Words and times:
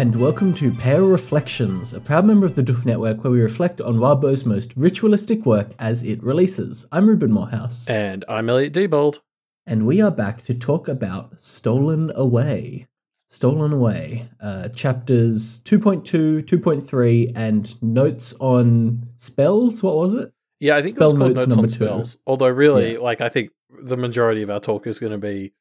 And 0.00 0.16
welcome 0.18 0.54
to 0.54 0.70
Pale 0.72 1.04
Reflections, 1.08 1.92
a 1.92 2.00
proud 2.00 2.24
member 2.24 2.46
of 2.46 2.54
the 2.54 2.62
Doof 2.62 2.86
Network 2.86 3.22
where 3.22 3.30
we 3.30 3.42
reflect 3.42 3.82
on 3.82 4.00
Wildbow's 4.00 4.46
most 4.46 4.72
ritualistic 4.74 5.44
work 5.44 5.72
as 5.78 6.02
it 6.02 6.22
releases. 6.22 6.86
I'm 6.90 7.06
Ruben 7.06 7.30
Morehouse. 7.30 7.86
And 7.86 8.24
I'm 8.26 8.48
Elliot 8.48 8.72
Diebold. 8.72 9.18
And 9.66 9.86
we 9.86 10.00
are 10.00 10.10
back 10.10 10.42
to 10.44 10.54
talk 10.54 10.88
about 10.88 11.38
Stolen 11.38 12.10
Away. 12.14 12.88
Stolen 13.28 13.74
Away, 13.74 14.26
uh, 14.40 14.70
chapters 14.70 15.58
2.2, 15.64 16.44
2.3, 16.44 17.32
and 17.36 17.82
notes 17.82 18.32
on 18.40 19.06
spells. 19.18 19.82
What 19.82 19.96
was 19.96 20.14
it? 20.14 20.32
Yeah, 20.60 20.78
I 20.78 20.82
think 20.82 20.96
Spell 20.96 21.10
it 21.10 21.12
was 21.12 21.20
called 21.20 21.34
notes 21.34 21.46
Notes 21.46 21.52
on 21.52 21.56
number 21.56 21.68
two. 21.68 21.74
Spells. 21.74 22.18
Although, 22.26 22.48
really, 22.48 22.94
Yeah. 22.94 23.00
like, 23.00 23.20
I 23.20 23.28
think 23.28 23.50
the 23.82 23.98
majority 23.98 24.40
of 24.40 24.48
our 24.48 24.60
talk 24.60 24.86
is 24.86 24.98
going 24.98 25.12
to 25.12 25.18
be 25.18 25.52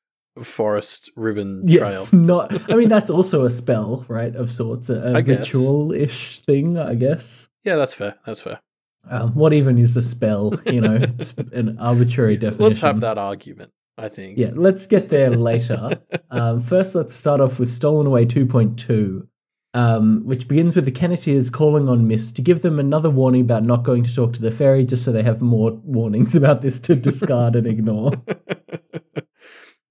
Forest 0.44 1.12
Ribbon 1.16 1.66
Trail. 1.66 1.92
Yes, 1.92 2.14
not. 2.14 2.72
I 2.72 2.76
mean, 2.76 2.90
that's 2.90 3.10
also 3.10 3.46
a 3.46 3.50
spell, 3.50 4.06
right? 4.08 4.36
Of 4.36 4.52
sorts, 4.52 4.90
a, 4.90 5.22
guess. 5.22 5.38
ritual-ish 5.54 6.42
thing, 6.42 6.78
I 6.78 6.96
guess. 6.96 7.50
Yeah, 7.64 7.76
that's 7.76 7.94
fair. 7.94 8.16
That's 8.26 8.42
fair. 8.42 8.62
Um, 9.10 9.34
what 9.34 9.54
even 9.54 9.78
is 9.78 9.94
the 9.94 10.02
spell? 10.02 10.54
You 10.66 10.82
know, 10.82 10.96
it's 11.02 11.34
an 11.54 11.78
arbitrary 11.80 12.38
definition. 12.38 12.64
Let's 12.64 12.80
have 12.82 13.00
that 13.02 13.18
argument, 13.18 13.72
I 13.98 14.10
think. 14.10 14.38
Yeah, 14.38 14.52
let's 14.54 14.86
get 14.86 15.10
there 15.10 15.32
later. 15.32 16.02
um, 16.32 16.62
first, 16.62 16.96
let's 16.96 17.14
start 17.14 17.42
off 17.42 17.60
with 17.60 17.72
Stolen 17.72 18.08
Away 18.08 18.26
2.2, 18.26 19.28
um, 19.74 20.22
which 20.26 20.48
begins 20.48 20.76
with 20.76 20.86
the 20.86 20.92
Kenneteers 20.92 21.52
calling 21.52 21.90
on 21.90 22.08
Miss 22.08 22.32
to 22.34 22.42
give 22.42 22.62
them 22.62 22.80
another 22.80 23.10
warning 23.10 23.42
about 23.42 23.64
not 23.64 23.84
going 23.84 24.04
to 24.04 24.14
talk 24.14 24.34
to 24.34 24.42
the 24.42 24.52
fairy, 24.52 24.86
just 24.86 25.04
so 25.04 25.12
they 25.12 25.24
have 25.24 25.42
more 25.42 25.72
warnings 25.84 26.36
about 26.38 26.62
this 26.62 26.80
to 26.82 26.96
discard 26.96 27.56
and 27.56 27.68
ignore. 27.68 28.12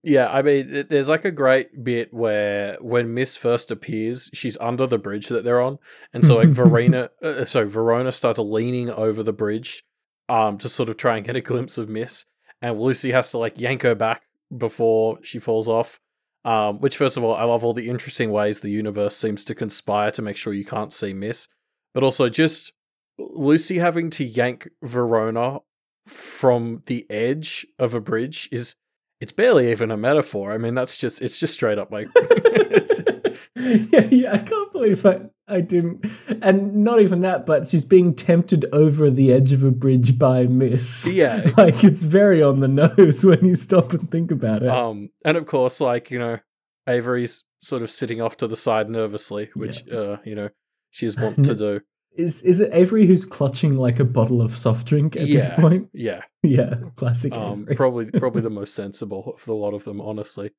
Yeah, 0.03 0.29
I 0.29 0.43
mean, 0.43 0.87
there's 0.89 1.09
like 1.09 1.25
a 1.25 1.31
great 1.31 1.83
bit 1.83 2.15
where 2.15 2.77
when 2.81 3.15
Miss 3.15 3.37
first 3.37 3.71
appears, 3.71 4.31
she's 4.33 4.57
under 4.61 4.87
the 4.87 4.99
bridge 4.99 5.27
that 5.29 5.45
they're 5.45 5.61
on, 5.61 5.79
and 6.13 6.25
so 6.25 6.37
like 6.37 6.49
Verena, 6.51 7.11
uh, 7.23 7.45
sorry, 7.45 7.69
Verona 7.69 8.13
starts 8.13 8.39
leaning 8.39 8.91
over 8.91 9.23
the 9.23 9.33
bridge, 9.33 9.85
um, 10.29 10.59
to 10.59 10.69
sort 10.69 10.89
of 10.89 10.97
try 10.97 11.17
and 11.17 11.27
get 11.27 11.37
a 11.37 11.41
glimpse 11.41 11.79
of 11.79 11.89
Miss, 11.89 12.25
and 12.63 12.81
Lucy 12.81 13.11
has 13.11 13.31
to 13.33 13.39
like 13.39 13.59
yank 13.59 13.83
her 13.83 13.95
back 13.95 14.23
before 14.57 15.19
she 15.23 15.39
falls 15.39 15.69
off. 15.69 16.01
Um, 16.45 16.81
which 16.81 16.97
first 16.97 17.17
of 17.17 17.25
all, 17.25 17.35
I 17.35 17.43
love 17.43 17.65
all 17.65 17.75
the 17.75 17.91
interesting 17.91 18.31
ways 18.31 18.61
the 18.61 18.71
universe 18.71 19.17
seems 19.17 19.45
to 19.45 19.55
conspire 19.55 20.13
to 20.13 20.23
make 20.23 20.37
sure 20.37 20.55
you 20.55 20.65
can't 20.65 20.93
see 20.93 21.13
Miss, 21.13 21.49
but 21.93 22.05
also 22.05 22.29
just 22.29 22.73
Lucy 23.19 23.79
having 23.79 24.09
to 24.11 24.25
yank 24.25 24.69
Verona 24.83 25.59
from 26.07 26.83
the 26.87 27.05
edge 27.11 27.67
of 27.79 27.93
a 27.93 28.01
bridge 28.01 28.49
is 28.53 28.77
it's 29.21 29.33
barely 29.33 29.71
even 29.71 29.91
a 29.91 29.97
metaphor. 29.97 30.53
I 30.53 30.59
mean, 30.59 30.75
that's 30.75 30.97
just 30.97 31.23
it's 31.23 31.39
just 31.39 31.55
straight 31.55 31.79
up 31.79 31.91
like 31.91 32.09
yeah, 33.57 34.09
yeah, 34.11 34.33
I 34.33 34.39
can't 34.39 34.73
believe 34.73 35.05
I, 35.05 35.21
I 35.49 35.61
didn't. 35.61 36.07
And 36.43 36.85
not 36.85 37.01
even 37.01 37.23
that, 37.23 37.45
but 37.45 37.67
she's 37.67 37.85
being 37.85 38.15
tempted 38.15 38.67
over 38.73 39.11
the 39.11 39.33
edge 39.33 39.53
of 39.53 39.65
a 39.65 39.71
bridge 39.71 40.19
by 40.19 40.45
Miss. 40.45 41.09
yeah. 41.09 41.51
Like, 41.57 41.83
it's 41.83 42.05
very 42.05 42.43
on 42.43 42.61
the 42.61 42.69
nose 42.69 43.25
when 43.25 43.45
you 43.45 43.57
stop 43.57 43.93
and 43.93 44.09
think 44.11 44.31
about 44.31 44.63
it. 44.63 44.69
Um, 44.69 45.11
and 45.25 45.37
of 45.37 45.47
course, 45.47 45.81
like 45.81 46.11
you 46.11 46.19
know, 46.19 46.39
Avery's 46.87 47.43
sort 47.61 47.83
of 47.83 47.91
sitting 47.91 48.21
off 48.21 48.37
to 48.39 48.47
the 48.47 48.57
side 48.57 48.89
nervously, 48.89 49.51
which 49.55 49.89
uh, 49.89 50.19
you 50.25 50.35
know, 50.35 50.51
she's 50.91 51.17
wont 51.17 51.45
to 51.47 51.55
do. 51.55 51.81
Is 52.17 52.43
is 52.43 52.59
it 52.61 52.71
Avery 52.73 53.07
who's 53.07 53.25
clutching 53.25 53.77
like 53.77 54.01
a 54.01 54.05
bottle 54.05 54.43
of 54.43 54.57
soft 54.57 54.87
drink 54.87 55.15
at 55.17 55.27
this 55.29 55.51
point? 55.51 55.89
Yeah, 55.93 56.23
Yeah, 56.43 56.75
classic 56.97 57.33
um, 57.35 57.63
Avery. 57.63 57.77
probably 57.77 58.07
probably 58.11 58.43
the 58.43 58.51
most 58.61 58.75
sensible 58.75 59.35
of 59.37 59.45
the 59.45 59.55
lot 59.55 59.73
of 59.75 59.85
them, 59.85 60.01
honestly. 60.01 60.51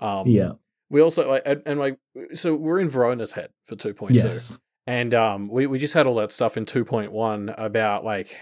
Um, 0.00 0.26
yeah. 0.26 0.52
we 0.90 1.00
also 1.00 1.28
like 1.30 1.42
and, 1.46 1.62
and 1.64 1.78
like 1.78 1.98
so 2.34 2.54
we're 2.54 2.80
in 2.80 2.88
Verona's 2.88 3.32
head 3.32 3.50
for 3.66 3.76
two 3.76 3.94
point 3.94 4.12
two. 4.20 4.26
Yes. 4.28 4.56
And 4.88 5.14
um, 5.14 5.48
we, 5.48 5.66
we 5.66 5.78
just 5.80 5.94
had 5.94 6.06
all 6.06 6.14
that 6.16 6.30
stuff 6.30 6.56
in 6.56 6.64
2.1 6.64 7.52
about 7.58 8.04
like 8.04 8.36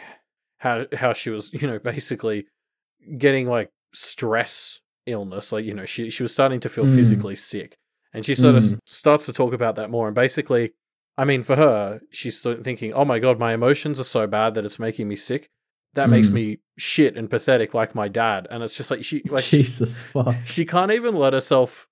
how 0.58 0.84
how 0.92 1.14
she 1.14 1.30
was, 1.30 1.50
you 1.54 1.66
know, 1.66 1.78
basically 1.78 2.46
getting 3.18 3.46
like 3.48 3.70
stress 3.94 4.80
illness. 5.06 5.52
Like, 5.52 5.64
you 5.64 5.72
know, 5.74 5.86
she 5.86 6.10
she 6.10 6.22
was 6.22 6.32
starting 6.32 6.60
to 6.60 6.68
feel 6.68 6.84
Mm. 6.84 6.94
physically 6.94 7.34
sick. 7.34 7.76
And 8.12 8.24
she 8.26 8.34
sort 8.34 8.54
of 8.56 8.62
Mm. 8.62 8.72
s- 8.74 8.80
starts 8.86 9.26
to 9.26 9.32
talk 9.32 9.52
about 9.54 9.76
that 9.76 9.90
more. 9.90 10.06
And 10.06 10.14
basically, 10.14 10.72
I 11.16 11.24
mean, 11.24 11.42
for 11.42 11.54
her, 11.56 12.00
she's 12.10 12.40
thinking, 12.40 12.92
oh 12.92 13.04
my 13.04 13.18
God, 13.20 13.38
my 13.38 13.54
emotions 13.54 14.00
are 14.00 14.04
so 14.04 14.26
bad 14.26 14.54
that 14.54 14.64
it's 14.64 14.78
making 14.78 15.06
me 15.08 15.16
sick. 15.16 15.48
That 15.94 16.10
makes 16.10 16.30
Mm. 16.30 16.32
me 16.32 16.58
shit 16.76 17.16
and 17.16 17.30
pathetic 17.30 17.72
like 17.72 17.94
my 17.94 18.08
dad. 18.08 18.48
And 18.50 18.62
it's 18.64 18.76
just 18.76 18.90
like 18.90 19.04
she 19.04 19.22
like 19.30 19.44
she, 19.44 19.58
Jesus 19.62 20.00
fuck. 20.00 20.34
she 20.44 20.64
can't 20.64 20.90
even 20.90 21.14
let 21.14 21.32
herself 21.32 21.86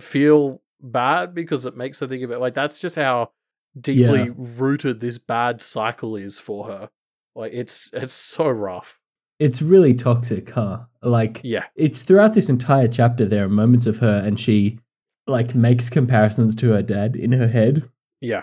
feel 0.00 0.62
bad 0.80 1.34
because 1.34 1.66
it 1.66 1.76
makes 1.76 2.00
her 2.00 2.06
think 2.06 2.22
of 2.22 2.30
it 2.30 2.38
like 2.38 2.54
that's 2.54 2.80
just 2.80 2.96
how 2.96 3.30
deeply 3.78 4.24
Yeah. 4.26 4.30
rooted 4.36 5.00
this 5.00 5.18
bad 5.18 5.60
cycle 5.60 6.16
is 6.16 6.38
for 6.38 6.66
her 6.66 6.88
like 7.34 7.52
it's 7.52 7.90
it's 7.92 8.12
so 8.12 8.48
rough 8.48 8.98
It's 9.38 9.60
really 9.60 9.92
toxic, 9.94 10.50
huh? 10.50 10.84
Like 11.02 11.40
yeah 11.42 11.64
it's 11.74 12.02
throughout 12.02 12.34
this 12.34 12.48
entire 12.48 12.88
chapter 12.88 13.24
there 13.26 13.44
are 13.44 13.48
moments 13.48 13.86
of 13.86 13.98
her 13.98 14.22
and 14.24 14.38
she 14.38 14.78
like 15.26 15.54
makes 15.54 15.90
comparisons 15.90 16.54
to 16.56 16.70
her 16.70 16.82
dad 16.82 17.16
in 17.16 17.32
her 17.32 17.48
head. 17.48 17.88
Yeah. 18.20 18.42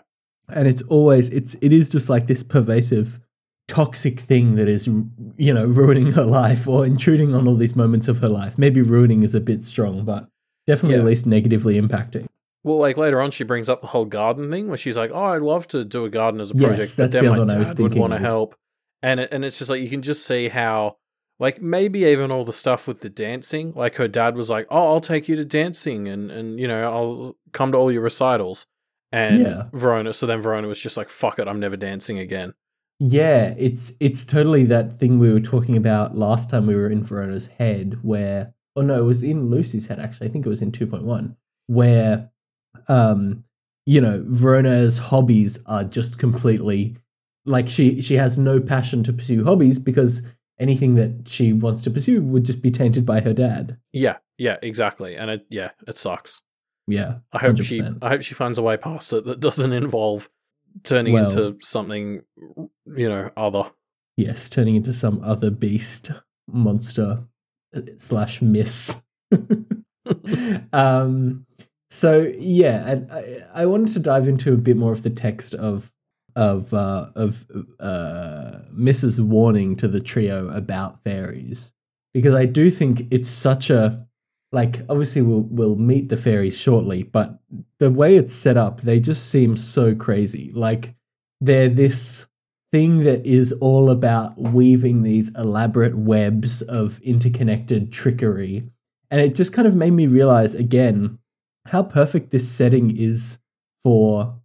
And 0.49 0.67
it's 0.67 0.81
always 0.83 1.29
it's 1.29 1.55
it 1.61 1.71
is 1.73 1.89
just 1.89 2.09
like 2.09 2.27
this 2.27 2.43
pervasive 2.43 3.19
toxic 3.67 4.19
thing 4.19 4.55
that 4.55 4.67
is 4.67 4.87
you 5.37 5.53
know 5.53 5.65
ruining 5.65 6.11
her 6.11 6.25
life 6.25 6.67
or 6.67 6.85
intruding 6.85 7.33
on 7.33 7.47
all 7.47 7.55
these 7.55 7.75
moments 7.75 8.07
of 8.07 8.17
her 8.19 8.27
life. 8.27 8.57
Maybe 8.57 8.81
ruining 8.81 9.23
is 9.23 9.33
a 9.35 9.39
bit 9.39 9.63
strong, 9.63 10.03
but 10.03 10.27
definitely 10.67 10.95
Yeah. 10.95 11.01
at 11.01 11.05
least 11.07 11.25
negatively 11.25 11.79
impacting. 11.79 12.25
well 12.63 12.77
like 12.77 12.97
later 12.97 13.21
on 13.21 13.31
she 13.31 13.43
brings 13.43 13.67
up 13.69 13.81
the 13.81 13.87
whole 13.87 14.05
garden 14.05 14.49
thing 14.49 14.67
where 14.69 14.77
she's 14.77 14.95
like 14.95 15.11
oh 15.13 15.25
i'd 15.35 15.41
love 15.41 15.67
to 15.67 15.83
do 15.83 16.05
a 16.05 16.09
garden 16.09 16.39
as 16.39 16.51
a 16.51 16.55
Yes, 16.55 16.67
project 16.67 16.91
but 16.97 17.11
that's 17.11 17.11
then 17.11 17.23
the 17.25 17.29
my 17.29 17.35
other 17.35 17.45
one 17.45 17.55
I 17.55 17.59
was 17.59 17.69
dad 17.69 17.79
would 17.79 17.95
want 17.95 18.13
to 18.13 18.19
help 18.19 18.55
and 19.01 19.19
it, 19.19 19.29
and 19.33 19.43
it's 19.43 19.57
just 19.59 19.69
like 19.69 19.81
you 19.81 19.89
can 19.89 20.01
just 20.01 20.25
see 20.25 20.47
how 20.47 20.95
like 21.39 21.61
maybe 21.61 22.05
even 22.05 22.31
all 22.31 22.45
the 22.45 22.53
stuff 22.53 22.87
with 22.87 23.01
the 23.01 23.09
dancing 23.09 23.73
like 23.75 23.95
her 23.95 24.07
dad 24.07 24.37
was 24.37 24.49
like 24.49 24.67
oh 24.69 24.93
i'll 24.93 25.01
take 25.01 25.27
you 25.27 25.35
to 25.35 25.43
dancing 25.43 26.07
and 26.07 26.31
and 26.31 26.57
you 26.61 26.67
know 26.69 26.83
i'll 26.89 27.35
come 27.51 27.73
to 27.73 27.77
all 27.77 27.91
your 27.91 28.01
recitals 28.03 28.65
and 29.13 29.39
Yeah. 29.41 29.63
verona 29.71 30.11
so 30.11 30.25
then 30.25 30.41
verona 30.41 30.67
was 30.67 30.81
just 30.81 30.97
like 30.97 31.07
fuck 31.09 31.39
it 31.39 31.47
i'm 31.47 31.59
never 31.61 31.77
dancing 31.77 32.19
again 32.19 32.53
Yeah, 32.99 33.53
it's 33.57 33.91
it's 33.99 34.23
totally 34.25 34.63
that 34.65 34.99
thing 34.99 35.19
we 35.19 35.31
were 35.33 35.39
talking 35.53 35.75
about 35.77 36.15
last 36.17 36.49
time 36.49 36.67
we 36.67 36.75
were 36.75 36.89
in 36.89 37.03
Verona's 37.03 37.47
head, 37.59 37.97
where 38.01 38.53
oh 38.75 38.81
no, 38.81 38.95
it 39.01 39.05
was 39.05 39.23
in 39.23 39.49
Lucy's 39.49 39.87
head 39.87 39.99
actually. 39.99 40.27
I 40.27 40.31
think 40.31 40.45
it 40.45 40.49
was 40.49 40.61
in 40.61 40.71
two 40.71 40.87
point 40.87 41.03
one, 41.03 41.35
where 41.67 42.29
um, 42.87 43.43
you 43.85 43.99
know, 43.99 44.23
Verona's 44.27 44.97
hobbies 44.99 45.59
are 45.65 45.83
just 45.83 46.17
completely 46.19 46.95
like 47.45 47.67
she 47.67 47.99
she 48.01 48.15
has 48.15 48.37
no 48.37 48.59
passion 48.61 49.03
to 49.03 49.11
pursue 49.13 49.43
hobbies 49.43 49.79
because 49.79 50.21
anything 50.59 50.95
that 50.95 51.27
she 51.27 51.51
wants 51.51 51.81
to 51.83 51.91
pursue 51.91 52.21
would 52.21 52.45
just 52.45 52.61
be 52.61 52.71
tainted 52.71 53.05
by 53.05 53.19
her 53.21 53.33
dad. 53.33 53.77
yeah 53.91 54.17
yeah 54.37 54.57
exactly 54.61 55.15
and 55.15 55.29
it 55.31 55.45
yeah 55.49 55.71
it 55.87 55.97
sucks 55.97 56.41
Yeah, 56.87 57.15
i 57.31 57.37
hope 57.37 57.61
she 57.61 57.79
100%. 57.79 57.99
i 58.01 58.09
hope 58.09 58.21
she 58.23 58.33
finds 58.33 58.57
a 58.57 58.61
way 58.61 58.75
past 58.75 59.13
it 59.13 59.25
that 59.25 59.39
doesn't 59.39 59.71
involve 59.71 60.29
turning 60.83 61.13
Well- 61.13 61.25
into 61.25 61.57
something 61.61 62.23
you 62.85 63.09
know 63.09 63.29
other 63.37 63.71
yes, 64.17 64.49
turning 64.49 64.75
into 64.75 64.93
some 64.93 65.23
other 65.23 65.49
beast 65.49 66.11
monster 66.47 67.23
uh, 67.75 67.81
slash 67.97 68.41
miss. 68.41 68.95
um, 70.73 71.45
so 71.89 72.31
yeah, 72.37 72.87
and 72.87 73.11
I, 73.11 73.43
I 73.53 73.65
wanted 73.65 73.93
to 73.93 73.99
dive 73.99 74.27
into 74.27 74.53
a 74.53 74.57
bit 74.57 74.77
more 74.77 74.91
of 74.91 75.03
the 75.03 75.09
text 75.09 75.53
of 75.55 75.91
of 76.35 76.73
uh, 76.73 77.09
of 77.15 77.45
uh, 77.79 78.59
Miss's 78.71 79.21
warning 79.21 79.75
to 79.77 79.87
the 79.87 79.99
trio 79.99 80.49
about 80.49 81.03
fairies 81.03 81.71
because 82.13 82.33
I 82.33 82.45
do 82.45 82.71
think 82.71 83.07
it's 83.11 83.29
such 83.29 83.69
a 83.69 84.05
like 84.53 84.81
obviously 84.87 85.23
we'll 85.23 85.47
we'll 85.49 85.75
meet 85.75 86.09
the 86.09 86.15
fairies 86.15 86.55
shortly, 86.55 87.03
but 87.03 87.39
the 87.79 87.89
way 87.89 88.15
it's 88.15 88.35
set 88.35 88.55
up, 88.55 88.81
they 88.81 88.99
just 88.99 89.29
seem 89.29 89.57
so 89.57 89.95
crazy. 89.95 90.51
Like 90.55 90.93
they're 91.41 91.69
this 91.69 92.27
thing 92.71 93.03
that 93.03 93.25
is 93.25 93.51
all 93.53 93.89
about 93.89 94.39
weaving 94.39 95.01
these 95.01 95.31
elaborate 95.35 95.97
webs 95.97 96.61
of 96.61 96.99
interconnected 97.01 97.91
trickery. 97.91 98.69
And 99.11 99.19
it 99.19 99.35
just 99.35 99.53
kind 99.53 99.67
of 99.67 99.75
made 99.75 99.91
me 99.91 100.05
realize 100.05 100.53
again 100.53 101.17
how 101.65 101.81
perfect 101.81 102.29
this 102.29 102.49
setting 102.49 102.95
is 102.95 103.39
for 103.83 104.39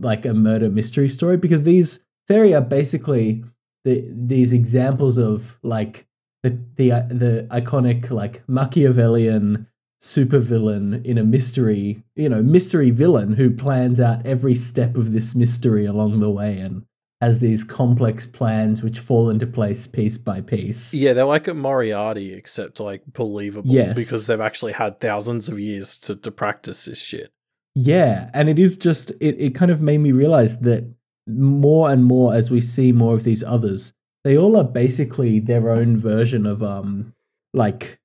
like 0.00 0.24
a 0.24 0.34
murder 0.34 0.68
mystery 0.68 1.08
story 1.08 1.36
because 1.36 1.62
these 1.62 2.00
fairy 2.26 2.54
are 2.54 2.60
basically 2.60 3.44
the 3.84 4.04
these 4.10 4.52
examples 4.52 5.16
of 5.16 5.58
like 5.62 6.06
the 6.44 6.56
the 6.76 6.92
uh, 6.92 7.02
the 7.08 7.48
iconic 7.50 8.10
like 8.10 8.42
Machiavellian 8.48 9.66
supervillain 10.02 11.04
in 11.04 11.18
a 11.18 11.24
mystery, 11.24 12.02
you 12.14 12.28
know, 12.28 12.42
mystery 12.42 12.90
villain 12.90 13.32
who 13.32 13.50
plans 13.50 13.98
out 13.98 14.24
every 14.26 14.54
step 14.54 14.96
of 14.96 15.12
this 15.12 15.34
mystery 15.34 15.86
along 15.86 16.20
the 16.20 16.30
way 16.30 16.58
and 16.58 16.84
has 17.22 17.38
these 17.38 17.64
complex 17.64 18.26
plans 18.26 18.82
which 18.82 18.98
fall 18.98 19.30
into 19.30 19.46
place 19.46 19.86
piece 19.86 20.18
by 20.18 20.42
piece. 20.42 20.92
Yeah, 20.92 21.14
they're 21.14 21.24
like 21.24 21.48
a 21.48 21.54
Moriarty, 21.54 22.34
except 22.34 22.80
like 22.80 23.02
believable 23.14 23.72
Yes. 23.72 23.94
because 23.96 24.26
they've 24.26 24.40
actually 24.40 24.72
had 24.72 25.00
thousands 25.00 25.48
of 25.48 25.58
years 25.58 25.98
to, 26.00 26.16
to 26.16 26.30
practice 26.30 26.84
this 26.84 27.00
shit. 27.00 27.32
Yeah, 27.74 28.28
and 28.34 28.50
it 28.50 28.58
is 28.58 28.76
just 28.76 29.10
it, 29.20 29.36
it 29.40 29.54
kind 29.54 29.70
of 29.70 29.80
made 29.80 29.98
me 29.98 30.12
realize 30.12 30.58
that 30.58 30.84
more 31.26 31.90
and 31.90 32.04
more 32.04 32.34
as 32.34 32.50
we 32.50 32.60
see 32.60 32.92
more 32.92 33.14
of 33.14 33.24
these 33.24 33.42
others, 33.42 33.93
they 34.24 34.36
all 34.38 34.56
are 34.56 34.64
basically 34.64 35.38
their 35.40 35.70
own 35.70 35.96
version 35.96 36.46
of 36.46 36.62
um 36.62 37.12
like 37.52 37.98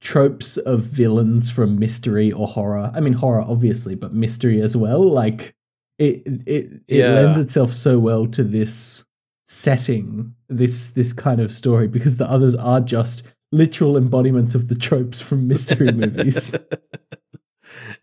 tropes 0.00 0.56
of 0.58 0.84
villains 0.84 1.50
from 1.50 1.78
mystery 1.78 2.30
or 2.32 2.46
horror. 2.46 2.90
I 2.94 3.00
mean 3.00 3.12
horror 3.14 3.42
obviously, 3.42 3.94
but 3.94 4.12
mystery 4.12 4.60
as 4.60 4.76
well. 4.76 5.02
Like 5.02 5.54
it 5.98 6.22
it 6.46 6.70
it 6.86 6.98
Yeah. 6.98 7.10
lends 7.14 7.38
itself 7.38 7.72
so 7.72 7.98
well 7.98 8.26
to 8.28 8.44
this 8.44 9.04
setting, 9.48 10.34
this 10.48 10.90
this 10.90 11.12
kind 11.12 11.40
of 11.40 11.52
story 11.52 11.88
because 11.88 12.16
the 12.16 12.30
others 12.30 12.54
are 12.54 12.80
just 12.80 13.22
literal 13.50 13.96
embodiments 13.96 14.54
of 14.54 14.68
the 14.68 14.74
tropes 14.74 15.20
from 15.20 15.48
mystery 15.48 15.90
movies. 16.02 16.52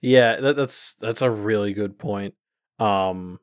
yeah, 0.01 0.39
that, 0.41 0.55
that's 0.55 0.93
that's 0.99 1.21
a 1.21 1.29
really 1.29 1.73
good 1.73 1.97
point. 1.97 2.33
Um, 2.79 3.39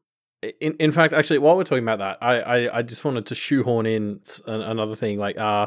in 0.60 0.76
in 0.80 0.92
fact, 0.92 1.14
actually, 1.14 1.38
while 1.38 1.56
we're 1.56 1.64
talking 1.64 1.84
about 1.84 1.98
that, 2.00 2.18
I 2.20 2.40
I, 2.40 2.78
I 2.78 2.82
just 2.82 3.04
wanted 3.04 3.26
to 3.26 3.34
shoehorn 3.34 3.86
in 3.86 4.20
another 4.46 4.96
thing. 4.96 5.18
Like, 5.18 5.38
uh, 5.38 5.66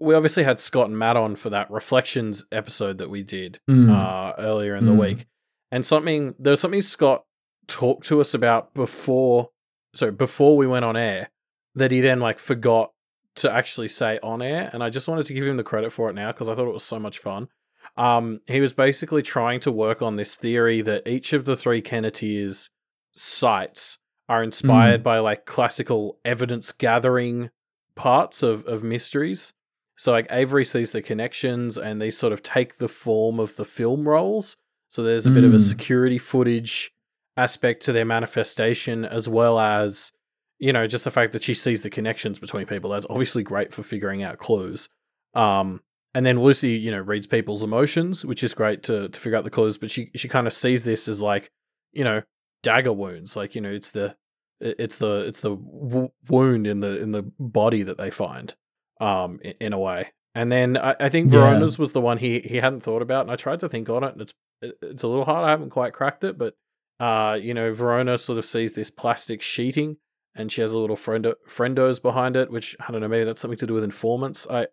we 0.00 0.14
obviously 0.14 0.42
had 0.44 0.58
Scott 0.58 0.88
and 0.88 0.98
Matt 0.98 1.16
on 1.16 1.36
for 1.36 1.50
that 1.50 1.70
reflections 1.70 2.44
episode 2.50 2.98
that 2.98 3.10
we 3.10 3.22
did 3.22 3.60
Mm. 3.70 3.90
uh 3.90 4.34
earlier 4.38 4.74
in 4.74 4.86
the 4.86 4.92
Mm. 4.92 4.98
week, 5.00 5.26
and 5.70 5.84
something 5.84 6.34
there 6.38 6.50
was 6.52 6.60
something 6.60 6.80
Scott 6.80 7.24
talked 7.66 8.06
to 8.08 8.20
us 8.20 8.34
about 8.34 8.72
before, 8.74 9.50
so 9.94 10.10
before 10.10 10.56
we 10.56 10.66
went 10.66 10.84
on 10.84 10.96
air 10.96 11.30
that 11.74 11.92
he 11.92 12.00
then 12.00 12.18
like 12.20 12.38
forgot 12.38 12.92
to 13.36 13.52
actually 13.52 13.86
say 13.88 14.18
on 14.22 14.42
air, 14.42 14.68
and 14.72 14.82
I 14.82 14.90
just 14.90 15.06
wanted 15.06 15.26
to 15.26 15.34
give 15.34 15.46
him 15.46 15.58
the 15.58 15.62
credit 15.62 15.92
for 15.92 16.10
it 16.10 16.14
now 16.14 16.32
because 16.32 16.48
I 16.48 16.54
thought 16.56 16.66
it 16.68 16.72
was 16.72 16.82
so 16.82 16.98
much 16.98 17.18
fun. 17.18 17.48
Um, 17.96 18.40
he 18.46 18.60
was 18.60 18.72
basically 18.72 19.22
trying 19.22 19.60
to 19.60 19.70
work 19.70 20.02
on 20.02 20.16
this 20.16 20.34
theory 20.36 20.82
that 20.82 21.06
each 21.06 21.32
of 21.32 21.44
the 21.44 21.54
three 21.56 21.80
Kenneteers 21.82 22.70
sights 23.18 23.98
are 24.28 24.42
inspired 24.42 25.02
by 25.02 25.18
like 25.18 25.46
classical 25.46 26.18
evidence 26.24 26.72
gathering 26.72 27.50
parts 27.94 28.42
of, 28.42 28.64
of 28.66 28.82
mysteries. 28.82 29.52
So 29.96 30.12
like 30.12 30.26
Avery 30.30 30.64
sees 30.64 30.92
the 30.92 31.02
connections 31.02 31.76
and 31.76 32.00
they 32.00 32.10
sort 32.10 32.32
of 32.32 32.42
take 32.42 32.76
the 32.76 32.88
form 32.88 33.40
of 33.40 33.56
the 33.56 33.64
film 33.64 34.06
rolls. 34.06 34.56
So 34.90 35.02
there's 35.02 35.26
a 35.26 35.30
bit 35.30 35.44
of 35.44 35.52
a 35.52 35.56
Mm. 35.56 35.68
security 35.68 36.18
footage 36.18 36.92
aspect 37.36 37.84
to 37.84 37.92
their 37.92 38.04
manifestation 38.04 39.04
as 39.04 39.28
well 39.28 39.58
as 39.58 40.12
you 40.58 40.72
know 40.72 40.86
just 40.88 41.04
the 41.04 41.10
fact 41.10 41.32
that 41.32 41.42
she 41.42 41.54
sees 41.54 41.82
the 41.82 41.90
connections 41.90 42.38
between 42.40 42.66
people 42.66 42.90
that's 42.90 43.06
obviously 43.08 43.44
great 43.44 43.72
for 43.72 43.84
figuring 43.84 44.24
out 44.24 44.38
clues 44.38 44.88
um 45.34 45.80
and 46.14 46.26
then 46.26 46.40
lucy 46.40 46.70
you 46.70 46.90
know 46.90 46.98
reads 46.98 47.28
people's 47.28 47.62
emotions 47.62 48.24
which 48.24 48.42
is 48.42 48.54
great 48.54 48.82
to 48.82 49.08
to 49.10 49.20
figure 49.20 49.38
out 49.38 49.44
the 49.44 49.50
clues 49.50 49.78
but 49.78 49.88
she 49.88 50.10
she 50.16 50.26
kind 50.26 50.48
of 50.48 50.52
sees 50.52 50.82
this 50.82 51.06
as 51.06 51.22
like 51.22 51.48
you 51.92 52.02
know 52.02 52.20
dagger 52.62 52.92
wounds 52.92 53.36
like 53.36 53.54
you 53.54 53.60
know 53.60 53.70
it's 53.70 53.90
the 53.92 54.14
it's 54.60 54.96
the 54.98 55.18
it's 55.20 55.40
the 55.40 55.50
w- 55.54 56.10
wound 56.28 56.66
in 56.66 56.80
the 56.80 57.00
in 57.00 57.12
the 57.12 57.22
body 57.38 57.82
that 57.84 57.96
they 57.96 58.10
find 58.10 58.54
um 59.00 59.38
in, 59.42 59.54
in 59.60 59.72
a 59.72 59.78
way 59.78 60.12
and 60.34 60.50
then 60.50 60.76
I, 60.76 60.96
I 60.98 61.08
think 61.08 61.30
Yeah. 61.30 61.38
verona's 61.38 61.78
was 61.78 61.92
the 61.92 62.00
one 62.00 62.18
he 62.18 62.40
he 62.40 62.56
hadn't 62.56 62.80
thought 62.80 63.02
about 63.02 63.22
and 63.22 63.30
i 63.30 63.36
tried 63.36 63.60
to 63.60 63.68
think 63.68 63.88
on 63.88 64.02
it 64.02 64.12
and 64.12 64.22
it's 64.22 64.34
it's 64.82 65.02
a 65.04 65.08
little 65.08 65.24
hard 65.24 65.44
i 65.46 65.50
haven't 65.50 65.70
quite 65.70 65.92
cracked 65.92 66.24
it 66.24 66.36
but 66.36 66.54
uh 66.98 67.38
you 67.40 67.54
know 67.54 67.72
verona 67.72 68.18
sort 68.18 68.38
of 68.38 68.44
sees 68.44 68.72
this 68.72 68.90
plastic 68.90 69.40
sheeting 69.40 69.96
and 70.34 70.50
she 70.50 70.60
has 70.60 70.72
a 70.72 70.78
little 70.78 70.96
friendo 70.96 71.34
friendos 71.48 72.02
behind 72.02 72.36
it 72.36 72.50
which 72.50 72.76
i 72.86 72.90
don't 72.90 73.00
know 73.00 73.08
maybe 73.08 73.24
that's 73.24 73.40
something 73.40 73.58
to 73.58 73.66
do 73.68 73.74
with 73.74 73.84
informants 73.84 74.46
I 74.50 74.66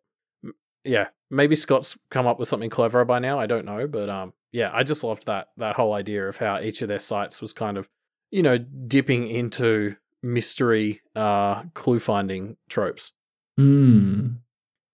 yeah 0.83 1.07
maybe 1.29 1.55
scott's 1.55 1.97
come 2.09 2.25
up 2.27 2.39
with 2.39 2.47
something 2.47 2.69
cleverer 2.71 3.05
by 3.05 3.19
now 3.19 3.39
i 3.39 3.45
don't 3.45 3.65
know 3.65 3.87
but 3.87 4.09
um 4.09 4.33
yeah 4.59 4.69
i 4.73 4.81
just 4.83 5.03
loved 5.03 5.25
that 5.25 5.47
that 5.57 5.75
whole 5.75 5.93
idea 5.93 6.27
of 6.27 6.37
how 6.37 6.59
each 6.59 6.81
of 6.81 6.87
their 6.87 6.99
sights 7.11 7.41
was 7.41 7.51
kind 7.53 7.77
of 7.77 7.89
you 8.31 8.41
know 8.41 8.57
dipping 8.95 9.27
into 9.27 9.95
mystery 10.23 11.01
uh 11.15 11.63
clue 11.73 11.99
finding 11.99 12.55
tropes 12.69 13.11
Mm. 13.59 14.35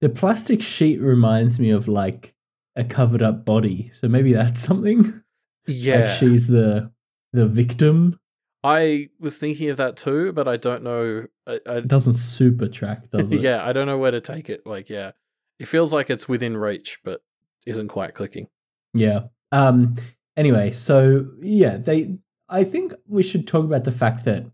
The 0.01 0.09
plastic 0.09 0.61
sheet 0.61 0.99
reminds 1.01 1.59
me 1.59 1.71
of 1.71 1.87
like 1.87 2.35
a 2.75 2.83
covered 2.83 3.23
up 3.23 3.43
body. 3.43 3.91
So 3.99 4.07
maybe 4.07 4.33
that's 4.33 4.61
something. 4.69 5.19
yeah 5.65 6.01
Like 6.11 6.19
she's 6.19 6.45
the 6.47 6.91
the 7.33 7.47
victim. 7.47 8.19
i 8.63 9.09
was 9.19 9.35
thinking 9.37 9.69
of 9.71 9.77
that 9.77 9.95
too 9.97 10.31
but 10.33 10.47
i 10.47 10.57
don't 10.57 10.83
know 10.83 11.25
I, 11.47 11.59
I, 11.65 11.75
It 11.77 11.87
doesn't 11.87 12.15
super 12.15 12.67
track, 12.67 13.09
does 13.09 13.31
it? 13.35 13.41
yeah 13.41 13.65
i 13.67 13.73
don't 13.73 13.87
know 13.87 13.97
where 13.97 14.11
to 14.11 14.21
take 14.21 14.47
it 14.49 14.61
like 14.67 14.89
yeah 14.89 15.11
it 15.59 15.67
feels 15.67 15.91
like 15.91 16.09
it's 16.11 16.27
within 16.29 16.55
reach 16.57 16.99
but 17.03 17.21
isn't 17.65 17.87
quite 17.87 18.13
clicking 18.13 18.47
Yeah. 18.93 19.21
Um 19.51 19.95
anyway, 20.37 20.71
so 20.71 21.27
yeah, 21.41 21.77
they 21.77 22.17
I 22.49 22.63
think 22.63 22.93
we 23.07 23.23
should 23.23 23.47
talk 23.47 23.65
about 23.65 23.83
the 23.83 23.91
fact 23.91 24.25
that 24.25 24.45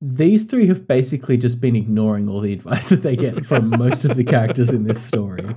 these 0.00 0.42
three 0.42 0.66
have 0.66 0.86
basically 0.86 1.36
just 1.36 1.60
been 1.60 1.76
ignoring 1.76 2.28
all 2.28 2.40
the 2.40 2.52
advice 2.52 2.88
that 2.90 3.02
they 3.02 3.16
get 3.16 3.46
from 3.46 3.70
most 3.70 4.04
of 4.04 4.16
the 4.16 4.24
characters 4.24 4.70
in 4.70 4.84
this 4.84 5.02
story. 5.02 5.54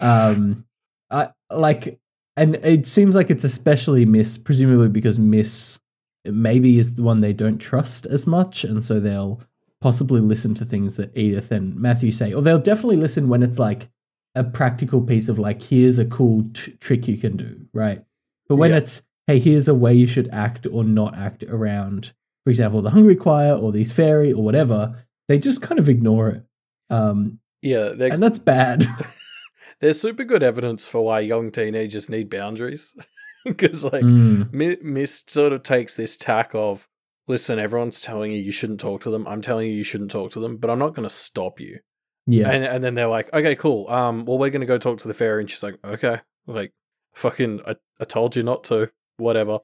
Um 0.00 0.64
I 1.10 1.30
like 1.50 1.98
and 2.36 2.54
it 2.56 2.86
seems 2.86 3.16
like 3.16 3.30
it's 3.30 3.42
especially 3.42 4.04
Miss, 4.04 4.38
presumably 4.38 4.88
because 4.88 5.18
Miss 5.18 5.78
maybe 6.24 6.78
is 6.78 6.94
the 6.94 7.02
one 7.02 7.20
they 7.20 7.32
don't 7.32 7.58
trust 7.58 8.06
as 8.06 8.26
much, 8.26 8.64
and 8.64 8.84
so 8.84 9.00
they'll 9.00 9.40
possibly 9.80 10.20
listen 10.20 10.54
to 10.54 10.64
things 10.64 10.96
that 10.96 11.16
Edith 11.16 11.50
and 11.50 11.76
Matthew 11.76 12.12
say, 12.12 12.32
or 12.32 12.42
they'll 12.42 12.58
definitely 12.58 12.96
listen 12.96 13.28
when 13.28 13.42
it's 13.42 13.58
like 13.58 13.88
a 14.34 14.44
practical 14.44 15.00
piece 15.00 15.28
of 15.28 15.38
like, 15.38 15.62
here's 15.62 15.98
a 15.98 16.04
cool 16.04 16.44
t- 16.52 16.72
trick 16.80 17.08
you 17.08 17.16
can 17.16 17.36
do, 17.36 17.60
right? 17.72 18.04
But 18.48 18.56
when 18.56 18.70
Yeah. 18.70 18.78
it's, 18.78 19.02
hey, 19.26 19.38
here's 19.38 19.68
a 19.68 19.74
way 19.74 19.94
you 19.94 20.06
should 20.06 20.28
act 20.32 20.66
or 20.70 20.84
not 20.84 21.16
act 21.16 21.42
around, 21.44 22.12
for 22.44 22.50
example, 22.50 22.82
the 22.82 22.90
Hungry 22.90 23.16
Choir 23.16 23.54
or 23.54 23.72
these 23.72 23.92
fairy 23.92 24.32
or 24.32 24.42
whatever, 24.42 25.04
they 25.28 25.38
just 25.38 25.60
kind 25.62 25.78
of 25.78 25.88
ignore 25.88 26.28
it. 26.30 26.42
Um, 26.90 27.38
yeah 27.60 27.88
and 27.90 28.22
that's 28.22 28.38
bad. 28.38 28.86
there's 29.80 30.00
super 30.00 30.24
good 30.24 30.42
evidence 30.42 30.86
for 30.86 31.04
why 31.04 31.20
young 31.20 31.50
teenagers 31.50 32.08
need 32.08 32.30
boundaries 32.30 32.94
because 33.44 33.84
like 33.84 34.04
Mm, 34.04 34.52
Mi- 34.52 34.78
Miss 34.82 35.24
sort 35.26 35.52
of 35.52 35.62
takes 35.62 35.94
this 35.94 36.16
tack 36.16 36.50
of, 36.54 36.88
listen, 37.26 37.58
everyone's 37.58 38.00
telling 38.00 38.32
you 38.32 38.38
you 38.38 38.52
shouldn't 38.52 38.80
talk 38.80 39.02
to 39.02 39.10
them. 39.10 39.26
I'm 39.26 39.42
telling 39.42 39.66
you 39.68 39.74
you 39.76 39.82
shouldn't 39.84 40.10
talk 40.10 40.30
to 40.32 40.40
them, 40.40 40.56
but 40.56 40.70
I'm 40.70 40.78
not 40.78 40.94
going 40.94 41.06
to 41.06 41.14
stop 41.14 41.60
you. 41.60 41.80
yeah. 42.26 42.48
And 42.50 42.64
and 42.64 42.82
then 42.82 42.94
they're 42.94 43.08
like, 43.08 43.32
okay, 43.34 43.54
cool. 43.54 43.88
Um, 43.88 44.24
well, 44.24 44.38
we're 44.38 44.50
going 44.50 44.60
to 44.62 44.66
go 44.66 44.78
talk 44.78 44.98
to 45.00 45.08
the 45.08 45.14
fairy, 45.14 45.42
and 45.42 45.50
she's 45.50 45.62
like, 45.62 45.76
okay, 45.84 46.20
like, 46.46 46.72
fucking, 47.14 47.60
I, 47.66 47.76
I 48.00 48.04
told 48.04 48.36
you 48.36 48.42
not 48.42 48.64
to. 48.64 48.90
Whatever. 49.16 49.58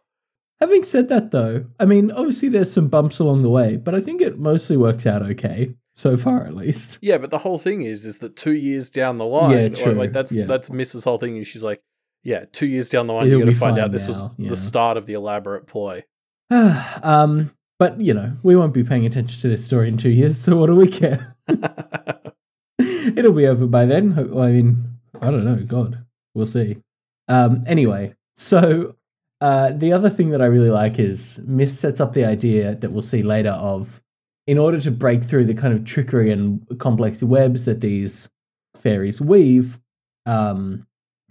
Having 0.60 0.84
said 0.84 1.08
that, 1.08 1.30
though, 1.30 1.64
I 1.78 1.84
mean, 1.84 2.10
obviously 2.10 2.48
there's 2.48 2.72
some 2.72 2.88
bumps 2.88 3.18
along 3.18 3.42
the 3.42 3.50
way, 3.50 3.76
but 3.76 3.94
I 3.94 4.00
think 4.00 4.20
it 4.20 4.38
mostly 4.38 4.76
works 4.76 5.06
out 5.06 5.22
okay 5.22 5.74
so 5.96 6.16
far, 6.16 6.44
at 6.46 6.54
least. 6.54 6.98
Yeah, 7.02 7.18
but 7.18 7.30
the 7.30 7.38
whole 7.38 7.58
thing 7.58 7.82
is, 7.82 8.04
is 8.04 8.18
that 8.18 8.36
two 8.36 8.54
years 8.54 8.90
down 8.90 9.18
the 9.18 9.24
line, 9.24 9.50
Yeah, 9.52 9.62
like- 9.64 9.74
true, 9.74 9.92
like 9.92 10.12
that's 10.12 10.32
yeah. 10.32 10.46
that's 10.46 10.70
Miss's 10.70 11.04
whole 11.04 11.18
thing. 11.18 11.36
Is 11.36 11.46
she's 11.46 11.62
like, 11.62 11.82
yeah, 12.22 12.44
two 12.52 12.66
years 12.66 12.88
down 12.88 13.06
the 13.06 13.12
line, 13.12 13.26
It'll 13.26 13.38
you're 13.38 13.46
going 13.46 13.54
to 13.54 13.60
find 13.60 13.78
out 13.78 13.92
this 13.92 14.08
was 14.08 14.28
yeah. 14.38 14.48
the 14.48 14.56
start 14.56 14.96
of 14.96 15.06
the 15.06 15.12
elaborate 15.12 15.66
ploy. 15.66 16.04
um, 16.50 17.50
but 17.78 18.00
you 18.00 18.14
know, 18.14 18.36
we 18.42 18.56
won't 18.56 18.72
be 18.72 18.84
paying 18.84 19.06
attention 19.06 19.40
to 19.42 19.48
this 19.48 19.64
story 19.64 19.88
in 19.88 19.96
two 19.96 20.10
years, 20.10 20.40
so 20.40 20.56
what 20.56 20.66
do 20.66 20.76
we 20.76 20.88
care? 20.88 21.36
It'll 22.78 23.32
be 23.32 23.46
over 23.46 23.66
by 23.66 23.84
then. 23.84 24.18
I 24.18 24.48
mean, 24.48 24.98
I 25.20 25.30
don't 25.30 25.44
know. 25.44 25.62
God, 25.66 26.04
we'll 26.34 26.46
see. 26.46 26.78
Um, 27.28 27.64
anyway, 27.66 28.14
so 28.36 28.96
uh, 29.40 29.72
the 29.72 29.92
other 29.92 30.10
thing 30.10 30.30
that 30.30 30.42
I 30.42 30.46
really 30.46 30.70
like 30.70 30.98
is 30.98 31.40
Miss 31.44 31.78
sets 31.78 32.00
up 32.00 32.12
the 32.12 32.24
idea 32.24 32.74
that 32.76 32.92
we'll 32.92 33.02
see 33.02 33.22
later 33.22 33.50
of, 33.50 34.02
in 34.46 34.58
order 34.58 34.78
to 34.80 34.90
break 34.90 35.22
through 35.22 35.46
the 35.46 35.54
kind 35.54 35.72
of 35.72 35.84
trickery 35.84 36.30
and 36.30 36.66
complex 36.78 37.22
webs 37.22 37.64
that 37.64 37.80
these 37.80 38.28
fairies 38.80 39.20
weave, 39.20 39.78
um, 40.26 40.86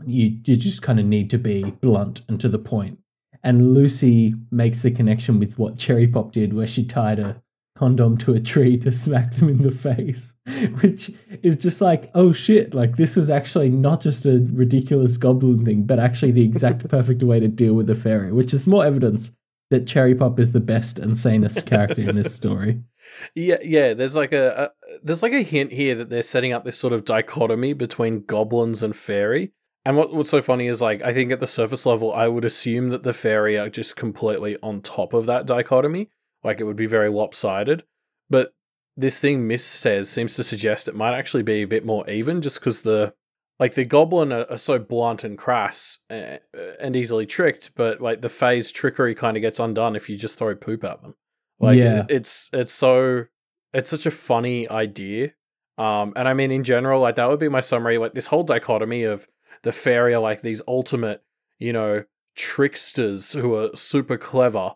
you 0.06 0.40
you 0.46 0.56
just 0.56 0.82
kind 0.82 1.00
of 1.00 1.06
need 1.06 1.30
to 1.30 1.38
be 1.38 1.64
blunt 1.82 2.22
and 2.28 2.40
to 2.40 2.50
the 2.50 2.60
point. 2.60 2.98
And 3.44 3.74
Lucy 3.74 4.36
makes 4.52 4.82
the 4.82 4.92
connection 4.92 5.38
with 5.38 5.60
what 5.60 5.78
Cherry 5.78 6.08
Pop 6.08 6.32
did, 6.32 6.54
where 6.54 6.68
she 6.68 6.86
tied 6.86 7.20
a 7.20 7.42
condom 7.76 8.18
to 8.18 8.34
a 8.34 8.40
tree 8.40 8.78
to 8.78 8.92
smack 8.92 9.36
them 9.36 9.50
in 9.50 9.62
the 9.64 9.72
face, 9.72 10.36
which 10.82 11.12
is 11.42 11.58
just 11.58 11.82
like, 11.82 12.12
oh 12.14 12.32
shit, 12.32 12.74
like 12.74 12.98
this 12.98 13.16
was 13.16 13.30
actually 13.30 13.70
not 13.70 14.02
just 14.02 14.26
a 14.26 14.48
ridiculous 14.52 15.18
goblin 15.18 15.66
thing, 15.66 15.84
but 15.84 16.00
actually 16.00 16.32
the 16.32 16.44
exact 16.44 16.88
perfect 16.90 17.24
way 17.24 17.40
to 17.40 17.48
deal 17.48 17.74
with 17.74 17.90
a 17.90 17.96
fairy, 17.96 18.32
which 18.32 18.54
is 18.54 18.68
more 18.68 18.86
evidence 18.86 19.32
that 19.70 19.88
Cherry 19.88 20.14
Pop 20.14 20.40
is 20.40 20.52
the 20.52 20.60
best 20.60 21.00
and 21.00 21.18
sanest 21.18 21.66
character 21.66 22.10
in 22.10 22.16
this 22.16 22.34
story. 22.34 22.82
Yeah, 23.36 23.58
yeah. 23.62 23.94
There's 23.94 24.16
like 24.16 24.32
a, 24.32 24.72
a 24.90 24.98
there's 25.04 25.22
like 25.22 25.34
a 25.34 25.42
hint 25.42 25.74
here 25.74 25.94
that 25.96 26.10
they're 26.10 26.22
setting 26.22 26.54
up 26.54 26.64
this 26.64 26.78
sort 26.78 26.94
of 26.94 27.04
dichotomy 27.04 27.74
between 27.74 28.24
goblins 28.24 28.82
and 28.82 28.96
fairy. 28.96 29.52
And 29.84 29.98
what 29.98 30.14
what's 30.14 30.30
so 30.30 30.42
funny 30.42 30.68
is 30.68 30.82
like 30.82 31.02
I 31.02 31.14
think 31.14 31.30
at 31.34 31.42
the 31.42 31.46
surface 31.46 31.86
level, 31.86 32.14
I 32.14 32.30
would 32.30 32.46
assume 32.46 32.90
that 32.90 33.04
the 33.04 33.12
fairy 33.12 33.58
are 33.60 33.70
just 33.70 33.98
completely 33.98 34.56
on 34.64 34.82
top 34.82 35.14
of 35.14 35.26
that 35.26 35.46
dichotomy, 35.46 36.10
like 36.44 36.60
it 36.60 36.66
would 36.66 36.76
be 36.76 36.86
very 36.86 37.10
lopsided. 37.10 37.84
But 38.30 38.54
this 38.96 39.20
thing 39.20 39.48
Miss 39.48 39.66
says 39.66 40.10
seems 40.10 40.36
to 40.36 40.44
suggest 40.44 40.88
it 40.88 40.96
might 40.96 41.18
actually 41.18 41.44
be 41.44 41.62
a 41.64 41.68
bit 41.68 41.86
more 41.86 42.08
even, 42.10 42.42
just 42.42 42.60
because 42.60 42.82
the 42.82 43.14
like 43.60 43.76
the 43.76 43.86
goblin 43.86 44.34
are, 44.34 44.46
are 44.50 44.58
so 44.58 44.80
blunt 44.80 45.24
and 45.24 45.38
crass 45.38 46.00
and, 46.10 46.40
and 46.80 46.96
easily 46.96 47.26
tricked, 47.26 47.72
but 47.76 48.02
like 48.02 48.22
the 48.22 48.30
phase 48.30 48.72
trickery 48.72 49.16
kind 49.16 49.38
of 49.38 49.42
gets 49.42 49.60
undone 49.60 49.96
if 49.96 50.10
you 50.10 50.18
just 50.18 50.38
throw 50.38 50.56
poop 50.56 50.84
at 50.84 51.02
them. 51.02 51.16
Like 51.60 51.78
Yeah. 51.78 52.06
it's 52.10 52.50
it's 52.52 52.74
so 52.74 53.26
it's 53.74 53.90
such 53.90 54.06
a 54.06 54.12
funny 54.12 54.70
idea. 54.70 55.32
Um, 55.78 56.14
and 56.16 56.28
I 56.28 56.34
mean 56.34 56.52
in 56.52 56.64
general, 56.64 57.02
like 57.02 57.16
that 57.16 57.30
would 57.30 57.40
be 57.40 57.50
my 57.50 57.62
summary. 57.62 57.98
Like 57.98 58.14
this 58.14 58.28
whole 58.28 58.44
dichotomy 58.44 59.04
of 59.04 59.28
the 59.64 59.72
fairy 59.72 60.14
are 60.14 60.20
like 60.20 60.42
these 60.42 60.62
ultimate, 60.68 61.24
you 61.58 61.74
know, 61.74 62.04
tricksters 62.36 63.34
who 63.34 63.56
are 63.56 63.76
super 63.76 64.18
clever 64.18 64.74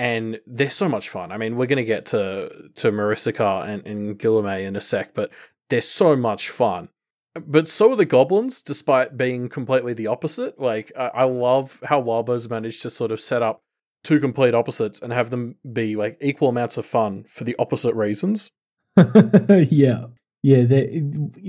and 0.00 0.40
they're 0.46 0.70
so 0.70 0.88
much 0.88 1.10
fun. 1.10 1.30
I 1.30 1.36
mean, 1.36 1.56
we're 1.56 1.66
gonna 1.66 1.84
get 1.84 2.06
to 2.06 2.70
to 2.76 2.90
Marisica 2.90 3.68
and, 3.68 3.86
and 3.86 4.64
in 4.66 4.76
a 4.76 4.80
sec, 4.80 5.12
but 5.12 5.30
they're 5.68 5.82
so 5.82 6.16
much 6.16 6.48
fun. 6.48 6.88
But 7.34 7.68
so 7.68 7.92
are 7.92 7.96
the 7.96 8.06
goblins, 8.06 8.62
despite 8.62 9.18
being 9.18 9.50
completely 9.50 9.92
the 9.92 10.06
opposite. 10.06 10.58
Like 10.58 10.90
I, 10.98 11.08
I 11.08 11.24
love 11.24 11.78
how 11.84 12.00
Wildbow's 12.00 12.48
managed 12.48 12.80
to 12.82 12.90
sort 12.90 13.12
of 13.12 13.20
set 13.20 13.42
up 13.42 13.60
two 14.02 14.20
complete 14.20 14.54
opposites 14.54 15.00
and 15.00 15.12
have 15.12 15.28
them 15.28 15.56
be 15.70 15.96
like 15.96 16.16
equal 16.22 16.48
amounts 16.48 16.78
of 16.78 16.86
fun 16.86 17.24
for 17.28 17.44
the 17.44 17.54
opposite 17.58 17.94
reasons. 17.94 18.50
yeah, 18.96 20.06
yeah. 20.42 20.88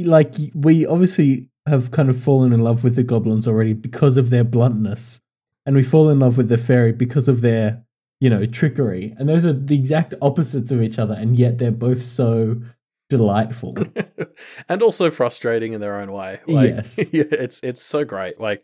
Like 0.04 0.36
we 0.54 0.86
obviously 0.86 1.48
have 1.68 1.92
kind 1.92 2.10
of 2.10 2.22
fallen 2.22 2.52
in 2.52 2.60
love 2.60 2.84
with 2.84 2.98
the 2.98 3.04
goblins 3.04 3.48
already 3.48 3.72
because 3.72 4.18
of 4.18 4.30
their 4.30 4.44
bluntness, 4.44 5.22
and 5.66 5.74
we 5.74 5.86
fall 5.86 6.10
in 6.10 6.20
love 6.20 6.36
with 6.36 6.50
the 6.50 6.58
fairy 6.58 6.92
because 6.92 7.30
of 7.30 7.40
their 7.40 7.82
you 8.22 8.30
know 8.30 8.46
trickery. 8.46 9.14
And 9.18 9.28
those 9.28 9.44
are 9.44 9.52
the 9.52 9.76
exact 9.76 10.14
opposites 10.22 10.72
of 10.72 10.82
each 10.82 10.98
other, 10.98 11.16
and 11.16 11.38
yet 11.38 11.58
they're 11.58 11.72
both 11.72 12.04
so 12.04 12.62
delightful. 13.10 13.76
and 14.70 14.82
also 14.82 15.10
frustrating 15.12 15.74
in 15.74 15.82
their 15.82 16.00
own 16.00 16.14
way. 16.14 16.40
Like, 16.48 16.70
Yes. 16.70 16.98
it's 17.00 17.60
it's 17.62 17.84
so 17.84 18.06
great. 18.06 18.40
Like, 18.40 18.64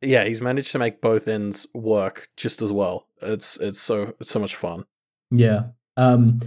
yeah, 0.00 0.24
he's 0.24 0.40
managed 0.40 0.72
to 0.72 0.78
make 0.78 1.02
both 1.02 1.28
ends 1.28 1.66
work 1.74 2.30
just 2.38 2.62
as 2.62 2.72
well. 2.72 3.06
It's 3.20 3.58
it's 3.58 3.80
so 3.80 4.14
it's 4.18 4.30
so 4.30 4.40
much 4.40 4.56
fun. 4.56 4.84
Yeah. 5.30 5.64
Um 5.96 6.40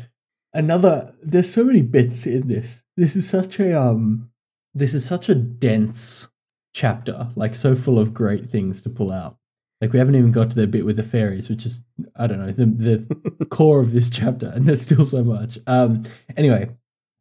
another 0.54 1.14
there's 1.22 1.54
so 1.54 1.64
many 1.64 1.82
bits 1.82 2.26
in 2.26 2.48
this. 2.48 2.82
This 2.98 3.16
is 3.16 3.30
such 3.30 3.60
a 3.60 3.80
um 3.80 4.32
this 4.74 4.94
is 4.94 5.04
such 5.06 5.28
a 5.30 5.36
dense 5.36 6.28
chapter, 6.74 7.30
like 7.36 7.54
so 7.54 7.76
full 7.76 8.00
of 8.00 8.14
great 8.14 8.50
things 8.50 8.82
to 8.84 8.90
pull 8.90 9.12
out. 9.12 9.39
Like 9.82 9.94
we 9.94 10.00
haven't 10.00 10.16
even 10.16 10.32
got 10.32 10.50
to 10.50 10.56
the 10.56 10.68
bit 10.68 10.86
with 10.86 10.98
the 10.98 11.04
fairies, 11.04 11.50
which 11.50 11.66
is 11.66 11.82
I 12.16 12.28
don't 12.28 12.40
know, 12.40 12.52
the 12.52 12.66
the 12.66 13.46
core 13.50 13.80
of 13.80 13.92
this 13.92 14.10
chapter, 14.10 14.48
and 14.50 14.68
there's 14.68 14.82
still 14.82 15.06
so 15.06 15.24
much. 15.24 15.58
Um 15.68 16.04
anyway, 16.36 16.70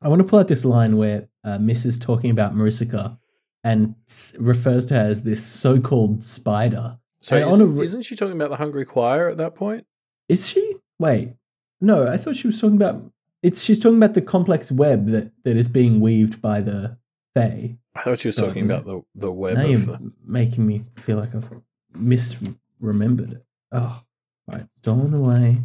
I 0.03 0.09
want 0.09 0.21
to 0.21 0.29
pull 0.29 0.39
out 0.39 0.49
this 0.49 0.65
line 0.65 0.97
where 0.97 1.29
uh, 1.45 1.59
Miss 1.59 1.85
is 1.85 1.99
talking 1.99 2.31
about 2.31 2.55
Marisica 2.55 3.17
and 3.65 3.95
s- 4.09 4.35
refers 4.39 4.87
to 4.87 4.95
her 4.95 5.01
as 5.01 5.23
this 5.23 5.45
so-called 5.45 6.25
spider. 6.25 6.99
So 7.21 7.37
And 7.37 7.51
isn't, 7.51 7.77
re- 7.77 7.85
isn't 7.85 8.03
she 8.03 8.15
talking 8.15 8.35
about 8.35 8.51
the 8.51 8.57
Hungry 8.57 8.85
Choir 8.85 9.29
at 9.29 9.39
that 9.39 9.57
point? 9.57 9.87
Is 10.29 10.47
she? 10.49 10.77
Wait. 11.01 11.35
No, 11.81 12.07
I 12.07 12.17
thought 12.17 12.37
she 12.37 12.47
was 12.47 12.61
talking 12.61 12.77
about 12.77 13.03
it's 13.43 13.63
she's 13.63 13.79
talking 13.79 13.99
about 13.99 14.15
the 14.15 14.23
complex 14.23 14.71
web 14.71 15.07
that, 15.09 15.31
that 15.45 15.57
is 15.57 15.69
being 15.69 16.01
weaved 16.01 16.43
by 16.43 16.61
the 16.61 16.97
Fae. 17.35 17.77
I 17.95 18.03
thought 18.03 18.21
she 18.21 18.29
was 18.29 18.37
talking 18.37 18.65
about 18.65 18.85
the 18.85 19.03
the 19.15 19.33
web 19.33 19.57
now 19.57 19.65
of 19.65 19.71
you're 19.71 19.81
the... 19.81 20.13
making 20.25 20.67
me 20.67 20.85
feel 20.97 21.19
like 21.19 21.35
I've 21.35 21.51
misremembered 21.97 23.33
it. 23.33 23.45
Oh, 23.73 24.01
right. 24.47 24.67
Stolen 24.83 25.15
away. 25.15 25.59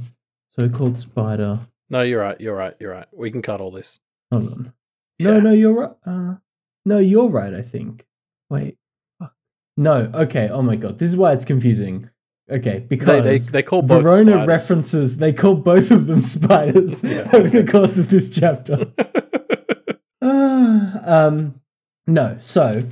So 0.55 0.69
called 0.69 0.99
spider. 0.99 1.59
No, 1.89 2.01
you're 2.01 2.21
right. 2.21 2.39
You're 2.39 2.55
right. 2.55 2.75
You're 2.79 2.91
right. 2.91 3.07
We 3.11 3.31
can 3.31 3.41
cut 3.41 3.61
all 3.61 3.71
this. 3.71 3.99
Hold 4.31 4.51
on. 4.51 4.73
No, 5.19 5.33
Yeah. 5.33 5.39
no, 5.39 5.51
you're 5.51 5.73
right. 5.73 5.91
Uh, 6.05 6.35
no, 6.85 6.99
you're 6.99 7.29
right, 7.29 7.53
I 7.53 7.61
think. 7.61 8.05
Wait. 8.49 8.77
No, 9.75 10.11
okay. 10.13 10.49
Oh 10.49 10.61
my 10.61 10.75
god. 10.75 10.99
This 10.99 11.09
is 11.09 11.15
why 11.15 11.33
it's 11.33 11.45
confusing. 11.45 12.09
Okay, 12.51 12.79
because 12.87 13.23
they 13.23 13.37
they 13.39 13.63
call 13.63 13.81
both 13.81 14.03
Verona 14.03 14.31
spiders. 14.31 14.47
references 14.47 15.17
they 15.17 15.31
call 15.33 15.55
both 15.55 15.89
of 15.91 16.05
them 16.07 16.21
spiders 16.23 17.01
Yeah. 17.03 17.29
over 17.33 17.49
the 17.49 17.63
course 17.71 17.97
of 17.97 18.09
this 18.09 18.29
chapter. 18.29 18.91
Ah, 20.25 21.25
um, 21.27 21.59
no, 22.07 22.37
so 22.41 22.83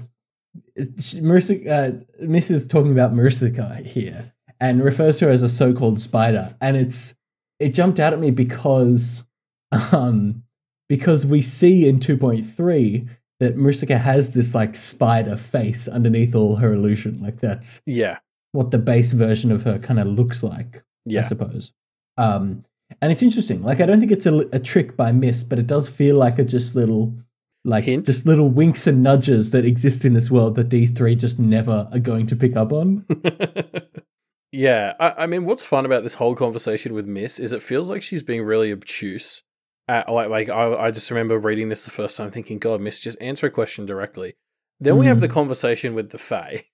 she- 0.99 1.21
Marissa, 1.21 1.67
uh, 1.67 2.25
Miss's 2.25 2.67
talking 2.67 2.91
about 2.91 3.13
Marissa 3.13 3.85
here 3.85 4.33
and 4.59 4.83
refers 4.83 5.17
to 5.19 5.25
her 5.25 5.31
as 5.31 5.43
a 5.43 5.49
so-called 5.49 5.99
spider, 5.99 6.55
and 6.61 6.77
it's 6.77 7.15
it 7.59 7.69
jumped 7.69 7.99
out 7.99 8.13
at 8.13 8.19
me 8.19 8.31
because 8.31 9.23
um 9.71 10.43
because 10.89 11.25
we 11.25 11.41
see 11.41 11.87
in 11.87 11.99
two 11.99 12.17
point 12.17 12.45
three 12.55 13.07
that 13.39 13.57
Marissa 13.57 13.97
has 13.97 14.31
this 14.31 14.53
like 14.53 14.75
spider 14.75 15.35
face 15.35 15.87
underneath 15.87 16.35
all 16.35 16.57
her 16.57 16.73
illusion, 16.73 17.19
like 17.21 17.39
that's 17.39 17.81
yeah. 17.87 18.19
what 18.51 18.69
the 18.69 18.77
base 18.77 19.13
version 19.13 19.51
of 19.51 19.63
her 19.63 19.79
kind 19.79 19.99
of 19.99 20.07
looks 20.07 20.43
like. 20.43 20.83
yeah. 21.05 21.21
I 21.21 21.27
suppose. 21.27 21.73
Um, 22.17 22.63
and 23.01 23.11
it's 23.11 23.23
interesting. 23.23 23.63
Like, 23.63 23.81
I 23.81 23.87
don't 23.87 23.99
think 23.99 24.11
it's 24.11 24.27
a, 24.27 24.39
a 24.51 24.59
trick 24.59 24.95
by 24.95 25.11
Miss, 25.11 25.43
but 25.43 25.57
it 25.57 25.65
does 25.65 25.87
feel 25.87 26.17
like 26.17 26.37
a 26.37 26.43
just 26.43 26.75
little, 26.75 27.15
like, 27.63 27.83
Hint? 27.85 28.05
just 28.05 28.25
little 28.25 28.49
winks 28.49 28.87
and 28.87 29.03
nudges 29.03 29.49
that 29.51 29.65
exist 29.65 30.05
in 30.05 30.13
this 30.13 30.31
world 30.31 30.55
that 30.55 30.69
these 30.69 30.91
three 30.91 31.15
just 31.15 31.39
never 31.39 31.87
are 31.91 31.99
going 31.99 32.27
to 32.27 32.35
pick 32.35 32.55
up 32.55 32.71
on. 32.71 33.05
yeah, 34.51 34.93
I, 34.99 35.23
I 35.23 35.27
mean, 35.27 35.45
what's 35.45 35.63
fun 35.63 35.85
about 35.85 36.03
this 36.03 36.15
whole 36.15 36.35
conversation 36.35 36.93
with 36.93 37.05
Miss 37.05 37.39
is 37.39 37.53
it 37.53 37.61
feels 37.61 37.89
like 37.89 38.01
she's 38.03 38.23
being 38.23 38.43
really 38.43 38.71
obtuse. 38.71 39.43
Uh, 39.87 40.03
like, 40.09 40.29
like 40.29 40.49
I, 40.49 40.73
I 40.75 40.91
just 40.91 41.09
remember 41.11 41.37
reading 41.37 41.69
this 41.69 41.85
the 41.85 41.91
first 41.91 42.15
time, 42.17 42.31
thinking, 42.31 42.59
"God, 42.59 42.81
Miss, 42.81 42.99
just 42.99 43.17
answer 43.21 43.47
a 43.47 43.51
question 43.51 43.85
directly." 43.85 44.35
Then 44.79 44.97
we 44.97 45.05
have 45.07 45.19
the 45.19 45.27
Mhm. 45.27 45.31
conversation 45.33 45.93
with 45.93 46.09
the 46.11 46.17
Fae, 46.17 46.65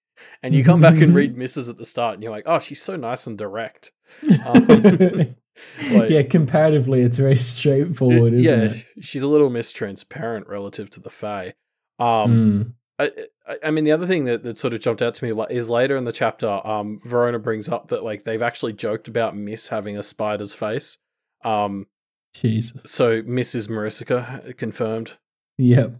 and 0.44 0.54
you 0.56 0.64
come 0.64 0.82
back 0.82 1.02
and 1.02 1.14
read 1.16 1.36
Miss's 1.38 1.68
at 1.70 1.78
the 1.78 1.86
start, 1.86 2.14
and 2.16 2.24
you're 2.24 2.32
like, 2.32 2.44
"Oh, 2.46 2.60
she's 2.60 2.82
so 2.82 2.96
nice 2.96 3.28
and 3.28 3.38
direct." 3.38 3.92
Um, 4.46 5.36
like- 5.92 6.10
yeah, 6.10 6.24
comparatively, 6.24 7.02
it's 7.02 7.18
very 7.18 7.38
straightforward, 7.38 8.34
isn't 8.34 8.44
yeah, 8.46 8.72
it? 8.76 8.86
she's 9.02 9.24
a 9.24 9.28
little 9.28 9.50
mistransparent 9.50 10.48
relative 10.48 10.90
to 10.92 11.00
the 11.00 11.10
Fae. 11.10 11.54
Um, 12.00 12.06
Mm. 12.08 12.74
I, 13.00 13.12
I- 13.48 13.58
I 13.68 13.72
mean, 13.72 13.84
the 13.84 13.92
other 13.92 14.08
thing 14.08 14.26
that, 14.26 14.44
that 14.44 14.58
sort 14.58 14.74
of 14.74 14.80
jumped 14.82 15.02
out 15.02 15.14
to 15.16 15.24
me 15.24 15.44
is 15.50 15.70
later 15.70 15.96
in 15.98 16.04
the 16.06 16.12
chapter, 16.12 16.48
um, 16.68 17.00
Verona 17.06 17.40
brings 17.40 17.70
up 17.70 17.88
that 17.90 18.04
like 18.04 18.24
they've 18.24 18.42
actually 18.42 18.74
joked 18.74 19.08
about 19.08 19.36
Miss 19.38 19.68
having 19.70 19.98
a 19.98 20.04
spider's 20.04 20.54
face. 20.54 20.98
Um, 21.44 21.86
Jesus. 22.34 22.80
so 22.86 23.22
Miss's 23.26 23.68
Marisica 23.68 24.56
confirmed. 24.58 25.14
Yeah. 25.58 25.88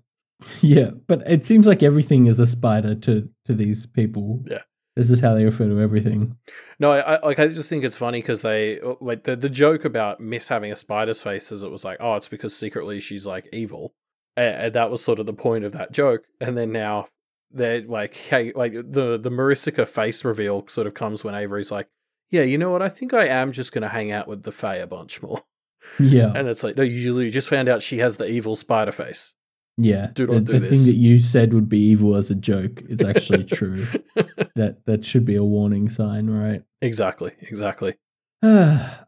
Yeah. 0.62 0.92
But 1.08 1.24
it 1.28 1.48
seems 1.48 1.66
like 1.66 1.82
everything 1.82 2.28
is 2.28 2.40
a 2.40 2.46
spider 2.46 2.94
to, 2.94 3.28
to 3.46 3.56
these 3.56 3.88
people. 3.88 4.44
Yeah. 4.48 4.62
This 4.98 5.12
is 5.12 5.20
how 5.20 5.36
they 5.36 5.46
refer 5.46 5.68
to 5.68 5.80
everything. 5.80 6.36
No, 6.80 6.92
I, 6.92 7.16
I 7.16 7.26
like 7.26 7.38
I 7.38 7.48
just 7.48 7.70
think 7.70 7.84
it's 7.84 7.96
funny 7.96 8.20
because 8.20 8.42
they 8.42 8.80
uh, 8.80 8.96
like 9.00 9.24
the 9.24 9.36
the 9.36 9.50
joke 9.50 9.86
about 9.86 10.20
Miss 10.20 10.48
having 10.48 10.72
a 10.72 10.76
spider's 10.76 11.22
face 11.22 11.52
is 11.52 11.62
it 11.62 11.70
was 11.70 11.86
like 11.86 11.98
oh 12.00 12.16
it's 12.16 12.28
because 12.28 12.56
secretly 12.56 13.00
she's 13.00 13.26
like 13.26 13.48
evil, 13.54 13.94
and, 14.36 14.56
and 14.56 14.74
that 14.74 14.90
was 14.90 15.04
sort 15.04 15.20
of 15.20 15.28
the 15.28 15.34
point 15.34 15.66
of 15.66 15.74
that 15.74 15.92
joke. 15.92 16.24
And 16.42 16.58
then 16.58 16.72
now 16.72 17.10
they're 17.52 17.82
like 17.82 18.16
hey 18.16 18.52
like 18.56 18.74
the 18.74 19.18
the 19.18 19.30
Marisica 19.30 19.88
face 19.88 20.26
reveal 20.26 20.68
sort 20.68 20.88
of 20.88 20.94
comes 20.96 21.24
when 21.24 21.36
Avery's 21.36 21.72
like 21.72 21.88
yeah 22.30 22.42
you 22.42 22.58
know 22.58 22.72
what 22.72 22.82
I 22.82 22.90
think 22.90 23.14
I 23.14 23.28
am 23.28 23.52
just 23.52 23.72
gonna 23.72 23.88
hang 23.88 24.12
out 24.12 24.28
with 24.28 24.44
the 24.44 24.52
Fae 24.52 24.78
a 24.78 24.88
bunch 24.88 25.22
more. 25.22 25.44
Yeah. 26.00 26.32
And 26.36 26.48
it's 26.48 26.64
like, 26.64 26.78
no, 26.78 26.84
you 26.84 27.20
you 27.20 27.32
just 27.32 27.50
found 27.50 27.70
out 27.70 27.82
she 27.82 28.00
has 28.00 28.18
the 28.18 28.28
evil 28.28 28.56
spider 28.56 28.92
face. 28.92 29.34
Yeah, 29.80 30.08
Do 30.14 30.26
the, 30.26 30.40
do 30.40 30.54
the 30.54 30.60
this. 30.60 30.70
thing 30.72 30.86
that 30.88 30.98
you 30.98 31.20
said 31.20 31.54
would 31.54 31.70
be 31.70 31.78
evil 31.80 32.16
as 32.16 32.30
a 32.32 32.36
joke 32.36 32.82
is 32.90 33.02
actually 33.02 33.44
true. 33.60 33.86
that 34.56 34.78
that 34.86 35.06
should 35.06 35.24
be 35.26 35.36
a 35.36 35.44
warning 35.44 35.90
sign, 35.90 36.28
right? 36.30 36.64
exactly, 36.82 37.32
exactly. 37.42 37.96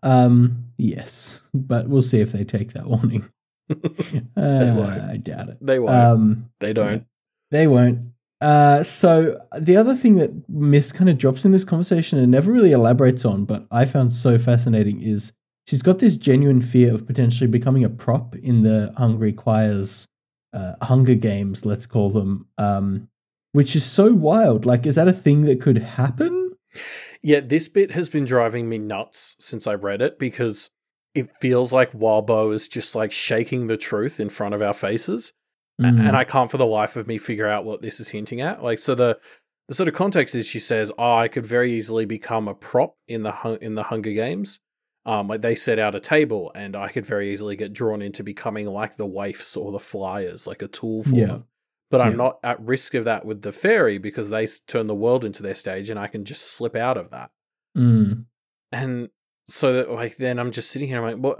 um, 0.04 0.64
yes, 0.78 1.40
but 1.54 1.88
we'll 1.88 2.02
see 2.02 2.20
if 2.20 2.32
they 2.32 2.44
take 2.44 2.74
that 2.74 2.88
warning. 2.88 3.28
Uh, 4.36 4.74
won't. 4.76 5.02
I 5.02 5.18
doubt 5.18 5.50
it. 5.50 5.58
They 5.62 5.78
won't. 5.78 5.96
Um, 5.96 6.50
they 6.60 6.74
don't. 6.74 7.06
they 7.52 7.68
won't. 7.68 8.00
Uh, 8.42 8.82
so 8.82 9.38
the 9.60 9.78
other 9.78 9.94
thing 9.94 10.16
that 10.16 10.32
Miss 10.50 10.92
kind 10.92 11.08
of 11.08 11.20
drops 11.20 11.46
in 11.46 11.52
this 11.52 11.64
conversation 11.66 12.18
and 12.18 12.32
never 12.32 12.52
really 12.52 12.72
elaborates 12.72 13.26
on, 13.26 13.46
but 13.46 13.68
I 13.70 13.86
found 13.86 14.12
so 14.12 14.40
fascinating 14.40 15.04
is 15.04 15.32
she's 15.68 15.84
got 15.84 16.00
this 16.00 16.18
genuine 16.18 16.62
fear 16.64 16.96
of 16.96 17.06
potentially 17.06 17.46
becoming 17.48 17.84
a 17.84 17.90
prop 17.90 18.36
in 18.38 18.64
the 18.64 18.92
Hungry 18.98 19.34
Choir's 19.34 20.08
uh, 20.54 20.74
Hunger 20.82 21.16
Games, 21.16 21.66
let's 21.66 21.86
call 21.86 22.10
them, 22.10 22.48
um, 22.58 23.08
which 23.52 23.76
is 23.76 23.86
so 23.86 24.14
wild. 24.14 24.66
Like, 24.66 24.86
is 24.86 24.96
that 24.96 25.08
a 25.08 25.14
thing 25.14 25.44
that 25.44 25.62
could 25.62 25.78
happen? 25.78 26.52
Yeah, 27.22 27.42
this 27.42 27.68
bit 27.68 27.92
has 27.92 28.10
been 28.10 28.26
driving 28.26 28.70
me 28.70 28.78
nuts 28.78 29.36
since 29.40 29.68
I 29.68 29.74
read 29.74 30.02
it 30.02 30.20
because 30.20 30.70
it 31.16 31.30
feels 31.42 31.74
like 31.74 31.92
Wildbow 31.92 32.54
is 32.54 32.68
just 32.68 32.96
like 32.96 33.12
shaking 33.12 33.68
the 33.68 33.78
truth 33.78 34.20
in 34.20 34.30
front 34.30 34.54
of 34.56 34.62
our 34.62 34.74
faces. 34.74 35.34
A- 35.80 35.84
Mm. 35.84 36.08
And 36.08 36.16
I 36.18 36.26
can't 36.26 36.52
for 36.52 36.58
the 36.58 36.66
life 36.66 36.98
of 36.98 37.08
me 37.08 37.18
figure 37.18 37.48
out 37.48 37.64
what 37.64 37.82
this 37.82 38.02
is 38.02 38.10
hinting 38.10 38.42
at. 38.42 38.62
Like, 38.62 38.80
so 38.80 38.96
the 38.96 39.18
the 39.70 39.76
sort 39.76 39.88
of 39.88 39.94
context 39.96 40.36
is 40.36 40.46
she 40.46 40.60
says, 40.60 40.92
"Oh, 40.98 41.14
I 41.16 41.28
could 41.30 41.46
very 41.46 41.74
easily 41.74 42.04
become 42.06 42.48
a 42.50 42.54
prop 42.54 42.96
in 43.08 43.24
the 43.24 43.58
in 43.62 43.76
the 43.76 43.84
Hunger 43.84 44.12
Games." 44.12 44.60
Um, 45.10 45.28
like 45.28 45.42
they 45.42 45.56
set 45.56 45.80
out 45.80 45.96
a 45.96 46.00
table, 46.00 46.52
and 46.54 46.76
I 46.76 46.90
could 46.90 47.06
very 47.06 47.34
easily 47.34 47.56
get 47.56 47.74
drawn 47.74 48.02
into 48.02 48.24
becoming 48.24 48.68
like 48.68 48.96
the 48.96 49.06
waifs 49.08 49.58
or 49.58 49.72
the 49.72 49.80
flyers, 49.80 50.46
like 50.46 50.62
a 50.62 50.68
tool 50.68 51.04
for 51.04 51.16
Yeah. 51.16 51.26
them. 51.28 51.44
but 51.92 52.02
I'm 52.02 52.12
Yeah. 52.12 52.18
not 52.18 52.40
at 52.44 52.62
risk 52.62 52.94
of 52.94 53.06
that 53.06 53.26
with 53.26 53.42
the 53.42 53.52
fairy 53.52 53.98
because 53.98 54.30
they 54.30 54.46
turn 54.68 54.86
the 54.86 54.94
world 54.94 55.26
into 55.26 55.42
their 55.42 55.56
stage, 55.56 55.90
and 55.90 56.00
I 56.00 56.06
can 56.06 56.24
just 56.24 56.44
slip 56.44 56.76
out 56.76 56.98
of 56.98 57.10
that. 57.10 57.32
Mm. 57.76 58.26
And 58.72 59.10
so, 59.48 59.74
that, 59.74 59.90
like, 59.92 60.18
then 60.18 60.38
I'm 60.38 60.52
just 60.52 60.70
sitting 60.70 60.88
here. 60.88 60.98
I'm 61.04 61.20
like, 61.20 61.24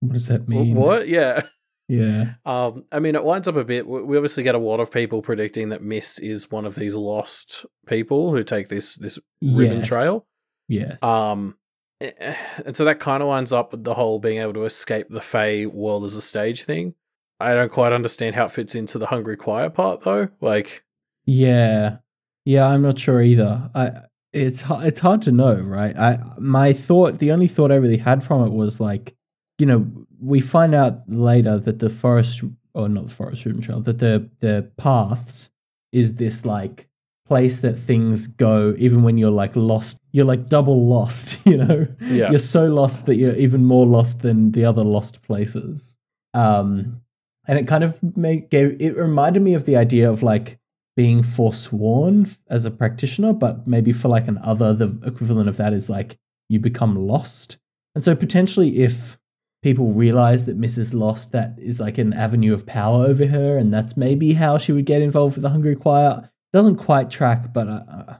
What 0.00 0.12
does 0.12 0.26
that 0.26 0.46
mean? 0.48 0.74
What? 0.76 1.08
Yeah. 1.08 1.42
Yeah. 1.88 2.34
Um, 2.44 2.84
I 2.92 2.98
mean, 3.00 3.14
it 3.14 3.24
winds 3.24 3.48
up 3.48 3.56
a 3.56 3.64
bit. 3.64 3.86
We 3.86 4.16
obviously 4.18 4.42
get 4.42 4.54
a 4.54 4.58
lot 4.58 4.80
of 4.80 4.90
people 4.92 5.22
predicting 5.22 5.70
that 5.70 5.82
Miss 5.82 6.18
is 6.18 6.50
one 6.50 6.66
of 6.66 6.74
these 6.74 6.94
lost 6.94 7.64
people 7.86 8.32
who 8.36 8.42
take 8.44 8.68
this 8.68 8.96
this 8.96 9.18
ribbon 9.42 9.78
Yes. 9.78 9.86
trail. 9.88 10.26
Yeah. 10.68 10.96
Um, 11.02 11.56
and 12.64 12.74
so 12.74 12.84
that 12.84 13.00
kind 13.00 13.22
of 13.22 13.28
lines 13.28 13.52
up 13.52 13.72
with 13.72 13.84
the 13.84 13.94
whole 13.94 14.18
being 14.18 14.38
able 14.38 14.54
to 14.54 14.64
escape 14.64 15.08
the 15.10 15.20
Fae 15.20 15.66
world 15.66 16.04
as 16.04 16.16
a 16.16 16.22
stage 16.22 16.64
thing. 16.64 16.94
I 17.38 17.54
don't 17.54 17.72
quite 17.72 17.92
understand 17.92 18.34
how 18.34 18.46
it 18.46 18.52
fits 18.52 18.74
into 18.74 18.98
the 18.98 19.06
Hungry 19.06 19.36
Choir 19.36 19.70
part, 19.70 20.02
though. 20.02 20.28
Like, 20.40 20.84
Yeah, 21.24 21.98
yeah, 22.44 22.66
I'm 22.66 22.82
not 22.82 22.98
sure 22.98 23.22
either. 23.22 23.70
I 23.74 23.92
it's 24.32 24.62
it's 24.68 25.00
hard 25.00 25.22
to 25.22 25.32
know, 25.32 25.54
right? 25.54 25.96
I 25.96 26.18
my 26.38 26.72
thought, 26.72 27.18
the 27.18 27.32
only 27.32 27.48
thought 27.48 27.72
I 27.72 27.76
really 27.76 27.96
had 27.96 28.22
from 28.22 28.46
it 28.46 28.52
was 28.52 28.78
like, 28.78 29.16
you 29.58 29.66
know, 29.66 29.86
we 30.20 30.40
find 30.40 30.74
out 30.74 31.00
later 31.08 31.58
that 31.58 31.80
the 31.80 31.90
forest, 31.90 32.42
or 32.74 32.88
not 32.88 33.08
the 33.08 33.14
forest 33.14 33.44
ribbon 33.44 33.62
trail, 33.62 33.80
that 33.80 33.98
the 33.98 34.28
the 34.40 34.70
paths 34.76 35.50
is 35.92 36.14
this 36.14 36.44
like 36.44 36.88
place 37.30 37.60
that 37.60 37.78
things 37.78 38.26
go 38.26 38.74
even 38.76 39.04
when 39.04 39.16
you're 39.16 39.30
like 39.30 39.54
lost. 39.54 39.98
You're 40.10 40.24
like 40.24 40.48
double 40.48 40.88
lost, 40.88 41.38
you 41.44 41.56
know. 41.56 41.86
Yeah. 42.00 42.32
You're 42.32 42.40
so 42.40 42.66
lost 42.66 43.06
that 43.06 43.14
you're 43.14 43.36
even 43.36 43.64
more 43.64 43.86
lost 43.86 44.18
than 44.18 44.50
the 44.50 44.64
other 44.64 44.82
lost 44.82 45.22
places. 45.22 45.96
Um, 46.34 47.00
and 47.46 47.56
it 47.56 47.68
kind 47.68 47.84
of 47.84 47.96
made 48.16 48.50
gave 48.50 48.82
it 48.82 48.96
reminded 48.96 49.42
me 49.42 49.54
of 49.54 49.64
the 49.64 49.76
idea 49.76 50.10
of 50.10 50.24
like 50.24 50.58
being 50.96 51.22
forsworn 51.22 52.34
as 52.48 52.64
a 52.64 52.70
practitioner, 52.70 53.32
but 53.32 53.64
maybe 53.64 53.92
for 53.92 54.08
like 54.08 54.26
an 54.26 54.38
other, 54.42 54.74
the 54.74 54.88
equivalent 55.06 55.48
of 55.48 55.56
that 55.56 55.72
is 55.72 55.88
like 55.88 56.18
you 56.48 56.58
become 56.58 57.06
lost. 57.06 57.58
And 57.94 58.02
so 58.02 58.16
potentially 58.16 58.80
if 58.80 59.16
people 59.62 59.92
realize 59.92 60.46
that 60.46 60.56
Miss's 60.56 60.92
Lost, 60.94 61.30
that 61.30 61.54
is 61.58 61.78
like 61.78 61.96
an 61.96 62.12
avenue 62.12 62.52
of 62.54 62.66
power 62.66 63.06
over 63.06 63.26
her, 63.26 63.56
and 63.56 63.72
that's 63.72 63.96
maybe 63.96 64.32
how 64.32 64.58
she 64.58 64.72
would 64.72 64.86
get 64.86 65.00
involved 65.00 65.36
with 65.36 65.42
the 65.42 65.50
Hungry 65.50 65.76
Choir. 65.76 66.28
Doesn't 66.52 66.76
quite 66.76 67.10
track, 67.10 67.52
but 67.52 67.68
I, 67.68 68.16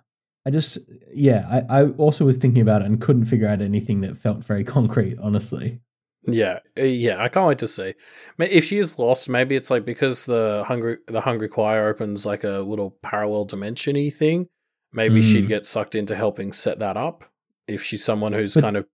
I 0.46 0.50
just, 0.50 0.78
yeah, 1.12 1.62
I, 1.68 1.80
I 1.80 1.88
also 1.90 2.24
was 2.24 2.36
thinking 2.36 2.62
about 2.62 2.82
it 2.82 2.86
and 2.86 3.00
couldn't 3.00 3.26
figure 3.26 3.48
out 3.48 3.60
anything 3.60 4.00
that 4.02 4.16
felt 4.18 4.44
very 4.44 4.64
concrete, 4.64 5.18
honestly. 5.20 5.80
yeah, 6.26 6.60
eh, 6.76 6.84
yeah, 6.84 7.22
I 7.22 7.28
can't 7.28 7.46
wait 7.48 7.58
to 7.58 7.66
see. 7.66 7.94
If 8.38 8.64
she 8.64 8.78
is 8.78 8.98
lost, 8.98 9.28
maybe 9.28 9.56
it's 9.56 9.70
like 9.70 9.84
because 9.84 10.26
the 10.26 10.64
hungry 10.66 10.98
the 11.06 11.20
Hungry 11.20 11.48
Choir 11.48 11.88
opens 11.88 12.24
like 12.26 12.44
a 12.44 12.58
little 12.60 12.96
parallel 13.02 13.46
dimensiony 13.46 14.12
thing. 14.14 14.48
Maybe 14.92 15.22
she'd 15.22 15.44
Mm. 15.44 15.48
get 15.48 15.66
sucked 15.66 15.94
into 15.94 16.14
helping 16.16 16.52
set 16.52 16.78
that 16.80 16.96
up. 16.96 17.24
If 17.68 17.82
she's 17.82 18.04
someone 18.04 18.32
who's 18.32 18.54
But- 18.54 18.62
kind 18.62 18.76
of 18.76 18.86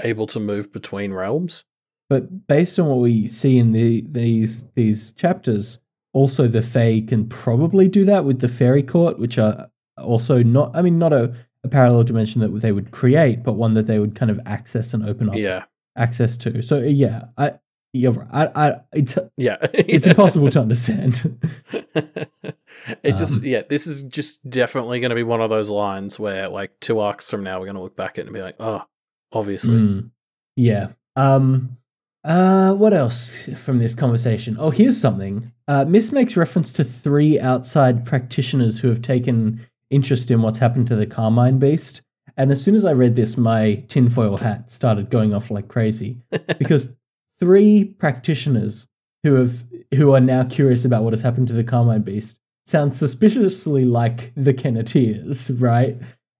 able 0.00 0.26
to 0.28 0.40
move 0.40 0.72
between 0.72 1.12
realms. 1.12 1.64
But 2.10 2.46
based 2.48 2.78
on 2.78 2.86
what 2.86 2.98
we 2.98 3.26
see 3.28 3.58
in 3.58 3.72
the 3.72 4.04
these 4.10 4.62
these 4.74 5.12
chapters, 5.12 5.78
also 6.14 6.48
the 6.48 6.62
Fae 6.62 7.02
can 7.06 7.28
probably 7.28 7.88
do 7.88 8.06
that 8.06 8.24
with 8.24 8.40
the 8.40 8.48
Fairy 8.48 8.82
Court, 8.82 9.18
which 9.18 9.36
are 9.36 9.68
also 9.98 10.42
not 10.42 10.70
I 10.74 10.80
mean 10.80 10.98
not 10.98 11.12
a, 11.12 11.34
a 11.62 11.68
parallel 11.68 12.04
dimension 12.04 12.40
that 12.40 12.48
they 12.60 12.72
would 12.72 12.90
create, 12.90 13.42
but 13.42 13.54
one 13.54 13.74
that 13.74 13.86
they 13.86 13.98
would 13.98 14.14
kind 14.14 14.30
of 14.30 14.40
access 14.46 14.94
and 14.94 15.06
open 15.06 15.28
up 15.28 15.36
Yeah, 15.36 15.64
access 15.96 16.36
to. 16.38 16.62
So 16.62 16.78
yeah, 16.78 17.24
I 17.36 17.54
you're. 17.92 18.26
I, 18.32 18.46
I 18.54 18.80
it's 18.92 19.16
yeah, 19.36 19.56
it's 19.74 20.06
impossible 20.06 20.50
to 20.50 20.60
understand. 20.60 21.38
it 23.02 23.16
just 23.16 23.34
Um, 23.34 23.44
yeah, 23.44 23.62
this 23.68 23.86
is 23.86 24.02
just 24.04 24.48
definitely 24.48 25.00
going 25.00 25.10
to 25.10 25.16
be 25.16 25.22
one 25.22 25.40
of 25.40 25.50
those 25.50 25.70
lines 25.70 26.18
where 26.18 26.48
like 26.48 26.78
two 26.80 27.00
arcs 27.00 27.30
from 27.30 27.44
now 27.44 27.58
we're 27.58 27.66
going 27.66 27.76
to 27.76 27.82
look 27.82 27.96
back 27.96 28.12
at 28.12 28.20
it 28.20 28.26
and 28.26 28.34
be 28.34 28.42
like, 28.42 28.56
oh, 28.60 28.82
obviously. 29.32 29.76
Mm. 29.76 30.10
Yeah. 30.56 30.88
Um 31.16 31.78
uh 32.24 32.72
what 32.72 32.94
else 32.94 33.48
from 33.56 33.78
this 33.78 33.94
conversation? 33.94 34.56
Oh, 34.58 34.70
here's 34.70 34.98
something. 34.98 35.52
Uh 35.68 35.84
Miss 35.84 36.12
makes 36.12 36.36
reference 36.36 36.72
to 36.74 36.84
three 36.84 37.38
outside 37.38 38.04
practitioners 38.04 38.78
who 38.78 38.88
have 38.88 39.02
taken 39.02 39.64
interest 39.90 40.30
in 40.30 40.42
what's 40.42 40.58
happened 40.58 40.86
to 40.88 40.96
the 40.96 41.06
Carmine 41.06 41.58
Beast. 41.58 42.02
And 42.36 42.50
as 42.50 42.62
soon 42.62 42.74
as 42.74 42.84
I 42.84 42.92
read 42.92 43.14
this, 43.14 43.36
my 43.36 43.84
tinfoil 43.88 44.36
hat 44.36 44.70
started 44.70 45.10
going 45.10 45.32
off 45.34 45.50
like 45.50 45.68
crazy. 45.68 46.20
Because 46.58 46.88
three 47.38 47.84
practitioners 47.84 48.86
who 49.22 49.34
have 49.34 49.64
who 49.94 50.12
are 50.12 50.20
now 50.20 50.44
curious 50.44 50.84
about 50.84 51.02
what 51.02 51.12
has 51.12 51.20
happened 51.20 51.48
to 51.48 51.54
the 51.54 51.64
Carmine 51.64 52.02
Beast 52.02 52.38
sounds 52.66 52.98
suspiciously 52.98 53.84
like 53.84 54.32
the 54.36 54.54
Kenneteers, 54.54 55.50
right? 55.60 55.96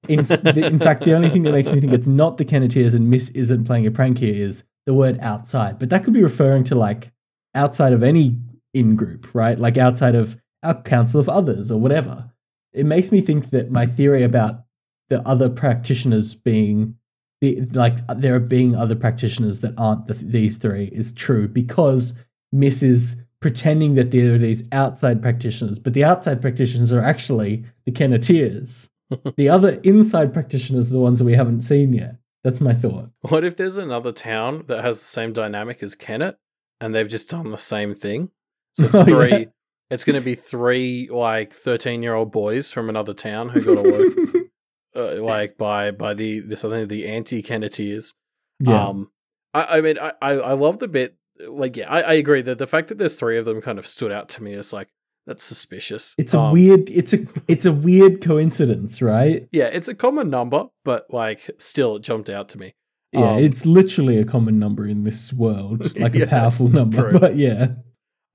In, 0.09 0.25
the, 0.25 0.67
in 0.67 0.79
fact, 0.79 1.05
the 1.05 1.15
only 1.15 1.31
thing 1.31 1.43
that 1.45 1.53
makes 1.53 1.69
me 1.69 1.81
think 1.81 1.93
it's 1.93 2.07
not 2.07 2.39
the 2.39 2.45
Kenneteers 2.45 2.95
and 2.95 3.11
Miss 3.11 3.31
isn't 3.31 3.65
playing 3.65 3.87
a 3.87 3.91
prank 3.91 4.19
here 4.19 4.35
is 4.35 4.65
the 4.87 4.95
word 4.95 5.19
outside. 5.21 5.79
But 5.79 5.91
that 5.91 6.05
could 6.05 6.15
be 6.15 6.23
referring 6.23 6.65
to 6.65 6.75
like 6.75 7.13
outside 7.55 7.93
of 7.93 8.03
any 8.03 8.39
in 8.73 8.97
group, 8.97 9.35
right? 9.35 9.59
Like 9.59 9.79
outside 9.79 10.15
of 10.15 10.37
our 10.63 10.81
council 10.83 11.21
of 11.21 11.29
others 11.29 11.71
or 11.71 11.79
whatever. 11.79 12.31
It 12.73 12.87
makes 12.87 13.13
me 13.13 13.21
think 13.21 13.51
that 13.51 13.71
my 13.71 13.87
theory 13.87 14.25
about 14.25 14.65
the 15.09 15.21
other 15.27 15.49
practitioners 15.49 16.35
being 16.35 16.97
the 17.41 17.61
like 17.73 17.95
there 18.17 18.41
being 18.41 18.75
other 18.75 18.97
practitioners 18.97 19.61
that 19.61 19.75
aren't 19.77 20.07
the, 20.07 20.15
these 20.15 20.57
three 20.57 20.87
is 20.87 21.13
true 21.13 21.47
because 21.47 22.15
Miss 22.53 22.83
is 22.83 23.17
pretending 23.41 23.95
that 23.95 24.11
there 24.11 24.35
are 24.35 24.39
these 24.39 24.63
outside 24.73 25.21
practitioners, 25.21 25.79
but 25.79 25.93
the 25.93 26.05
outside 26.05 26.41
practitioners 26.41 26.93
are 26.93 27.03
actually 27.03 27.65
the 27.85 27.93
Kenneteers. 27.93 28.89
the 29.37 29.49
other 29.49 29.81
inside 29.83 30.33
practitioners 30.33 30.89
are 30.89 30.95
the 30.95 31.01
ones 31.01 31.19
that 31.19 31.27
we 31.27 31.35
haven't 31.35 31.63
seen 31.63 31.93
yet. 31.93 32.17
That's 32.45 32.61
my 32.61 32.75
thought. 32.75 33.09
What 33.23 33.43
if 33.45 33.57
there's 33.57 33.77
another 33.79 34.13
town 34.13 34.65
that 34.69 34.85
has 34.85 34.99
the 35.01 35.05
same 35.07 35.33
dynamic 35.33 35.83
as 35.83 35.95
Kennet 35.95 36.37
and 36.81 36.95
they've 36.95 37.09
just 37.09 37.29
done 37.31 37.51
the 37.51 37.59
same 37.59 37.95
thing? 37.95 38.29
So 38.75 38.85
it's 38.85 38.95
Oh, 38.95 39.05
three. 39.05 39.31
yeah. 39.31 39.45
It's 39.91 40.05
going 40.05 40.15
to 40.21 40.25
be 40.25 40.35
three 40.35 41.09
like 41.11 41.53
thirteen 41.55 42.03
year 42.03 42.15
old 42.15 42.33
boys 42.33 42.71
from 42.71 42.89
another 42.89 43.15
town 43.15 43.49
who 43.49 43.63
got 43.63 43.79
awoke 43.85 44.15
uh, 44.97 45.23
like 45.23 45.57
by 45.59 45.91
by 45.91 46.15
the 46.15 46.41
this 46.41 46.65
I 46.65 46.71
think 46.71 46.89
the 46.89 47.07
anti 47.09 47.43
Kenneteers. 47.43 48.15
yeah. 48.61 48.89
Um, 48.89 49.11
I, 49.53 49.79
I 49.79 49.81
mean, 49.83 49.99
I, 49.99 50.13
I, 50.21 50.31
I 50.33 50.53
love 50.55 50.79
the 50.81 50.89
bit. 50.89 51.17
Like, 51.49 51.77
yeah, 51.77 51.89
I, 51.91 52.01
I 52.01 52.13
agree 52.15 52.43
that 52.43 52.59
the 52.59 52.67
fact 52.67 52.89
that 52.89 52.99
there's 52.99 53.17
three 53.17 53.39
of 53.39 53.45
them 53.45 53.61
kind 53.61 53.79
of 53.79 53.87
stood 53.87 54.11
out 54.13 54.29
to 54.31 54.43
me 54.43 54.55
as 54.55 54.73
like 54.73 54.89
that's 55.27 55.43
suspicious. 55.43 56.15
it's 56.19 56.35
a 56.35 56.39
Um, 56.39 56.53
weird 56.53 56.89
it's 56.91 57.13
a 57.13 57.25
it's 57.49 57.65
a 57.65 57.73
weird 57.73 58.23
coincidence, 58.23 59.01
right? 59.03 59.49
Yeah, 59.53 59.67
it's 59.67 59.89
a 59.89 59.95
common 59.95 60.31
number, 60.31 60.65
but 60.85 61.07
like 61.11 61.51
still, 61.59 61.97
it 61.97 62.03
jumped 62.03 62.29
out 62.31 62.49
to 62.51 62.59
me. 62.59 62.75
Yeah, 63.13 63.33
Um, 63.33 63.39
it's 63.39 63.65
literally 63.65 64.19
a 64.19 64.25
common 64.25 64.59
number 64.59 64.87
in 64.87 65.05
this 65.05 65.33
world, 65.33 65.97
like 66.01 66.15
Yeah, 66.15 66.25
a 66.25 66.27
powerful 66.27 66.69
number. 66.69 67.11
true. 67.11 67.19
But 67.21 67.37
yeah, 67.37 67.69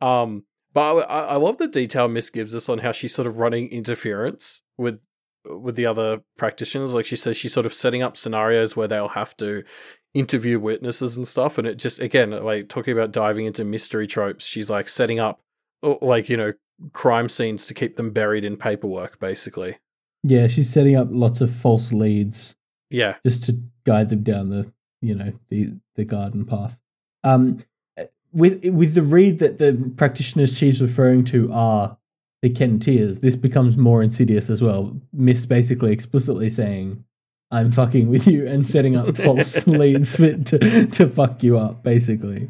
Um, 0.01 0.45
but 0.73 0.81
I, 1.09 1.21
I 1.21 1.35
love 1.35 1.57
the 1.57 1.67
detail 1.67 2.07
Miss 2.07 2.29
gives 2.29 2.55
us 2.55 2.69
on 2.69 2.79
how 2.79 2.91
she's 2.91 3.13
sort 3.13 3.27
of 3.27 3.39
running 3.39 3.69
interference 3.69 4.61
with 4.77 4.99
with 5.45 5.75
the 5.75 5.85
other 5.85 6.19
practitioners. 6.37 6.93
Like 6.93 7.05
she 7.05 7.15
says, 7.15 7.35
she's 7.37 7.53
sort 7.53 7.65
of 7.65 7.73
setting 7.73 8.01
up 8.03 8.15
scenarios 8.17 8.75
where 8.75 8.87
they'll 8.87 9.07
have 9.09 9.35
to 9.37 9.63
interview 10.13 10.59
witnesses 10.59 11.17
and 11.17 11.27
stuff. 11.27 11.57
And 11.57 11.67
it 11.67 11.75
just 11.77 11.99
again, 11.99 12.31
like 12.31 12.69
talking 12.69 12.93
about 12.93 13.11
diving 13.11 13.45
into 13.45 13.63
mystery 13.63 14.07
tropes, 14.07 14.45
she's 14.45 14.69
like 14.69 14.87
setting 14.89 15.19
up 15.19 15.41
uh, 15.83 15.95
like 16.01 16.29
you 16.29 16.37
know 16.37 16.53
crime 16.93 17.29
scenes 17.29 17.65
to 17.67 17.73
keep 17.73 17.97
them 17.97 18.11
buried 18.11 18.45
in 18.45 18.57
paperwork, 18.57 19.19
basically. 19.19 19.77
yeah, 20.23 20.47
she's 20.47 20.69
setting 20.69 20.95
up 20.95 21.07
lots 21.11 21.41
of 21.41 21.53
false 21.55 21.91
leads 21.91 22.55
Yeah, 22.89 23.15
just 23.25 23.43
to 23.45 23.59
guide 23.85 24.09
them 24.09 24.23
down 24.23 24.49
the 24.49 24.71
you 25.01 25.15
know 25.15 25.31
the 25.49 25.73
the 25.95 26.05
garden 26.05 26.45
path. 26.45 26.77
Um, 27.23 27.63
with 28.33 28.63
with 28.65 28.93
the 28.93 29.01
read 29.01 29.39
that 29.39 29.57
the 29.57 29.91
practitioners 29.97 30.57
she's 30.57 30.81
referring 30.81 31.25
to 31.25 31.51
are 31.51 31.97
the 32.41 32.49
Kenneteers, 32.49 33.19
this 33.19 33.35
becomes 33.35 33.75
more 33.75 34.01
insidious 34.01 34.49
as 34.49 34.61
well. 34.61 34.95
Miss 35.11 35.45
basically 35.45 35.91
explicitly 35.91 36.49
saying, 36.49 37.03
"I'm 37.51 37.71
fucking 37.71 38.09
with 38.09 38.27
you" 38.27 38.47
and 38.47 38.65
setting 38.65 38.95
up 38.95 39.17
false 39.25 39.65
leads 39.67 40.15
to 40.15 40.85
to 40.87 41.09
fuck 41.09 41.43
you 41.43 41.57
up, 41.57 41.83
basically. 41.83 42.49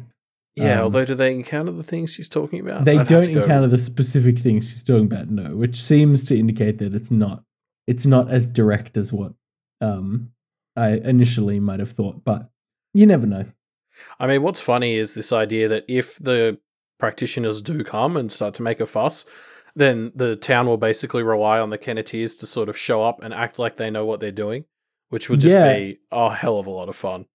Yeah. 0.60 0.78
Um, 0.78 0.84
although, 0.84 1.04
do 1.04 1.14
they 1.14 1.32
encounter 1.32 1.72
the 1.72 1.82
things 1.82 2.10
she's 2.12 2.28
talking 2.28 2.60
about? 2.60 2.84
They 2.84 2.98
I'd 2.98 3.06
don't 3.08 3.24
to 3.26 3.34
go- 3.34 3.42
encounter 3.42 3.68
the 3.68 3.78
specific 3.78 4.38
things 4.38 4.68
she's 4.70 4.82
talking 4.82 5.06
about, 5.06 5.28
no, 5.30 5.56
which 5.56 5.82
seems 5.82 6.24
to 6.26 6.38
indicate 6.38 6.78
that 6.78 6.94
it's 6.94 7.10
not 7.10 7.44
it's 7.86 8.06
not 8.06 8.30
as 8.30 8.46
direct 8.48 8.96
as 8.96 9.12
what 9.12 9.32
um 9.80 10.30
I 10.76 10.90
initially 10.98 11.58
might 11.60 11.80
have 11.80 11.92
thought, 11.92 12.22
but 12.24 12.48
you 12.94 13.06
never 13.06 13.26
know. 13.26 13.44
I 14.18 14.26
mean, 14.26 14.42
what's 14.42 14.60
funny 14.60 14.96
is 14.96 15.14
this 15.14 15.32
idea 15.32 15.68
that 15.68 15.84
if 15.88 16.16
the 16.18 16.58
practitioners 16.98 17.60
do 17.60 17.82
come 17.84 18.16
and 18.16 18.30
start 18.30 18.54
to 18.54 18.62
make 18.62 18.80
a 18.80 18.86
fuss, 18.86 19.24
then 19.74 20.12
the 20.14 20.36
town 20.36 20.66
will 20.66 20.76
basically 20.76 21.22
rely 21.22 21.58
on 21.58 21.70
the 21.70 21.78
Kenneteers 21.78 22.38
to 22.40 22.46
sort 22.46 22.68
of 22.68 22.76
show 22.78 23.02
up 23.02 23.22
and 23.22 23.34
act 23.34 23.58
like 23.58 23.76
they 23.76 23.90
know 23.90 24.04
what 24.06 24.20
they're 24.20 24.30
doing, 24.30 24.64
which 25.08 25.28
would 25.28 25.40
just 25.40 25.54
Yeah. 25.54 25.74
be 25.76 25.98
a 26.12 26.32
hell 26.34 26.58
of 26.58 26.66
a 26.66 26.70
lot 26.70 26.88
of 26.88 26.96
fun. 26.96 27.26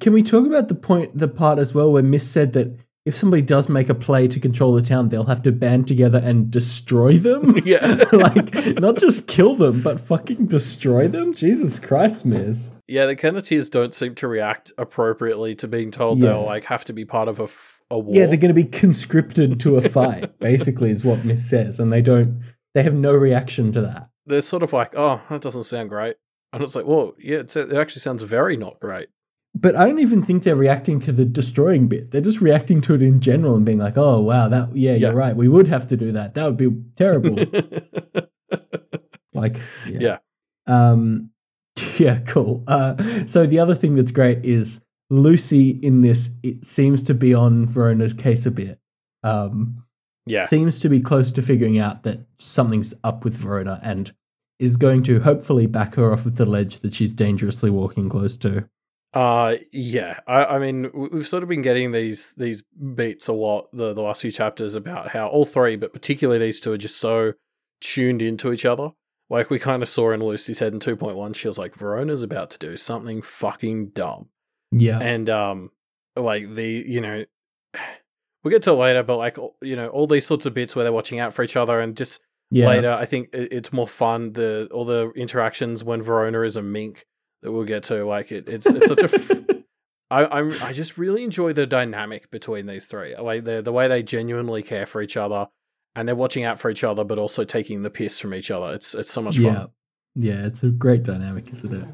Can 0.00 0.12
we 0.12 0.22
talk 0.22 0.46
about 0.46 0.68
the 0.68 0.74
point 0.74 1.16
the 1.16 1.28
part 1.28 1.58
as 1.58 1.74
well 1.74 1.92
where 1.92 2.02
Miss 2.02 2.28
said 2.28 2.52
that 2.54 2.76
if 3.04 3.14
somebody 3.14 3.42
does 3.42 3.68
make 3.68 3.90
a 3.90 3.94
play 3.94 4.26
to 4.26 4.40
control 4.40 4.72
the 4.72 4.80
town, 4.80 5.10
they'll 5.10 5.26
have 5.26 5.42
to 5.42 5.52
band 5.52 5.86
together 5.86 6.22
and 6.24 6.50
destroy 6.50 7.18
them. 7.18 7.58
Yeah. 7.66 8.02
like 8.12 8.54
not 8.80 8.98
just 8.98 9.26
kill 9.26 9.54
them, 9.54 9.82
but 9.82 10.00
fucking 10.00 10.46
destroy 10.46 11.06
them. 11.08 11.34
Jesus 11.34 11.78
Christ, 11.78 12.24
Miss. 12.24 12.72
Yeah, 12.88 13.04
the 13.06 13.14
Kenneteers 13.14 13.70
don't 13.70 13.92
seem 13.94 14.14
to 14.16 14.28
react 14.28 14.72
appropriately 14.78 15.54
to 15.56 15.68
being 15.68 15.90
told 15.90 16.18
Yeah. 16.18 16.28
they'll 16.30 16.46
like 16.46 16.64
have 16.64 16.84
to 16.86 16.92
be 16.94 17.04
part 17.04 17.28
of 17.28 17.40
a, 17.40 17.44
f- 17.44 17.80
a 17.90 17.98
war. 17.98 18.14
Yeah, 18.14 18.26
they're 18.26 18.38
going 18.38 18.54
to 18.54 18.62
be 18.62 18.64
conscripted 18.64 19.60
to 19.60 19.76
a 19.76 19.86
fight. 19.88 20.38
basically, 20.38 20.90
is 20.90 21.04
what 21.04 21.24
Miss 21.26 21.48
says, 21.48 21.78
and 21.78 21.92
they 21.92 22.00
don't. 22.02 22.42
They 22.74 22.82
have 22.82 22.94
no 22.94 23.12
reaction 23.12 23.70
to 23.72 23.82
that. 23.82 24.08
they're 24.26 24.40
sort 24.40 24.62
of 24.62 24.72
like, 24.72 24.94
oh, 24.96 25.20
that 25.30 25.42
doesn't 25.42 25.62
sound 25.64 25.90
great. 25.90 26.16
And 26.54 26.62
it's 26.62 26.74
like, 26.74 26.86
well, 26.86 27.12
yeah, 27.18 27.38
it's, 27.38 27.54
it 27.56 27.72
actually 27.72 28.00
sounds 28.00 28.22
very 28.22 28.56
not 28.56 28.80
great. 28.80 29.08
But 29.56 29.76
I 29.76 29.86
don't 29.86 30.00
even 30.00 30.22
think 30.22 30.42
they're 30.42 30.56
reacting 30.56 30.98
to 31.00 31.12
the 31.12 31.24
destroying 31.24 31.86
bit. 31.86 32.10
They're 32.10 32.20
just 32.20 32.40
reacting 32.40 32.80
to 32.82 32.94
it 32.94 33.02
in 33.02 33.20
general 33.20 33.54
and 33.54 33.64
being 33.64 33.78
like, 33.78 33.96
"Oh 33.96 34.20
wow, 34.20 34.48
that 34.48 34.76
yeah, 34.76 34.92
Yeah. 34.92 34.96
you're 35.08 35.14
right. 35.14 35.36
We 35.36 35.48
would 35.48 35.68
have 35.68 35.86
to 35.88 35.96
do 35.96 36.12
that. 36.12 36.34
That 36.34 36.46
would 36.46 36.56
be 36.56 36.70
terrible." 36.96 37.36
like, 39.34 39.58
yeah. 39.88 39.98
Yeah. 40.00 40.18
Um, 40.66 41.30
yeah, 41.98 42.18
cool. 42.26 42.64
Uh, 42.66 43.26
so 43.26 43.46
the 43.46 43.58
other 43.58 43.74
thing 43.74 43.94
that's 43.96 44.12
great 44.12 44.44
is 44.44 44.80
Lucy 45.10 45.70
in 45.70 46.00
this. 46.02 46.30
It 46.42 46.64
seems 46.64 47.02
to 47.04 47.14
be 47.14 47.34
on 47.34 47.66
Verona's 47.66 48.14
case 48.14 48.46
a 48.46 48.50
bit. 48.50 48.78
Um, 49.22 49.84
yeah. 50.26 50.46
seems 50.46 50.80
to 50.80 50.88
be 50.88 51.00
close 51.00 51.30
to 51.32 51.42
figuring 51.42 51.78
out 51.78 52.02
that 52.04 52.20
something's 52.38 52.94
up 53.04 53.24
with 53.24 53.34
Verona 53.34 53.78
and 53.82 54.12
is 54.58 54.76
going 54.76 55.02
to 55.04 55.20
hopefully 55.20 55.66
back 55.66 55.94
her 55.96 56.12
off 56.12 56.26
of 56.26 56.36
the 56.36 56.46
ledge 56.46 56.80
that 56.80 56.94
she's 56.94 57.12
dangerously 57.12 57.70
walking 57.70 58.08
close 58.08 58.36
to. 58.38 58.68
Uh 59.14 59.56
yeah. 59.72 60.20
I, 60.26 60.44
I 60.44 60.58
mean, 60.58 60.90
we- 60.92 61.08
we've 61.08 61.26
sort 61.28 61.42
of 61.42 61.48
been 61.48 61.62
getting 61.62 61.92
these 61.92 62.34
these 62.34 62.62
beats 62.94 63.28
a 63.28 63.32
lot 63.32 63.68
the 63.72 63.92
the 63.94 64.00
last 64.02 64.22
few 64.22 64.30
chapters 64.32 64.74
about 64.74 65.10
how 65.10 65.28
all 65.28 65.44
three, 65.44 65.76
but 65.76 65.92
particularly 65.92 66.44
these 66.44 66.60
two, 66.60 66.72
are 66.72 66.78
just 66.78 66.98
so 66.98 67.32
tuned 67.80 68.22
into 68.22 68.52
each 68.52 68.64
other. 68.64 68.90
Like 69.30 69.50
we 69.50 69.58
kind 69.58 69.82
of 69.82 69.88
saw 69.88 70.12
in 70.12 70.20
Lucy's 70.20 70.58
head 70.58 70.72
in 70.72 70.80
two 70.80 70.96
point 70.96 71.16
one, 71.16 71.32
she 71.32 71.48
was 71.48 71.58
like, 71.58 71.74
"Verona's 71.74 72.22
about 72.22 72.50
to 72.50 72.58
do 72.58 72.76
something 72.76 73.22
fucking 73.22 73.88
dumb," 73.90 74.28
Yeah. 74.72 74.98
and 74.98 75.30
um, 75.30 75.70
like 76.16 76.54
the 76.54 76.84
you 76.86 77.00
know, 77.00 77.24
we'll 78.44 78.50
get 78.50 78.62
to 78.64 78.72
it 78.72 78.74
later, 78.74 79.02
but 79.02 79.16
like 79.16 79.36
you 79.62 79.76
know, 79.76 79.88
all 79.88 80.06
these 80.06 80.26
sorts 80.26 80.44
of 80.46 80.54
bits 80.54 80.74
where 80.76 80.82
they're 80.84 80.92
watching 80.92 81.20
out 81.20 81.32
for 81.32 81.42
each 81.42 81.56
other 81.56 81.80
and 81.80 81.96
just 81.96 82.20
yeah. 82.50 82.66
later. 82.68 82.90
I 82.92 83.06
think 83.06 83.30
it's 83.32 83.72
more 83.72 83.88
fun 83.88 84.32
the 84.32 84.68
all 84.72 84.84
the 84.84 85.10
interactions 85.16 85.82
when 85.84 86.02
Verona 86.02 86.42
is 86.42 86.56
a 86.56 86.62
mink 86.62 87.06
that 87.44 87.52
we'll 87.52 87.64
get 87.64 87.84
to. 87.84 88.04
Like 88.04 88.32
it, 88.32 88.48
it's 88.48 88.66
it's 88.66 88.88
such 88.88 89.02
a. 89.02 89.14
F- 89.14 89.42
I 90.10 90.24
I'm 90.26 90.52
I 90.62 90.72
just 90.72 90.98
really 90.98 91.22
enjoy 91.22 91.52
the 91.52 91.66
dynamic 91.66 92.30
between 92.30 92.66
these 92.66 92.86
three. 92.86 93.14
Like 93.16 93.44
the 93.44 93.62
the 93.62 93.72
way 93.72 93.86
they 93.86 94.02
genuinely 94.02 94.62
care 94.62 94.86
for 94.86 95.00
each 95.00 95.16
other, 95.16 95.46
and 95.94 96.08
they're 96.08 96.16
watching 96.16 96.44
out 96.44 96.58
for 96.58 96.70
each 96.70 96.82
other, 96.82 97.04
but 97.04 97.18
also 97.18 97.44
taking 97.44 97.82
the 97.82 97.90
piss 97.90 98.18
from 98.18 98.34
each 98.34 98.50
other. 98.50 98.74
It's 98.74 98.94
it's 98.94 99.12
so 99.12 99.22
much 99.22 99.36
yeah. 99.36 99.54
fun. 99.54 99.68
Yeah, 100.16 100.46
it's 100.46 100.62
a 100.62 100.68
great 100.68 101.04
dynamic, 101.04 101.50
isn't 101.52 101.72
it? 101.72 101.88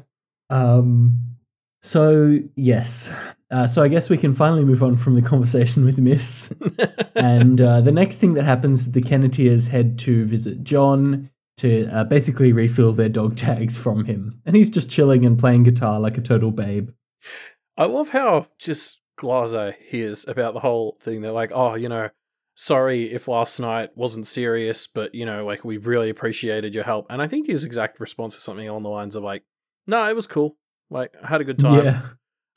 Um 0.49 1.19
so 1.83 2.39
yes. 2.55 3.11
Uh, 3.49 3.65
so 3.67 3.81
I 3.81 3.87
guess 3.87 4.09
we 4.09 4.17
can 4.17 4.35
finally 4.35 4.63
move 4.63 4.83
on 4.83 4.95
from 4.95 5.15
the 5.15 5.21
conversation 5.21 5.83
with 5.83 5.97
Miss. 5.97 6.49
and 7.15 7.59
uh, 7.59 7.81
the 7.81 7.91
next 7.91 8.17
thing 8.17 8.35
that 8.35 8.43
happens, 8.43 8.91
the 8.91 9.01
Kenneteers 9.01 9.67
head 9.67 9.97
to 9.99 10.23
visit 10.25 10.63
John 10.63 11.30
to 11.61 11.87
uh, 11.87 12.03
basically 12.03 12.51
refill 12.53 12.93
their 12.93 13.09
dog 13.09 13.35
tags 13.47 13.75
from 13.77 14.05
him. 14.05 14.39
And 14.45 14.55
he's 14.55 14.69
just 14.69 14.89
chilling 14.89 15.25
and 15.25 15.37
playing 15.39 15.63
guitar 15.63 15.99
like 15.99 16.17
a 16.17 16.21
total 16.21 16.51
babe. 16.51 16.89
I 17.77 17.85
love 17.85 18.09
how 18.09 18.47
just 18.59 18.99
Glazer 19.19 19.73
he 19.87 20.01
is 20.01 20.25
about 20.27 20.53
the 20.53 20.59
whole 20.59 20.97
thing. 21.01 21.21
They're 21.21 21.31
like, 21.31 21.51
oh, 21.53 21.75
you 21.75 21.89
know, 21.89 22.09
sorry 22.55 23.11
if 23.13 23.27
last 23.27 23.59
night 23.59 23.91
wasn't 23.95 24.27
serious, 24.27 24.87
but 24.87 25.15
you 25.15 25.25
know, 25.25 25.45
like 25.45 25.63
we 25.63 25.77
really 25.77 26.09
appreciated 26.09 26.75
your 26.75 26.83
help. 26.83 27.07
And 27.09 27.21
I 27.21 27.27
think 27.27 27.47
his 27.47 27.63
exact 27.63 27.99
response 27.99 28.35
is 28.35 28.43
something 28.43 28.67
along 28.67 28.83
the 28.83 28.89
lines 28.89 29.15
of 29.15 29.23
like, 29.23 29.43
no, 29.87 30.07
it 30.09 30.15
was 30.15 30.27
cool. 30.27 30.57
Like, 30.89 31.13
I 31.23 31.27
had 31.27 31.41
a 31.41 31.45
good 31.45 31.59
time. 31.59 31.85
Yeah. 31.85 32.01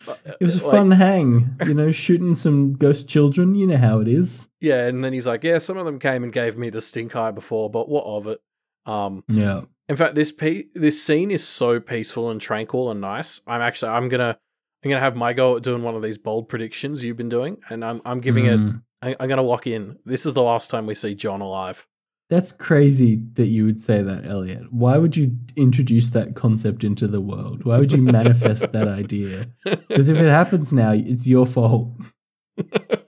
But, 0.05 0.21
uh, 0.29 0.33
It 0.41 0.45
was 0.45 0.61
a 0.61 0.67
like- 0.67 0.77
fun 0.77 0.91
hang, 1.07 1.57
you 1.65 1.73
know, 1.75 1.93
shooting 1.93 2.35
some 2.35 2.75
ghost 2.75 3.07
children. 3.09 3.55
You 3.55 3.67
know 3.67 3.77
how 3.77 4.01
it 4.01 4.09
is. 4.09 4.49
Yeah, 4.61 4.87
and 4.87 5.05
then 5.05 5.13
he's 5.13 5.27
like, 5.27 5.45
yeah, 5.45 5.59
some 5.59 5.79
of 5.79 5.87
them 5.87 5.99
came 5.99 6.25
and 6.25 6.33
gave 6.33 6.59
me 6.59 6.69
the 6.71 6.81
stink 6.81 7.15
eye 7.15 7.31
before, 7.31 7.71
but 7.71 7.89
what 7.89 8.05
of 8.05 8.27
it? 8.27 8.41
Um, 8.87 9.25
Yeah. 9.29 9.63
in 9.89 9.97
fact, 9.97 10.15
this 10.15 10.33
pe- 10.33 10.65
this 10.75 11.03
scene 11.03 11.31
is 11.31 11.47
so 11.47 11.81
peaceful 11.81 12.31
and 12.31 12.41
tranquil 12.41 12.91
and 12.91 13.01
nice. 13.01 13.41
I'm 13.47 13.61
actually 13.61 13.91
I'm 13.93 14.09
gonna 14.09 14.39
I'm 14.85 14.91
gonna 14.91 15.01
have 15.01 15.17
my 15.17 15.33
go 15.33 15.57
at 15.57 15.63
doing 15.63 15.83
one 15.83 15.95
of 15.95 16.03
these 16.03 16.19
bold 16.19 16.49
predictions 16.49 17.03
you've 17.05 17.17
been 17.17 17.29
doing, 17.29 17.57
and 17.71 17.85
I'm 17.85 18.01
I'm 18.05 18.21
giving 18.21 18.47
it 18.47 18.59
Mm. 18.59 18.83
I, 19.03 19.11
I'm 19.21 19.29
going 19.29 19.37
to 19.37 19.43
lock 19.43 19.67
in. 19.67 19.99
This 20.07 20.25
is 20.25 20.33
the 20.33 20.43
last 20.43 20.71
time 20.71 20.87
we 20.87 20.95
see 20.95 21.15
John 21.15 21.43
alive. 21.43 21.87
That's 22.31 22.53
crazy 22.53 23.21
that 23.35 23.49
you 23.49 23.67
would 23.67 23.83
say 23.83 24.01
that, 24.01 24.25
Elliot. 24.25 24.73
Why 24.73 24.97
would 24.97 25.15
you 25.15 25.37
introduce 25.57 26.09
that 26.11 26.35
concept 26.35 26.85
into 26.85 27.07
the 27.07 27.21
world? 27.21 27.65
Why 27.67 27.79
would 27.79 27.93
you 27.93 28.01
manifest 28.01 28.73
that 28.73 28.89
idea? 28.89 29.49
Because 29.89 30.09
if 30.09 30.17
it 30.17 30.29
happens 30.31 30.73
now, 30.73 30.93
it's 30.93 31.27
your 31.27 31.45
fault. 31.47 31.91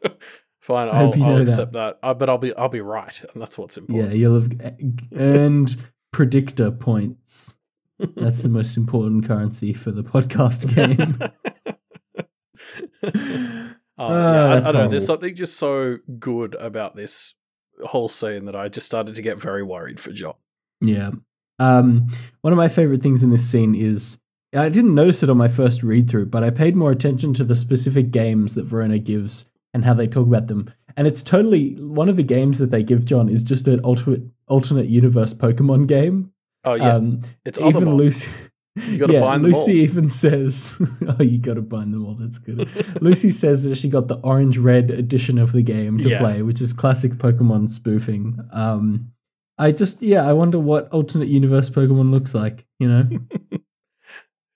Fine, 0.66 0.88
I 0.88 0.98
hope 0.98 1.16
I'll, 1.16 1.24
I'll 1.24 1.42
accept 1.42 1.74
that. 1.74 2.00
Uh, 2.02 2.12
but 2.12 2.28
I'll 2.28 2.38
be 2.38 2.52
I'll 2.56 2.68
be 2.68 2.80
right, 2.80 3.16
and 3.32 3.40
that's 3.40 3.56
what's 3.56 3.76
important. 3.76 4.10
Yeah, 4.10 4.16
you'll 4.16 4.40
have 4.40 4.50
earned 5.14 5.76
predictor 6.12 6.72
points. 6.72 7.54
That's 8.00 8.42
the 8.42 8.48
most 8.48 8.76
important 8.76 9.28
currency 9.28 9.72
for 9.72 9.92
the 9.92 10.02
podcast 10.02 10.74
game. 10.74 11.22
Oh, 13.98 14.10
yeah, 14.10 14.44
I, 14.44 14.56
I 14.56 14.60
don't 14.60 14.74
know. 14.74 14.88
There's 14.88 15.06
something 15.06 15.34
just 15.34 15.56
so 15.56 15.96
good 16.18 16.54
about 16.56 16.96
this 16.96 17.32
whole 17.82 18.10
scene 18.10 18.44
that 18.44 18.54
I 18.54 18.68
just 18.68 18.84
started 18.84 19.14
to 19.14 19.22
get 19.22 19.40
very 19.40 19.62
worried 19.62 19.98
for 19.98 20.12
John. 20.12 20.34
Yeah. 20.82 21.12
Um, 21.58 22.10
one 22.42 22.52
of 22.52 22.58
my 22.58 22.68
favorite 22.68 23.02
things 23.02 23.22
in 23.22 23.30
this 23.30 23.48
scene 23.48 23.74
is 23.74 24.18
I 24.54 24.68
didn't 24.68 24.94
notice 24.94 25.22
it 25.22 25.30
on 25.30 25.38
my 25.38 25.48
first 25.48 25.82
read 25.82 26.10
through, 26.10 26.26
but 26.26 26.44
I 26.44 26.50
paid 26.50 26.76
more 26.76 26.90
attention 26.90 27.32
to 27.34 27.44
the 27.44 27.56
specific 27.56 28.10
games 28.10 28.52
that 28.52 28.64
Verona 28.64 28.98
gives 28.98 29.46
and 29.76 29.84
how 29.84 29.92
they 29.94 30.06
talk 30.08 30.26
about 30.26 30.46
them. 30.48 30.72
And 30.96 31.06
it's 31.06 31.22
totally 31.22 31.74
one 31.74 32.08
of 32.08 32.16
the 32.16 32.22
games 32.22 32.56
that 32.58 32.70
they 32.70 32.82
give 32.82 33.04
John 33.04 33.28
is 33.28 33.42
just 33.42 33.68
an 33.68 33.80
alternate 33.80 34.22
alternate 34.48 34.86
universe 34.86 35.34
Pokemon 35.34 35.86
game. 35.86 36.32
Oh 36.64 36.74
yeah, 36.74 36.94
um, 36.94 37.20
it's 37.44 37.58
even 37.60 37.84
Othermon. 37.84 37.96
Lucy. 37.96 38.30
You 38.88 38.96
gotta 38.98 39.12
yeah, 39.12 39.20
bind 39.20 39.44
them 39.44 39.52
Lucy 39.52 39.72
all. 39.72 39.84
even 39.84 40.08
says, 40.10 40.74
"Oh, 41.06 41.22
you 41.22 41.36
got 41.38 41.54
to 41.54 41.62
bind 41.62 41.92
them 41.92 42.06
all." 42.06 42.14
That's 42.14 42.38
good. 42.38 42.70
Lucy 43.02 43.30
says 43.30 43.64
that 43.64 43.76
she 43.76 43.90
got 43.90 44.08
the 44.08 44.16
orange 44.16 44.56
red 44.56 44.90
edition 44.90 45.38
of 45.38 45.52
the 45.52 45.62
game 45.62 45.98
to 45.98 46.08
Yeah. 46.08 46.18
play, 46.18 46.40
which 46.40 46.62
is 46.62 46.72
classic 46.72 47.12
Pokemon 47.12 47.70
spoofing. 47.70 48.38
Um, 48.52 49.12
I 49.58 49.72
just, 49.72 50.02
yeah, 50.02 50.26
I 50.28 50.32
wonder 50.32 50.58
what 50.58 50.88
alternate 50.92 51.28
universe 51.28 51.68
Pokemon 51.70 52.10
looks 52.10 52.34
like. 52.34 52.66
You 52.78 52.88
know? 52.88 53.08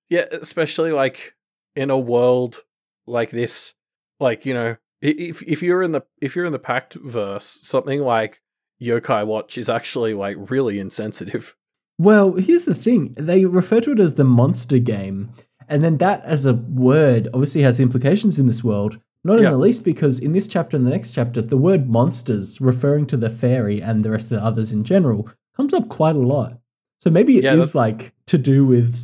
Yeah, 0.09 0.25
especially 0.33 0.91
like 0.91 1.37
in 1.77 1.89
a 1.91 1.99
world 1.99 2.65
like 3.07 3.31
this, 3.31 3.75
like 4.19 4.45
you 4.45 4.53
know, 4.55 4.77
if 5.03 5.43
if 5.43 5.63
you're 5.63 5.83
in 5.83 5.93
the 5.93 6.03
if 6.21 6.37
you're 6.37 6.45
in 6.47 6.53
the 6.53 6.59
Pact 6.59 6.95
verse, 6.95 7.59
something 7.63 8.01
like 8.01 8.41
Yokai 8.81 9.27
Watch 9.27 9.59
is 9.59 9.69
actually 9.69 10.15
like 10.15 10.37
really 10.51 10.79
insensitive. 10.79 11.55
well, 11.99 12.33
here's 12.35 12.65
the 12.65 12.75
thing: 12.75 13.15
they 13.17 13.45
refer 13.45 13.81
to 13.83 13.93
it 13.93 14.01
as 14.01 14.15
the 14.15 14.25
monster 14.25 14.79
game, 14.79 15.31
and 15.69 15.83
then 15.85 15.99
that 15.99 16.23
as 16.25 16.47
a 16.47 16.55
word 16.55 17.29
obviously 17.35 17.63
has 17.63 17.81
implications 17.81 18.39
in 18.39 18.47
this 18.47 18.65
world. 18.65 18.99
Not 19.23 19.39
in 19.39 19.45
the 19.53 19.59
least 19.59 19.85
because 19.85 20.19
in 20.19 20.33
this 20.33 20.49
chapter 20.49 20.79
and 20.79 20.87
the 20.87 20.91
next 20.91 21.11
chapter, 21.11 21.43
the 21.43 21.59
word 21.59 21.91
monsters, 21.91 22.59
referring 22.59 23.07
to 23.09 23.19
the 23.19 23.29
fairy 23.29 23.83
and 23.83 24.03
the 24.03 24.11
rest 24.11 24.31
of 24.31 24.39
the 24.39 24.45
others 24.45 24.73
in 24.73 24.83
general, 24.83 25.29
comes 25.55 25.75
up 25.75 25.91
quite 25.91 26.17
a 26.17 26.21
lot. 26.21 26.59
So 27.03 27.11
maybe 27.11 27.35
it 27.37 27.45
is 27.45 27.45
Yeah, 27.45 27.57
that- 27.57 27.75
like 27.75 28.15
to 28.29 28.39
do 28.39 28.65
with, 28.65 28.97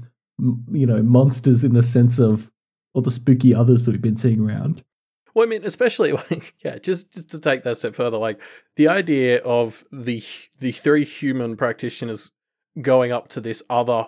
you 0.72 0.86
know, 0.86 1.02
monsters 1.02 1.64
in 1.64 1.74
the 1.74 1.82
sense 1.82 2.18
of 2.18 2.50
all 2.94 3.02
the 3.02 3.10
spooky 3.10 3.54
others 3.54 3.84
that 3.84 3.90
we've 3.92 4.00
been 4.00 4.16
seeing 4.16 4.40
around. 4.40 4.82
Well, 5.36 5.44
I 5.44 5.48
mean, 5.50 5.66
especially 5.66 6.12
like 6.30 6.54
yeah, 6.64 6.78
just 6.78 7.12
just 7.12 7.30
to 7.30 7.38
take 7.38 7.62
that 7.64 7.76
step 7.76 7.94
further, 7.94 8.16
like 8.16 8.40
the 8.76 8.88
idea 8.88 9.42
of 9.42 9.84
the 9.92 10.24
the 10.58 10.72
three 10.72 11.04
human 11.04 11.56
practitioners 11.56 12.32
going 12.80 13.12
up 13.12 13.28
to 13.28 13.42
this 13.42 13.62
other 13.68 14.06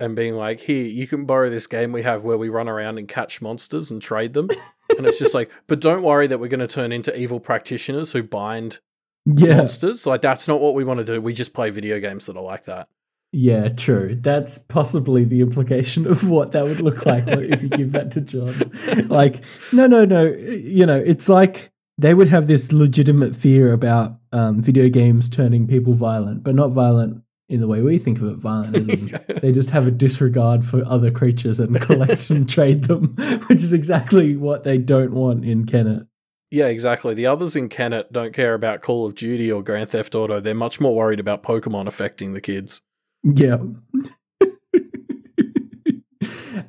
and 0.00 0.16
being 0.16 0.34
like, 0.34 0.60
"Here, 0.60 0.86
you 0.86 1.06
can 1.06 1.26
borrow 1.26 1.50
this 1.50 1.66
game 1.66 1.92
we 1.92 2.02
have 2.02 2.24
where 2.24 2.38
we 2.38 2.48
run 2.48 2.66
around 2.66 2.96
and 2.96 3.06
catch 3.06 3.42
monsters 3.42 3.90
and 3.90 4.00
trade 4.00 4.32
them," 4.32 4.48
and 4.96 5.06
it's 5.06 5.18
just 5.18 5.34
like, 5.34 5.50
but 5.66 5.80
don't 5.80 6.02
worry 6.02 6.26
that 6.26 6.40
we're 6.40 6.48
going 6.48 6.60
to 6.60 6.66
turn 6.66 6.92
into 6.92 7.14
evil 7.14 7.40
practitioners 7.40 8.12
who 8.12 8.22
bind 8.22 8.78
Yeah, 9.26 9.58
monsters. 9.58 10.06
Like 10.06 10.22
that's 10.22 10.48
not 10.48 10.62
what 10.62 10.74
we 10.74 10.84
want 10.84 10.96
to 10.98 11.04
do. 11.04 11.20
We 11.20 11.34
just 11.34 11.52
play 11.52 11.68
video 11.68 12.00
games 12.00 12.24
that 12.24 12.38
are 12.38 12.42
like 12.42 12.64
that. 12.64 12.88
Yeah, 13.32 13.68
true. 13.68 14.18
That's 14.20 14.58
possibly 14.58 15.24
the 15.24 15.40
implication 15.40 16.06
of 16.06 16.28
what 16.28 16.50
that 16.52 16.64
would 16.64 16.80
look 16.80 17.06
like 17.06 17.24
if 17.28 17.62
you 17.62 17.68
give 17.68 17.92
that 17.92 18.10
to 18.12 18.20
John. 18.20 18.72
Like, 19.08 19.42
no, 19.72 19.86
no, 19.86 20.04
no. 20.04 20.24
You 20.24 20.84
know, 20.84 20.96
it's 20.96 21.28
like 21.28 21.70
they 21.96 22.14
would 22.14 22.28
have 22.28 22.46
this 22.46 22.72
legitimate 22.72 23.36
fear 23.36 23.72
about 23.72 24.16
um, 24.32 24.60
video 24.60 24.88
games 24.88 25.28
turning 25.28 25.66
people 25.66 25.92
violent, 25.92 26.42
but 26.42 26.54
not 26.54 26.70
violent 26.70 27.22
in 27.48 27.60
the 27.60 27.66
way 27.68 27.82
we 27.82 27.98
think 27.98 28.18
of 28.18 28.24
it. 28.24 28.36
Violent 28.36 28.76
as 28.76 28.88
in 28.88 29.20
they 29.42 29.52
just 29.52 29.70
have 29.70 29.86
a 29.86 29.92
disregard 29.92 30.64
for 30.64 30.84
other 30.86 31.10
creatures 31.10 31.60
and 31.60 31.80
collect 31.80 32.30
and 32.30 32.48
trade 32.48 32.84
them, 32.84 33.14
which 33.46 33.62
is 33.62 33.72
exactly 33.72 34.36
what 34.36 34.64
they 34.64 34.78
don't 34.78 35.12
want 35.12 35.44
in 35.44 35.66
Kennet. 35.66 36.06
Yeah, 36.50 36.66
exactly. 36.66 37.14
The 37.14 37.26
others 37.26 37.54
in 37.54 37.68
Kennet 37.68 38.12
don't 38.12 38.34
care 38.34 38.54
about 38.54 38.82
Call 38.82 39.06
of 39.06 39.14
Duty 39.14 39.52
or 39.52 39.62
Grand 39.62 39.90
Theft 39.90 40.16
Auto. 40.16 40.40
They're 40.40 40.54
much 40.54 40.80
more 40.80 40.96
worried 40.96 41.20
about 41.20 41.44
Pokemon 41.44 41.86
affecting 41.86 42.32
the 42.32 42.40
kids. 42.40 42.82
Yeah. 43.22 43.58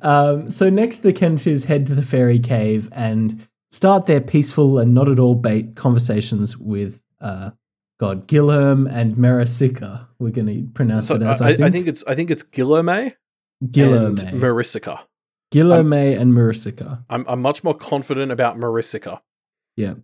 um, 0.02 0.50
so 0.50 0.68
next, 0.70 1.00
the 1.00 1.12
Kenneteers 1.12 1.64
head 1.64 1.86
to 1.86 1.94
the 1.94 2.02
fairy 2.02 2.38
cave 2.38 2.88
and 2.92 3.46
start 3.70 4.06
their 4.06 4.20
peaceful 4.20 4.78
and 4.78 4.94
not 4.94 5.08
at 5.08 5.18
all 5.18 5.34
bait 5.34 5.74
conversations 5.76 6.56
with 6.58 7.00
uh, 7.20 7.50
God 8.00 8.26
Gilherm 8.28 8.90
and 8.92 9.14
Marisica. 9.14 10.06
We're 10.18 10.30
going 10.30 10.46
to 10.48 10.62
pronounce 10.74 11.08
So 11.08 11.16
it 11.16 11.22
as 11.22 11.40
I, 11.40 11.46
I, 11.46 11.50
I 11.50 11.56
think. 11.56 11.72
think 11.72 11.86
it's 11.88 12.04
I 12.06 12.14
think 12.14 12.30
it's 12.30 12.42
Guilherme 12.42 13.14
Gilherme. 13.64 14.22
and 14.22 14.40
Marisica. 14.42 15.00
Gilherme 15.52 16.18
and 16.18 16.32
Marisica. 16.32 17.04
I'm 17.10 17.24
I'm 17.28 17.40
much 17.42 17.62
more 17.62 17.74
confident 17.74 18.32
about 18.32 18.56
Marisica. 18.58 19.20
Yeah. 19.76 19.94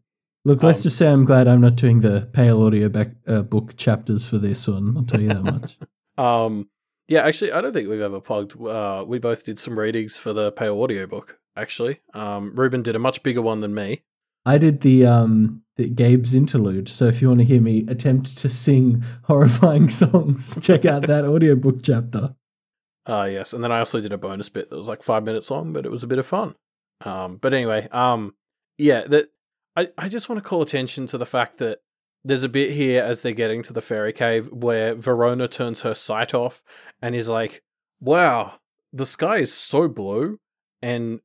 Look, 0.45 0.63
let's 0.63 0.79
Um, 0.79 0.83
just 0.85 0.97
say 0.97 1.09
I'm 1.09 1.25
glad 1.25 1.49
I'm 1.49 1.61
not 1.61 1.75
doing 1.77 2.01
the 2.01 2.29
Pale 2.33 2.63
Audio 2.63 2.89
back, 2.89 3.09
uh, 3.27 3.43
book 3.43 3.77
chapters 3.77 4.25
for 4.25 4.39
this 4.39 4.67
one. 4.69 4.97
I'll 4.97 5.03
tell 5.05 5.21
you 5.21 5.29
that 5.29 5.43
much. 5.43 5.77
Um, 6.19 6.69
yeah, 7.07 7.25
actually, 7.25 7.53
I 7.53 7.61
don't 7.61 7.73
think 7.73 7.89
we've 7.89 8.01
ever 8.01 8.21
plugged. 8.21 8.61
Uh, 8.61 9.05
we 9.07 9.19
both 9.19 9.45
did 9.45 9.59
some 9.59 9.79
readings 9.79 10.17
for 10.19 10.33
the 10.33 10.53
Pale 10.53 10.83
Audio 10.83 11.07
book. 11.07 11.39
Actually, 11.57 12.01
um, 12.13 12.53
Ruben 12.55 12.83
did 12.83 12.95
a 12.95 12.99
much 12.99 13.23
bigger 13.23 13.41
one 13.41 13.61
than 13.61 13.75
me. 13.75 14.03
I 14.45 14.59
did 14.59 14.81
the 14.81 15.07
um 15.07 15.63
the 15.77 15.89
Gabe's 15.89 16.35
interlude. 16.35 16.89
So 16.89 17.07
if 17.07 17.21
you 17.21 17.29
want 17.29 17.41
to 17.41 17.45
hear 17.45 17.61
me 17.61 17.85
attempt 17.89 18.37
to 18.39 18.49
sing 18.49 19.05
horrifying 19.25 19.89
songs, 20.03 20.59
check 20.61 20.85
out 20.85 21.07
that 21.07 21.25
audiobook 21.25 21.83
chapter. 21.83 22.35
Uh, 23.07 23.29
yes, 23.31 23.55
and 23.55 23.65
then 23.65 23.73
I 23.73 23.79
also 23.79 24.01
did 24.01 24.13
a 24.13 24.19
bonus 24.19 24.49
bit 24.49 24.69
that 24.69 24.77
was 24.77 24.89
like 24.89 25.03
five 25.03 25.25
minutes 25.25 25.51
long, 25.51 25.73
but 25.73 25.87
it 25.87 25.91
was 25.91 26.03
a 26.03 26.07
bit 26.07 26.19
of 26.19 26.27
fun. 26.27 26.55
Um, 27.05 27.37
but 27.37 27.55
anyway, 27.55 27.89
um, 27.91 28.35
yeah, 28.77 29.07
that 29.07 29.31
I 29.77 29.89
I 29.97 30.09
just 30.09 30.29
want 30.29 30.43
to 30.43 30.49
call 30.49 30.63
attention 30.63 31.07
to 31.09 31.19
the 31.19 31.27
fact 31.27 31.59
that 31.59 31.79
there's 32.25 32.43
a 32.43 32.49
bit 32.49 32.73
here 32.73 33.03
as 33.03 33.23
they're 33.23 33.33
getting 33.33 33.63
to 33.65 33.73
the 33.73 33.81
fairy 33.81 34.13
cave 34.13 34.49
where 34.53 34.95
Verona 34.95 35.49
turns 35.49 35.83
her 35.83 35.95
sight 35.95 36.35
off 36.35 36.63
and 37.01 37.15
is 37.15 37.29
like, 37.29 37.63
"Wow, 38.01 38.55
the 38.93 39.07
sky 39.07 39.39
is 39.39 39.53
so 39.53 39.89
blue 39.89 40.39
and 40.83 41.21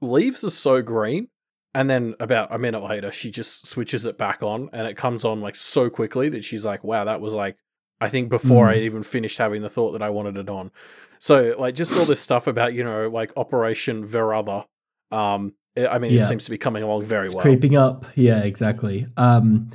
leaves 0.00 0.44
are 0.44 0.50
so 0.50 0.82
green." 0.82 1.28
And 1.74 1.88
then 1.88 2.14
about 2.18 2.52
a 2.52 2.58
minute 2.58 2.82
later, 2.82 3.12
she 3.12 3.30
just 3.30 3.66
switches 3.66 4.04
it 4.04 4.18
back 4.18 4.42
on, 4.42 4.70
and 4.72 4.86
it 4.88 4.96
comes 4.96 5.24
on 5.24 5.40
like 5.40 5.54
so 5.54 5.88
quickly 5.88 6.28
that 6.30 6.44
she's 6.44 6.64
like, 6.64 6.82
"Wow, 6.84 7.04
that 7.04 7.20
was 7.20 7.34
like." 7.34 7.56
I 8.02 8.08
think 8.08 8.30
before 8.30 8.66
Mm. 8.66 8.70
I 8.70 8.74
even 8.78 9.02
finished 9.02 9.36
having 9.36 9.60
the 9.60 9.68
thought 9.68 9.92
that 9.92 10.00
I 10.02 10.08
wanted 10.08 10.38
it 10.38 10.48
on. 10.48 10.70
So 11.18 11.54
like 11.58 11.74
just 11.74 11.92
all 11.92 12.06
this 12.06 12.18
stuff 12.18 12.46
about 12.46 12.72
you 12.72 12.82
know 12.82 13.10
like 13.10 13.30
Operation 13.36 14.06
Verother. 14.08 14.64
Um, 15.10 15.52
I 15.76 15.98
mean, 15.98 16.12
Yeah. 16.12 16.20
it 16.20 16.24
seems 16.24 16.46
to 16.46 16.50
be 16.50 16.56
coming 16.56 16.82
along 16.82 17.02
very 17.02 17.26
It's 17.26 17.34
well. 17.34 17.42
creeping 17.42 17.76
up. 17.76 18.06
Yeah, 18.14 18.38
exactly. 18.40 19.06
Um 19.18 19.70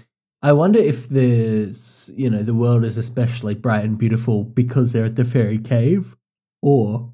I 0.45 0.53
wonder 0.53 0.77
if 0.77 1.09
there's 1.09 2.11
you 2.13 2.29
know, 2.29 2.43
the 2.43 2.53
world 2.53 2.85
is 2.85 2.97
especially 2.97 3.55
bright 3.55 3.83
and 3.83 3.97
beautiful 3.97 4.43
because 4.43 4.91
they're 4.91 5.05
at 5.05 5.15
the 5.15 5.25
fairy 5.25 5.57
cave, 5.57 6.15
or 6.61 7.11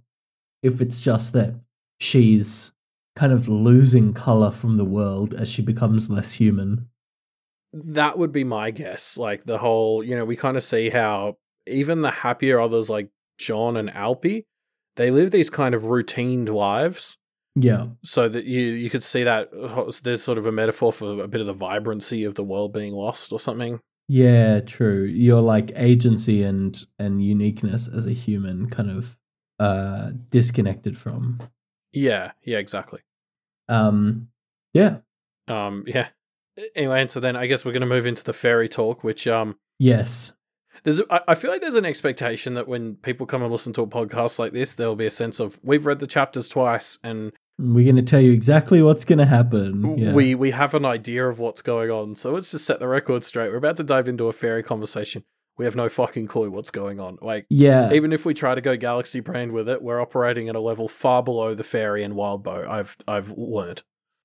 if 0.62 0.82
it's 0.82 1.02
just 1.02 1.32
that 1.32 1.56
she's 2.02 2.74
kind 3.16 3.32
of 3.32 3.48
losing 3.48 4.14
color 4.14 4.52
from 4.52 4.76
the 4.76 4.84
world 4.84 5.34
as 5.34 5.48
she 5.48 5.62
becomes 5.62 6.10
less 6.10 6.34
human. 6.34 6.90
That 7.72 8.18
would 8.18 8.34
be 8.34 8.44
my 8.44 8.70
guess. 8.70 9.16
Like 9.16 9.46
the 9.46 9.60
whole, 9.60 10.04
you 10.04 10.14
know, 10.14 10.26
we 10.26 10.36
kind 10.36 10.58
of 10.58 10.64
see 10.64 10.90
how 10.90 11.38
even 11.66 12.02
the 12.02 12.12
happier 12.12 12.60
others 12.60 12.90
like 12.90 13.08
John 13.38 13.78
and 13.78 13.90
Alpy, 13.92 14.44
they 14.98 15.10
live 15.10 15.32
these 15.32 15.50
kind 15.50 15.74
of 15.74 15.86
routine 15.86 16.44
lives. 16.44 17.16
Yeah. 17.56 17.88
So 18.04 18.30
that 18.30 18.46
you 18.46 18.62
you 18.62 18.90
could 18.90 19.04
see 19.04 19.24
that 19.24 19.50
there's 20.04 20.24
sort 20.24 20.38
of 20.38 20.46
a 20.46 20.52
metaphor 20.52 20.94
for 20.94 21.22
a 21.24 21.28
bit 21.28 21.42
of 21.42 21.48
the 21.48 21.54
vibrancy 21.54 22.24
of 22.24 22.36
the 22.36 22.44
world 22.44 22.74
being 22.74 22.94
lost 22.94 23.32
or 23.32 23.40
something. 23.40 23.80
Yeah, 24.08 24.62
true. 24.62 25.04
Your 25.04 25.42
like 25.42 25.72
agency 25.76 26.44
and 26.44 26.82
and 27.00 27.24
uniqueness 27.24 27.88
as 27.88 28.06
a 28.06 28.12
human 28.14 28.70
kind 28.70 28.90
of 28.90 29.18
uh 29.60 30.12
disconnected 30.30 30.98
from. 30.98 31.40
Yeah, 31.92 32.32
yeah, 32.44 32.58
exactly. 32.58 33.02
Um 33.70 34.30
yeah. 34.74 34.98
Um, 35.48 35.84
yeah. 35.86 36.08
Anyway, 36.76 37.02
and 37.02 37.12
so 37.12 37.20
then 37.20 37.36
I 37.36 37.48
guess 37.48 37.66
we're 37.66 37.74
going 37.74 37.82
to 37.82 37.88
move 37.88 38.06
into 38.06 38.24
the 38.24 38.34
fairy 38.34 38.70
talk, 38.70 39.04
which 39.04 39.28
um, 39.28 39.58
Yes. 39.80 40.32
there's 40.84 41.02
I, 41.10 41.20
I 41.30 41.36
feel 41.36 41.52
like 41.52 41.62
there's 41.62 41.76
an 41.76 41.86
expectation 41.86 42.54
that 42.54 42.68
when 42.68 42.96
people 42.96 43.26
come 43.26 43.42
and 43.44 43.52
listen 43.52 43.74
to 43.74 43.82
a 43.82 43.88
podcast 43.88 44.40
like 44.40 44.54
this, 44.54 44.76
there 44.76 44.88
will 44.88 44.96
be 44.96 45.06
a 45.06 45.12
sense 45.12 45.40
of 45.40 45.60
we've 45.64 45.86
read 45.86 46.00
the 46.00 46.08
chapters 46.08 46.48
twice 46.48 47.00
and 47.04 47.34
We're 47.62 47.84
going 47.86 47.96
to 47.98 48.02
tell 48.02 48.20
you 48.20 48.32
exactly 48.32 48.82
what's 48.82 49.06
going 49.06 49.20
to 49.20 49.26
happen. 49.26 49.98
Yeah. 49.98 50.14
we 50.14 50.36
we 50.36 50.52
have 50.52 50.74
an 50.74 50.86
idea 50.86 51.28
of 51.28 51.40
what's 51.40 51.62
going 51.62 51.92
on. 51.92 52.16
So 52.16 52.32
let's 52.32 52.52
just 52.52 52.66
set 52.66 52.80
the 52.80 52.88
record 52.88 53.24
straight. 53.24 53.52
We're 53.52 53.58
about 53.58 53.78
to 53.78 53.84
dive 53.84 54.08
into 54.08 54.28
a 54.28 54.34
fairy 54.34 54.64
conversation. 54.64 55.24
We 55.58 55.66
have 55.66 55.76
no 55.76 55.90
fucking 55.90 56.28
clue 56.28 56.50
what's 56.50 56.72
going 56.72 57.00
on. 57.00 57.18
Like 57.22 57.46
yeah. 57.50 57.94
even 57.94 58.14
if 58.14 58.26
we 58.26 58.34
try 58.34 58.56
to 58.56 58.62
go 58.62 58.76
galaxy 58.76 59.20
brand 59.20 59.52
with 59.52 59.70
it, 59.70 59.82
we're 59.82 60.02
operating 60.02 60.50
at 60.50 60.56
a 60.56 60.60
level 60.60 60.88
far 60.88 61.22
below 61.22 61.54
the 61.54 61.64
fairy 61.64 62.04
and 62.04 62.16
Wildbow. 62.16 62.68
I've 62.68 62.98
I've 63.08 63.32
learned. 63.38 63.84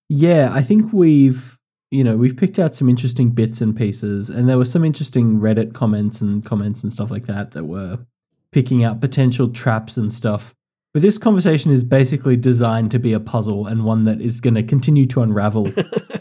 Yeah, 0.08 0.50
I 0.52 0.62
think 0.62 0.92
we've 0.92 1.58
you 1.90 2.02
know, 2.02 2.16
we've 2.16 2.36
picked 2.36 2.58
out 2.58 2.74
some 2.74 2.88
interesting 2.88 3.30
bits 3.30 3.60
and 3.60 3.76
pieces 3.76 4.30
and 4.30 4.48
there 4.48 4.58
were 4.58 4.64
some 4.64 4.84
interesting 4.84 5.38
Reddit 5.38 5.74
comments 5.74 6.20
and 6.20 6.44
comments 6.44 6.82
and 6.82 6.92
stuff 6.92 7.10
like 7.10 7.26
that 7.26 7.52
that 7.52 7.64
were 7.64 7.98
picking 8.50 8.82
out 8.82 9.00
potential 9.00 9.50
traps 9.50 9.96
and 9.96 10.12
stuff. 10.12 10.54
But 10.96 11.02
this 11.02 11.18
conversation 11.18 11.72
is 11.72 11.84
basically 11.84 12.38
designed 12.38 12.90
to 12.92 12.98
be 12.98 13.12
a 13.12 13.20
puzzle 13.20 13.66
and 13.66 13.84
one 13.84 14.04
that 14.04 14.18
is 14.22 14.40
going 14.40 14.54
to 14.54 14.62
continue 14.62 15.04
to 15.08 15.20
unravel 15.20 15.70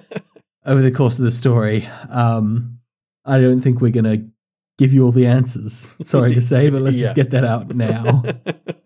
over 0.65 0.81
the 0.81 0.91
course 0.91 1.17
of 1.17 1.23
the 1.23 1.31
story. 1.31 1.87
Um, 2.09 2.79
I 3.23 3.39
don't 3.39 3.61
think 3.61 3.79
we're 3.79 3.91
going 3.93 4.03
to 4.03 4.27
give 4.77 4.91
you 4.91 5.05
all 5.05 5.13
the 5.13 5.27
answers. 5.27 5.87
Sorry 6.03 6.35
to 6.35 6.41
say, 6.41 6.69
but 6.69 6.81
let's 6.81 6.97
Yeah. 6.97 7.03
just 7.03 7.15
get 7.15 7.29
that 7.31 7.45
out 7.45 7.73
now. 7.73 8.21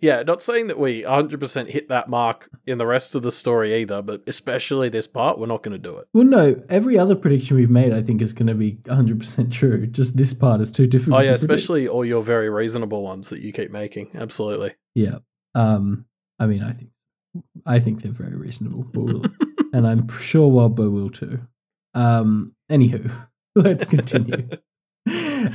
yeah, 0.00 0.22
not 0.22 0.42
saying 0.42 0.68
that 0.68 0.78
we 0.78 1.02
100% 1.02 1.70
hit 1.70 1.88
that 1.88 2.08
mark 2.08 2.48
in 2.66 2.78
the 2.78 2.86
rest 2.86 3.14
of 3.14 3.22
the 3.22 3.30
story 3.30 3.80
either, 3.82 4.02
but 4.02 4.22
especially 4.26 4.88
this 4.88 5.06
part, 5.06 5.38
we're 5.38 5.46
not 5.46 5.62
going 5.62 5.72
to 5.72 5.78
do 5.78 5.96
it. 5.98 6.08
well, 6.12 6.24
no, 6.24 6.60
every 6.68 6.98
other 6.98 7.14
prediction 7.14 7.56
we've 7.56 7.70
made, 7.70 7.92
I 7.92 8.02
think, 8.02 8.22
is 8.22 8.32
going 8.32 8.48
to 8.48 8.54
be 8.54 8.72
100% 8.84 9.50
true. 9.50 9.86
Just 9.86 10.16
this 10.16 10.32
part 10.34 10.60
is 10.60 10.72
too 10.72 10.86
difficult. 10.86 11.20
Oh, 11.20 11.22
yeah, 11.22 11.32
to 11.32 11.38
predict. 11.38 11.52
especially 11.52 11.88
all 11.88 12.04
your 12.04 12.22
very 12.22 12.50
reasonable 12.50 13.02
ones 13.02 13.28
that 13.28 13.40
you 13.40 13.52
keep 13.52 13.70
making. 13.70 14.10
Absolutely. 14.14 14.74
Yeah. 14.94 15.18
Um, 15.54 16.04
I 16.38 16.46
mean, 16.46 16.62
I 16.62 16.72
think, 16.72 16.90
I 17.66 17.78
think 17.80 18.02
they're 18.02 18.12
very 18.12 18.36
reasonable, 18.36 18.86
we'll, 18.94 19.24
and 19.72 19.86
I'm 19.86 20.08
sure 20.18 20.50
Wildbow 20.50 20.90
will 20.90 21.10
too. 21.10 21.40
Um, 21.94 22.54
anywho, 22.70 23.10
let's 23.54 23.86
continue. 23.86 24.48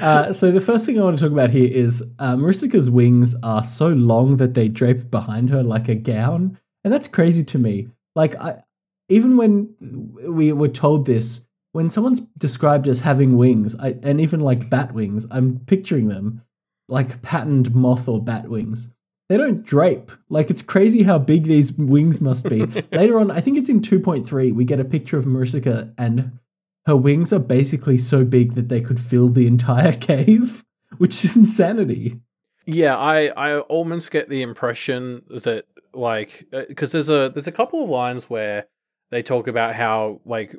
Uh, 0.02 0.34
so 0.34 0.52
the 0.52 0.60
first 0.62 0.86
thing 0.86 1.00
I 1.00 1.04
want 1.04 1.18
to 1.18 1.24
talk 1.24 1.32
about 1.32 1.50
here 1.50 1.70
is 1.72 2.04
uh, 2.20 2.36
Marisica's 2.36 2.90
wings 2.90 3.36
are 3.44 3.64
so 3.64 3.90
long 3.90 4.38
that 4.38 4.54
they 4.54 4.68
drape 4.68 5.10
behind 5.12 5.50
her 5.50 5.64
like 5.64 5.88
a 5.88 5.96
gown, 5.96 6.58
and 6.84 6.92
that's 6.92 7.08
crazy 7.08 7.44
to 7.46 7.60
me. 7.60 7.88
Like 8.16 8.36
I, 8.36 8.64
even 9.10 9.38
when 9.38 9.74
we 9.80 10.52
were 10.52 10.68
told 10.68 11.06
this, 11.06 11.42
when 11.74 11.90
someone's 11.90 12.22
described 12.38 12.88
as 12.88 13.00
having 13.00 13.38
wings, 13.38 13.76
I, 13.80 13.96
and 14.04 14.20
even 14.22 14.40
like 14.40 14.70
bat 14.70 14.94
wings, 14.94 15.26
I'm 15.32 15.60
picturing 15.60 16.08
them 16.08 16.42
like 16.88 17.22
patterned 17.22 17.74
moth 17.74 18.08
or 18.08 18.22
bat 18.22 18.48
wings. 18.48 18.88
They 19.30 19.38
don't 19.38 19.64
drape. 19.64 20.12
Like 20.30 20.50
it's 20.50 20.62
crazy 20.62 21.04
how 21.04 21.18
big 21.18 21.46
these 21.46 21.72
wings 21.74 22.22
must 22.22 22.48
be. 22.48 22.66
Later 22.92 23.20
on, 23.20 23.32
I 23.32 23.42
think 23.42 23.58
it's 23.58 23.70
in 23.70 23.82
2.3, 23.82 24.54
we 24.54 24.66
get 24.66 24.80
a 24.80 24.86
picture 24.86 25.18
of 25.18 25.26
Marisica 25.26 25.94
and 25.98 26.40
her 26.86 26.96
wings 26.96 27.32
are 27.32 27.40
basically 27.40 27.98
so 27.98 28.24
big 28.24 28.56
that 28.56 28.70
they 28.70 28.82
could 28.82 29.00
fill 29.00 29.30
the 29.30 29.48
entire 29.48 29.94
cave, 29.98 30.64
which 30.98 31.24
is 31.24 31.36
insanity. 31.36 32.20
Yeah, 32.66 32.98
I 32.98 33.28
I 33.28 33.60
almost 33.60 34.12
get 34.12 34.30
the 34.30 34.42
impression 34.42 35.24
that 35.30 35.66
like 35.94 36.46
because 36.52 36.92
there's 36.92 37.10
a 37.10 37.32
there's 37.34 37.48
a 37.48 37.52
couple 37.52 37.84
of 37.84 37.90
lines 37.90 38.30
where 38.30 38.68
they 39.12 39.22
talk 39.22 39.48
about 39.48 39.76
how 39.76 40.22
like 40.26 40.56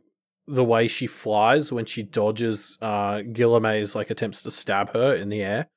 the 0.46 0.64
way 0.64 0.86
she 0.86 1.06
flies 1.06 1.72
when 1.72 1.86
she 1.86 2.02
dodges 2.02 2.76
uh 2.82 3.22
Guilherme's 3.32 3.94
like 3.94 4.10
attempts 4.10 4.42
to 4.42 4.50
stab 4.50 4.92
her 4.92 5.14
in 5.14 5.28
the 5.28 5.42
air. 5.42 5.68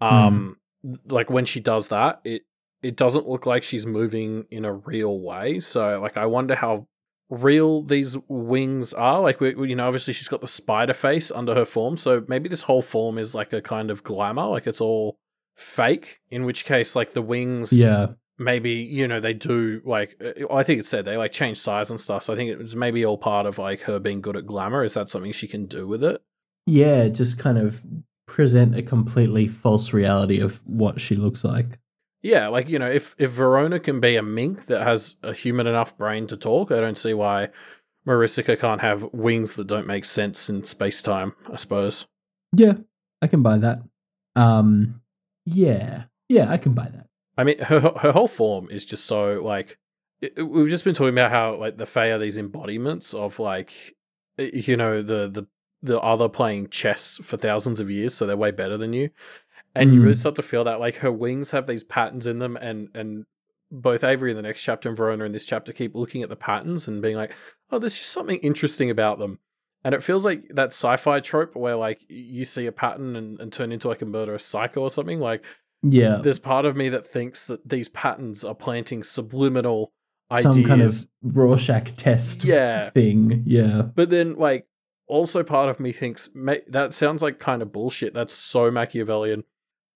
Um 0.00 0.56
like 1.08 1.30
when 1.30 1.44
she 1.44 1.60
does 1.60 1.88
that, 1.88 2.20
it 2.24 2.42
it 2.82 2.96
doesn't 2.96 3.28
look 3.28 3.46
like 3.46 3.62
she's 3.62 3.86
moving 3.86 4.44
in 4.50 4.64
a 4.64 4.72
real 4.72 5.20
way. 5.20 5.60
So 5.60 6.00
like 6.00 6.16
I 6.16 6.26
wonder 6.26 6.54
how 6.56 6.88
real 7.30 7.82
these 7.82 8.16
wings 8.28 8.92
are. 8.94 9.20
Like 9.20 9.40
we, 9.40 9.54
you 9.68 9.74
know, 9.76 9.86
obviously 9.86 10.14
she's 10.14 10.28
got 10.28 10.40
the 10.40 10.46
spider 10.46 10.92
face 10.92 11.30
under 11.30 11.54
her 11.54 11.64
form, 11.64 11.96
so 11.96 12.24
maybe 12.28 12.48
this 12.48 12.62
whole 12.62 12.82
form 12.82 13.18
is 13.18 13.34
like 13.34 13.52
a 13.52 13.60
kind 13.62 13.90
of 13.90 14.02
glamour, 14.02 14.46
like 14.46 14.66
it's 14.66 14.80
all 14.80 15.18
fake. 15.56 16.20
In 16.30 16.44
which 16.44 16.64
case, 16.64 16.94
like 16.96 17.12
the 17.12 17.22
wings, 17.22 17.72
Yeah. 17.72 18.08
maybe 18.38 18.70
you 18.70 19.08
know 19.08 19.20
they 19.20 19.34
do 19.34 19.80
like 19.84 20.16
uh, 20.24 20.52
I 20.54 20.62
think 20.62 20.80
it 20.80 20.86
said 20.86 21.04
they 21.04 21.16
like 21.16 21.32
change 21.32 21.58
size 21.58 21.90
and 21.90 22.00
stuff. 22.00 22.22
So 22.24 22.32
I 22.32 22.36
think 22.36 22.50
it 22.50 22.58
was 22.58 22.76
maybe 22.76 23.04
all 23.04 23.18
part 23.18 23.46
of 23.46 23.58
like 23.58 23.82
her 23.82 23.98
being 23.98 24.20
good 24.20 24.36
at 24.36 24.46
glamour. 24.46 24.84
Is 24.84 24.94
that 24.94 25.08
something 25.08 25.32
she 25.32 25.48
can 25.48 25.66
do 25.66 25.86
with 25.86 26.02
it? 26.04 26.22
Yeah, 26.66 27.08
just 27.08 27.38
kind 27.38 27.58
of 27.58 27.82
present 28.26 28.76
a 28.76 28.82
completely 28.82 29.48
false 29.48 29.92
reality 29.94 30.38
of 30.40 30.60
what 30.66 31.00
she 31.00 31.14
looks 31.14 31.42
like. 31.44 31.78
Yeah, 32.22 32.48
like 32.48 32.68
you 32.68 32.78
know, 32.78 32.90
if 32.90 33.14
if 33.18 33.30
Verona 33.30 33.78
can 33.78 34.00
be 34.00 34.16
a 34.16 34.22
mink 34.22 34.66
that 34.66 34.82
has 34.82 35.16
a 35.22 35.32
human 35.32 35.66
enough 35.66 35.96
brain 35.96 36.26
to 36.28 36.36
talk, 36.36 36.72
I 36.72 36.80
don't 36.80 36.96
see 36.96 37.14
why 37.14 37.48
Marisica 38.06 38.58
can't 38.58 38.80
have 38.80 39.08
wings 39.12 39.54
that 39.54 39.66
don't 39.66 39.86
make 39.86 40.04
sense 40.04 40.50
in 40.50 40.64
space 40.64 41.00
time. 41.02 41.34
I 41.52 41.56
suppose. 41.56 42.06
Yeah, 42.52 42.74
I 43.22 43.26
can 43.28 43.42
buy 43.42 43.58
that. 43.58 43.82
Um, 44.34 45.00
yeah, 45.44 46.04
yeah, 46.28 46.50
I 46.50 46.56
can 46.56 46.72
buy 46.74 46.88
that. 46.88 47.06
I 47.36 47.44
mean, 47.44 47.58
her 47.60 47.80
her 47.80 48.12
whole 48.12 48.28
form 48.28 48.68
is 48.70 48.84
just 48.84 49.04
so 49.04 49.40
like 49.44 49.78
it- 50.20 50.42
we've 50.42 50.70
just 50.70 50.84
been 50.84 50.94
talking 50.94 51.14
about 51.14 51.30
how 51.30 51.56
like 51.56 51.76
the 51.76 51.86
Fae 51.86 52.10
are 52.10 52.18
these 52.18 52.36
embodiments 52.36 53.14
of 53.14 53.38
like 53.38 53.94
you 54.38 54.76
know 54.76 55.02
the 55.02 55.28
the 55.28 55.46
the 55.82 56.00
other 56.00 56.28
playing 56.28 56.68
chess 56.70 57.20
for 57.22 57.36
thousands 57.36 57.78
of 57.78 57.88
years, 57.88 58.12
so 58.12 58.26
they're 58.26 58.36
way 58.36 58.50
better 58.50 58.76
than 58.76 58.92
you, 58.92 59.10
and 59.78 59.92
you 59.94 60.00
Mm. 60.00 60.02
really 60.04 60.14
start 60.14 60.34
to 60.36 60.42
feel 60.42 60.64
that 60.64 60.80
like 60.80 60.96
her 60.96 61.12
wings 61.12 61.50
have 61.52 61.66
these 61.66 61.84
patterns 61.84 62.26
in 62.26 62.38
them, 62.38 62.56
and 62.56 62.88
and 62.94 63.24
both 63.70 64.02
Avery 64.02 64.30
in 64.30 64.36
the 64.36 64.42
next 64.42 64.62
chapter 64.62 64.88
and 64.88 64.96
Verona 64.96 65.24
in 65.24 65.32
this 65.32 65.44
chapter 65.44 65.72
keep 65.72 65.94
looking 65.94 66.22
at 66.22 66.28
the 66.30 66.36
patterns 66.36 66.88
and 66.88 67.02
being 67.02 67.16
like, 67.16 67.32
oh, 67.70 67.78
there's 67.78 67.96
just 67.98 68.10
something 68.10 68.38
interesting 68.38 68.88
about 68.90 69.18
them. 69.18 69.38
And 69.84 69.94
it 69.94 70.02
feels 70.02 70.24
like 70.24 70.44
that 70.54 70.68
sci-fi 70.68 71.20
trope 71.20 71.54
where 71.54 71.76
like 71.76 72.00
you 72.08 72.44
see 72.46 72.64
a 72.66 72.72
pattern 72.72 73.14
and, 73.14 73.38
and 73.40 73.52
turn 73.52 73.70
into 73.70 73.86
like 73.88 74.00
a 74.02 74.06
murderous 74.06 74.44
psycho 74.44 74.80
or 74.80 74.90
something. 74.90 75.20
Like 75.20 75.42
Yeah, 75.82 76.20
there's 76.22 76.38
part 76.38 76.64
of 76.64 76.76
me 76.76 76.88
that 76.88 77.06
thinks 77.06 77.46
that 77.48 77.68
these 77.68 77.88
patterns 77.90 78.42
are 78.42 78.54
planting 78.54 79.02
subliminal 79.04 79.92
some 80.40 80.52
ideas. 80.52 80.66
kind 80.66 80.82
of 80.82 81.36
Rorschach 81.36 81.94
test 81.96 82.44
Yeah. 82.44 82.88
thing. 82.90 83.42
Yeah, 83.46 83.82
But 83.82 84.10
then, 84.10 84.36
like, 84.36 84.66
also 85.06 85.42
part 85.42 85.68
of 85.70 85.78
me 85.80 85.92
thinks 85.92 86.28
that 86.68 86.92
sounds 86.94 87.22
like 87.22 87.38
kind 87.38 87.62
of 87.62 87.72
bullshit. 87.72 88.12
That's 88.14 88.32
so 88.32 88.70
Machiavellian. 88.70 89.44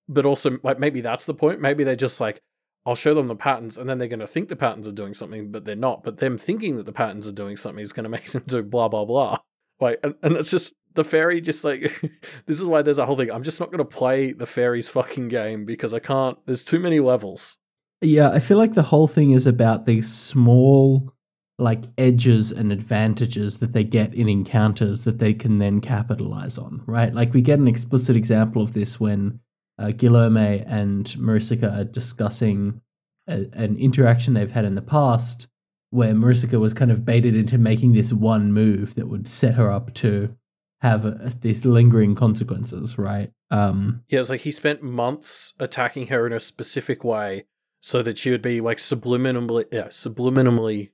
But 0.08 0.26
also, 0.26 0.58
like, 0.62 0.78
maybe 0.78 1.00
that's 1.00 1.26
the 1.26 1.34
point. 1.34 1.60
Maybe 1.60 1.84
they're 1.84 1.96
just 1.96 2.20
like, 2.20 2.42
I'll 2.84 2.96
show 2.96 3.14
them 3.14 3.28
the 3.28 3.36
patterns, 3.36 3.78
and 3.78 3.88
then 3.88 3.98
they're 3.98 4.08
going 4.08 4.20
to 4.20 4.26
think 4.26 4.48
the 4.48 4.56
patterns 4.56 4.88
are 4.88 4.92
doing 4.92 5.14
something, 5.14 5.52
but 5.52 5.64
they're 5.64 5.76
not. 5.76 6.02
But 6.02 6.18
them 6.18 6.36
thinking 6.36 6.76
that 6.76 6.86
the 6.86 6.92
patterns 6.92 7.28
are 7.28 7.32
doing 7.32 7.56
something 7.56 7.82
is 7.82 7.92
going 7.92 8.04
to 8.10 8.10
make 8.10 8.32
them 8.32 8.42
do 8.46 8.62
blah 8.62 8.88
blah 8.88 9.04
blah. 9.04 9.38
Like, 9.80 10.00
and, 10.02 10.14
and 10.22 10.36
it's 10.36 10.50
just 10.50 10.72
the 10.94 11.04
fairy. 11.04 11.40
Just 11.40 11.64
like 11.64 11.80
this 12.46 12.60
is 12.60 12.64
why 12.64 12.82
there's 12.82 12.98
a 12.98 13.06
whole 13.06 13.16
thing. 13.16 13.30
I'm 13.30 13.44
just 13.44 13.60
not 13.60 13.70
going 13.70 13.78
to 13.78 13.84
play 13.84 14.32
the 14.32 14.46
fairy's 14.46 14.88
fucking 14.88 15.28
game 15.28 15.64
because 15.64 15.94
I 15.94 16.00
can't. 16.00 16.38
There's 16.46 16.64
too 16.64 16.80
many 16.80 17.00
levels. 17.00 17.56
yeah. 18.00 18.30
I 18.30 18.40
feel 18.40 18.58
like 18.58 18.74
the 18.74 18.82
whole 18.82 19.08
thing 19.08 19.30
is 19.30 19.46
about 19.46 19.86
these 19.86 20.12
small, 20.12 21.12
like 21.60 21.84
edges 21.98 22.50
and 22.50 22.72
advantages 22.72 23.58
that 23.58 23.72
they 23.72 23.84
get 23.84 24.12
in 24.14 24.28
encounters 24.28 25.04
that 25.04 25.18
they 25.18 25.34
can 25.34 25.58
then 25.58 25.80
capitalize 25.80 26.58
on. 26.58 26.82
Right? 26.86 27.14
Like 27.14 27.32
we 27.32 27.42
get 27.42 27.60
an 27.60 27.68
explicit 27.68 28.16
example 28.16 28.62
of 28.62 28.72
this 28.72 28.98
when 28.98 29.38
uh, 29.82 29.90
Guillaume 29.90 30.36
and 30.36 31.06
Maricica 31.18 31.76
are 31.76 31.84
discussing 31.84 32.80
a, 33.26 33.46
an 33.52 33.76
interaction 33.78 34.34
they've 34.34 34.50
had 34.50 34.64
in 34.64 34.74
the 34.74 34.82
past 34.82 35.48
where 35.90 36.14
Maricica 36.14 36.58
was 36.58 36.72
kind 36.72 36.90
of 36.90 37.04
baited 37.04 37.34
into 37.34 37.58
making 37.58 37.92
this 37.92 38.12
one 38.12 38.52
move 38.52 38.94
that 38.94 39.08
would 39.08 39.28
set 39.28 39.54
her 39.54 39.70
up 39.70 39.92
to 39.94 40.34
have 40.80 41.04
a, 41.04 41.32
these 41.40 41.64
lingering 41.64 42.14
consequences, 42.14 42.96
right? 42.96 43.30
Um, 43.50 44.02
Yeah, 44.08 44.20
it's 44.20 44.30
like 44.30 44.40
he 44.40 44.50
spent 44.50 44.82
months 44.82 45.52
attacking 45.58 46.06
her 46.06 46.26
in 46.26 46.32
a 46.32 46.40
specific 46.40 47.04
way 47.04 47.44
so 47.80 48.02
that 48.02 48.16
she 48.16 48.30
would 48.30 48.42
be 48.42 48.60
like 48.60 48.78
subliminally, 48.78 49.66
yeah, 49.70 49.88
subliminally, 49.88 50.90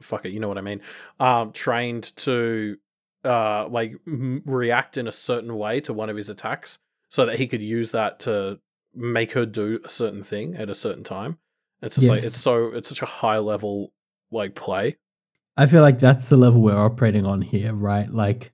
fuck 0.00 0.24
it, 0.24 0.32
you 0.32 0.40
know 0.40 0.48
what 0.48 0.58
I 0.58 0.62
mean, 0.62 0.80
um, 1.20 1.52
trained 1.52 2.16
to, 2.16 2.78
uh, 3.24 3.68
like 3.68 3.92
m- 4.06 4.42
react 4.44 4.96
in 4.96 5.06
a 5.06 5.12
certain 5.12 5.56
way 5.56 5.80
to 5.82 5.92
one 5.92 6.10
of 6.10 6.16
his 6.16 6.28
attacks 6.28 6.78
so 7.16 7.24
that 7.24 7.38
he 7.38 7.46
could 7.46 7.62
use 7.62 7.92
that 7.92 8.20
to 8.20 8.58
make 8.94 9.32
her 9.32 9.46
do 9.46 9.80
a 9.82 9.88
certain 9.88 10.22
thing 10.22 10.54
at 10.54 10.68
a 10.68 10.74
certain 10.74 11.02
time. 11.02 11.38
It's 11.80 11.96
just 11.96 12.10
like 12.10 12.22
it's 12.22 12.38
so 12.38 12.74
it's 12.74 12.90
such 12.90 13.00
a 13.00 13.06
high 13.06 13.38
level 13.38 13.94
like 14.30 14.54
play. 14.54 14.98
I 15.56 15.64
feel 15.64 15.80
like 15.80 15.98
that's 15.98 16.28
the 16.28 16.36
level 16.36 16.60
we're 16.60 16.76
operating 16.76 17.24
on 17.24 17.40
here, 17.40 17.72
right? 17.72 18.12
Like 18.12 18.52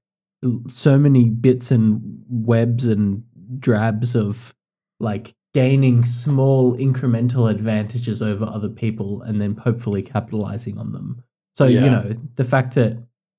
so 0.73 0.97
many 0.97 1.29
bits 1.29 1.73
and 1.73 2.01
webs 2.29 2.87
and 2.87 3.25
drabs 3.59 4.15
of 4.15 4.55
like 5.01 5.35
gaining 5.55 6.05
small 6.05 6.77
incremental 6.77 7.51
advantages 7.51 8.23
over 8.23 8.45
other 8.45 8.69
people 8.69 9.23
and 9.23 9.41
then 9.41 9.57
hopefully 9.57 10.03
capitalizing 10.03 10.79
on 10.79 10.93
them. 10.93 11.21
So, 11.57 11.67
you 11.67 11.81
know, 11.81 12.15
the 12.37 12.45
fact 12.45 12.77
that 12.77 12.97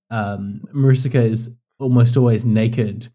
um, 0.09 0.63
Maricica 0.75 1.23
is 1.23 1.49
almost 1.79 2.17
always 2.17 2.43
naked 2.43 3.09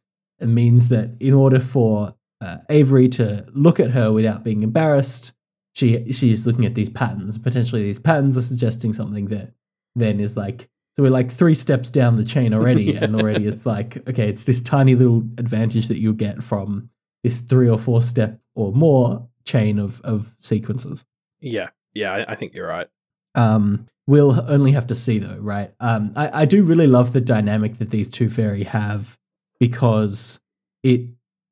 means 0.46 0.88
that 0.88 1.10
in 1.20 1.34
order 1.34 1.60
for 1.60 2.14
uh, 2.40 2.58
Avery 2.68 3.08
to 3.10 3.44
look 3.52 3.80
at 3.80 3.90
her 3.90 4.12
without 4.12 4.44
being 4.44 4.62
embarrassed, 4.62 5.32
she 5.74 6.12
she's 6.12 6.46
looking 6.46 6.64
at 6.66 6.74
these 6.74 6.90
patterns. 6.90 7.38
Potentially, 7.38 7.82
these 7.82 7.98
patterns 7.98 8.36
are 8.36 8.42
suggesting 8.42 8.92
something 8.92 9.26
that 9.26 9.52
then 9.96 10.20
is 10.20 10.36
like 10.36 10.68
so 10.96 11.02
we're 11.04 11.10
like 11.10 11.32
three 11.32 11.54
steps 11.54 11.90
down 11.90 12.16
the 12.16 12.24
chain 12.24 12.52
already, 12.54 12.84
Yeah. 12.94 13.04
and 13.04 13.16
already 13.16 13.46
it's 13.46 13.66
like 13.66 13.96
okay, 14.08 14.28
it's 14.28 14.44
this 14.44 14.60
tiny 14.60 14.94
little 14.94 15.22
advantage 15.38 15.88
that 15.88 15.98
you 15.98 16.12
get 16.14 16.42
from 16.42 16.88
this 17.24 17.40
three 17.40 17.68
or 17.68 17.78
four 17.78 18.02
step 18.02 18.38
or 18.54 18.72
more 18.72 19.26
chain 19.44 19.78
of 19.78 20.00
of 20.02 20.34
sequences. 20.40 21.04
Yeah, 21.40 21.68
yeah, 21.94 22.12
I, 22.12 22.32
I 22.32 22.34
think 22.36 22.54
you're 22.54 22.68
right. 22.68 22.86
Um, 23.34 23.86
we'll 24.06 24.40
only 24.50 24.72
have 24.72 24.86
to 24.88 24.94
see 24.94 25.18
though, 25.18 25.38
right? 25.38 25.72
Um, 25.80 26.12
I, 26.16 26.42
I 26.42 26.44
do 26.44 26.62
really 26.62 26.86
love 26.86 27.12
the 27.12 27.20
dynamic 27.20 27.78
that 27.78 27.90
these 27.90 28.10
two 28.10 28.28
fairy 28.30 28.64
have 28.64 29.17
because 29.60 30.38
it 30.82 31.02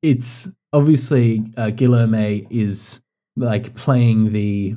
it's 0.01 0.47
obviously 0.73 1.43
uh, 1.57 1.69
Guillaume 1.71 2.45
is 2.49 2.99
like 3.35 3.75
playing 3.75 4.33
the 4.33 4.75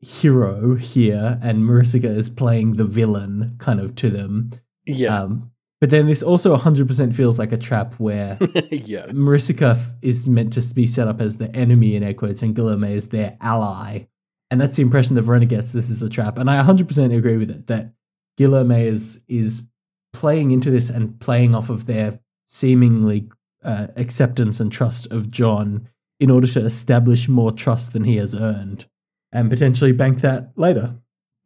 hero 0.00 0.76
here, 0.76 1.38
and 1.42 1.62
Maricica 1.62 2.04
is 2.04 2.28
playing 2.30 2.74
the 2.74 2.84
villain, 2.84 3.56
kind 3.58 3.80
of 3.80 3.94
to 3.96 4.10
them. 4.10 4.52
Yeah, 4.86 5.22
Um, 5.22 5.50
but 5.80 5.90
then 5.90 6.06
this 6.06 6.22
also 6.22 6.56
100% 6.56 7.14
feels 7.14 7.38
like 7.38 7.52
a 7.52 7.56
trap 7.56 7.94
where 7.94 8.38
yeah, 8.70 9.06
Maricica 9.06 9.76
f- 9.76 9.90
is 10.02 10.26
meant 10.26 10.52
to 10.54 10.74
be 10.74 10.86
set 10.86 11.08
up 11.08 11.20
as 11.20 11.36
the 11.36 11.54
enemy 11.54 11.96
in 11.96 12.02
air 12.02 12.14
quotes, 12.14 12.42
and 12.42 12.54
Guillaume 12.54 12.84
is 12.84 13.08
their 13.08 13.36
ally. 13.40 14.06
And 14.50 14.60
that's 14.60 14.76
the 14.76 14.82
impression 14.82 15.14
that 15.16 15.22
Verona 15.22 15.44
gets. 15.44 15.72
This 15.72 15.90
is 15.90 16.00
a 16.02 16.08
trap, 16.08 16.38
and 16.38 16.50
I 16.50 16.62
100% 16.62 17.16
agree 17.16 17.36
with 17.36 17.50
it. 17.50 17.66
That 17.66 17.92
Guillaume 18.38 18.70
is 18.72 19.20
is 19.28 19.62
playing 20.12 20.52
into 20.52 20.70
this 20.70 20.88
and 20.88 21.18
playing 21.20 21.54
off 21.54 21.68
of 21.68 21.84
their 21.86 22.18
seemingly 22.48 23.28
uh, 23.62 23.86
acceptance 23.96 24.60
and 24.60 24.70
trust 24.72 25.06
of 25.10 25.30
John 25.30 25.88
in 26.20 26.30
order 26.30 26.46
to 26.48 26.64
establish 26.64 27.28
more 27.28 27.52
trust 27.52 27.92
than 27.92 28.04
he 28.04 28.16
has 28.16 28.34
earned, 28.34 28.86
and 29.32 29.48
potentially 29.50 29.92
bank 29.92 30.20
that 30.22 30.50
later. 30.56 30.96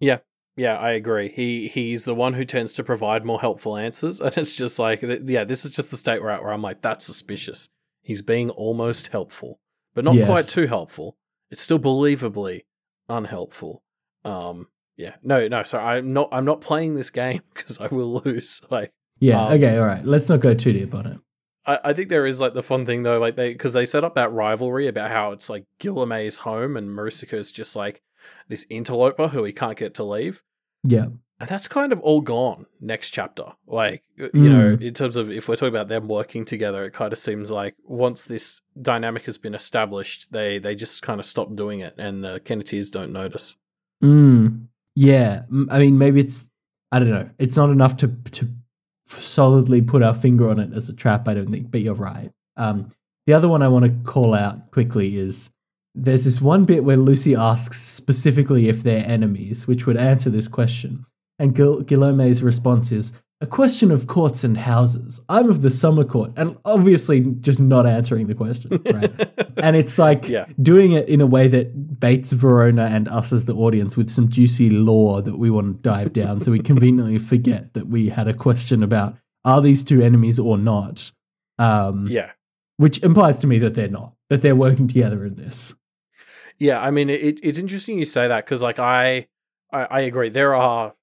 Yeah, 0.00 0.18
Yeah, 0.56 0.76
I 0.78 0.90
agree. 0.92 1.28
He 1.30 1.68
he's 1.68 2.04
the 2.04 2.14
one 2.14 2.34
who 2.34 2.44
tends 2.44 2.72
to 2.74 2.82
provide 2.84 3.24
more 3.24 3.40
helpful 3.40 3.76
answers, 3.76 4.20
and 4.22 4.36
it's 4.38 4.56
just 4.56 4.78
like, 4.78 5.02
yeah, 5.02 5.44
this 5.44 5.64
is 5.64 5.70
just 5.72 5.90
the 5.90 5.96
state 5.96 6.22
we're 6.22 6.30
at 6.30 6.42
where 6.42 6.52
I'm 6.52 6.62
like, 6.62 6.80
that's 6.82 7.04
suspicious. 7.04 7.68
He's 8.02 8.22
being 8.22 8.50
almost 8.50 9.08
helpful, 9.08 9.60
but 9.94 10.04
not 10.04 10.14
Yes. 10.16 10.26
quite 10.26 10.46
too 10.48 10.66
helpful. 10.66 11.16
It's 11.50 11.60
still 11.62 11.78
believably 11.78 12.62
unhelpful. 13.08 13.82
Um, 14.24 14.68
yeah, 14.96 15.14
no, 15.22 15.48
no. 15.48 15.62
So 15.64 15.78
I'm 15.78 16.12
not. 16.12 16.28
I'm 16.32 16.44
not 16.44 16.60
playing 16.60 16.94
this 16.94 17.10
game 17.22 17.42
because 17.54 17.78
I 17.78 17.88
will 17.88 18.22
lose. 18.24 18.60
Like, 18.70 18.92
Yeah. 19.22 19.44
Um, 19.46 19.52
okay. 19.52 19.78
All 19.78 19.86
right. 19.86 20.04
Let's 20.04 20.28
not 20.28 20.40
go 20.40 20.52
too 20.52 20.72
deep 20.72 20.94
on 20.94 21.06
it. 21.06 21.18
I, 21.64 21.78
I 21.84 21.92
think 21.92 22.08
there 22.08 22.26
is 22.26 22.40
like 22.40 22.54
the 22.54 22.62
fun 22.62 22.84
thing 22.84 23.04
though, 23.04 23.18
like 23.20 23.36
they 23.36 23.52
because 23.52 23.72
they 23.72 23.84
set 23.84 24.02
up 24.02 24.16
that 24.16 24.32
rivalry 24.32 24.88
about 24.88 25.10
how 25.12 25.30
it's 25.30 25.48
like 25.48 25.64
Guillaume's 25.78 26.38
home 26.38 26.76
and 26.76 26.88
Maricica 26.90 27.34
is 27.34 27.52
just 27.52 27.76
like 27.76 28.02
this 28.48 28.66
interloper 28.68 29.28
who 29.28 29.44
he 29.44 29.52
can't 29.52 29.78
get 29.78 29.94
to 29.94 30.04
leave. 30.04 30.42
Yeah. 30.82 31.06
And 31.38 31.48
that's 31.48 31.68
kind 31.68 31.92
of 31.92 32.00
all 32.00 32.20
gone 32.20 32.66
next 32.80 33.10
chapter. 33.10 33.44
Like, 33.66 34.02
you 34.16 34.30
know, 34.34 34.76
Mm. 34.76 34.82
in 34.82 34.94
terms 34.94 35.14
of 35.16 35.30
if 35.30 35.48
we're 35.48 35.56
talking 35.56 35.74
about 35.74 35.88
them 35.88 36.08
working 36.08 36.44
together, 36.44 36.84
it 36.84 36.92
kind 36.92 37.12
of 37.12 37.18
seems 37.18 37.50
like 37.50 37.74
once 37.84 38.24
this 38.24 38.60
dynamic 38.80 39.24
has 39.26 39.38
been 39.38 39.54
established, 39.54 40.32
they 40.32 40.58
they 40.58 40.74
just 40.74 41.02
kind 41.02 41.20
of 41.20 41.26
stop 41.26 41.54
doing 41.54 41.80
it, 41.80 41.94
and 41.98 42.22
the 42.24 42.40
Kenneteers 42.40 42.90
don't 42.90 43.12
notice. 43.12 43.56
Mm, 44.02 44.66
yeah, 44.94 45.42
I 45.70 45.78
mean, 45.78 45.98
maybe 45.98 46.20
it's 46.20 46.48
I 46.92 46.98
don't 46.98 47.10
know. 47.10 47.30
It's 47.38 47.56
not 47.56 47.70
enough 47.70 47.96
to 47.98 48.08
to 48.32 48.48
solidly 49.12 49.82
put 49.82 50.02
our 50.02 50.14
finger 50.14 50.50
on 50.50 50.58
it 50.58 50.72
as 50.72 50.88
a 50.88 50.92
trap. 50.92 51.28
I 51.28 51.34
don't 51.34 51.50
think, 51.50 51.70
but 51.70 51.80
you're 51.80 51.94
right. 51.94 52.30
Um, 52.56 52.90
the 53.26 53.34
other 53.34 53.48
one 53.48 53.62
I 53.62 53.68
want 53.68 53.84
to 53.84 54.10
call 54.10 54.34
out 54.34 54.70
quickly 54.70 55.18
is 55.18 55.50
there's 55.94 56.24
this 56.24 56.40
one 56.40 56.64
bit 56.64 56.84
where 56.84 56.96
Lucy 56.96 57.34
asks 57.34 57.80
specifically 57.80 58.68
if 58.68 58.82
they're 58.82 59.06
enemies, 59.06 59.66
which 59.66 59.86
would 59.86 59.96
answer 59.96 60.30
this 60.30 60.48
question, 60.48 61.04
and 61.38 61.54
Gil- 61.54 61.82
Guillaume's 61.82 62.42
response 62.42 62.92
is. 62.92 63.12
A 63.42 63.46
question 63.46 63.90
of 63.90 64.06
courts 64.06 64.44
and 64.44 64.56
houses. 64.56 65.20
I'm 65.28 65.50
of 65.50 65.62
the 65.62 65.70
summer 65.70 66.04
court, 66.04 66.30
and 66.36 66.56
obviously 66.64 67.20
just 67.40 67.58
not 67.58 67.86
answering 67.86 68.28
the 68.28 68.34
question, 68.34 68.80
right? 68.86 69.12
and 69.56 69.76
it's 69.76 69.98
like 69.98 70.28
Yeah. 70.28 70.46
doing 70.62 70.92
it 70.92 71.08
in 71.08 71.20
a 71.20 71.26
way 71.26 71.48
that 71.48 71.98
baits 72.00 72.30
Verona 72.32 72.84
and 72.84 73.08
us 73.08 73.32
as 73.32 73.44
the 73.44 73.54
audience 73.54 73.96
with 73.96 74.10
some 74.10 74.28
juicy 74.28 74.70
lore 74.70 75.20
that 75.22 75.38
we 75.38 75.50
want 75.50 75.82
to 75.82 75.90
dive 75.90 76.12
down 76.12 76.40
so 76.40 76.52
we 76.52 76.60
conveniently 76.60 77.18
forget 77.32 77.74
that 77.74 77.88
we 77.88 78.08
had 78.08 78.28
a 78.28 78.34
question 78.34 78.82
about 78.82 79.16
are 79.44 79.60
these 79.60 79.82
two 79.82 80.00
enemies 80.00 80.38
or 80.38 80.56
not 80.56 81.10
um 81.58 82.06
yeah, 82.08 82.30
which 82.76 83.02
implies 83.02 83.38
to 83.40 83.46
me 83.48 83.58
that 83.58 83.74
they're 83.74 83.88
not 83.88 84.14
that 84.30 84.40
they're 84.42 84.56
working 84.56 84.86
together 84.88 85.24
in 85.26 85.34
this 85.34 85.74
yeah. 86.58 86.80
I 86.80 86.92
mean, 86.92 87.10
it, 87.10 87.40
it's 87.42 87.58
interesting 87.58 87.98
you 87.98 88.04
say 88.04 88.28
that 88.28 88.44
because, 88.44 88.62
like, 88.62 88.78
I, 88.78 89.26
I 89.72 89.84
I 89.84 90.00
agree. 90.00 90.28
There 90.28 90.54
are 90.54 90.94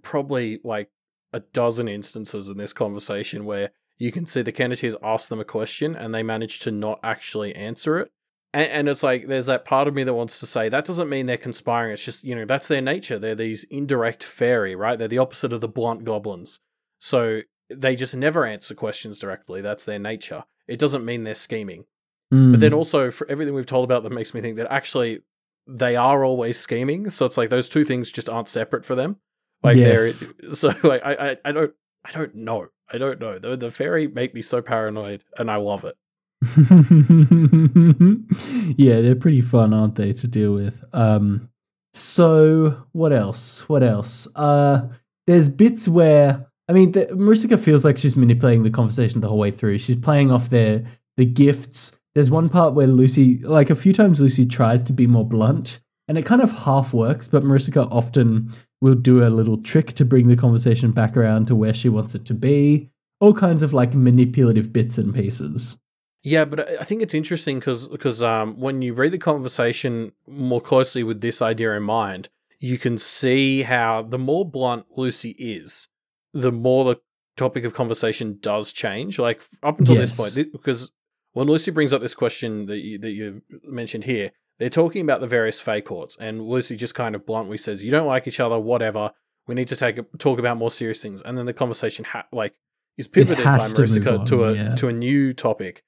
probably 0.00 0.58
like 0.64 0.88
a 1.32 1.40
dozen 1.40 1.88
instances 1.88 2.48
in 2.48 2.56
this 2.56 2.72
conversation 2.72 3.44
where 3.44 3.70
you 3.98 4.12
can 4.12 4.26
see 4.26 4.42
the 4.42 4.52
Kenneteers 4.52 4.96
ask 5.02 5.28
them 5.28 5.40
a 5.40 5.44
question 5.44 5.94
and 5.94 6.14
they 6.14 6.22
manage 6.22 6.60
to 6.60 6.70
not 6.70 6.98
actually 7.02 7.54
answer 7.54 7.98
it. 7.98 8.10
And, 8.52 8.70
and 8.70 8.88
it's 8.88 9.02
like 9.02 9.28
there's 9.28 9.46
that 9.46 9.64
part 9.64 9.88
of 9.88 9.94
me 9.94 10.04
that 10.04 10.14
wants 10.14 10.40
to 10.40 10.46
say 10.46 10.68
that 10.68 10.84
doesn't 10.84 11.08
mean 11.08 11.26
they're 11.26 11.36
conspiring. 11.36 11.92
It's 11.92 12.04
just 12.04 12.24
you 12.24 12.34
know 12.34 12.44
that's 12.44 12.68
their 12.68 12.82
nature. 12.82 13.18
They're 13.18 13.34
these 13.34 13.64
indirect 13.64 14.24
fairy, 14.24 14.74
right? 14.74 14.98
They're 14.98 15.08
the 15.08 15.18
opposite 15.18 15.52
of 15.52 15.60
the 15.60 15.68
blunt 15.68 16.04
goblins. 16.04 16.60
So 16.98 17.40
they 17.70 17.96
just 17.96 18.14
never 18.14 18.44
answer 18.44 18.74
questions 18.74 19.18
directly. 19.18 19.60
That's 19.60 19.84
their 19.84 19.98
nature. 19.98 20.44
It 20.68 20.78
doesn't 20.78 21.04
mean 21.04 21.24
they're 21.24 21.34
scheming. 21.34 21.84
Mm. 22.32 22.52
But 22.52 22.60
then 22.60 22.74
also, 22.74 23.10
for 23.10 23.28
everything 23.30 23.54
we've 23.54 23.66
told 23.66 23.84
about 23.84 24.02
them, 24.02 24.14
makes 24.14 24.34
me 24.34 24.40
think 24.40 24.56
that 24.56 24.70
actually 24.70 25.20
they 25.66 25.96
are 25.96 26.24
always 26.24 26.58
scheming. 26.58 27.10
So 27.10 27.26
it's 27.26 27.36
like 27.36 27.50
those 27.50 27.68
two 27.68 27.84
things 27.84 28.10
just 28.10 28.28
aren't 28.28 28.48
separate 28.48 28.84
for 28.84 28.94
them. 28.94 29.16
Like 29.62 29.76
Yes. 29.76 30.24
they're 30.40 30.50
so 30.54 30.74
like 30.82 31.02
I, 31.04 31.30
I 31.30 31.36
I 31.44 31.52
don't 31.52 31.72
I 32.04 32.10
don't 32.10 32.34
know 32.34 32.66
I 32.90 32.98
don't 32.98 33.20
know 33.20 33.38
the 33.38 33.56
the 33.56 33.70
fairy 33.70 34.08
make 34.08 34.34
me 34.34 34.42
so 34.42 34.62
paranoid 34.62 35.22
and 35.38 35.50
I 35.50 35.56
love 35.56 35.84
it. 35.84 35.96
yeah, 38.76 39.00
they're 39.00 39.14
pretty 39.14 39.40
fun, 39.40 39.72
aren't 39.72 39.94
they, 39.94 40.12
to 40.12 40.26
deal 40.26 40.54
with? 40.54 40.82
Um, 40.92 41.48
so 41.94 42.82
what 42.92 43.12
else? 43.12 43.68
What 43.68 43.84
else? 43.84 44.26
Uh, 44.34 44.88
there's 45.28 45.48
bits 45.48 45.86
where 45.86 46.50
I 46.68 46.72
mean, 46.72 46.92
the, 46.92 47.58
feels 47.62 47.84
like 47.84 47.98
she's 47.98 48.16
manipulating 48.16 48.62
the 48.62 48.70
conversation 48.70 49.20
the 49.20 49.28
whole 49.28 49.38
way 49.38 49.50
through. 49.50 49.78
She's 49.78 49.96
playing 49.96 50.30
off 50.30 50.50
their 50.50 50.84
the 51.16 51.26
gifts. 51.26 51.92
There's 52.14 52.30
one 52.30 52.48
part 52.48 52.74
where 52.74 52.86
Lucy, 52.86 53.38
like 53.38 53.70
a 53.70 53.74
few 53.74 53.92
times, 53.92 54.20
Lucy 54.20 54.46
tries 54.46 54.82
to 54.84 54.92
be 54.92 55.06
more 55.06 55.26
blunt, 55.26 55.80
and 56.08 56.18
it 56.18 56.26
kind 56.26 56.42
of 56.42 56.52
half 56.52 56.92
works. 56.92 57.28
But 57.28 57.44
Marissa 57.44 57.70
often 57.92 58.52
will 58.82 58.94
do 58.96 59.24
a 59.24 59.30
little 59.30 59.56
trick 59.58 59.92
to 59.92 60.04
bring 60.04 60.26
the 60.26 60.36
conversation 60.36 60.90
back 60.90 61.16
around 61.16 61.46
to 61.46 61.54
where 61.54 61.72
she 61.72 61.88
wants 61.88 62.16
it 62.16 62.26
to 62.26 62.34
be. 62.34 62.90
All 63.20 63.32
kinds 63.32 63.62
of 63.62 63.72
like 63.72 63.94
manipulative 63.94 64.72
bits 64.72 64.98
and 64.98 65.14
pieces. 65.14 65.78
Yeah, 66.24 66.44
but 66.44 66.68
I- 66.80 66.82
think 66.84 67.00
it's 67.00 67.14
interesting 67.14 67.60
because 67.60 68.22
um, 68.22 68.58
when 68.58 68.82
you 68.82 68.92
read 68.92 69.12
the 69.12 69.18
conversation 69.18 70.12
more 70.26 70.60
closely 70.60 71.04
with 71.04 71.20
this 71.20 71.40
idea 71.40 71.72
in 71.76 71.84
mind, 71.84 72.28
you 72.58 72.76
can 72.76 72.98
see 72.98 73.62
how 73.62 74.02
the 74.02 74.18
more 74.18 74.44
blunt 74.44 74.86
Lucy 74.96 75.30
is, 75.30 75.86
the 76.34 76.52
more 76.52 76.84
the 76.84 77.00
topic 77.36 77.64
of 77.64 77.74
conversation 77.74 78.38
does 78.40 78.72
change. 78.72 79.18
Like 79.18 79.42
up 79.62 79.78
until 79.78 79.94
this 79.94 80.12
point, 80.12 80.34
because 80.52 80.90
when 81.34 81.46
Lucy 81.46 81.70
brings 81.70 81.92
up 81.92 82.02
this 82.02 82.14
question 82.14 82.66
that 82.66 82.78
you, 82.78 82.98
that 82.98 83.10
you 83.10 83.42
mentioned 83.64 84.04
here, 84.04 84.32
they're 84.58 84.70
talking 84.70 85.02
about 85.02 85.20
the 85.20 85.26
various 85.26 85.60
Fae 85.60 85.80
courts, 85.80 86.16
and 86.20 86.42
Lucy 86.42 86.76
just 86.76 86.94
kind 86.94 87.14
of 87.14 87.26
bluntly 87.26 87.58
says, 87.58 87.82
"You 87.82 87.90
don't 87.90 88.06
like 88.06 88.26
each 88.26 88.40
other, 88.40 88.58
whatever. 88.58 89.10
We 89.46 89.54
need 89.54 89.68
to 89.68 89.76
take 89.76 89.98
a, 89.98 90.02
talk 90.18 90.38
about 90.38 90.56
more 90.56 90.70
serious 90.70 91.02
things." 91.02 91.22
And 91.22 91.36
then 91.36 91.46
the 91.46 91.52
conversation 91.52 92.04
ha- 92.04 92.26
like 92.32 92.54
is 92.96 93.08
pivoted 93.08 93.44
by 93.44 93.68
to 93.68 93.74
Marissa 93.74 94.26
to, 94.26 94.44
a 94.44 94.52
yeah. 94.54 94.74
to 94.76 94.88
a 94.88 94.92
new 94.92 95.32
topic. 95.32 95.84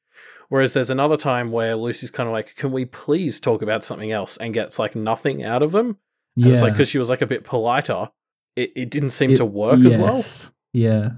Whereas 0.49 0.73
there's 0.73 0.91
another 0.91 1.17
time 1.17 1.51
where 1.53 1.75
Lucy's 1.77 2.11
kind 2.11 2.29
of 2.29 2.33
like, 2.33 2.57
"Can 2.57 2.73
we 2.73 2.85
please 2.85 3.41
talk 3.41 3.63
about 3.63 3.85
something 3.85 4.13
else?" 4.13 4.37
and 4.37 4.53
gets 4.55 4.79
like 4.79 4.95
nothing 4.95 5.45
out 5.45 5.63
of 5.63 5.73
them. 5.73 5.99
And 6.37 6.47
Yeah, 6.47 6.53
it's 6.53 6.63
like 6.63 6.73
because 6.73 6.89
she 6.89 6.99
was 6.99 7.09
like 7.09 7.23
a 7.23 7.27
bit 7.27 7.45
politer, 7.45 8.11
it, 8.57 8.73
it 8.75 8.91
didn't 8.91 9.11
seem 9.11 9.35
to 9.37 9.45
work 9.45 9.81
as 9.81 9.97
well. 9.97 10.25
Yeah. 10.73 11.11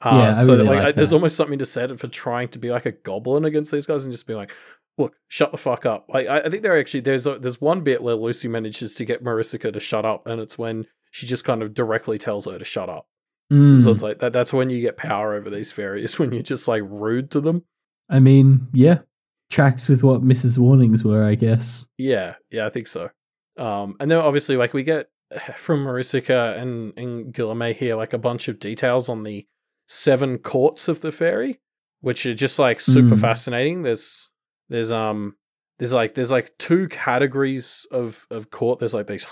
Uh, 0.00 0.10
Yeah, 0.14 0.36
I 0.38 0.44
so 0.44 0.52
really 0.52 0.68
like, 0.68 0.78
like 0.78 0.86
I- 0.86 0.92
there's 0.92 1.12
almost 1.12 1.36
something 1.36 1.58
to 1.58 1.84
it 1.84 1.98
for 2.00 2.08
trying 2.08 2.48
to 2.48 2.58
be 2.58 2.70
like 2.70 2.86
a 2.86 2.92
goblin 2.92 3.44
against 3.44 3.72
these 3.72 3.86
guys 3.86 4.04
and 4.04 4.12
just 4.12 4.26
being 4.26 4.38
like, 4.38 4.52
"Look, 4.98 5.14
shut 5.28 5.52
the 5.52 5.56
fuck 5.58 5.86
up." 5.86 6.06
Like 6.12 6.26
I, 6.28 6.40
I 6.40 6.50
think 6.50 6.62
there 6.62 6.78
actually 6.78 7.00
there's 7.00 7.26
a, 7.26 7.38
there's 7.38 7.60
one 7.60 7.80
bit 7.82 8.02
where 8.02 8.14
Lucy 8.14 8.48
manages 8.48 8.94
to 8.96 9.04
get 9.04 9.24
Marissa 9.24 9.72
to 9.72 9.80
shut 9.80 10.04
up, 10.04 10.26
and 10.26 10.40
it's 10.40 10.58
when 10.58 10.86
she 11.10 11.26
just 11.26 11.44
kind 11.44 11.62
of 11.62 11.72
directly 11.72 12.18
tells 12.18 12.44
her 12.44 12.58
to 12.58 12.64
shut 12.64 12.90
up. 12.90 13.06
Mm. 13.52 13.82
So 13.82 13.90
it's 13.92 14.02
like 14.02 14.18
that. 14.18 14.32
That's 14.34 14.52
when 14.52 14.68
you 14.68 14.80
get 14.82 14.96
power 14.98 15.34
over 15.34 15.48
these 15.48 15.72
fairies 15.72 16.18
when 16.18 16.32
you're 16.32 16.42
just 16.42 16.68
like 16.68 16.82
rude 16.84 17.30
to 17.30 17.40
them. 17.40 17.64
I 18.10 18.20
mean, 18.20 18.66
yeah, 18.74 18.98
tracks 19.50 19.88
with 19.88 20.02
what 20.02 20.22
Miss's 20.22 20.58
Warnings 20.58 21.02
were, 21.04 21.24
I 21.24 21.34
guess. 21.34 21.86
Yeah, 21.96 22.34
yeah, 22.50 22.66
I 22.66 22.70
think 22.70 22.88
so. 22.88 23.08
Um, 23.56 23.96
and 24.00 24.10
then 24.10 24.18
obviously, 24.18 24.56
like 24.56 24.74
we 24.74 24.82
get 24.82 25.08
from 25.56 25.84
Maricica 25.84 26.58
and 26.58 26.92
and 26.98 27.32
Guilherme 27.32 27.74
here, 27.74 27.96
like 27.96 28.12
a 28.12 28.18
bunch 28.18 28.48
of 28.48 28.58
details 28.58 29.08
on 29.08 29.22
the 29.22 29.46
seven 29.86 30.38
courts 30.38 30.88
of 30.88 31.00
the 31.00 31.10
fairy, 31.12 31.60
which 32.00 32.26
are 32.26 32.34
just 32.34 32.58
like 32.58 32.80
super 32.80 33.16
Mm. 33.16 33.20
fascinating. 33.20 33.82
There's 33.82 34.28
there's 34.68 34.92
um 34.92 35.36
there's 35.78 35.92
like 35.92 36.14
there's 36.14 36.30
like 36.30 36.56
two 36.58 36.88
categories 36.88 37.86
of 37.90 38.26
of 38.30 38.50
court. 38.50 38.78
There's 38.78 38.94
like 38.94 39.06
these 39.06 39.26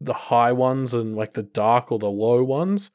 the 0.00 0.14
high 0.14 0.52
ones 0.52 0.94
and 0.94 1.16
like 1.16 1.32
the 1.32 1.42
dark 1.42 1.92
or 1.92 1.98
the 1.98 2.10
low 2.10 2.42
ones, 2.42 2.90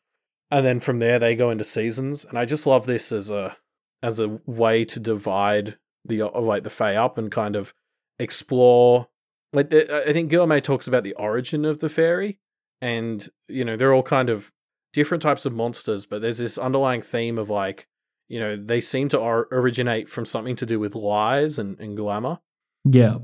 and 0.52 0.66
then 0.66 0.80
from 0.80 1.00
there 1.00 1.20
they 1.20 1.36
go 1.36 1.50
into 1.50 1.64
seasons. 1.64 2.26
And 2.26 2.38
I 2.38 2.46
just 2.46 2.66
love 2.66 2.86
this 2.86 3.12
as 3.12 3.30
a 3.30 3.58
as 4.04 4.20
a 4.20 4.40
way 4.46 4.84
to 4.86 5.00
divide 5.00 5.78
the 6.06 6.24
uh, 6.24 6.42
like 6.42 6.64
the 6.64 6.70
Fae 6.70 6.96
up 6.96 7.18
and 7.18 7.32
kind 7.32 7.56
of 7.56 7.74
explore. 8.20 9.08
Like 9.54 9.70
the, 9.70 10.08
I 10.08 10.14
think 10.14 10.32
Guilherme 10.32 10.62
talks 10.62 10.88
about 10.88 11.04
the 11.04 11.14
origin 11.14 11.66
of 11.66 11.80
the 11.80 11.90
fairy, 11.90 12.40
and 12.82 13.28
you 13.48 13.64
know 13.64 13.78
they're 13.78 13.94
all 13.94 14.04
kind 14.04 14.30
of 14.30 14.52
different 14.94 15.22
types 15.22 15.46
of 15.46 15.54
monsters, 15.54 16.06
but 16.06 16.22
there's 16.22 16.40
this 16.40 16.58
underlying 16.58 17.02
theme 17.02 17.38
of 17.38 17.50
like 17.50 17.88
you 18.28 18.40
know 18.40 18.58
they 18.62 18.82
seem 18.82 19.10
to 19.10 19.18
or- 19.18 19.48
originate 19.52 20.10
from 20.10 20.26
something 20.26 20.56
to 20.58 20.66
do 20.66 20.80
with 20.80 20.96
lies 20.96 21.60
and, 21.60 21.80
and 21.80 21.96
glamour. 21.96 22.40
Yeah. 22.86 23.18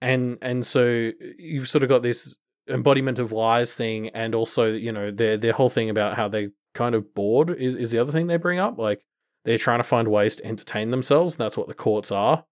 and 0.00 0.38
and 0.42 0.64
so 0.66 1.10
uh, 1.10 1.26
you've 1.38 1.68
sort 1.68 1.82
of 1.82 1.88
got 1.88 2.02
this 2.02 2.36
embodiment 2.68 3.18
of 3.18 3.30
lies 3.32 3.74
thing 3.74 4.08
and 4.08 4.34
also 4.34 4.72
you 4.72 4.90
know 4.90 5.10
their 5.10 5.36
their 5.36 5.52
whole 5.52 5.70
thing 5.70 5.90
about 5.90 6.16
how 6.16 6.28
they 6.28 6.48
kind 6.74 6.94
of 6.94 7.14
bored 7.14 7.50
is, 7.50 7.74
is 7.74 7.90
the 7.90 7.98
other 7.98 8.12
thing 8.12 8.26
they 8.26 8.36
bring 8.36 8.58
up. 8.58 8.78
Like 8.78 9.04
they're 9.44 9.58
trying 9.58 9.78
to 9.80 9.84
find 9.84 10.08
ways 10.08 10.36
to 10.36 10.46
entertain 10.46 10.90
themselves 10.90 11.34
and 11.34 11.40
that's 11.40 11.56
what 11.56 11.68
the 11.68 11.74
courts 11.74 12.10
are. 12.10 12.44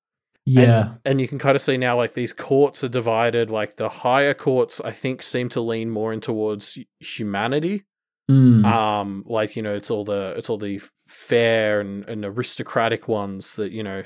Yeah. 0.45 0.81
and, 0.81 0.99
and 1.05 1.21
you 1.21 1.29
can 1.29 1.39
kind 1.39 1.55
of 1.57 1.63
see 1.63 1.77
now 1.77 1.97
like 1.97 2.15
these 2.15 2.33
courts 2.33 2.83
are 2.85 2.89
divided. 2.89 3.51
Like 3.51 3.77
the 3.77 3.89
higher 3.89 4.35
courts 4.35 4.81
i 4.85 4.93
think 4.93 5.23
seem 5.23 5.49
to 5.51 5.61
lean 5.61 5.91
more 5.91 6.13
in 6.13 6.21
towards 6.21 6.79
humanity 7.01 7.85
Mm. 8.31 8.65
um 8.65 9.25
like 9.27 9.57
you 9.57 9.63
know 9.63 9.75
it's 9.75 9.91
all 9.91 10.05
the 10.05 10.33
it's 10.37 10.49
all 10.49 10.57
the 10.57 10.81
fair 11.09 11.81
and, 11.81 12.09
and 12.09 12.25
aristocratic 12.25 13.09
ones 13.09 13.57
that 13.57 13.73
you 13.73 13.83
know 13.83 14.05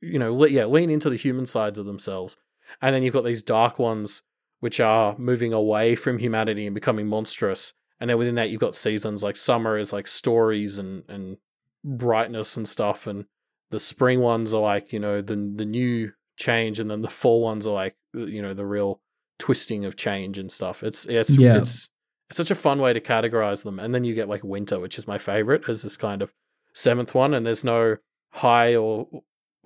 you 0.00 0.18
know 0.18 0.34
le- 0.34 0.48
yeah 0.48 0.64
lean 0.64 0.88
into 0.90 1.10
the 1.10 1.16
human 1.16 1.46
sides 1.46 1.78
of 1.78 1.86
themselves. 1.86 2.36
And 2.80 2.94
then 2.94 3.02
you've 3.02 3.12
got 3.12 3.24
these 3.24 3.42
dark 3.42 3.78
ones 3.78 4.22
which 4.60 4.80
are 4.80 5.16
moving 5.18 5.52
away 5.52 5.94
from 5.94 6.18
humanity 6.18 6.66
and 6.66 6.74
becoming 6.74 7.06
monstrous. 7.06 7.74
And 8.00 8.08
then 8.08 8.16
within 8.16 8.36
that 8.36 8.48
you've 8.48 8.60
got 8.60 8.74
seasons 8.74 9.22
like 9.22 9.36
summer 9.36 9.76
is 9.78 9.92
like 9.92 10.08
stories 10.08 10.78
and 10.78 11.02
and 11.08 11.36
brightness 11.84 12.56
and 12.56 12.66
stuff. 12.66 13.06
And 13.06 13.26
the 13.70 13.78
spring 13.80 14.20
ones 14.20 14.54
are 14.54 14.62
like 14.62 14.92
you 14.92 14.98
know 14.98 15.20
the 15.20 15.36
the 15.54 15.66
new 15.66 16.12
change. 16.38 16.80
And 16.80 16.90
then 16.90 17.02
the 17.02 17.08
fall 17.10 17.42
ones 17.42 17.66
are 17.66 17.74
like 17.74 17.94
you 18.14 18.40
know 18.40 18.54
the 18.54 18.66
real 18.66 19.00
twisting 19.38 19.84
of 19.84 19.96
change 19.96 20.38
and 20.38 20.50
stuff. 20.50 20.82
It's 20.82 21.04
it's 21.04 21.30
Yeah. 21.30 21.58
it's 21.58 21.88
it's 22.32 22.38
such 22.38 22.50
a 22.50 22.54
fun 22.54 22.78
way 22.78 22.94
to 22.94 23.00
categorize 23.00 23.62
them. 23.62 23.78
And 23.78 23.94
then 23.94 24.04
you 24.04 24.14
get 24.14 24.26
like 24.26 24.42
winter, 24.42 24.80
which 24.80 24.96
is 24.96 25.06
my 25.06 25.18
favorite, 25.18 25.68
as 25.68 25.82
this 25.82 25.98
kind 25.98 26.22
of 26.22 26.32
seventh 26.72 27.14
one. 27.14 27.34
And 27.34 27.44
there's 27.44 27.62
no 27.62 27.98
high 28.30 28.74
or 28.74 29.06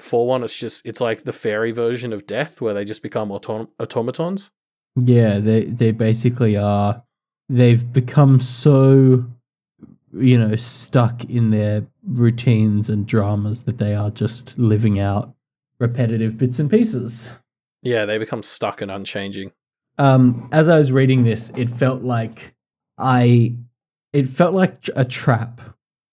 fall 0.01 0.27
one. 0.27 0.43
It's 0.43 0.59
just 0.59 0.85
it's 0.85 1.01
like 1.01 1.23
the 1.23 1.33
fairy 1.33 1.71
version 1.71 2.13
of 2.13 2.27
death, 2.27 2.61
where 2.61 2.75
they 2.75 2.85
just 2.85 3.05
become 3.05 3.29
autom- 3.29 3.69
automatons. 3.79 4.51
Yeah, 4.97 5.39
they 5.39 5.67
they 5.67 5.93
basically 5.93 6.57
are. 6.57 7.05
They've 7.49 7.93
become 7.93 8.41
so, 8.41 9.25
you 10.13 10.37
know, 10.37 10.57
stuck 10.57 11.23
in 11.27 11.51
their 11.51 11.87
routines 12.03 12.89
and 12.89 13.07
dramas 13.07 13.61
that 13.61 13.79
they 13.79 13.95
are 13.95 14.11
just 14.11 14.59
living 14.59 14.99
out 14.99 15.33
repetitive 15.79 16.37
bits 16.37 16.59
and 16.59 16.69
pieces. 16.69 17.31
Yeah, 17.83 18.07
they 18.07 18.19
become 18.19 18.43
stuck 18.43 18.81
and 18.81 18.91
unchanging. 18.91 19.53
Um, 19.99 20.49
as 20.51 20.69
I 20.69 20.81
was 20.81 20.91
reading 20.91 21.23
this, 21.23 21.53
it 21.57 21.71
felt 21.71 22.03
like 22.03 22.56
I, 22.99 23.55
it 24.13 24.29
felt 24.29 24.55
like 24.55 24.89
a 24.95 25.05
trap. 25.05 25.61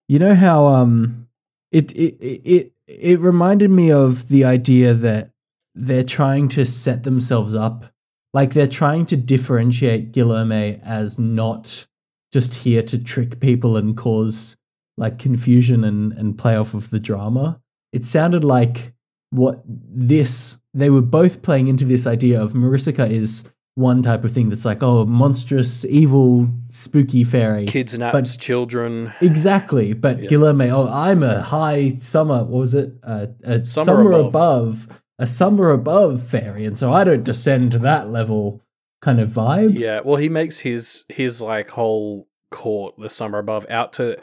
You 0.08 0.18
know 0.18 0.34
how 0.34 0.66
um, 0.66 1.28
it 1.72 1.90
it 1.92 2.16
it 2.20 2.72
it, 2.86 3.20
reminded 3.20 3.70
me 3.70 3.90
of 3.90 4.28
the 4.28 4.44
idea 4.44 4.92
that 4.94 5.30
they're 5.74 6.04
trying 6.04 6.48
to 6.48 6.66
set 6.66 7.04
themselves 7.04 7.54
up, 7.54 7.86
like 8.34 8.52
they're 8.52 8.66
trying 8.66 9.06
to 9.06 9.16
differentiate 9.16 10.12
Guilherme 10.12 10.80
as 10.84 11.18
not 11.18 11.86
just 12.32 12.54
here 12.54 12.82
to 12.82 12.98
trick 12.98 13.40
people 13.40 13.76
and 13.76 13.96
cause 13.96 14.56
like 14.98 15.18
confusion 15.18 15.84
and 15.84 16.12
and 16.12 16.36
play 16.36 16.56
off 16.56 16.74
of 16.74 16.90
the 16.90 17.00
drama. 17.00 17.60
It 17.92 18.04
sounded 18.04 18.44
like 18.44 18.92
what 19.30 19.62
this 19.66 20.58
they 20.74 20.90
were 20.90 21.00
both 21.00 21.42
playing 21.42 21.68
into 21.68 21.84
this 21.84 22.06
idea 22.06 22.42
of 22.42 22.52
Maricica 22.52 23.08
is 23.08 23.44
one 23.76 24.02
type 24.02 24.22
of 24.24 24.30
thing 24.32 24.48
that's 24.50 24.64
like 24.64 24.82
oh 24.82 25.04
monstrous 25.04 25.84
evil 25.86 26.48
spooky 26.70 27.24
fairy 27.24 27.66
Kids 27.66 27.98
naps, 27.98 28.36
children. 28.36 29.12
exactly 29.20 29.92
but 29.92 30.22
Yeah. 30.22 30.30
Guilherme 30.30 30.70
oh 30.70 30.88
I'm 30.88 31.22
a 31.22 31.42
high 31.42 31.88
summer 31.88 32.44
what 32.44 32.60
was 32.60 32.74
it 32.74 32.92
uh, 33.02 33.26
a 33.42 33.64
Summer 33.64 33.86
summer, 33.86 34.12
above. 34.12 34.26
above. 34.26 34.88
a 35.18 35.26
summer 35.26 35.70
above 35.70 36.22
fairy 36.22 36.64
and 36.64 36.78
so 36.78 36.92
I 36.92 37.02
don't 37.04 37.24
descend 37.24 37.72
to 37.72 37.78
that 37.80 38.10
level 38.10 38.60
kind 39.02 39.18
of 39.20 39.30
vibe 39.30 39.76
Yeah, 39.78 40.00
well, 40.04 40.16
he 40.16 40.28
makes 40.28 40.60
his 40.60 41.04
his 41.08 41.40
like 41.40 41.70
whole 41.70 42.28
court, 42.50 42.94
the 42.98 43.10
summer 43.10 43.38
above, 43.38 43.66
out 43.68 43.92
to. 43.94 44.16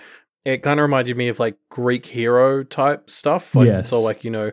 It 0.43 0.63
kind 0.63 0.79
of 0.79 0.83
reminded 0.83 1.15
me 1.17 1.27
of 1.27 1.37
like 1.39 1.55
Greek 1.69 2.05
hero 2.07 2.63
type 2.63 3.07
stuff. 3.09 3.53
Like 3.53 3.67
it's 3.67 3.93
all 3.93 4.01
like 4.01 4.23
you 4.23 4.31
know, 4.31 4.51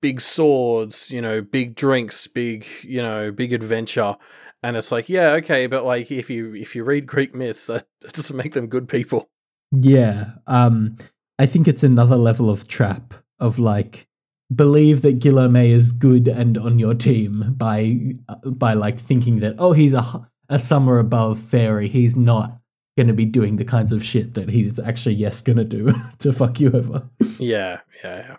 big 0.00 0.20
swords, 0.20 1.10
you 1.10 1.20
know, 1.20 1.40
big 1.40 1.74
drinks, 1.74 2.26
big 2.26 2.66
you 2.82 3.02
know, 3.02 3.30
big 3.30 3.52
adventure. 3.52 4.16
And 4.62 4.76
it's 4.76 4.90
like, 4.90 5.08
yeah, 5.08 5.32
okay, 5.34 5.66
but 5.66 5.84
like 5.84 6.10
if 6.10 6.30
you 6.30 6.54
if 6.54 6.74
you 6.74 6.84
read 6.84 7.06
Greek 7.06 7.34
myths, 7.34 7.66
that, 7.66 7.86
that 8.00 8.12
doesn't 8.12 8.36
make 8.36 8.54
them 8.54 8.66
good 8.66 8.88
people. 8.88 9.28
Yeah. 9.70 10.32
Um, 10.46 10.96
I 11.38 11.46
think 11.46 11.68
it's 11.68 11.82
another 11.82 12.16
level 12.16 12.50
of 12.50 12.66
trap 12.66 13.14
of 13.38 13.58
like 13.58 14.06
believe 14.54 15.02
that 15.02 15.18
Guillaume 15.18 15.56
is 15.56 15.92
good 15.92 16.26
and 16.26 16.56
on 16.56 16.78
your 16.78 16.94
team 16.94 17.54
by 17.56 18.14
uh, 18.28 18.36
by 18.50 18.74
like 18.74 18.98
thinking 18.98 19.40
that 19.40 19.56
oh 19.58 19.72
he's 19.72 19.92
a 19.92 20.28
a 20.48 20.58
summer 20.58 20.98
above 20.98 21.38
fairy 21.38 21.86
he's 21.88 22.16
not 22.16 22.58
going 22.98 23.06
to 23.06 23.14
be 23.14 23.24
doing 23.24 23.56
the 23.56 23.64
kinds 23.64 23.92
of 23.92 24.04
shit 24.04 24.34
that 24.34 24.48
he's 24.48 24.80
actually 24.80 25.14
yes 25.14 25.40
going 25.40 25.56
to 25.56 25.64
do 25.64 25.94
to 26.18 26.32
fuck 26.32 26.58
you 26.58 26.72
over. 26.72 27.08
Yeah, 27.38 27.78
yeah, 28.02 28.16
yeah. 28.16 28.36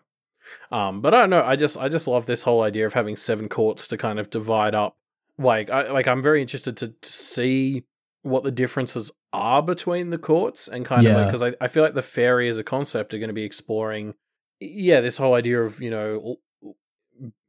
Um, 0.71 1.01
but 1.01 1.13
I 1.13 1.21
don't 1.21 1.29
know. 1.31 1.43
I 1.43 1.55
just 1.55 1.77
I 1.77 1.89
just 1.89 2.07
love 2.07 2.25
this 2.25 2.43
whole 2.43 2.61
idea 2.61 2.85
of 2.85 2.93
having 2.93 3.15
seven 3.15 3.49
courts 3.49 3.87
to 3.87 3.97
kind 3.97 4.19
of 4.19 4.29
divide 4.29 4.75
up. 4.75 4.95
Like, 5.37 5.69
I 5.69 5.89
like 5.91 6.07
I'm 6.07 6.21
very 6.21 6.41
interested 6.41 6.77
to, 6.77 6.89
to 6.89 7.09
see 7.11 7.85
what 8.21 8.43
the 8.43 8.51
differences 8.51 9.09
are 9.31 9.61
between 9.63 10.09
the 10.09 10.17
courts 10.17 10.67
and 10.67 10.85
kind 10.85 11.07
of 11.07 11.11
Yeah. 11.13 11.17
like 11.17 11.27
because 11.27 11.41
I, 11.41 11.53
I 11.61 11.67
feel 11.69 11.81
like 11.83 11.93
the 11.93 12.01
fairy 12.01 12.49
as 12.49 12.57
a 12.57 12.63
concept 12.63 13.13
are 13.13 13.17
going 13.19 13.29
to 13.29 13.33
be 13.33 13.43
exploring. 13.45 14.13
Yeah, 14.59 15.01
this 15.01 15.17
whole 15.17 15.33
idea 15.35 15.61
of 15.61 15.81
you 15.81 15.89
know 15.89 16.35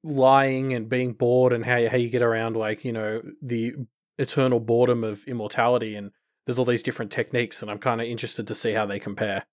lying 0.03 0.73
and 0.73 0.89
being 0.89 1.13
bored 1.13 1.53
and 1.53 1.65
how 1.65 1.77
you, 1.77 1.89
how 1.91 1.97
you 1.97 2.09
get 2.09 2.23
around 2.23 2.57
like 2.57 2.85
you 2.85 2.93
know 2.93 3.21
the 3.43 3.75
eternal 4.19 4.61
boredom 4.61 5.05
of 5.05 5.25
immortality 5.25 5.95
and 5.95 6.11
there's 6.47 6.59
all 6.59 6.65
these 6.65 6.83
different 6.83 7.11
techniques 7.13 7.61
and 7.63 7.71
I'm 7.71 7.79
kind 7.79 8.01
of 8.01 8.07
interested 8.07 8.47
to 8.49 8.55
see 8.55 8.73
how 8.73 8.87
they 8.87 8.99
compare. 8.99 9.45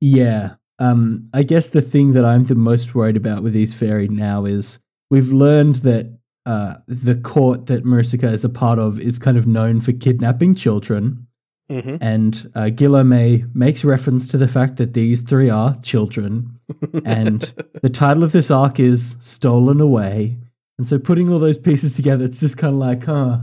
Yeah. 0.00 0.54
Um, 0.78 1.28
I 1.32 1.42
guess 1.42 1.68
the 1.68 1.82
thing 1.82 2.12
that 2.12 2.24
I'm 2.24 2.44
the 2.44 2.54
most 2.54 2.94
worried 2.94 3.16
about 3.16 3.42
with 3.42 3.52
these 3.52 3.72
fairy 3.72 4.08
now 4.08 4.44
is 4.44 4.78
we've 5.10 5.32
learned 5.32 5.76
that 5.76 6.18
uh, 6.44 6.74
the 6.86 7.14
court 7.14 7.66
that 7.66 7.84
Maricica 7.84 8.32
is 8.32 8.44
a 8.44 8.48
part 8.48 8.78
of 8.78 9.00
is 9.00 9.18
kind 9.18 9.36
of 9.36 9.46
known 9.46 9.80
for 9.80 9.92
kidnapping 9.92 10.54
children. 10.54 11.26
Mm-hmm. 11.70 11.96
And 12.00 12.52
uh, 12.54 12.68
Guillaume 12.68 13.50
makes 13.52 13.82
reference 13.82 14.28
to 14.28 14.38
the 14.38 14.46
fact 14.46 14.76
that 14.76 14.94
these 14.94 15.20
three 15.20 15.50
are 15.50 15.76
children. 15.82 16.52
And 17.04 17.52
the 17.82 17.88
title 17.88 18.24
of 18.24 18.32
this 18.32 18.50
arc 18.50 18.80
is 18.80 19.14
Stolen 19.20 19.80
Away. 19.80 20.36
And 20.78 20.88
so 20.88 20.98
putting 20.98 21.32
all 21.32 21.38
those 21.38 21.58
pieces 21.58 21.94
together, 21.94 22.24
it's 22.24 22.40
just 22.40 22.58
kind 22.58 22.74
of 22.74 22.80
like, 22.80 23.04
huh, 23.04 23.38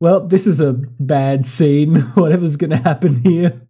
well, 0.00 0.26
this 0.26 0.46
is 0.46 0.60
a 0.60 0.72
bad 0.72 1.46
scene. 1.46 1.96
Whatever's 2.14 2.56
going 2.56 2.70
to 2.70 2.76
happen 2.76 3.22
here. 3.22 3.60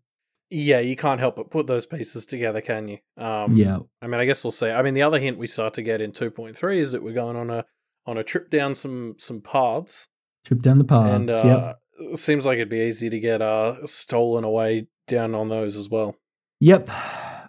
Yeah, 0.51 0.81
you 0.81 0.97
can't 0.97 1.21
help 1.21 1.37
but 1.37 1.51
put 1.51 1.69
those 1.69 1.87
pieces 1.87 2.27
together, 2.27 2.61
can 2.61 2.89
you? 2.89 2.99
Um, 3.17 3.57
Yeah. 3.57 3.79
I 4.03 4.09
mean, 4.09 4.21
I 4.21 4.25
guess 4.25 4.43
we'll 4.43 4.51
see. 4.51 4.69
I 4.69 4.83
mean, 4.83 4.95
the 4.95 5.03
other 5.03 5.21
hint 5.21 5.39
we 5.39 5.47
start 5.47 5.75
to 5.75 5.83
get 5.83 6.01
in 6.01 6.11
two 6.13 6.31
point 6.31 6.57
three 6.57 6.81
is 6.81 6.93
that 6.93 7.03
we're 7.03 7.15
going 7.15 7.37
on 7.37 7.51
a 7.51 7.65
on 8.07 8.19
a 8.19 8.25
trip 8.25 8.51
down 8.51 8.75
some 8.75 9.15
some 9.19 9.41
paths, 9.41 10.09
Trip 10.45 10.61
down 10.63 10.79
the 10.79 10.85
paths. 10.85 11.15
and 11.15 11.31
uh, 11.31 11.75
yep. 12.01 12.19
seems 12.19 12.45
like 12.47 12.57
it'd 12.57 12.69
be 12.69 12.81
easy 12.81 13.09
to 13.11 13.21
get 13.21 13.41
uh 13.43 13.87
stolen 13.87 14.43
away 14.43 14.89
down 15.07 15.35
on 15.35 15.49
those 15.49 15.77
as 15.77 15.89
well. 15.89 16.17
Yep. 16.61 16.91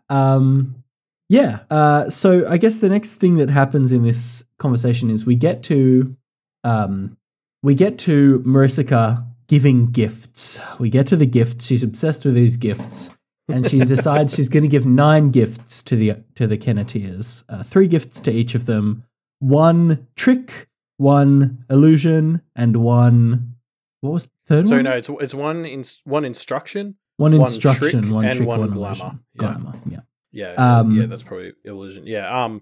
Um, 0.09 0.83
yeah. 1.29 1.59
Uh, 1.69 2.09
so 2.09 2.45
I 2.47 2.57
guess 2.57 2.77
the 2.77 2.89
next 2.89 3.15
thing 3.15 3.37
that 3.37 3.49
happens 3.49 3.91
in 3.91 4.03
this 4.03 4.43
conversation 4.59 5.09
is 5.09 5.25
we 5.25 5.35
get 5.35 5.63
to 5.63 6.15
um, 6.63 7.17
we 7.63 7.73
get 7.73 7.97
to 7.99 8.43
Maricica 8.45 9.25
giving 9.51 9.87
gifts. 9.91 10.57
We 10.79 10.89
get 10.89 11.07
to 11.07 11.17
the 11.17 11.25
gifts. 11.25 11.65
She's 11.65 11.83
obsessed 11.83 12.23
with 12.23 12.35
these 12.35 12.55
gifts, 12.55 13.09
and 13.49 13.67
she 13.69 13.79
decides 13.95 14.33
she's 14.33 14.47
going 14.47 14.63
to 14.63 14.69
give 14.69 14.85
nine 14.85 15.29
gifts 15.31 15.83
to 15.83 15.97
the 15.97 16.13
to 16.35 16.47
the 16.47 16.57
Kenneteers. 16.57 17.43
Uh, 17.49 17.61
three 17.61 17.87
gifts 17.89 18.21
to 18.21 18.31
each 18.31 18.55
of 18.55 18.65
them. 18.65 19.03
One 19.39 20.07
trick, 20.15 20.69
one 20.97 21.65
illusion, 21.69 22.41
and 22.55 22.77
one. 22.77 23.55
What 23.99 24.13
was 24.13 24.23
the 24.23 24.29
third 24.47 24.69
So 24.69 24.75
one? 24.75 24.85
no, 24.85 24.91
it's 24.93 25.09
it's 25.19 25.33
one 25.33 25.65
in, 25.65 25.83
one 26.05 26.23
instruction. 26.23 26.95
one 27.17 27.37
one 27.37 27.47
instruction, 27.51 28.01
trick, 28.03 28.11
one 28.13 28.25
and 28.25 28.37
trick, 28.37 28.47
one 28.47 28.59
one 28.61 28.71
glamour. 28.71 28.85
illusion. 28.87 29.19
Yeah. 29.35 29.39
Glamour. 29.39 29.73
Yeah. 29.89 29.99
Yeah, 30.33 30.53
Um, 30.79 30.95
yeah, 30.97 31.07
that's 31.07 31.23
probably 31.23 31.51
illusion. 31.65 32.07
Yeah. 32.07 32.45
Um, 32.45 32.61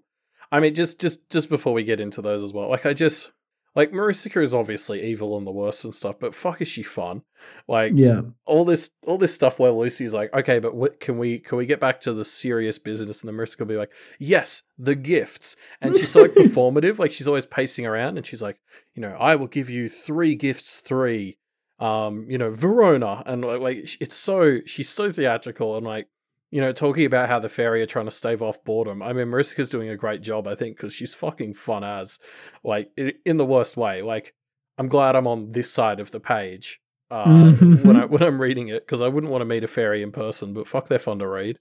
I 0.52 0.60
mean, 0.60 0.74
just 0.74 1.00
just 1.00 1.30
just 1.30 1.50
before 1.50 1.72
we 1.74 1.84
get 1.84 2.00
into 2.00 2.20
those 2.24 2.42
as 2.44 2.52
well, 2.52 2.68
like 2.68 2.88
I 2.88 2.94
just 2.96 3.32
like 3.76 3.92
Maricica 3.92 4.44
is 4.44 4.54
obviously 4.54 5.04
evil 5.06 5.38
and 5.38 5.46
the 5.46 5.52
worst 5.52 5.84
and 5.86 5.94
stuff, 5.94 6.16
but 6.20 6.34
fuck, 6.36 6.62
is 6.62 6.68
she 6.68 6.84
fun? 6.84 7.22
Like, 7.68 7.94
Yeah. 7.96 8.22
all 8.46 8.66
this 8.66 8.90
all 9.06 9.18
this 9.18 9.34
stuff 9.34 9.60
where 9.60 9.72
Lucy's 9.72 10.14
like, 10.14 10.34
okay, 10.34 10.60
but 10.60 10.76
what 10.76 11.00
can 11.00 11.18
we 11.18 11.40
can 11.40 11.58
we 11.58 11.66
get 11.66 11.80
back 11.80 12.02
to 12.02 12.14
the 12.14 12.26
serious 12.26 12.80
business? 12.80 13.22
And 13.22 13.28
then 13.30 13.36
Marissa 13.38 13.60
will 13.60 13.66
be 13.68 13.78
like, 13.78 13.92
yes, 14.20 14.64
the 14.78 14.96
gifts, 14.96 15.56
and 15.82 15.96
she's 15.96 16.12
so 16.12 16.22
like 16.22 16.32
performative, 16.36 17.00
like 17.00 17.12
she's 17.12 17.28
always 17.28 17.46
pacing 17.46 17.86
around, 17.86 18.18
and 18.18 18.26
she's 18.26 18.42
like, 18.42 18.60
you 18.96 19.02
know, 19.02 19.16
I 19.20 19.36
will 19.36 19.48
give 19.48 19.70
you 19.70 19.88
three 19.90 20.36
gifts, 20.36 20.80
three, 20.80 21.38
um, 21.80 22.26
you 22.30 22.38
know, 22.38 22.52
Verona, 22.52 23.24
and 23.26 23.44
like, 23.46 23.62
like 23.62 23.78
it's 24.02 24.16
so 24.16 24.60
she's 24.66 24.90
so 24.90 25.12
theatrical 25.12 25.78
and 25.78 25.86
like. 25.86 26.08
You 26.52 26.62
know, 26.62 26.72
talking 26.74 27.06
about 27.06 27.30
how 27.30 27.40
the 27.40 27.50
fairy 27.50 27.82
are 27.84 27.86
trying 27.88 28.06
to 28.06 28.12
stave 28.12 28.42
off 28.42 28.64
boredom. 28.64 29.04
I 29.04 29.14
mean, 29.14 29.28
Mariska's 29.28 29.70
doing 29.70 29.90
a 29.90 29.96
great 29.98 30.22
job, 30.22 30.48
I 30.48 30.56
think, 30.56 30.78
because 30.78 30.94
she's 30.94 31.14
fucking 31.14 31.54
fun 31.54 31.84
as, 31.84 32.18
like, 32.64 32.90
in 33.24 33.38
the 33.38 33.46
worst 33.46 33.78
way. 33.78 34.02
Like, 34.02 34.34
I'm 34.80 34.88
glad 34.88 35.16
I'm 35.16 35.28
on 35.28 35.52
this 35.52 35.72
side 35.72 36.00
of 36.00 36.10
the 36.10 36.20
page 36.20 36.80
uh, 37.12 37.26
Mhm. 37.26 37.84
when 37.86 37.96
I 37.98 38.06
when 38.06 38.24
I'm 38.24 38.40
reading 38.42 38.70
it 38.70 38.86
because 38.86 39.02
I 39.02 39.08
wouldn't 39.08 39.32
want 39.32 39.42
to 39.42 39.46
meet 39.46 39.64
a 39.64 39.68
fairy 39.68 40.02
in 40.02 40.12
person, 40.12 40.54
but 40.54 40.68
fuck, 40.68 40.88
they're 40.88 41.00
fun 41.00 41.20
to 41.20 41.28
read. 41.28 41.60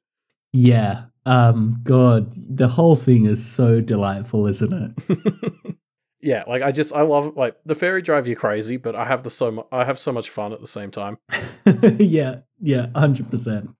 Yeah. 0.52 1.06
Um 1.26 1.80
god, 1.82 2.32
the 2.36 2.68
whole 2.68 2.96
thing 2.96 3.26
is 3.26 3.44
so 3.44 3.80
delightful, 3.82 4.46
isn't 4.46 4.72
it? 5.08 5.76
yeah, 6.22 6.44
like 6.46 6.62
I 6.62 6.70
just 6.72 6.92
I 6.94 7.02
love 7.02 7.36
like 7.36 7.56
the 7.66 7.74
fairy 7.74 8.02
drive 8.02 8.26
you 8.28 8.36
crazy, 8.36 8.76
but 8.76 8.94
I 8.94 9.04
have 9.04 9.22
the 9.24 9.30
so 9.30 9.50
mu- 9.50 9.62
I 9.72 9.84
have 9.84 9.98
so 9.98 10.12
much 10.12 10.30
fun 10.30 10.52
at 10.52 10.60
the 10.60 10.66
same 10.66 10.90
time. 10.90 11.18
yeah, 11.98 12.40
yeah, 12.60 12.86
100%. 12.94 13.74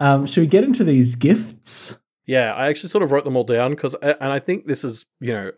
Um 0.00 0.26
should 0.26 0.42
we 0.42 0.46
get 0.46 0.64
into 0.64 0.84
these 0.84 1.14
gifts? 1.14 1.96
Yeah, 2.26 2.52
I 2.52 2.68
actually 2.68 2.90
sort 2.90 3.02
of 3.02 3.12
wrote 3.12 3.24
them 3.24 3.36
all 3.36 3.44
down 3.44 3.70
because 3.70 3.94
and 4.02 4.16
I 4.20 4.38
think 4.38 4.66
this 4.66 4.84
is 4.84 5.06
you 5.20 5.32
know 5.32 5.50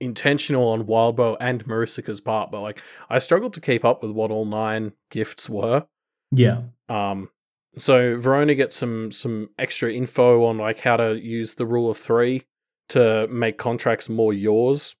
intentional 0.00 0.68
on 0.68 0.84
Wildbow 0.84 1.36
and 1.40 1.64
Maricica's 1.66 2.20
part, 2.20 2.50
but 2.50 2.60
like 2.60 2.82
I 3.10 3.18
struggled 3.18 3.54
to 3.54 3.60
keep 3.60 3.84
up 3.84 4.02
with 4.02 4.12
what 4.12 4.30
all 4.30 4.44
nine 4.44 4.92
gifts 5.10 5.48
were. 5.48 5.86
Yeah. 6.30 6.62
Um, 6.88 7.30
so 7.76 8.18
Verona 8.20 8.54
gets 8.54 8.76
some 8.76 9.10
some 9.10 9.50
extra 9.58 9.92
info 9.92 10.44
on 10.44 10.58
like 10.58 10.80
how 10.80 10.96
to 10.96 11.14
use 11.14 11.54
the 11.54 11.66
rule 11.66 11.90
of 11.90 11.96
three 11.96 12.44
to 12.90 13.26
make 13.28 13.58
contracts 13.58 14.08
more 14.08 14.32
yours. 14.32 14.94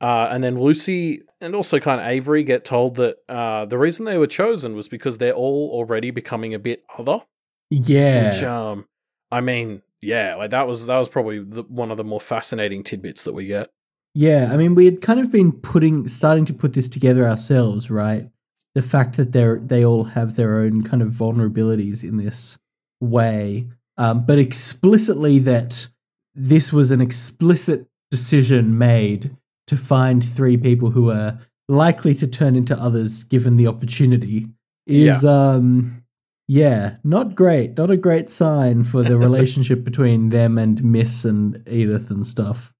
Uh, 0.00 0.28
and 0.30 0.42
then 0.42 0.58
Lucy 0.58 1.22
and 1.40 1.54
also 1.54 1.78
kind 1.80 2.00
of 2.00 2.06
Avery 2.06 2.44
get 2.44 2.64
told 2.64 2.96
that 2.96 3.16
uh, 3.28 3.64
the 3.66 3.78
reason 3.78 4.04
they 4.04 4.18
were 4.18 4.28
chosen 4.28 4.74
was 4.74 4.88
because 4.88 5.18
they're 5.18 5.32
all 5.32 5.70
already 5.72 6.10
becoming 6.10 6.54
a 6.54 6.58
bit 6.58 6.84
other. 6.98 7.20
Yeah. 7.70 8.30
Which, 8.30 8.42
um, 8.42 8.86
I 9.30 9.40
mean, 9.40 9.82
yeah, 10.00 10.36
like 10.36 10.50
that 10.50 10.66
was 10.66 10.86
that 10.86 10.96
was 10.96 11.08
probably 11.08 11.42
the, 11.42 11.62
one 11.62 11.90
of 11.90 11.96
the 11.96 12.04
more 12.04 12.20
fascinating 12.20 12.84
tidbits 12.84 13.24
that 13.24 13.32
we 13.32 13.46
get. 13.46 13.70
Yeah, 14.14 14.50
I 14.52 14.56
mean, 14.56 14.74
we 14.74 14.84
had 14.84 15.00
kind 15.00 15.20
of 15.20 15.30
been 15.30 15.52
putting, 15.52 16.08
starting 16.08 16.44
to 16.46 16.54
put 16.54 16.72
this 16.72 16.88
together 16.88 17.28
ourselves, 17.28 17.90
right? 17.90 18.28
The 18.74 18.82
fact 18.82 19.16
that 19.16 19.32
they're 19.32 19.58
they 19.58 19.84
all 19.84 20.04
have 20.04 20.36
their 20.36 20.58
own 20.58 20.82
kind 20.82 21.02
of 21.02 21.10
vulnerabilities 21.10 22.02
in 22.02 22.16
this 22.16 22.58
way, 23.00 23.68
um, 23.96 24.24
but 24.24 24.38
explicitly 24.38 25.38
that 25.40 25.88
this 26.34 26.72
was 26.72 26.90
an 26.90 27.00
explicit 27.00 27.86
decision 28.10 28.78
made 28.78 29.36
to 29.66 29.76
find 29.76 30.24
three 30.24 30.56
people 30.56 30.90
who 30.90 31.10
are 31.10 31.38
likely 31.68 32.14
to 32.14 32.26
turn 32.26 32.56
into 32.56 32.78
others 32.80 33.24
given 33.24 33.56
the 33.56 33.66
opportunity 33.66 34.48
is 34.86 35.22
um 35.24 36.02
yeah 36.48 36.96
not 37.04 37.34
great 37.34 37.76
not 37.76 37.90
a 37.90 37.96
great 37.96 38.28
sign 38.30 38.82
for 38.82 39.02
the 39.02 39.16
relationship 39.28 39.84
between 39.84 40.30
them 40.30 40.58
and 40.58 40.82
miss 40.82 41.24
and 41.24 41.62
edith 41.68 42.10
and 42.10 42.26
stuff 42.26 42.72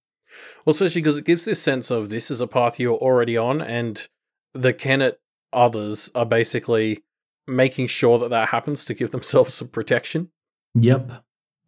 Well, 0.65 0.73
especially 0.73 1.03
because 1.03 1.19
it 1.19 1.25
gives 1.25 1.45
this 1.45 1.61
sense 1.63 1.91
of 1.91 2.09
this 2.09 2.31
is 2.31 2.41
a 2.41 2.47
path 2.47 2.79
you're 2.79 2.97
already 2.97 3.37
on, 3.37 3.61
and 3.63 4.07
the 4.55 4.73
Kennet 4.75 5.21
others 5.53 6.11
are 6.15 6.27
basically 6.27 7.03
making 7.47 7.87
sure 7.87 8.19
that 8.19 8.29
that 8.31 8.51
happens 8.51 8.85
to 8.85 8.95
give 8.95 9.11
themselves 9.11 9.55
some 9.55 9.69
protection. 9.69 10.31
Yep. 10.75 11.11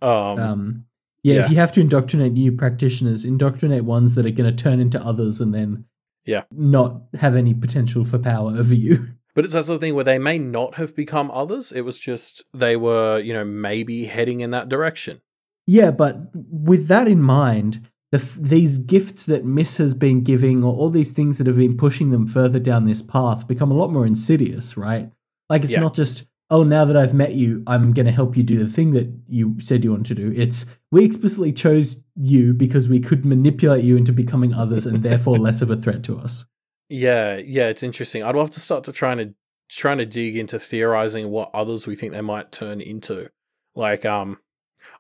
Um, 0.02 0.10
Um, 0.38 0.84
yeah, 1.22 1.34
yeah. 1.36 1.44
if 1.44 1.50
you 1.50 1.56
have 1.56 1.72
to 1.72 1.80
indoctrinate 1.80 2.32
new 2.34 2.52
practitioners, 2.52 3.24
indoctrinate 3.24 3.84
ones 3.84 4.14
that 4.14 4.26
are 4.26 4.30
going 4.30 4.54
to 4.54 4.62
turn 4.62 4.78
into 4.80 5.00
others 5.02 5.40
and 5.40 5.54
then 5.54 5.84
Yeah. 6.26 6.42
not 6.52 7.02
have 7.18 7.34
any 7.34 7.54
potential 7.54 8.04
for 8.04 8.18
power 8.18 8.52
over 8.56 8.74
you. 8.74 9.08
but 9.34 9.44
it's 9.44 9.54
that 9.54 9.64
sort 9.66 9.76
of 9.76 9.80
thing 9.80 9.94
where 9.94 10.04
they 10.04 10.18
may 10.18 10.38
not 10.38 10.74
have 10.74 10.94
become 10.96 11.30
others. 11.30 11.72
It 11.72 11.82
was 11.82 11.98
just 11.98 12.42
they 12.52 12.76
were, 12.76 13.18
you 13.18 13.32
know, 13.32 13.44
maybe 13.44 14.06
heading 14.06 14.40
in 14.40 14.50
that 14.50 14.68
direction. 14.68 15.20
Yeah, 15.66 15.90
but 15.90 16.16
with 16.34 16.88
that 16.88 17.06
in 17.06 17.22
mind, 17.22 17.86
the, 18.10 18.18
f- 18.18 18.36
these 18.40 18.78
gifts 18.78 19.24
that 19.26 19.44
Miss 19.44 19.76
has 19.76 19.94
been 19.94 20.24
giving, 20.24 20.64
or 20.64 20.74
all 20.74 20.90
these 20.90 21.12
things 21.12 21.38
that 21.38 21.46
have 21.46 21.56
been 21.56 21.76
pushing 21.76 22.10
them 22.10 22.26
further 22.26 22.58
down 22.58 22.86
this 22.86 23.02
path, 23.02 23.46
become 23.46 23.70
a 23.70 23.74
lot 23.76 23.92
more 23.92 24.06
insidious, 24.06 24.76
right? 24.76 25.10
Like 25.48 25.62
it's 25.62 25.72
Yeah. 25.72 25.80
not 25.80 25.94
just 25.94 26.24
oh, 26.52 26.64
now 26.64 26.84
that 26.84 26.96
I've 26.96 27.14
met 27.14 27.34
you, 27.34 27.62
I'm 27.68 27.92
going 27.92 28.06
to 28.06 28.12
help 28.12 28.36
you 28.36 28.42
do 28.42 28.58
the 28.58 28.68
thing 28.68 28.90
that 28.94 29.08
you 29.28 29.54
said 29.60 29.84
you 29.84 29.92
want 29.92 30.06
to 30.06 30.16
do. 30.16 30.32
It's 30.34 30.66
we 30.90 31.04
explicitly 31.04 31.52
chose 31.52 31.98
you 32.16 32.52
because 32.52 32.88
we 32.88 32.98
could 32.98 33.24
manipulate 33.24 33.84
you 33.84 33.96
into 33.96 34.12
becoming 34.12 34.52
others 34.52 34.84
and 34.84 35.02
therefore 35.04 35.38
less 35.38 35.62
of 35.62 35.70
a 35.70 35.76
threat 35.76 36.02
to 36.04 36.18
us. 36.18 36.44
Yeah, 36.90 37.36
yeah, 37.36 37.68
it's 37.68 37.84
interesting. 37.84 38.22
I'd 38.22 38.34
love 38.34 38.50
to 38.50 38.60
start 38.60 38.84
to 38.84 38.92
trying 38.92 39.18
to 39.18 39.34
trying 39.68 39.98
to 39.98 40.06
dig 40.06 40.36
into 40.36 40.58
theorizing 40.58 41.30
what 41.30 41.50
others 41.54 41.86
we 41.86 41.94
think 41.94 42.12
they 42.12 42.20
might 42.20 42.50
turn 42.50 42.80
into. 42.80 43.28
Like, 43.76 44.04
um, 44.04 44.38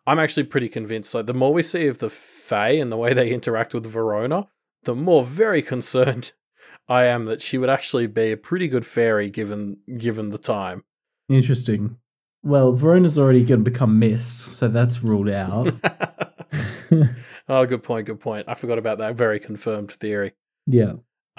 I'm 0.06 0.20
actually 0.20 0.44
pretty 0.44 0.68
convinced. 0.68 1.12
Like, 1.12 1.26
the 1.26 1.34
more 1.34 1.52
we 1.52 1.64
see 1.64 1.88
of 1.88 1.98
the 1.98 2.08
Fae 2.08 2.70
and 2.70 2.92
the 2.92 2.96
way 2.96 3.12
they 3.12 3.30
interact 3.30 3.74
with 3.74 3.84
Verona, 3.84 4.46
the 4.84 4.94
more 4.94 5.24
very 5.24 5.60
concerned 5.74 6.32
I 6.88 7.04
am 7.04 7.24
that 7.26 7.42
she 7.42 7.58
would 7.58 7.70
actually 7.70 8.06
be 8.06 8.32
a 8.32 8.36
pretty 8.36 8.68
good 8.68 8.86
fairy 8.86 9.28
given 9.28 9.78
given 9.98 10.30
the 10.30 10.38
time. 10.38 10.84
Interesting. 11.28 11.96
Well, 12.42 12.72
Verona's 12.72 13.18
already 13.18 13.44
going 13.44 13.64
to 13.64 13.70
become 13.70 13.98
Miss, 13.98 14.26
so 14.26 14.68
that's 14.68 15.02
ruled 15.02 15.28
out. 15.28 15.74
oh, 17.48 17.66
good 17.66 17.82
point. 17.82 18.06
Good 18.06 18.20
point. 18.20 18.46
I 18.48 18.54
forgot 18.54 18.78
about 18.78 18.98
that 18.98 19.14
very 19.14 19.38
confirmed 19.38 19.92
theory. 19.92 20.32
yeah. 20.66 20.92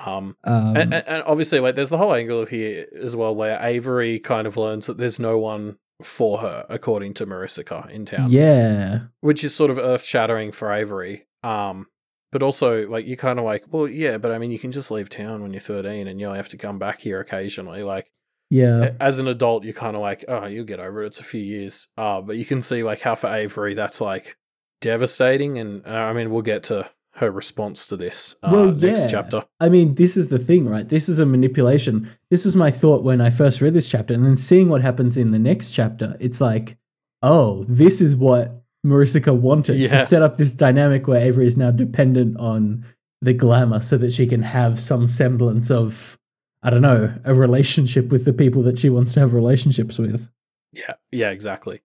Um, 0.05 0.35
Um, 0.43 0.75
and, 0.75 0.93
and, 0.93 1.23
obviously, 1.25 1.59
like, 1.59 1.75
there's 1.75 1.89
the 1.89 1.97
whole 1.97 2.13
angle 2.13 2.39
of 2.41 2.49
here 2.49 2.87
as 3.01 3.15
well, 3.15 3.35
where 3.35 3.59
Avery 3.61 4.19
kind 4.19 4.47
of 4.47 4.57
learns 4.57 4.87
that 4.87 4.97
there's 4.97 5.19
no 5.19 5.37
one 5.37 5.77
for 6.03 6.39
her, 6.39 6.65
according 6.69 7.13
to 7.15 7.25
Maricica 7.27 7.89
in 7.89 8.05
town. 8.05 8.31
yeah. 8.31 8.99
which 9.19 9.43
is 9.43 9.53
sort 9.53 9.69
of 9.69 9.77
earth 9.77 10.03
shattering 10.03 10.51
for 10.51 10.71
Avery. 10.73 11.27
Um, 11.43 11.87
but 12.31 12.41
also 12.41 12.87
like 12.87 13.05
you're 13.05 13.17
kind 13.17 13.37
of 13.39 13.45
like, 13.45 13.65
well, 13.69 13.87
yeah, 13.87 14.17
but 14.17 14.31
I 14.31 14.37
mean, 14.37 14.51
you 14.51 14.57
can 14.59 14.71
just 14.71 14.89
leave 14.89 15.09
town 15.09 15.41
when 15.41 15.51
you're 15.51 15.59
13, 15.59 16.07
and 16.07 16.19
you 16.19 16.25
only 16.27 16.37
have 16.39 16.49
to 16.49 16.57
come 16.57 16.79
back 16.79 17.01
here 17.01 17.19
occasionally. 17.19 17.83
Like 17.83 18.09
Yeah. 18.49 18.93
as 18.99 19.19
an 19.19 19.27
adult, 19.27 19.63
you're 19.65 19.73
kind 19.73 19.95
of 19.95 20.01
like, 20.01 20.23
oh, 20.27 20.45
you'll 20.45 20.65
get 20.65 20.79
over 20.79 21.03
it. 21.03 21.07
It's 21.07 21.19
a 21.19 21.23
few 21.25 21.41
years. 21.41 21.87
Uh, 21.97 22.21
but 22.21 22.37
you 22.37 22.45
can 22.45 22.61
see 22.61 22.83
like 22.83 23.01
how 23.01 23.15
for 23.15 23.27
Avery 23.33 23.73
that's 23.75 23.99
like 24.01 24.37
devastating, 24.79 25.57
and 25.59 25.85
uh, 25.85 25.89
I 25.89 26.13
mean, 26.13 26.31
we'll 26.31 26.41
get 26.41 26.63
to 26.63 26.89
her 27.15 27.29
response 27.31 27.85
to 27.87 27.97
this 27.97 28.35
uh, 28.43 28.49
Well, 28.51 28.71
next 28.71 29.09
chapter. 29.09 29.43
I 29.59 29.69
mean, 29.69 29.95
this 29.95 30.15
is 30.15 30.29
the 30.29 30.39
thing, 30.39 30.67
right? 30.67 30.87
This 30.87 31.09
is 31.09 31.19
a 31.19 31.25
manipulation. 31.25 32.09
This 32.29 32.45
was 32.45 32.55
my 32.55 32.71
thought 32.71 33.03
when 33.03 33.19
I 33.21 33.29
first 33.29 33.61
read 33.61 33.73
this 33.73 33.87
chapter, 33.87 34.13
and 34.13 34.25
then 34.25 34.37
seeing 34.37 34.69
what 34.69 34.81
happens 34.81 35.17
in 35.17 35.31
the 35.31 35.39
next 35.39 35.71
chapter, 35.71 36.15
it's 36.19 36.39
like, 36.41 36.77
oh, 37.21 37.65
this 37.67 38.01
is 38.01 38.15
what 38.15 38.63
Maricica 38.85 39.35
wanted 39.35 39.77
Yeah. 39.79 39.89
to 39.89 40.05
set 40.05 40.21
up 40.21 40.37
this 40.37 40.53
dynamic 40.53 41.07
where 41.07 41.21
Avery 41.21 41.45
is 41.47 41.57
now 41.57 41.69
dependent 41.71 42.37
on 42.37 42.85
the 43.21 43.33
glamour 43.33 43.81
so 43.81 43.97
that 43.97 44.11
she 44.13 44.25
can 44.25 44.41
have 44.41 44.79
some 44.79 45.05
semblance 45.07 45.69
of, 45.69 46.17
I 46.63 46.69
don't 46.71 46.81
know, 46.81 47.13
a 47.23 47.35
relationship 47.35 48.09
with 48.09 48.25
the 48.25 48.33
people 48.33 48.63
that 48.63 48.79
she 48.79 48.89
wants 48.89 49.13
to 49.13 49.19
have 49.19 49.33
relationships 49.33 49.99
with. 49.99 50.29
Yeah, 50.73 50.93
yeah, 51.11 51.29
exactly. 51.29 51.81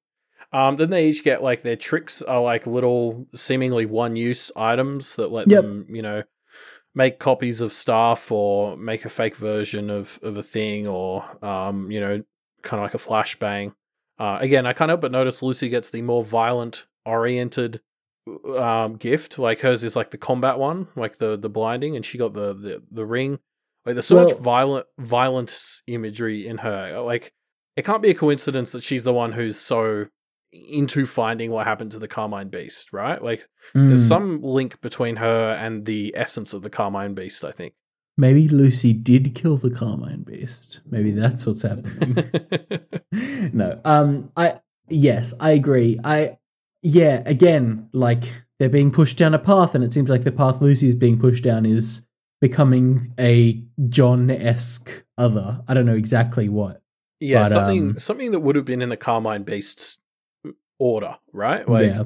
Um, 0.53 0.77
then 0.77 0.91
they 0.91 1.09
each 1.09 1.25
get 1.25 1.43
like 1.43 1.63
their 1.63 1.77
tricks 1.77 2.23
are 2.23 2.41
like 2.41 2.67
little 2.67 3.27
seemingly 3.35 3.87
one 3.87 4.17
use 4.17 4.51
items 4.57 5.17
that 5.17 5.33
let 5.33 5.51
Yep. 5.51 5.63
them, 5.63 5.87
you 5.91 6.03
know, 6.03 6.23
make 6.95 7.19
copies 7.19 7.61
of 7.61 7.73
stuff 7.73 8.33
or 8.33 8.77
make 8.77 9.05
a 9.05 9.09
fake 9.09 9.37
version 9.37 9.91
of, 9.91 10.19
of 10.23 10.37
a 10.37 10.43
thing 10.43 10.87
or 10.87 11.25
um, 11.45 11.91
you 11.91 12.01
know, 12.01 12.23
kind 12.63 12.81
of 12.81 12.85
like 12.85 12.95
a 12.95 12.99
flashbang. 12.99 13.75
Uh, 14.19 14.39
again, 14.41 14.67
I 14.67 14.73
can't 14.73 14.89
help 14.89 15.03
but 15.03 15.13
notice 15.13 15.43
Lucy 15.43 15.69
gets 15.69 15.91
the 15.91 16.01
more 16.03 16.25
violent 16.25 16.87
oriented 17.05 17.81
um 18.57 18.97
gift. 18.97 19.39
Like 19.39 19.61
hers 19.61 19.85
is 19.85 19.95
like 19.95 20.11
the 20.11 20.19
combat 20.19 20.59
one, 20.59 20.89
like 20.97 21.19
the 21.19 21.37
the 21.37 21.51
blinding, 21.51 21.97
and 21.97 22.05
she 22.05 22.19
got 22.19 22.33
the 22.33 22.55
the, 22.55 22.83
the 22.91 23.05
ring. 23.05 23.39
Like 23.85 23.95
there's 23.95 24.07
so 24.07 24.17
much 24.25 24.37
violent 24.39 24.87
violence 24.99 25.83
imagery 25.87 26.49
in 26.49 26.59
her. 26.59 27.01
Like 27.03 27.33
it 27.77 27.85
can't 27.85 28.03
be 28.03 28.11
a 28.11 28.15
coincidence 28.15 28.73
that 28.73 28.83
she's 28.83 29.05
the 29.05 29.13
one 29.13 29.33
who's 29.33 29.59
so 29.59 30.07
into 30.69 31.07
finding 31.07 31.51
what 31.51 31.67
happened 31.67 31.93
to 31.93 31.99
the 31.99 32.09
Carmine 32.09 32.49
Beast, 32.49 32.93
right? 32.93 33.23
Like 33.23 33.49
there's 33.75 34.01
Mm, 34.01 34.09
some 34.09 34.43
link 34.43 34.81
between 34.81 35.17
her 35.17 35.53
and 35.55 35.85
the 35.85 36.13
essence 36.17 36.53
of 36.53 36.63
the 36.63 36.71
Carmine 36.71 37.15
Beast, 37.15 37.45
I 37.45 37.53
think. 37.53 37.75
Maybe 38.19 38.49
Lucy 38.49 38.93
did 38.95 39.35
kill 39.35 39.57
the 39.59 39.71
Carmine 39.71 40.23
Beast. 40.23 40.81
Maybe 40.91 41.11
that's 41.11 41.45
what's 41.45 41.63
happening. 41.63 42.17
no. 43.53 43.81
Um 43.85 44.31
I 44.37 44.61
yes, 44.89 45.35
I 45.41 45.51
agree. 45.51 45.99
I 46.03 46.39
yeah, 46.83 47.23
again, 47.27 47.89
like 47.93 48.25
they're 48.59 48.69
being 48.69 48.91
pushed 48.91 49.19
down 49.19 49.35
a 49.35 49.39
path 49.39 49.75
and 49.75 49.85
it 49.85 49.93
seems 49.93 50.09
like 50.09 50.25
the 50.25 50.33
path 50.33 50.61
Lucy 50.63 50.89
is 50.89 50.95
being 50.95 51.19
pushed 51.19 51.45
down 51.45 51.67
is 51.67 52.03
becoming 52.41 53.13
a 53.19 53.63
John-esque 53.89 55.05
other. 55.19 55.61
I 55.69 55.75
don't 55.75 55.87
know 55.87 55.95
exactly 55.97 56.49
what. 56.49 56.83
yeah, 57.21 57.43
But, 57.45 57.53
something 57.53 57.91
um, 57.91 57.99
something 57.99 58.31
that 58.31 58.41
would 58.41 58.57
have 58.57 58.65
been 58.65 58.83
in 58.83 58.89
the 58.89 58.97
Carmine 58.97 59.43
Beast's 59.43 59.99
order, 60.79 61.17
right? 61.33 61.69
Like 61.69 61.87
yeah. 61.87 62.05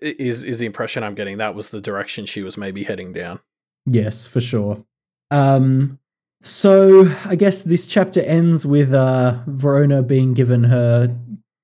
is 0.00 0.42
is 0.44 0.58
the 0.58 0.66
impression 0.66 1.02
I'm 1.02 1.14
getting 1.14 1.38
that 1.38 1.54
was 1.54 1.68
the 1.68 1.80
direction 1.80 2.26
she 2.26 2.42
was 2.42 2.56
maybe 2.56 2.84
heading 2.84 3.12
down. 3.12 3.40
Yes, 3.86 4.26
for 4.26 4.40
sure. 4.40 4.84
Um 5.30 5.98
so 6.42 7.10
I 7.24 7.36
guess 7.36 7.62
this 7.62 7.86
chapter 7.86 8.20
ends 8.20 8.66
with 8.66 8.92
uh 8.92 9.38
Verona 9.46 10.02
being 10.02 10.34
given 10.34 10.64
her 10.64 11.16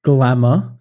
glamour. 0.04 0.72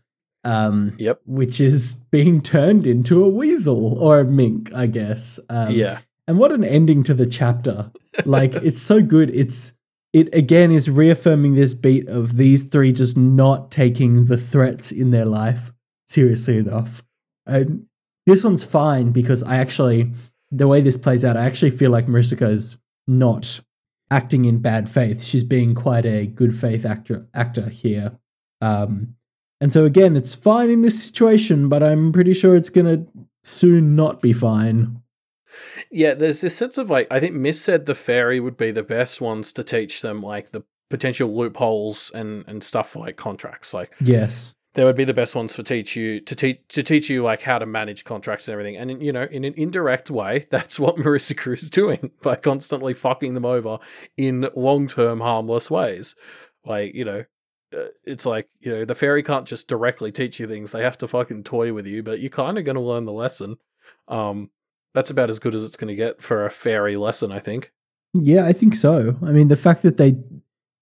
Um 0.44 0.96
Yep. 0.98 1.22
which 1.26 1.60
is 1.60 1.96
being 2.12 2.42
turned 2.42 2.88
into 2.88 3.24
a 3.24 3.30
weasel 3.30 3.98
or 4.00 4.20
a 4.20 4.26
mink, 4.26 4.72
I 4.74 4.88
guess. 4.88 5.40
Um, 5.50 5.72
yeah. 5.74 6.00
And 6.28 6.38
what 6.38 6.52
an 6.52 6.64
ending 6.64 7.04
to 7.04 7.14
the 7.14 7.26
chapter. 7.26 7.90
Like, 8.26 8.54
it's 8.56 8.82
so 8.82 9.02
good. 9.02 9.30
It's, 9.34 9.74
it 10.14 10.34
again 10.34 10.72
is 10.72 10.90
reaffirming 10.90 11.56
this 11.56 11.74
beat 11.74 12.08
of 12.08 12.38
these 12.38 12.64
three 12.64 12.92
just 12.94 13.18
not 13.18 13.72
taking 13.72 14.26
the 14.26 14.38
threats 14.38 14.92
in 14.92 15.12
their 15.12 15.26
life 15.26 15.72
seriously 16.08 16.58
enough. 16.58 17.04
And 17.46 17.86
this 18.26 18.44
one's 18.44 18.64
fine 18.64 19.12
because 19.12 19.44
I 19.44 19.58
actually, 19.58 20.12
the 20.52 20.68
way 20.68 20.82
this 20.82 20.98
plays 20.98 21.24
out, 21.24 21.38
I 21.38 21.46
actually 21.46 21.72
feel 21.72 21.92
like 21.92 22.08
Maricica 22.08 22.50
is 22.50 22.78
not 23.08 23.60
acting 24.12 24.46
in 24.46 24.60
bad 24.60 24.90
faith. 24.90 25.24
She's 25.24 25.44
being 25.44 25.76
quite 25.76 26.06
a 26.06 26.28
good 26.28 26.56
faith 26.56 26.86
actor 26.86 27.28
actor 27.34 27.70
here. 27.70 28.12
Um, 28.62 29.16
and 29.60 29.74
so 29.74 29.86
again, 29.86 30.16
it's 30.16 30.34
fine 30.34 30.70
in 30.70 30.82
this 30.82 31.02
situation, 31.04 31.68
but 31.68 31.84
I'm 31.84 32.12
pretty 32.12 32.34
sure 32.34 32.56
it's 32.56 32.70
gonna 32.70 33.06
soon 33.44 33.96
not 33.96 34.22
be 34.22 34.34
fine. 34.34 35.02
Yeah, 35.92 36.14
there's 36.14 36.42
this 36.42 36.56
sense 36.56 36.78
of 36.78 36.90
like 36.90 37.08
I 37.12 37.20
think 37.20 37.36
Miss 37.36 37.62
said 37.62 37.86
the 37.86 37.96
fairy 37.96 38.40
would 38.40 38.58
be 38.58 38.72
the 38.72 38.84
best 38.84 39.22
ones 39.22 39.52
to 39.54 39.64
teach 39.64 40.02
them 40.02 40.22
like 40.22 40.52
the 40.52 40.64
potential 40.90 41.36
loopholes 41.36 42.12
and 42.14 42.44
and 42.48 42.64
stuff 42.64 42.96
like 42.96 43.18
contracts. 43.18 43.74
Like 43.74 43.94
Yes. 44.00 44.54
they 44.74 44.84
would 44.86 44.96
be 44.96 45.04
the 45.06 45.14
best 45.14 45.36
ones 45.36 45.56
for 45.56 45.64
teach 45.64 45.96
you 45.96 46.20
to 46.22 46.36
teach 46.36 46.60
to 46.70 46.84
teach 46.84 47.10
you 47.10 47.24
like 47.24 47.42
how 47.42 47.60
to 47.60 47.66
manage 47.66 48.04
contracts 48.04 48.48
and 48.48 48.54
everything. 48.54 48.78
And 48.78 49.02
you 49.02 49.12
know, 49.12 49.24
in 49.24 49.44
an 49.44 49.54
indirect 49.58 50.10
way, 50.10 50.46
that's 50.52 50.80
what 50.80 50.96
Marissa 50.98 51.36
Cruz 51.38 51.64
is 51.64 51.70
doing 51.70 52.12
by 52.22 52.36
constantly 52.36 52.94
fucking 52.94 53.34
them 53.34 53.46
over 53.46 53.80
in 54.18 54.48
long 54.56 54.88
term 54.88 55.20
harmless 55.20 55.70
ways. 55.72 56.16
Like 56.66 56.94
you 56.94 57.06
know. 57.06 57.24
Uh, 57.76 57.88
it's 58.06 58.26
like 58.26 58.48
you 58.62 58.72
know 58.72 58.86
the 58.86 58.96
fairy 58.96 59.22
can't 59.22 59.46
just 59.46 59.68
directly 59.68 60.10
teach 60.10 60.40
you 60.40 60.48
things; 60.48 60.72
they 60.72 60.82
have 60.84 60.98
to 60.98 61.06
fucking 61.06 61.44
toy 61.44 61.74
with 61.74 61.86
you. 61.86 62.02
But 62.02 62.22
you're 62.22 62.30
kind 62.30 62.58
of 62.58 62.64
going 62.64 62.78
to 62.78 62.82
learn 62.82 63.04
the 63.04 63.12
lesson. 63.12 63.58
Um, 64.08 64.52
that's 64.98 65.12
about 65.12 65.30
as 65.30 65.38
good 65.38 65.54
as 65.54 65.64
it's 65.64 65.78
going 65.78 65.90
to 65.90 65.96
get 65.96 66.24
for 66.24 66.44
a 66.44 66.50
fairy 66.50 66.98
lesson, 66.98 67.32
I 67.32 67.38
think. 67.38 67.72
Yeah, 68.16 68.46
I 68.46 68.52
think 68.52 68.74
so. 68.74 69.16
I 69.22 69.30
mean, 69.30 69.48
the 69.48 69.56
fact 69.56 69.84
that 69.84 69.98
they 69.98 70.16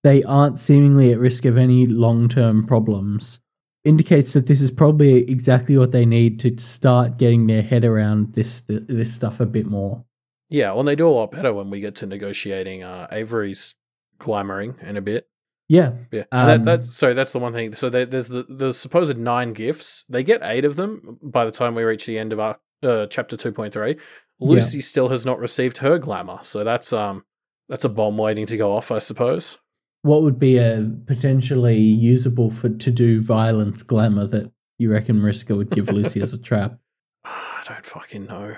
they 0.06 0.24
aren't 0.24 0.58
seemingly 0.58 1.12
at 1.12 1.20
risk 1.20 1.44
of 1.44 1.58
any 1.58 1.86
long 1.86 2.30
term 2.30 2.66
problems 2.66 3.42
indicates 3.84 4.32
that 4.32 4.48
this 4.48 4.62
is 4.62 4.72
probably 4.72 5.30
exactly 5.30 5.78
what 5.78 5.92
they 5.92 6.06
need 6.06 6.40
to 6.40 6.58
start 6.58 7.18
getting 7.18 7.48
their 7.48 7.62
head 7.62 7.84
around 7.84 8.34
this 8.36 8.62
this 8.68 9.14
stuff 9.14 9.42
a 9.42 9.46
bit 9.46 9.66
more. 9.66 10.06
Yeah, 10.48 10.72
well, 10.72 10.86
they 10.86 10.96
do 10.96 11.10
a 11.10 11.10
lot 11.10 11.32
better 11.32 11.54
when 11.54 11.70
we 11.70 11.82
get 11.82 11.96
to 11.96 12.06
negotiating 12.06 12.84
uh, 12.84 13.08
Avery's 13.12 13.76
glamoring 14.18 14.82
in 14.82 14.96
a 14.96 15.02
bit. 15.02 15.28
Yeah, 15.68 15.94
Yeah, 16.10 16.24
and 16.32 16.52
Um, 16.52 16.64
that, 16.64 16.64
that's 16.64 16.96
so. 16.96 17.14
That's 17.14 17.34
the 17.34 17.40
one 17.40 17.52
thing. 17.52 17.76
So 17.76 17.90
there, 17.90 18.06
there's 18.06 18.30
the 18.30 18.46
the 18.48 18.72
supposed 18.72 19.18
nine 19.18 19.52
gifts. 19.52 20.06
They 20.08 20.24
get 20.24 20.40
eight 20.42 20.64
of 20.64 20.78
them 20.78 21.18
by 21.22 21.44
the 21.44 21.52
time 21.52 21.76
we 21.76 21.84
reach 21.84 22.06
the 22.06 22.18
end 22.18 22.32
of 22.32 22.40
our 22.40 22.58
uh, 22.86 23.08
chapter 23.08 23.36
two 23.36 23.52
point 23.52 23.74
three. 23.74 23.98
Lucy 24.40 24.82
still 24.82 25.10
has 25.10 25.26
not 25.26 25.40
received 25.40 25.78
her 25.80 25.98
glamour, 25.98 26.40
so 26.42 26.64
that's 26.64 26.92
um 26.94 27.24
that's 27.70 27.86
a 27.86 27.90
bomb 27.90 28.18
waiting 28.18 28.46
to 28.48 28.58
go 28.58 28.76
off, 28.76 28.92
I 28.92 29.00
suppose. 29.00 29.58
what 30.04 30.22
would 30.24 30.38
be 30.38 30.58
a 30.58 30.88
potentially 31.08 31.78
usable 31.78 32.52
for 32.52 32.70
to 32.70 32.92
do 32.92 33.22
violence 33.22 33.82
glamour 33.82 34.28
that 34.28 34.52
you 34.78 34.92
reckon 34.92 35.20
Mariska 35.20 35.56
would 35.56 35.72
give 35.72 35.90
Lucy 35.90 36.22
as 36.22 36.34
a 36.34 36.38
trap? 36.50 36.78
I 37.24 37.64
don't 37.68 37.86
fucking 37.86 38.26
know. 38.26 38.58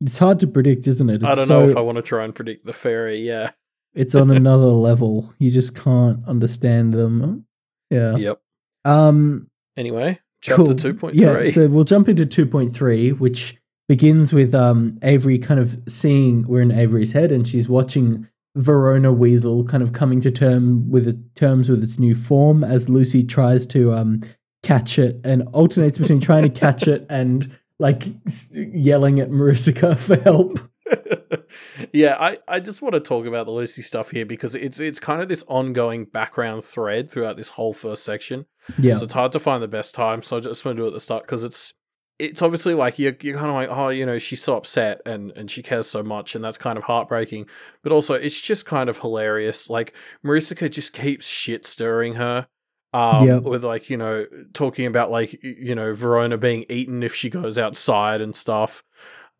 It's 0.00 0.18
hard 0.18 0.40
to 0.40 0.46
predict, 0.46 0.86
isn't 0.88 1.08
it? 1.10 1.16
It's 1.16 1.24
I 1.24 1.34
don't 1.34 1.46
so, 1.46 1.60
know 1.60 1.68
if 1.70 1.76
I 1.76 1.80
want 1.80 1.96
to 1.96 2.02
try 2.02 2.24
and 2.24 2.34
predict 2.34 2.64
the 2.66 2.72
fairy. 2.72 3.20
Yeah. 3.20 3.50
It's 3.94 4.14
on 4.14 4.30
another 4.42 4.66
level. 4.66 5.32
You 5.38 5.50
just 5.50 5.74
can't 5.74 6.18
understand 6.28 6.92
them. 6.94 7.46
Yeah. 7.90 8.16
Yep. 8.16 8.40
Um. 8.84 9.48
Anyway, 9.76 10.20
chapter 10.42 10.64
Cool. 10.64 10.74
two 10.76 10.94
point 10.94 11.14
Yeah, 11.14 11.48
so 11.50 11.66
we'll 11.68 11.84
jump 11.84 12.08
into 12.08 12.24
2.3, 12.26 13.18
which 13.18 13.56
begins 13.88 14.32
with 14.32 14.54
um, 14.54 14.98
Avery 15.02 15.38
kind 15.38 15.58
of 15.58 15.80
seeing 15.88 16.46
we're 16.46 16.60
in 16.60 16.70
Avery's 16.70 17.12
head 17.12 17.32
and 17.32 17.46
she's 17.46 17.68
watching 17.68 18.28
Verona 18.54 19.12
Weasel 19.12 19.64
kind 19.64 19.82
of 19.82 19.92
coming 19.92 20.20
to 20.20 20.30
term 20.30 20.90
with 20.90 21.08
it, 21.08 21.16
terms 21.34 21.68
with 21.68 21.82
its 21.82 21.98
new 21.98 22.14
form 22.14 22.62
as 22.62 22.88
Lucy 22.88 23.24
tries 23.24 23.66
to 23.68 23.94
um, 23.94 24.22
catch 24.62 24.98
it 24.98 25.20
and 25.24 25.42
alternates 25.48 25.96
between 25.98 26.20
trying 26.20 26.42
to 26.42 26.50
catch 26.50 26.86
it 26.86 27.06
and 27.10 27.56
like 27.78 28.04
yelling 28.52 29.20
at 29.20 29.30
Marissa 29.30 29.96
for 29.98 30.16
help. 30.16 30.60
yeah, 31.92 32.16
I, 32.18 32.38
I 32.48 32.60
just 32.60 32.82
want 32.82 32.94
to 32.94 33.00
talk 33.00 33.26
about 33.26 33.46
the 33.46 33.52
Lucy 33.52 33.82
stuff 33.82 34.10
here 34.10 34.26
because 34.26 34.54
it's 34.54 34.80
it's 34.80 34.98
kind 34.98 35.22
of 35.22 35.28
this 35.28 35.44
ongoing 35.46 36.06
background 36.06 36.64
thread 36.64 37.10
throughout 37.10 37.36
this 37.36 37.50
whole 37.50 37.72
first 37.72 38.04
section. 38.04 38.46
Yeah, 38.78 38.94
So 38.94 39.04
it's 39.04 39.14
hard 39.14 39.32
to 39.32 39.38
find 39.38 39.62
the 39.62 39.68
best 39.68 39.94
time. 39.94 40.22
So 40.22 40.38
I 40.38 40.40
just 40.40 40.64
want 40.64 40.76
to 40.76 40.82
do 40.82 40.84
it 40.86 40.88
at 40.88 40.94
the 40.94 41.00
start 41.00 41.24
because 41.24 41.44
it's 41.44 41.74
it's 42.18 42.42
obviously 42.42 42.74
like 42.74 42.98
you're 42.98 43.16
you're 43.20 43.38
kind 43.38 43.48
of 43.48 43.54
like 43.54 43.68
oh 43.70 43.88
you 43.90 44.04
know 44.04 44.18
she's 44.18 44.42
so 44.42 44.56
upset 44.56 45.00
and 45.06 45.30
and 45.32 45.50
she 45.50 45.62
cares 45.62 45.86
so 45.86 46.02
much 46.02 46.34
and 46.34 46.44
that's 46.44 46.58
kind 46.58 46.76
of 46.78 46.84
heartbreaking. 46.84 47.46
But 47.82 47.92
also 47.92 48.14
it's 48.14 48.40
just 48.40 48.66
kind 48.66 48.88
of 48.88 48.98
hilarious. 48.98 49.70
Like 49.70 49.94
Marissa 50.24 50.70
just 50.70 50.92
keeps 50.92 51.26
shit 51.26 51.64
stirring 51.66 52.14
her. 52.14 52.48
Um, 52.94 53.26
Yep. 53.26 53.42
with 53.42 53.64
like 53.64 53.90
you 53.90 53.98
know 53.98 54.24
talking 54.54 54.86
about 54.86 55.10
like 55.10 55.38
you 55.42 55.74
know 55.74 55.92
Verona 55.94 56.38
being 56.38 56.64
eaten 56.70 57.02
if 57.02 57.14
she 57.14 57.28
goes 57.30 57.58
outside 57.58 58.20
and 58.20 58.34
stuff. 58.34 58.82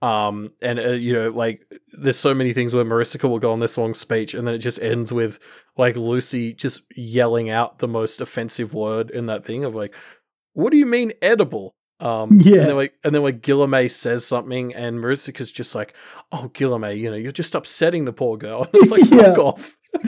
Um, 0.01 0.53
and 0.62 0.79
uh, 0.79 0.91
you 0.91 1.12
know, 1.12 1.31
like 1.31 1.64
there's 1.93 2.18
so 2.18 2.35
many 2.35 2.53
things 2.53 2.72
where 2.74 2.85
Marissa 2.85 3.22
will 3.29 3.39
go 3.41 3.53
on 3.53 3.61
this 3.61 3.76
long 3.76 3.95
speech, 3.95 4.35
and 4.35 4.47
then 4.47 4.55
it 4.55 4.59
just 4.59 4.81
ends 4.81 5.12
with 5.12 5.41
like 5.76 5.97
Lucy 5.97 6.53
just 6.53 6.83
yelling 6.95 7.51
out 7.51 7.79
the 7.79 7.89
most 7.89 8.20
offensive 8.20 8.74
word 8.74 9.11
in 9.11 9.26
that 9.26 9.45
thing 9.45 9.64
of 9.64 9.74
like, 9.74 9.95
"What 10.53 10.70
do 10.70 10.76
you 10.76 10.87
mean 10.87 11.12
edible?" 11.20 11.74
Um, 12.01 12.39
Yeah. 12.41 12.61
and 12.61 12.69
then 12.69 12.77
like, 12.77 12.93
and 13.05 13.15
then 13.15 13.23
like 13.23 13.43
says 13.91 14.25
something, 14.27 14.75
and 14.75 14.99
Marissa's 14.99 15.51
just 15.51 15.75
like, 15.75 15.95
"Oh, 16.33 16.51
Guilherme, 16.55 16.97
you 16.99 17.11
know, 17.11 17.17
you're 17.17 17.33
just 17.33 17.55
upsetting 17.55 18.05
the 18.05 18.13
poor 18.13 18.37
girl." 18.37 18.67
it's 18.75 18.91
like, 18.91 19.05
Yeah. 19.11 19.35
fuck 19.35 19.39
off. 19.39 19.77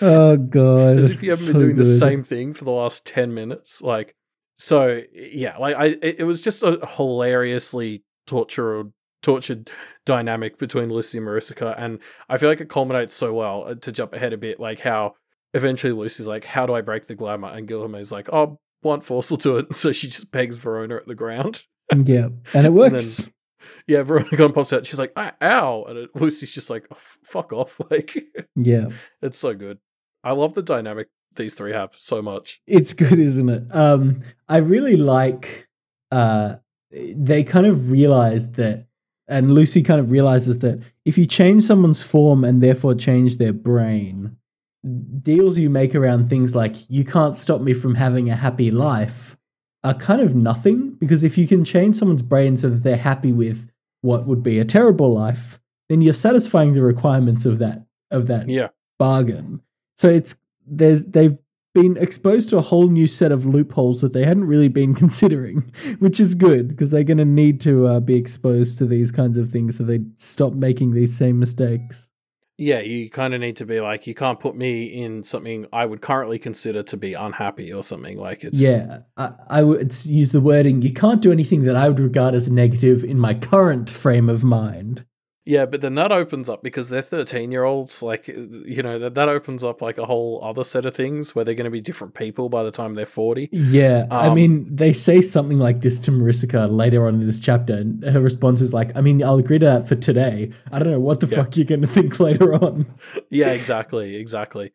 oh 0.00 0.36
god, 0.36 0.98
As 0.98 1.10
if 1.10 1.22
you 1.22 1.30
haven't 1.30 1.46
so 1.46 1.52
been 1.52 1.60
doing 1.60 1.76
the 1.76 1.98
same 1.98 2.22
thing 2.22 2.54
for 2.54 2.64
the 2.64 2.70
last 2.70 3.04
10 3.06 3.34
minutes. 3.34 3.82
Like, 3.82 4.14
so 4.56 5.02
yeah, 5.12 5.58
like 5.58 5.76
I, 5.76 5.84
it, 5.86 6.16
it 6.20 6.24
was 6.24 6.40
just 6.40 6.62
a 6.62 6.78
hilariously 6.96 8.02
tortured, 8.26 8.92
tortured 9.22 9.68
dynamic 10.06 10.58
between 10.58 10.88
Lucy 10.90 11.18
and 11.18 11.26
Marissa. 11.26 11.74
And 11.76 11.98
I 12.28 12.38
feel 12.38 12.48
like 12.48 12.60
it 12.60 12.68
culminates 12.68 13.12
so 13.14 13.34
well 13.34 13.64
uh, 13.66 13.74
to 13.74 13.92
jump 13.92 14.14
ahead 14.14 14.32
a 14.32 14.38
bit, 14.38 14.58
like 14.60 14.80
how 14.80 15.14
eventually 15.54 15.92
Lucy's 15.92 16.26
like, 16.26 16.44
how 16.44 16.64
do 16.66 16.74
I 16.74 16.80
break 16.80 17.06
the 17.06 17.14
glamour? 17.14 17.48
And 17.48 17.68
Guilherme's 17.68 18.12
like, 18.12 18.28
oh, 18.32 18.58
blunt 18.86 19.04
force 19.04 19.28
to 19.28 19.56
it. 19.58 19.66
So 19.74 19.92
she 19.92 20.06
just 20.08 20.30
pegs 20.32 20.56
Verona 20.56 20.96
at 20.96 21.06
the 21.06 21.14
ground. 21.14 21.62
Yeah, 21.94 22.28
and 22.54 22.66
it 22.66 22.72
works. 22.72 23.16
then- 23.16 23.32
Yeah, 23.88 24.02
Verona 24.02 24.28
kind 24.30 24.40
of 24.42 24.54
pops 24.54 24.72
out. 24.72 24.86
She's 24.86 24.98
like, 24.98 25.12
ah, 25.16 25.32
ow. 25.42 25.84
And 25.88 25.98
it, 25.98 26.10
Lucy's 26.14 26.54
just 26.54 26.70
like, 26.70 26.86
oh, 26.92 26.98
fuck 27.24 27.52
off. 27.52 27.78
Like, 27.90 28.16
yeah, 28.54 28.86
it's 29.22 29.38
so 29.38 29.54
good. 29.54 29.78
I 30.24 30.32
love 30.32 30.54
the 30.54 30.62
dynamic 30.62 31.08
these 31.36 31.54
three 31.54 31.72
have 31.72 31.92
so 31.96 32.22
much. 32.22 32.60
it's 32.66 32.94
good, 32.94 33.18
isn't 33.20 33.48
it? 33.48 33.62
Um, 33.70 34.18
I 34.48 34.56
really 34.58 34.96
like. 34.96 35.68
Uh, 36.10 36.56
they 36.90 37.42
kind 37.44 37.66
of 37.66 37.90
realized 37.90 38.54
that, 38.54 38.86
and 39.28 39.52
Lucy 39.52 39.82
kind 39.82 40.00
of 40.00 40.10
realizes 40.10 40.58
that 40.60 40.78
if 41.04 41.18
you 41.18 41.26
change 41.26 41.62
someone's 41.64 42.02
form 42.02 42.42
and 42.44 42.62
therefore 42.62 42.94
change 42.94 43.36
their 43.38 43.52
brain, 43.52 44.36
deals 45.22 45.58
you 45.58 45.68
make 45.70 45.94
around 45.94 46.28
things 46.28 46.54
like 46.54 46.76
you 46.88 47.04
can't 47.04 47.36
stop 47.36 47.60
me 47.60 47.74
from 47.74 47.94
having 47.94 48.30
a 48.30 48.36
happy 48.36 48.70
life 48.70 49.36
are 49.84 49.94
kind 49.94 50.20
of 50.20 50.34
nothing 50.34 50.90
because 50.98 51.22
if 51.22 51.36
you 51.38 51.46
can 51.46 51.64
change 51.64 51.96
someone's 51.96 52.22
brain 52.22 52.56
so 52.56 52.68
that 52.68 52.82
they're 52.82 52.96
happy 52.96 53.32
with 53.32 53.70
what 54.02 54.26
would 54.26 54.42
be 54.42 54.58
a 54.58 54.64
terrible 54.64 55.12
life, 55.12 55.58
then 55.88 56.00
you're 56.00 56.14
satisfying 56.14 56.72
the 56.72 56.82
requirements 56.82 57.44
of 57.44 57.58
that 57.58 57.84
of 58.10 58.26
that 58.28 58.48
Yeah. 58.48 58.68
bargain. 58.98 59.60
So 59.98 60.08
it's 60.08 60.34
there's 60.66 61.04
they've 61.04 61.36
been 61.74 61.96
exposed 61.98 62.48
to 62.48 62.56
a 62.56 62.62
whole 62.62 62.88
new 62.88 63.06
set 63.06 63.32
of 63.32 63.44
loopholes 63.44 64.00
that 64.00 64.12
they 64.12 64.24
hadn't 64.24 64.44
really 64.46 64.68
been 64.68 64.94
considering, 65.02 65.70
which 65.98 66.20
is 66.20 66.34
good 66.34 66.68
because 66.68 66.90
they're 66.90 67.04
going 67.04 67.18
to 67.18 67.24
need 67.24 67.60
to 67.60 67.86
uh, 67.86 68.00
be 68.00 68.14
exposed 68.14 68.78
to 68.78 68.86
these 68.86 69.10
kinds 69.12 69.36
of 69.36 69.50
things 69.50 69.76
so 69.76 69.84
they 69.84 70.00
stop 70.16 70.54
making 70.54 70.92
these 70.92 71.14
same 71.16 71.38
mistakes. 71.38 72.05
Yeah, 72.58 72.80
you 72.80 73.10
kind 73.10 73.34
of 73.34 73.40
need 73.40 73.56
to 73.56 73.66
be 73.66 73.80
like, 73.80 74.06
you 74.06 74.14
can't 74.14 74.40
put 74.40 74.56
me 74.56 74.84
in 74.84 75.22
something 75.22 75.66
I 75.74 75.84
would 75.84 76.00
currently 76.00 76.38
consider 76.38 76.82
to 76.84 76.96
be 76.96 77.12
unhappy 77.12 77.70
or 77.70 77.82
something. 77.82 78.18
Like 78.18 78.44
it's 78.44 78.60
yeah, 78.60 79.00
I, 79.18 79.32
I 79.48 79.62
would 79.62 79.94
use 80.06 80.32
the 80.32 80.40
wording. 80.40 80.80
You 80.80 80.92
can't 80.92 81.20
do 81.20 81.32
anything 81.32 81.64
that 81.64 81.76
I 81.76 81.88
would 81.88 82.00
regard 82.00 82.34
as 82.34 82.50
negative 82.50 83.04
in 83.04 83.18
my 83.18 83.34
current 83.34 83.90
frame 83.90 84.30
of 84.30 84.42
mind. 84.42 85.04
Yeah, 85.48 85.64
but 85.64 85.80
then 85.80 85.94
that 85.94 86.10
opens 86.10 86.48
up 86.48 86.64
because 86.64 86.88
they're 86.88 87.00
13 87.02 87.52
year 87.52 87.62
olds. 87.62 88.02
Like, 88.02 88.26
you 88.26 88.82
know, 88.82 88.98
that, 88.98 89.14
that 89.14 89.28
opens 89.28 89.62
up 89.62 89.80
like 89.80 89.96
a 89.96 90.04
whole 90.04 90.40
other 90.42 90.64
set 90.64 90.84
of 90.84 90.96
things 90.96 91.36
where 91.36 91.44
they're 91.44 91.54
going 91.54 91.66
to 91.66 91.70
be 91.70 91.80
different 91.80 92.14
people 92.14 92.48
by 92.48 92.64
the 92.64 92.72
time 92.72 92.96
they're 92.96 93.06
40. 93.06 93.50
Yeah, 93.52 94.06
I 94.10 94.26
Um, 94.26 94.34
mean, 94.34 94.74
they 94.74 94.92
say 94.92 95.22
something 95.22 95.58
like 95.60 95.82
this 95.82 96.00
to 96.00 96.10
Marissa 96.10 96.68
later 96.68 97.06
on 97.06 97.20
in 97.20 97.26
this 97.26 97.38
chapter, 97.38 97.74
and 97.74 98.02
her 98.02 98.20
response 98.20 98.60
is 98.60 98.72
like, 98.72 98.90
"I 98.96 99.00
mean, 99.00 99.22
I'll 99.22 99.36
agree 99.38 99.60
to 99.60 99.66
that 99.66 99.86
for 99.88 99.94
today. 99.94 100.50
I 100.72 100.80
don't 100.80 100.90
know 100.90 100.98
what 101.00 101.20
the 101.20 101.28
Yeah. 101.28 101.36
fuck 101.36 101.56
you're 101.56 101.64
going 101.64 101.82
to 101.82 101.86
think 101.86 102.18
later 102.18 102.52
on." 102.54 102.86
yeah, 103.30 103.50
exactly, 103.50 104.16
exactly. 104.16 104.72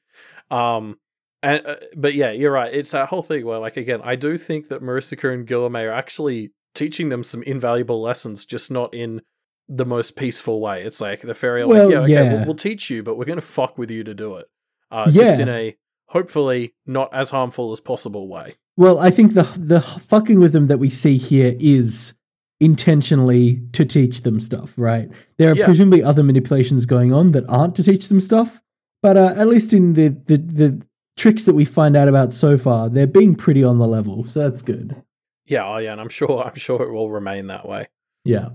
Um, 0.50 1.00
and 1.44 1.66
uh, 1.66 1.76
but 1.98 2.14
yeah, 2.16 2.32
you're 2.32 2.52
right. 2.52 2.74
It's 2.74 2.92
that 2.92 3.10
whole 3.10 3.24
thing 3.24 3.46
where, 3.46 3.60
like, 3.60 3.76
again, 3.76 4.00
I 4.04 4.16
do 4.16 4.38
think 4.38 4.70
that 4.70 4.82
Marissa 4.82 5.34
and 5.34 5.46
Guilherme 5.46 5.84
are 5.84 5.92
actually 5.92 6.52
teaching 6.74 7.10
them 7.10 7.24
some 7.26 7.44
invaluable 7.44 8.02
lessons, 8.02 8.46
just 8.46 8.72
not 8.72 8.94
in 8.94 9.22
the 9.74 9.86
most 9.86 10.16
peaceful 10.16 10.60
way. 10.60 10.84
It's 10.84 11.00
like 11.00 11.22
the 11.22 11.34
fairy 11.34 11.64
Well, 11.66 11.86
like, 11.86 11.94
yeah, 11.94 12.00
okay, 12.02 12.12
yeah. 12.12 12.34
We'll, 12.34 12.46
we'll 12.48 12.56
teach 12.56 12.90
you, 12.90 13.04
but 13.04 13.18
we're 13.18 13.26
going 13.26 13.40
to 13.40 13.46
fuck 13.46 13.78
with 13.78 13.90
you 13.90 14.04
to 14.04 14.14
do 14.14 14.36
it. 14.36 14.48
Uh, 14.92 15.10
just 15.10 15.40
in 15.40 15.48
a 15.48 15.78
hopefully 16.08 16.74
not 16.86 17.14
as 17.14 17.30
harmful 17.30 17.72
as 17.72 17.80
possible 17.80 18.28
way. 18.28 18.56
Well, 18.76 19.00
I 19.00 19.10
think 19.10 19.34
the 19.34 19.44
the 19.58 19.82
fucking 19.82 20.40
with 20.40 20.52
them 20.52 20.68
that 20.68 20.80
we 20.80 20.90
see 20.90 21.18
here 21.18 21.56
is 21.60 22.14
intentionally 22.60 23.62
to 23.74 23.86
teach 23.86 24.22
them 24.22 24.40
stuff, 24.40 24.74
right? 24.78 25.10
There 25.38 25.52
are 25.52 25.56
Yeah. 25.56 25.66
presumably 25.66 26.04
other 26.04 26.24
manipulations 26.24 26.86
going 26.86 27.14
on 27.14 27.32
that 27.32 27.46
aren't 27.48 27.76
to 27.76 27.84
teach 27.84 28.08
them 28.08 28.20
stuff, 28.20 28.62
but 29.02 29.18
uh, 29.18 29.34
at 29.36 29.48
least 29.48 29.74
in 29.74 29.94
the, 29.94 30.10
the 30.28 30.38
the 30.38 30.82
tricks 31.18 31.44
that 31.46 31.54
we 31.54 31.66
find 31.66 31.96
out 31.98 32.08
about 32.08 32.34
so 32.34 32.58
far, 32.58 32.90
they're 32.90 33.08
being 33.08 33.36
pretty 33.36 33.64
on 33.64 33.78
the 33.80 33.88
level, 33.88 34.26
so 34.28 34.40
that's 34.42 34.62
good. 34.62 35.02
Yeah, 35.46 35.68
oh 35.68 35.78
yeah, 35.78 35.92
and 35.94 36.02
I'm 36.02 36.10
sure 36.10 36.44
I'm 36.44 36.56
sure 36.56 36.82
it 36.84 36.92
will 36.92 37.10
remain 37.10 37.48
that 37.48 37.68
way. 37.68 37.88
Yeah. 38.24 38.50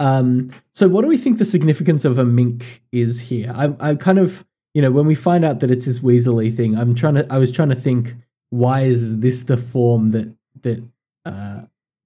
Um, 0.00 0.50
so 0.74 0.88
what 0.88 1.02
do 1.02 1.08
we 1.08 1.16
think 1.18 1.38
the 1.38 1.44
significance 1.44 2.04
of 2.04 2.18
a 2.18 2.24
mink 2.24 2.82
is 2.90 3.20
here? 3.20 3.52
I, 3.54 3.72
I 3.80 3.94
kind 3.94 4.18
of, 4.18 4.44
you 4.74 4.82
know, 4.82 4.90
when 4.90 5.06
we 5.06 5.14
find 5.14 5.44
out 5.44 5.60
that 5.60 5.70
it's 5.70 5.84
this 5.84 5.98
weaselly 6.00 6.54
thing, 6.54 6.76
I'm 6.76 6.94
trying 6.94 7.14
to, 7.14 7.26
I 7.32 7.38
was 7.38 7.52
trying 7.52 7.68
to 7.68 7.76
think, 7.76 8.14
why 8.48 8.82
is 8.82 9.18
this 9.20 9.42
the 9.42 9.56
form 9.56 10.10
that 10.12 10.34
that 10.62 10.82
uh, 11.24 11.60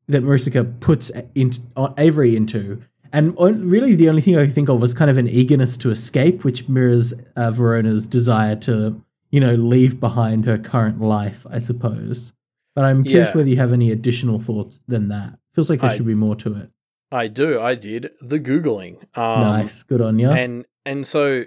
that 0.08 0.22
Marissa 0.22 0.80
puts 0.80 1.10
in, 1.34 1.52
Avery 1.96 2.36
into? 2.36 2.82
And 3.12 3.32
on, 3.38 3.68
really, 3.68 3.94
the 3.94 4.08
only 4.08 4.20
thing 4.20 4.36
I 4.36 4.44
could 4.44 4.54
think 4.54 4.68
of 4.68 4.80
was 4.80 4.92
kind 4.92 5.10
of 5.10 5.16
an 5.16 5.28
eagerness 5.28 5.76
to 5.78 5.90
escape, 5.92 6.42
which 6.44 6.68
mirrors 6.68 7.14
uh, 7.36 7.52
Verona's 7.52 8.08
desire 8.08 8.56
to, 8.56 9.00
you 9.30 9.38
know, 9.38 9.54
leave 9.54 10.00
behind 10.00 10.44
her 10.46 10.58
current 10.58 11.00
life, 11.00 11.46
I 11.48 11.60
suppose. 11.60 12.32
But 12.74 12.84
I'm 12.86 13.04
curious 13.04 13.28
Yeah. 13.28 13.36
whether 13.36 13.48
you 13.48 13.56
have 13.56 13.72
any 13.72 13.92
additional 13.92 14.40
thoughts 14.40 14.80
than 14.88 15.08
that. 15.08 15.38
Feels 15.54 15.70
like 15.70 15.80
there 15.80 15.90
I- 15.90 15.96
should 15.96 16.06
be 16.06 16.14
more 16.16 16.34
to 16.36 16.56
it. 16.56 16.70
I 17.12 17.28
do. 17.28 17.60
I 17.60 17.74
did 17.74 18.10
the 18.20 18.40
googling. 18.40 18.96
Um, 19.16 19.40
nice, 19.42 19.82
good 19.82 20.00
on 20.00 20.18
you. 20.18 20.30
And 20.30 20.64
and 20.84 21.06
so 21.06 21.44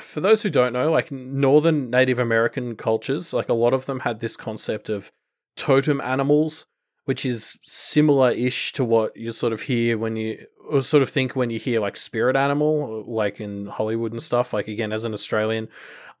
for 0.00 0.20
those 0.20 0.42
who 0.42 0.50
don't 0.50 0.72
know, 0.72 0.90
like 0.90 1.10
northern 1.10 1.90
Native 1.90 2.18
American 2.18 2.76
cultures, 2.76 3.32
like 3.32 3.48
a 3.48 3.54
lot 3.54 3.74
of 3.74 3.86
them 3.86 4.00
had 4.00 4.20
this 4.20 4.36
concept 4.36 4.88
of 4.88 5.12
totem 5.56 6.00
animals, 6.00 6.66
which 7.04 7.26
is 7.26 7.58
similar-ish 7.64 8.72
to 8.74 8.84
what 8.84 9.16
you 9.16 9.32
sort 9.32 9.52
of 9.52 9.62
hear 9.62 9.98
when 9.98 10.16
you 10.16 10.46
or 10.70 10.80
sort 10.82 11.02
of 11.02 11.10
think 11.10 11.34
when 11.34 11.50
you 11.50 11.58
hear 11.58 11.80
like 11.80 11.96
spirit 11.96 12.36
animal, 12.36 13.04
like 13.06 13.40
in 13.40 13.66
Hollywood 13.66 14.12
and 14.12 14.22
stuff. 14.22 14.52
Like 14.52 14.68
again, 14.68 14.92
as 14.92 15.04
an 15.04 15.12
Australian, 15.12 15.68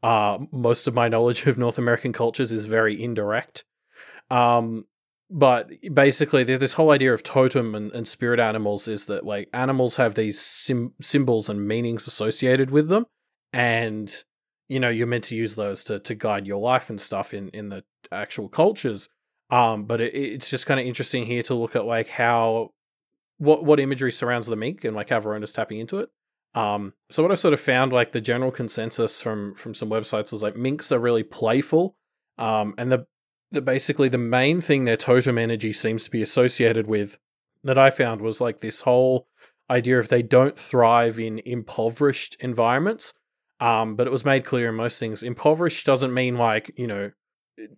uh, 0.02 0.38
most 0.50 0.88
of 0.88 0.94
my 0.94 1.08
knowledge 1.08 1.46
of 1.46 1.58
North 1.58 1.78
American 1.78 2.12
cultures 2.12 2.52
is 2.52 2.64
very 2.64 3.02
indirect. 3.02 3.64
Um, 4.30 4.86
but 5.30 5.70
basically, 5.92 6.42
this 6.44 6.72
whole 6.72 6.90
idea 6.90 7.12
of 7.12 7.22
totem 7.22 7.74
and, 7.74 7.92
and 7.92 8.08
spirit 8.08 8.40
animals 8.40 8.88
is 8.88 9.06
that 9.06 9.26
like 9.26 9.48
animals 9.52 9.96
have 9.96 10.14
these 10.14 10.40
sim- 10.40 10.94
symbols 11.00 11.48
and 11.48 11.66
meanings 11.66 12.06
associated 12.06 12.70
with 12.70 12.88
them, 12.88 13.04
and 13.52 14.24
you 14.68 14.80
know 14.80 14.88
you're 14.88 15.06
meant 15.06 15.24
to 15.24 15.36
use 15.36 15.54
those 15.54 15.84
to 15.84 15.98
to 15.98 16.14
guide 16.14 16.46
your 16.46 16.60
life 16.60 16.88
and 16.88 17.00
stuff 17.00 17.34
in 17.34 17.50
in 17.50 17.68
the 17.68 17.84
actual 18.10 18.48
cultures. 18.48 19.08
Um, 19.50 19.84
but 19.84 20.00
it, 20.00 20.14
it's 20.14 20.50
just 20.50 20.66
kind 20.66 20.80
of 20.80 20.86
interesting 20.86 21.26
here 21.26 21.42
to 21.44 21.54
look 21.54 21.76
at 21.76 21.84
like 21.84 22.08
how 22.08 22.70
what 23.36 23.64
what 23.64 23.80
imagery 23.80 24.12
surrounds 24.12 24.46
the 24.46 24.56
mink 24.56 24.84
and 24.84 24.96
like 24.96 25.10
how 25.10 25.20
Verona's 25.20 25.52
tapping 25.52 25.78
into 25.78 25.98
it. 25.98 26.08
Um, 26.54 26.94
so 27.10 27.22
what 27.22 27.32
I 27.32 27.34
sort 27.34 27.54
of 27.54 27.60
found, 27.60 27.92
like 27.92 28.12
the 28.12 28.20
general 28.20 28.50
consensus 28.50 29.20
from 29.20 29.54
from 29.54 29.74
some 29.74 29.90
websites 29.90 30.32
was 30.32 30.42
like 30.42 30.56
minks 30.56 30.90
are 30.90 30.98
really 30.98 31.22
playful, 31.22 31.96
um, 32.38 32.74
and 32.78 32.90
the 32.90 33.06
the 33.50 33.60
basically 33.60 34.08
the 34.08 34.18
main 34.18 34.60
thing 34.60 34.84
their 34.84 34.96
totem 34.96 35.38
energy 35.38 35.72
seems 35.72 36.04
to 36.04 36.10
be 36.10 36.22
associated 36.22 36.86
with 36.86 37.18
that 37.64 37.78
I 37.78 37.90
found 37.90 38.20
was 38.20 38.40
like 38.40 38.60
this 38.60 38.82
whole 38.82 39.26
idea 39.70 39.98
of 39.98 40.08
they 40.08 40.22
don't 40.22 40.58
thrive 40.58 41.18
in 41.18 41.40
impoverished 41.44 42.36
environments. 42.40 43.12
Um, 43.60 43.96
but 43.96 44.06
it 44.06 44.10
was 44.10 44.24
made 44.24 44.44
clear 44.44 44.68
in 44.68 44.76
most 44.76 44.98
things. 45.00 45.22
Impoverished 45.22 45.84
doesn't 45.84 46.14
mean 46.14 46.36
like 46.36 46.70
you 46.76 46.86
know 46.86 47.10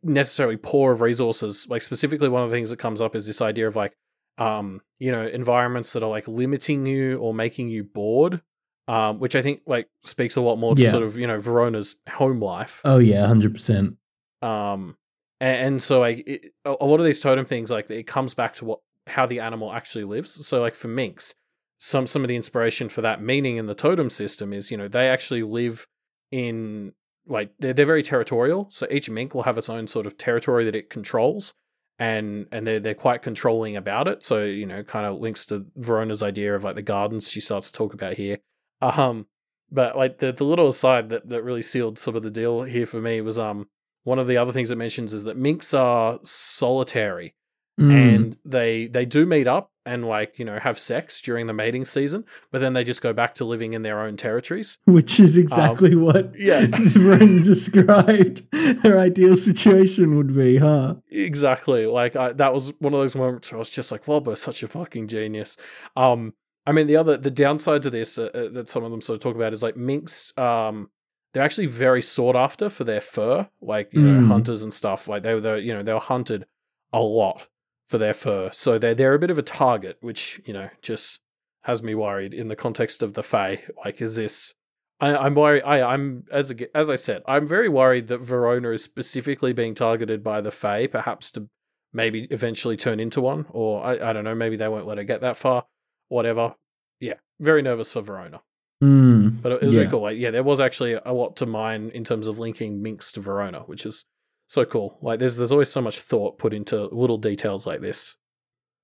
necessarily 0.03 0.57
poor 0.57 0.93
of 0.93 1.01
resources. 1.01 1.67
Like 1.71 1.83
specifically, 1.83 2.29
one 2.29 2.43
of 2.43 2.51
the 2.51 2.57
things 2.57 2.71
that 2.71 2.79
comes 2.79 3.01
up 3.01 3.17
is 3.17 3.27
this 3.27 3.41
idea 3.41 3.67
of 3.67 3.77
like 3.77 3.97
um, 4.39 4.83
you 4.99 5.11
know 5.11 5.27
environments 5.27 5.93
that 5.95 6.03
are 6.03 6.11
like 6.11 6.29
limiting 6.29 6.85
you 6.85 7.17
or 7.19 7.33
making 7.33 7.69
you 7.69 7.85
bored. 7.85 8.43
Um, 8.89 9.21
which 9.21 9.37
I 9.37 9.43
think 9.43 9.61
like 9.67 9.89
speaks 10.05 10.35
a 10.35 10.41
lot 10.41 10.57
more 10.57 10.75
to 10.75 10.83
Yeah. 10.83 10.91
sort 10.91 11.05
of 11.05 11.17
you 11.17 11.27
know 11.27 11.39
Verona's 11.39 11.95
home 12.09 12.41
life. 12.41 12.81
Oh 12.85 12.99
yeah, 12.99 13.25
hundred 13.27 13.53
percent. 13.55 13.97
Um, 14.43 14.97
and, 15.41 15.83
so 15.83 16.01
like 16.01 16.25
it, 16.27 16.53
a 16.65 16.77
a 16.81 16.87
lot 16.87 17.01
of 17.01 17.07
these 17.07 17.21
totem 17.21 17.47
things, 17.47 17.71
like 17.71 17.91
it 17.91 18.07
comes 18.07 18.35
back 18.35 18.55
to 18.57 18.65
what 18.65 18.81
how 19.07 19.27
the 19.27 19.41
animal 19.41 19.73
actually 19.73 20.05
lives. 20.05 20.47
So 20.47 20.61
like 20.61 20.75
for 20.75 20.89
minks, 20.89 21.35
some 21.79 22.07
some 22.07 22.23
of 22.23 22.29
the 22.29 22.37
inspiration 22.37 22.89
for 22.89 23.01
that 23.03 23.23
meaning 23.23 23.57
in 23.57 23.67
the 23.67 23.75
totem 23.75 24.11
system 24.11 24.53
is 24.53 24.71
you 24.71 24.77
know 24.77 24.89
they 24.89 25.09
actually 25.09 25.43
live 25.43 25.87
in 26.31 26.93
like 27.27 27.53
they're 27.59 27.73
they're 27.73 27.87
very 27.87 28.03
territorial. 28.03 28.69
So 28.71 28.87
each 28.91 29.09
mink 29.11 29.35
will 29.35 29.45
have 29.45 29.59
its 29.59 29.71
own 29.71 29.87
sort 29.87 30.07
of 30.07 30.19
territory 30.19 30.65
that 30.65 30.75
it 30.77 30.91
controls. 30.91 31.55
And 31.99 32.47
and 32.51 32.67
they're 32.67 32.81
they're 32.81 32.95
quite 32.95 33.21
controlling 33.21 33.77
about 33.77 34.09
it. 34.09 34.23
So, 34.23 34.45
you 34.45 34.65
know, 34.65 34.83
kind 34.83 35.05
of 35.05 35.21
links 35.21 35.45
to 35.47 35.67
Verona's 35.77 36.23
idea 36.23 36.55
of 36.55 36.65
like 36.65 36.75
the 36.75 36.81
gardens 36.81 37.29
she 37.29 37.41
starts 37.41 37.71
to 37.71 37.77
talk 37.77 37.93
about 37.93 38.15
here. 38.15 38.39
Um 38.81 39.27
but 39.71 39.99
like 39.99 40.19
the, 40.19 40.33
the 40.33 40.45
little 40.45 40.69
aside 40.69 41.11
that, 41.11 41.29
that 41.29 41.45
really 41.45 41.61
sealed 41.61 41.99
sort 41.99 42.17
of 42.17 42.23
the 42.23 42.31
deal 42.31 42.63
here 42.63 42.87
for 42.87 43.03
me 43.03 43.21
was 43.21 43.39
um 43.39 43.69
one 44.05 44.19
of 44.19 44.27
the 44.27 44.37
other 44.37 44.53
things 44.53 44.71
it 44.71 44.77
mentions 44.79 45.13
is 45.13 45.25
that 45.25 45.37
minks 45.37 45.73
are 45.75 46.19
solitary 46.23 47.35
Mm. 47.79 48.15
and 48.15 48.37
they 48.45 48.89
they 48.89 49.07
do 49.07 49.25
meet 49.25 49.47
up 49.47 49.71
and 49.87 50.05
like 50.05 50.39
you 50.39 50.45
know 50.45 50.59
have 50.59 50.79
sex 50.79 51.19
during 51.23 51.47
the 51.47 51.55
mating 51.55 51.87
season 51.87 52.25
but 52.53 52.61
then 52.61 52.75
they 52.75 52.85
just 52.85 53.01
go 53.01 53.15
back 53.15 53.35
to 53.37 53.47
living 53.47 53.73
in 53.73 53.81
their 53.81 54.03
own 54.03 54.19
territories 54.19 54.77
Which 54.85 55.19
is 55.19 55.39
exactly 55.39 55.95
what 55.95 56.27
Um, 56.27 56.33
yeah. 56.39 56.67
Ren 56.97 57.41
described 57.41 58.43
her 58.83 58.99
ideal 58.99 59.35
situation 59.35 60.17
would 60.19 60.37
be, 60.37 60.59
huh? 60.59 60.97
exactly 61.11 61.87
like 61.87 62.17
I, 62.17 62.33
that 62.35 62.53
was 62.53 62.75
one 62.81 62.93
of 62.93 63.01
those 63.01 63.15
moments 63.17 63.51
where 63.51 63.57
i 63.57 63.61
was 63.61 63.71
just 63.71 63.91
like 63.91 64.07
Wildbow's 64.07 64.43
such 64.43 64.63
a 64.63 64.69
fucking 64.69 65.09
genius 65.09 65.57
um 65.97 66.35
i 66.67 66.73
mean 66.73 66.87
the 66.87 66.97
other 66.97 67.17
the 67.17 67.31
downside 67.31 67.81
to 67.85 67.91
this 67.91 68.19
uh, 68.19 68.25
uh, 68.35 68.49
that 68.53 68.69
some 68.69 68.85
of 68.85 68.91
them 68.91 69.01
sort 69.01 69.15
of 69.15 69.23
talk 69.23 69.37
about 69.37 69.55
is 69.55 69.63
like 69.63 69.77
minks 69.77 70.37
um 70.37 70.91
they're 71.33 71.43
actually 71.43 71.67
very 71.67 72.03
sought 72.03 72.37
after 72.37 72.69
for 72.69 72.85
their 72.85 73.01
fur 73.01 73.49
like 73.61 73.93
you 73.93 74.01
know 74.01 74.21
Mm. 74.23 74.27
hunters 74.29 74.63
and 74.63 74.75
stuff 74.75 75.09
like 75.09 75.23
they 75.23 75.35
were 75.35 75.57
you 75.59 75.73
know 75.75 75.83
they 75.83 75.93
were 75.93 76.01
hunted 76.01 76.45
a 76.93 77.01
lot 77.01 77.47
for 77.89 77.99
their 77.99 78.15
fur 78.15 78.51
so 78.53 78.79
they're 78.79 78.95
they're 78.95 79.15
a 79.15 79.19
bit 79.19 79.31
of 79.31 79.39
a 79.39 79.43
target 79.43 79.97
which 80.01 80.41
you 80.45 80.53
know 80.53 80.69
just 80.83 81.21
has 81.63 81.83
me 81.83 81.95
worried 81.95 82.33
in 82.33 82.49
the 82.49 82.57
context 82.57 83.03
of 83.03 83.13
the 83.13 83.23
Fae. 83.23 83.61
Like, 83.85 84.01
is 84.01 84.17
this? 84.17 84.55
I, 84.99 85.15
I'm 85.15 85.35
worried. 85.35 85.63
I, 85.63 85.83
I'm 85.83 86.25
as 86.33 86.51
a, 86.51 86.75
as 86.75 86.89
I 86.89 86.97
said, 86.97 87.21
I'm 87.29 87.47
very 87.47 87.69
worried 87.69 88.07
that 88.09 88.23
Verona 88.23 88.71
is 88.71 88.83
specifically 88.83 89.53
being 89.53 89.75
targeted 89.75 90.25
by 90.25 90.41
the 90.41 90.51
Fae, 90.51 90.87
perhaps 90.87 91.31
to 91.33 91.51
maybe 91.93 92.27
eventually 92.31 92.79
turn 92.79 92.99
into 92.99 93.21
one, 93.21 93.45
or 93.51 93.85
I, 93.85 94.09
I 94.09 94.13
don't 94.15 94.25
know. 94.25 94.35
Maybe 94.35 94.57
they 94.57 94.69
won't 94.69 94.87
let 94.87 94.97
her 94.97 95.05
get 95.05 95.21
that 95.21 95.37
far. 95.37 95.67
Whatever. 96.09 96.55
Yeah, 96.99 97.15
very 97.39 97.61
nervous 97.61 97.93
for 97.93 98.01
Verona, 98.01 98.41
Mm. 98.83 99.43
but 99.43 99.53
it 99.53 99.63
was 99.63 99.75
Yeah. 99.75 99.81
really 99.81 99.91
cool. 99.91 100.03
Like, 100.03 100.19
yeah, 100.19 100.31
there 100.31 100.43
was 100.43 100.61
actually 100.61 100.95
a 100.95 101.13
lot 101.13 101.37
to 101.37 101.47
mine 101.47 101.91
in 101.93 102.03
terms 102.05 102.27
of 102.27 102.39
linking 102.39 102.81
minks 102.83 103.13
to 103.13 103.21
Verona, 103.21 103.61
which 103.67 103.85
is 103.85 104.05
so 104.49 104.65
cool. 104.65 104.97
Like, 105.03 105.19
there's 105.19 105.37
there's 105.37 105.53
always 105.53 105.69
so 105.69 105.83
much 105.83 106.01
thought 106.01 106.39
put 106.39 106.55
into 106.55 106.85
little 106.87 107.19
details 107.19 107.67
like 107.67 107.81
this. 107.83 108.17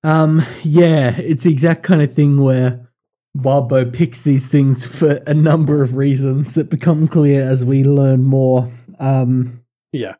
Um, 0.05 0.44
yeah, 0.62 1.16
it's 1.16 1.44
the 1.44 1.51
exact 1.53 1.82
kind 1.82 2.03
of 2.03 2.12
thing 2.12 2.40
where 2.40 2.88
Wildbow 3.36 3.92
picks 3.92 4.20
these 4.20 4.47
things 4.47 4.86
for 4.86 5.20
a 5.26 5.34
number 5.34 5.82
of 5.82 5.94
reasons 5.97 6.53
that 6.53 6.70
become 6.70 7.09
clear 7.09 7.42
as 7.42 7.64
we 7.64 7.82
learn 7.84 8.22
more. 8.22 8.70
Um, 8.99 9.62
Yeah. 9.92 10.14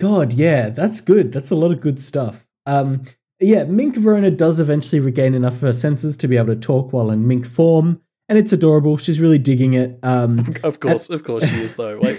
God, 0.00 0.32
yeah, 0.32 0.68
that's 0.70 1.00
good. 1.00 1.32
That's 1.32 1.50
a 1.50 1.54
lot 1.54 1.70
of 1.72 1.80
good 1.80 2.00
stuff. 2.00 2.46
Um, 2.66 3.02
yeah, 3.40 3.64
Mink 3.64 3.96
Verona 3.96 4.30
does 4.30 4.58
eventually 4.60 5.00
regain 5.00 5.34
enough 5.34 5.54
of 5.54 5.60
her 5.62 5.72
senses 5.72 6.16
to 6.18 6.28
be 6.28 6.36
able 6.36 6.54
to 6.54 6.56
talk 6.60 6.92
while 6.92 7.10
in 7.10 7.26
mink 7.26 7.46
form, 7.46 8.00
and 8.32 8.38
it's 8.38 8.50
adorable. 8.50 8.96
She's 8.96 9.20
really 9.20 9.36
digging 9.36 9.74
it. 9.74 9.98
Um, 10.02 10.54
Of 10.64 10.80
course, 10.80 11.10
of 11.10 11.22
course 11.22 11.46
she 11.46 11.62
is 11.62 11.74
though. 11.76 11.98
Like, 12.00 12.18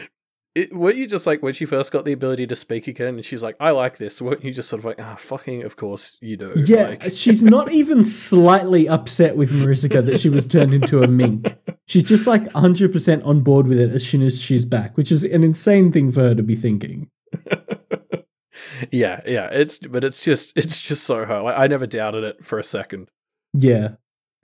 it, 0.54 0.76
weren't 0.76 0.98
you 0.98 1.06
just 1.06 1.26
like 1.26 1.42
when 1.42 1.54
she 1.54 1.64
first 1.64 1.92
got 1.92 2.04
the 2.04 2.12
ability 2.12 2.46
to 2.48 2.54
speak 2.54 2.88
again, 2.88 3.14
and 3.14 3.24
she's 3.24 3.42
like, 3.42 3.56
"I 3.58 3.70
like 3.70 3.96
this." 3.96 4.20
Weren't 4.20 4.44
you 4.44 4.52
just 4.52 4.68
sort 4.68 4.80
of 4.80 4.84
like, 4.84 5.00
"Ah, 5.00 5.16
fucking, 5.16 5.62
of 5.62 5.76
course 5.76 6.18
you 6.20 6.36
do." 6.36 6.52
yeah, 6.66 6.88
Like- 6.88 7.12
she's 7.12 7.42
not 7.42 7.72
even 7.72 8.04
slightly 8.04 8.86
upset 8.86 9.38
with 9.38 9.50
Maricica 9.50 10.04
that 10.04 10.20
she 10.20 10.28
was 10.28 10.46
turned 10.46 10.74
into 10.74 11.02
a 11.02 11.08
mink. 11.08 11.56
She's 11.86 12.02
just 12.02 12.26
like 12.26 12.42
100% 12.52 13.24
on 13.24 13.40
board 13.40 13.66
with 13.66 13.80
it 13.80 13.92
as 13.92 14.06
soon 14.06 14.20
as 14.20 14.38
she's 14.38 14.66
back, 14.66 14.94
which 14.98 15.10
is 15.10 15.24
an 15.24 15.42
insane 15.42 15.90
thing 15.90 16.12
for 16.12 16.20
her 16.20 16.34
to 16.34 16.42
be 16.42 16.54
thinking. 16.54 17.08
yeah, 18.90 19.20
yeah. 19.26 19.48
It's 19.52 19.78
but 19.78 20.04
it's 20.04 20.22
just 20.22 20.52
it's 20.54 20.82
just 20.82 21.04
so 21.04 21.24
her. 21.24 21.40
Like, 21.40 21.58
I 21.58 21.66
never 21.66 21.86
doubted 21.86 22.24
it 22.24 22.44
for 22.44 22.58
a 22.58 22.64
second. 22.64 23.08
Yeah. 23.54 23.92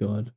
God. 0.00 0.32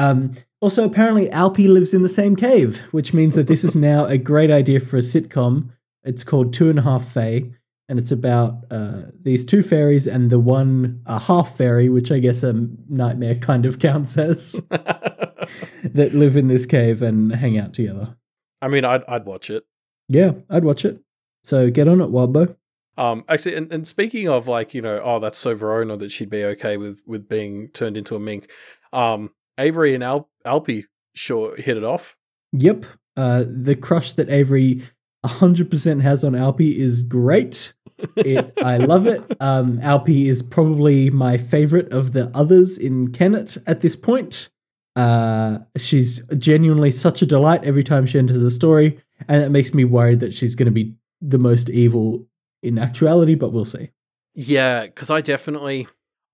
Um, 0.00 0.34
also, 0.62 0.84
apparently, 0.84 1.28
Alpi 1.28 1.68
lives 1.68 1.92
in 1.92 2.00
the 2.02 2.08
same 2.08 2.34
cave, 2.34 2.80
which 2.90 3.12
means 3.12 3.34
that 3.34 3.46
this 3.46 3.64
is 3.64 3.76
now 3.90 4.06
a 4.06 4.16
great 4.16 4.50
idea 4.50 4.80
for 4.80 4.96
a 4.96 5.02
sitcom. 5.02 5.70
It's 6.04 6.24
called 6.24 6.54
Two 6.54 6.70
and 6.70 6.78
a 6.78 6.82
Half 6.82 7.12
Fae, 7.12 7.50
and 7.88 7.98
it's 7.98 8.10
about 8.10 8.64
uh, 8.70 9.02
these 9.22 9.44
two 9.44 9.62
fairies 9.62 10.06
and 10.06 10.30
the 10.30 10.38
one 10.38 11.02
a 11.04 11.18
half 11.18 11.54
fairy, 11.56 11.90
which 11.90 12.10
I 12.10 12.18
guess 12.18 12.42
a 12.42 12.54
nightmare 12.88 13.34
kind 13.34 13.66
of 13.66 13.78
counts 13.78 14.16
as, 14.16 14.52
that 14.70 16.14
live 16.14 16.36
in 16.36 16.48
this 16.48 16.64
cave 16.64 17.02
and 17.02 17.34
hang 17.34 17.58
out 17.58 17.74
together. 17.74 18.16
I 18.62 18.68
mean, 18.68 18.86
I'd 18.86 19.04
I'd 19.06 19.26
watch 19.26 19.50
it. 19.50 19.64
Yeah, 20.08 20.32
I'd 20.48 20.64
watch 20.64 20.86
it. 20.86 20.98
So 21.44 21.70
get 21.70 21.88
on 21.88 22.00
it, 22.00 22.08
Wildbow. 22.08 22.56
Um, 22.96 23.24
actually, 23.28 23.54
and, 23.54 23.72
and 23.72 23.86
speaking 23.86 24.28
of 24.28 24.48
like, 24.48 24.74
you 24.74 24.82
know, 24.82 25.00
oh, 25.02 25.20
that's 25.20 25.38
so 25.38 25.54
Verona 25.54 25.96
that 25.98 26.10
she'd 26.10 26.30
be 26.30 26.44
okay 26.44 26.78
with 26.78 27.00
with 27.06 27.28
being 27.28 27.68
turned 27.68 27.98
into 27.98 28.16
a 28.16 28.20
mink. 28.20 28.50
Um, 28.92 29.30
Avery 29.60 29.94
and 29.94 30.02
Al- 30.02 30.28
Alpi 30.44 30.84
sure 31.14 31.56
hit 31.56 31.76
it 31.76 31.84
off. 31.84 32.16
Yep. 32.52 32.86
Uh, 33.16 33.44
the 33.46 33.76
crush 33.76 34.12
that 34.14 34.30
Avery 34.30 34.82
100% 35.24 36.00
has 36.00 36.24
on 36.24 36.32
Alpi 36.32 36.78
is 36.78 37.02
great. 37.02 37.72
It, 38.16 38.52
I 38.64 38.78
love 38.78 39.06
it. 39.06 39.22
Um, 39.40 39.78
Alpi 39.80 40.26
is 40.26 40.42
probably 40.42 41.10
my 41.10 41.36
favorite 41.36 41.92
of 41.92 42.12
the 42.12 42.30
others 42.34 42.78
in 42.78 43.12
Kennet 43.12 43.56
at 43.66 43.80
this 43.80 43.94
point. 43.94 44.48
Uh, 44.96 45.58
she's 45.76 46.22
genuinely 46.38 46.90
such 46.90 47.22
a 47.22 47.26
delight 47.26 47.62
every 47.64 47.84
time 47.84 48.06
she 48.06 48.18
enters 48.18 48.42
a 48.42 48.50
story, 48.50 48.98
and 49.28 49.42
it 49.42 49.50
makes 49.50 49.72
me 49.72 49.84
worried 49.84 50.20
that 50.20 50.34
she's 50.34 50.54
going 50.54 50.66
to 50.66 50.72
be 50.72 50.94
the 51.20 51.38
most 51.38 51.70
evil 51.70 52.26
in 52.62 52.78
actuality, 52.78 53.34
but 53.34 53.52
we'll 53.52 53.64
see. 53.64 53.90
Yeah, 54.34 54.86
because 54.86 55.10
I 55.10 55.20
definitely, 55.20 55.86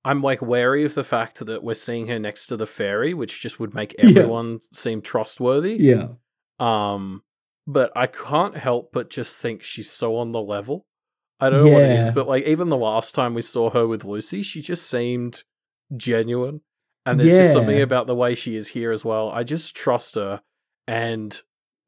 I'm 0.07 0.22
like 0.22 0.40
wary 0.40 0.84
of 0.84 0.94
the 0.94 1.04
fact 1.04 1.44
that 1.44 1.62
we're 1.64 1.74
seeing 1.74 2.07
her 2.07 2.18
next 2.18 2.46
to 2.46 2.57
the 2.57 2.66
fairy, 2.66 3.12
which 3.12 3.40
just 3.42 3.59
would 3.59 3.74
make 3.74 3.94
Yeah. 3.98 4.11
everyone 4.20 4.61
seem 4.72 5.02
trustworthy. 5.02 5.74
Yeah. 5.74 6.09
Um, 6.61 7.22
but 7.66 7.90
I 7.96 8.07
can't 8.07 8.57
help 8.57 8.90
but 8.92 9.11
just 9.11 9.40
think 9.40 9.62
she's 9.62 9.90
so 9.90 10.16
on 10.16 10.32
the 10.32 10.40
level. 10.40 10.86
I 11.40 11.50
don't 11.50 11.64
know 11.66 11.72
what 11.72 11.82
it 11.82 11.98
is, 12.00 12.11
but 12.11 12.26
like 12.28 12.44
even 12.44 12.68
the 12.70 12.76
last 12.76 13.14
time 13.14 13.34
we 13.34 13.42
saw 13.42 13.68
her 13.70 13.86
with 13.86 14.04
Lucy, 14.04 14.42
she 14.42 14.62
just 14.62 14.88
seemed 14.88 15.42
genuine. 15.96 16.61
And 17.04 17.20
there's 17.20 17.36
just 17.36 17.52
something 17.52 17.80
about 17.82 18.07
the 18.07 18.14
way 18.14 18.34
she 18.34 18.57
is 18.57 18.68
here 18.68 18.90
as 18.90 19.04
well. 19.04 19.30
I 19.30 19.42
just 19.44 19.76
trust 19.76 20.14
her. 20.14 20.40
And 20.88 21.38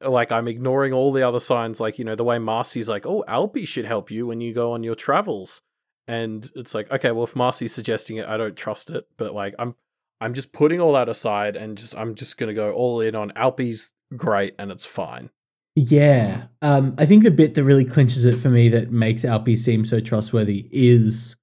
like 0.01 0.31
I'm 0.31 0.49
ignoring 0.49 0.93
all 0.93 1.13
the 1.13 1.23
other 1.27 1.41
signs, 1.41 1.81
like, 1.81 1.99
you 1.99 2.05
know, 2.05 2.15
the 2.15 2.25
way 2.25 2.39
Marcy's 2.39 2.89
like, 2.89 3.07
oh, 3.07 3.25
Alpi 3.29 3.67
should 3.67 3.85
help 3.85 4.11
you 4.11 4.27
when 4.27 4.41
you 4.41 4.53
go 4.53 4.73
on 4.73 4.83
your 4.83 4.95
travels. 4.95 5.63
And 6.09 6.51
it's 6.57 6.75
like, 6.75 6.91
okay, 6.91 7.13
well, 7.13 7.25
if 7.25 7.37
Marcy's 7.37 7.75
suggesting 7.75 8.17
it, 8.17 8.27
I 8.27 8.37
don't 8.37 8.57
trust 8.57 8.91
it. 8.91 9.07
But 9.17 9.35
like 9.35 9.55
I'm 9.59 9.75
I'm 10.21 10.35
just 10.35 10.53
putting 10.53 10.81
all 10.81 10.95
that 10.95 11.09
aside 11.09 11.55
and 11.55 11.79
just 11.79 11.97
I'm 11.97 12.15
just 12.15 12.39
gonna 12.39 12.55
go 12.55 12.73
all 12.73 13.01
in 13.01 13.15
on 13.15 13.31
Alpi's 13.37 13.93
great 14.17 14.55
and 14.59 14.73
it's 14.73 14.87
fine. 14.87 15.31
Yeah. 15.77 16.47
Um, 16.61 16.97
I 16.99 17.07
think 17.07 17.23
the 17.23 17.31
bit 17.31 17.55
that 17.55 17.63
really 17.63 17.85
clinches 17.85 18.25
it 18.25 18.39
for 18.39 18.49
me 18.49 18.69
that 18.71 18.91
makes 18.91 19.23
Alpi 19.23 19.57
seem 19.57 19.85
so 19.85 20.01
trustworthy 20.01 20.69
is 20.73 21.37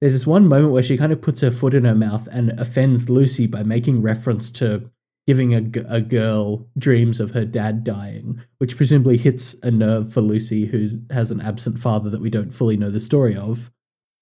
there's 0.00 0.12
this 0.12 0.26
one 0.26 0.48
moment 0.48 0.72
where 0.72 0.82
she 0.82 0.96
kind 0.96 1.12
of 1.12 1.22
puts 1.22 1.40
her 1.42 1.52
foot 1.52 1.72
in 1.72 1.84
her 1.84 1.94
mouth 1.94 2.26
and 2.32 2.58
offends 2.58 3.08
Lucy 3.08 3.46
by 3.46 3.62
making 3.62 4.02
reference 4.02 4.50
to 4.52 4.90
giving 5.26 5.54
a, 5.54 5.60
g- 5.60 5.82
a 5.88 6.00
girl 6.00 6.66
dreams 6.78 7.20
of 7.20 7.30
her 7.32 7.44
dad 7.44 7.84
dying, 7.84 8.40
which 8.58 8.76
presumably 8.76 9.16
hits 9.16 9.54
a 9.62 9.70
nerve 9.70 10.12
for 10.12 10.20
Lucy, 10.20 10.66
who 10.66 11.00
has 11.10 11.30
an 11.30 11.40
absent 11.40 11.78
father 11.78 12.10
that 12.10 12.20
we 12.20 12.30
don't 12.30 12.50
fully 12.52 12.76
know 12.76 12.90
the 12.90 13.00
story 13.00 13.36
of. 13.36 13.70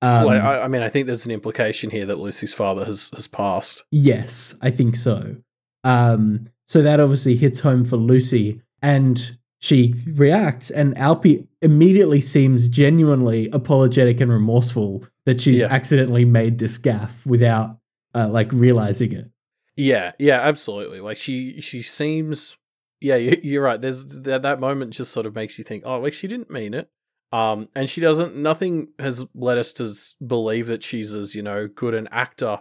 Um, 0.04 0.26
well, 0.26 0.46
I, 0.46 0.60
I 0.60 0.68
mean, 0.68 0.82
I 0.82 0.88
think 0.88 1.06
there's 1.06 1.24
an 1.24 1.32
implication 1.32 1.90
here 1.90 2.06
that 2.06 2.18
Lucy's 2.18 2.52
father 2.54 2.84
has 2.84 3.10
has 3.14 3.26
passed. 3.26 3.84
Yes, 3.90 4.54
I 4.60 4.70
think 4.70 4.96
so. 4.96 5.36
Um, 5.84 6.48
so 6.66 6.82
that 6.82 7.00
obviously 7.00 7.36
hits 7.36 7.60
home 7.60 7.84
for 7.84 7.96
Lucy, 7.96 8.60
and 8.82 9.36
she 9.60 9.94
reacts, 10.14 10.70
and 10.70 10.94
Alpi 10.96 11.46
immediately 11.62 12.20
seems 12.20 12.68
genuinely 12.68 13.48
apologetic 13.50 14.20
and 14.20 14.30
remorseful 14.30 15.06
that 15.26 15.40
she's 15.40 15.60
Yeah. 15.60 15.66
accidentally 15.66 16.24
made 16.24 16.58
this 16.58 16.76
gaff 16.76 17.24
without 17.24 17.78
uh, 18.14 18.28
like 18.28 18.52
realizing 18.52 19.12
it. 19.12 19.30
Yeah, 19.76 20.12
yeah, 20.18 20.40
absolutely. 20.40 21.00
Like 21.00 21.16
she 21.16 21.60
she 21.60 21.82
seems 21.82 22.56
yeah, 23.00 23.16
you, 23.16 23.38
you're 23.42 23.62
right. 23.62 23.80
There's 23.80 24.06
that, 24.06 24.42
that 24.42 24.60
moment 24.60 24.92
just 24.94 25.12
sort 25.12 25.26
of 25.26 25.34
makes 25.34 25.58
you 25.58 25.64
think, 25.64 25.82
oh, 25.86 25.98
like 25.98 26.12
she 26.12 26.26
didn't 26.26 26.50
mean 26.50 26.74
it. 26.74 26.88
Um, 27.32 27.68
and 27.74 27.90
she 27.90 28.00
doesn't. 28.00 28.36
Nothing 28.36 28.88
has 28.98 29.24
led 29.34 29.58
us 29.58 29.72
to 29.74 29.92
believe 30.24 30.68
that 30.68 30.82
she's 30.84 31.14
as 31.14 31.34
you 31.34 31.42
know 31.42 31.66
good 31.66 31.94
an 31.94 32.08
actor 32.12 32.60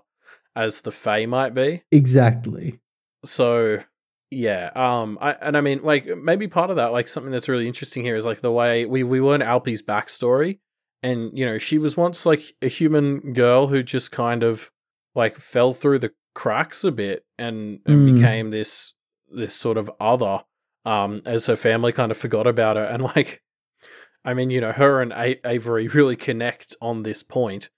as 0.55 0.81
the 0.81 0.91
Fae 0.91 1.25
might 1.25 1.53
be. 1.53 1.83
Exactly. 1.91 2.79
So 3.25 3.79
yeah, 4.31 4.71
um, 4.75 5.19
I 5.21 5.33
and 5.33 5.55
I 5.55 5.61
mean, 5.61 5.81
like 5.83 6.05
maybe 6.17 6.47
part 6.47 6.69
of 6.71 6.77
that, 6.77 6.91
like 6.91 7.07
something 7.07 7.31
that's 7.31 7.49
really 7.49 7.67
interesting 7.67 8.03
here 8.03 8.15
is 8.15 8.25
like 8.25 8.41
the 8.41 8.51
way 8.51 8.85
we 8.85 9.03
we 9.03 9.21
learn 9.21 9.41
Alpi's 9.43 9.83
backstory, 9.83 10.59
and 11.03 11.37
you 11.37 11.45
know 11.45 11.59
she 11.59 11.77
was 11.77 11.95
once 11.95 12.25
like 12.25 12.55
a 12.61 12.67
human 12.67 13.33
girl 13.33 13.67
who 13.67 13.83
just 13.83 14.11
kind 14.11 14.41
of 14.41 14.71
like 15.13 15.37
fell 15.37 15.73
through 15.73 15.99
the 15.99 16.11
cracks 16.33 16.83
a 16.83 16.91
bit 16.91 17.23
and, 17.37 17.79
and 17.85 17.99
Mm. 17.99 18.15
became 18.15 18.49
this 18.49 18.95
this 19.35 19.53
sort 19.55 19.77
of 19.77 19.91
other, 19.99 20.39
um, 20.83 21.21
as 21.25 21.45
her 21.45 21.55
family 21.55 21.91
kind 21.91 22.11
of 22.11 22.17
forgot 22.17 22.47
about 22.47 22.75
her, 22.75 22.83
and 22.83 23.03
like, 23.03 23.42
I 24.25 24.33
mean, 24.33 24.49
you 24.49 24.61
know, 24.61 24.71
her 24.71 25.01
and 25.01 25.11
A- 25.11 25.47
Avery 25.47 25.87
really 25.93 26.15
connect 26.15 26.75
on 26.81 27.03
this 27.03 27.23
point, 27.23 27.69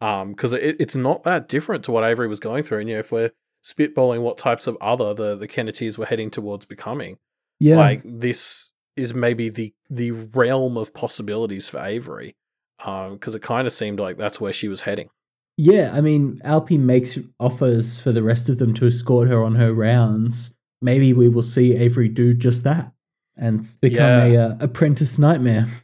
um, 0.00 0.32
because 0.32 0.52
it, 0.52 0.76
it's 0.78 0.96
not 0.96 1.24
that 1.24 1.48
different 1.48 1.84
to 1.84 1.92
what 1.92 2.04
Avery 2.04 2.28
was 2.28 2.40
going 2.40 2.62
through, 2.62 2.80
and 2.80 2.88
you 2.88 2.96
know, 2.96 3.00
if 3.00 3.12
we're 3.12 3.30
spitballing 3.64 4.20
what 4.20 4.38
types 4.38 4.66
of 4.66 4.76
other 4.80 5.14
the 5.14 5.36
the 5.36 5.48
Kenneteers 5.48 5.96
were 5.96 6.06
heading 6.06 6.30
towards 6.30 6.66
becoming. 6.66 7.16
Yeah. 7.58 7.76
Like 7.76 8.02
this 8.04 8.72
is 8.96 9.14
maybe 9.14 9.48
the 9.48 9.72
the 9.90 10.10
realm 10.10 10.76
of 10.76 10.94
possibilities 10.94 11.68
for 11.68 11.80
Avery, 11.82 12.36
because 12.78 13.34
it 13.34 13.42
kind 13.42 13.66
of 13.66 13.72
seemed 13.72 14.00
like 14.00 14.18
that's 14.18 14.40
where 14.40 14.52
she 14.52 14.68
was 14.68 14.82
heading. 14.82 15.08
Yeah, 15.56 15.92
I 15.94 16.00
mean, 16.00 16.40
Alpi 16.44 16.78
makes 16.78 17.16
offers 17.38 18.00
for 18.00 18.10
the 18.10 18.24
rest 18.24 18.48
of 18.48 18.58
them 18.58 18.74
to 18.74 18.88
escort 18.88 19.28
her 19.28 19.42
on 19.42 19.54
her 19.54 19.72
rounds. 19.72 20.50
Maybe 20.82 21.12
we 21.12 21.28
will 21.28 21.44
see 21.44 21.76
Avery 21.76 22.08
do 22.08 22.34
just 22.34 22.64
that 22.64 22.92
and 23.36 23.66
become 23.80 24.32
a 24.32 24.36
uh, 24.36 24.56
apprentice 24.60 25.16
nightmare. 25.18 25.83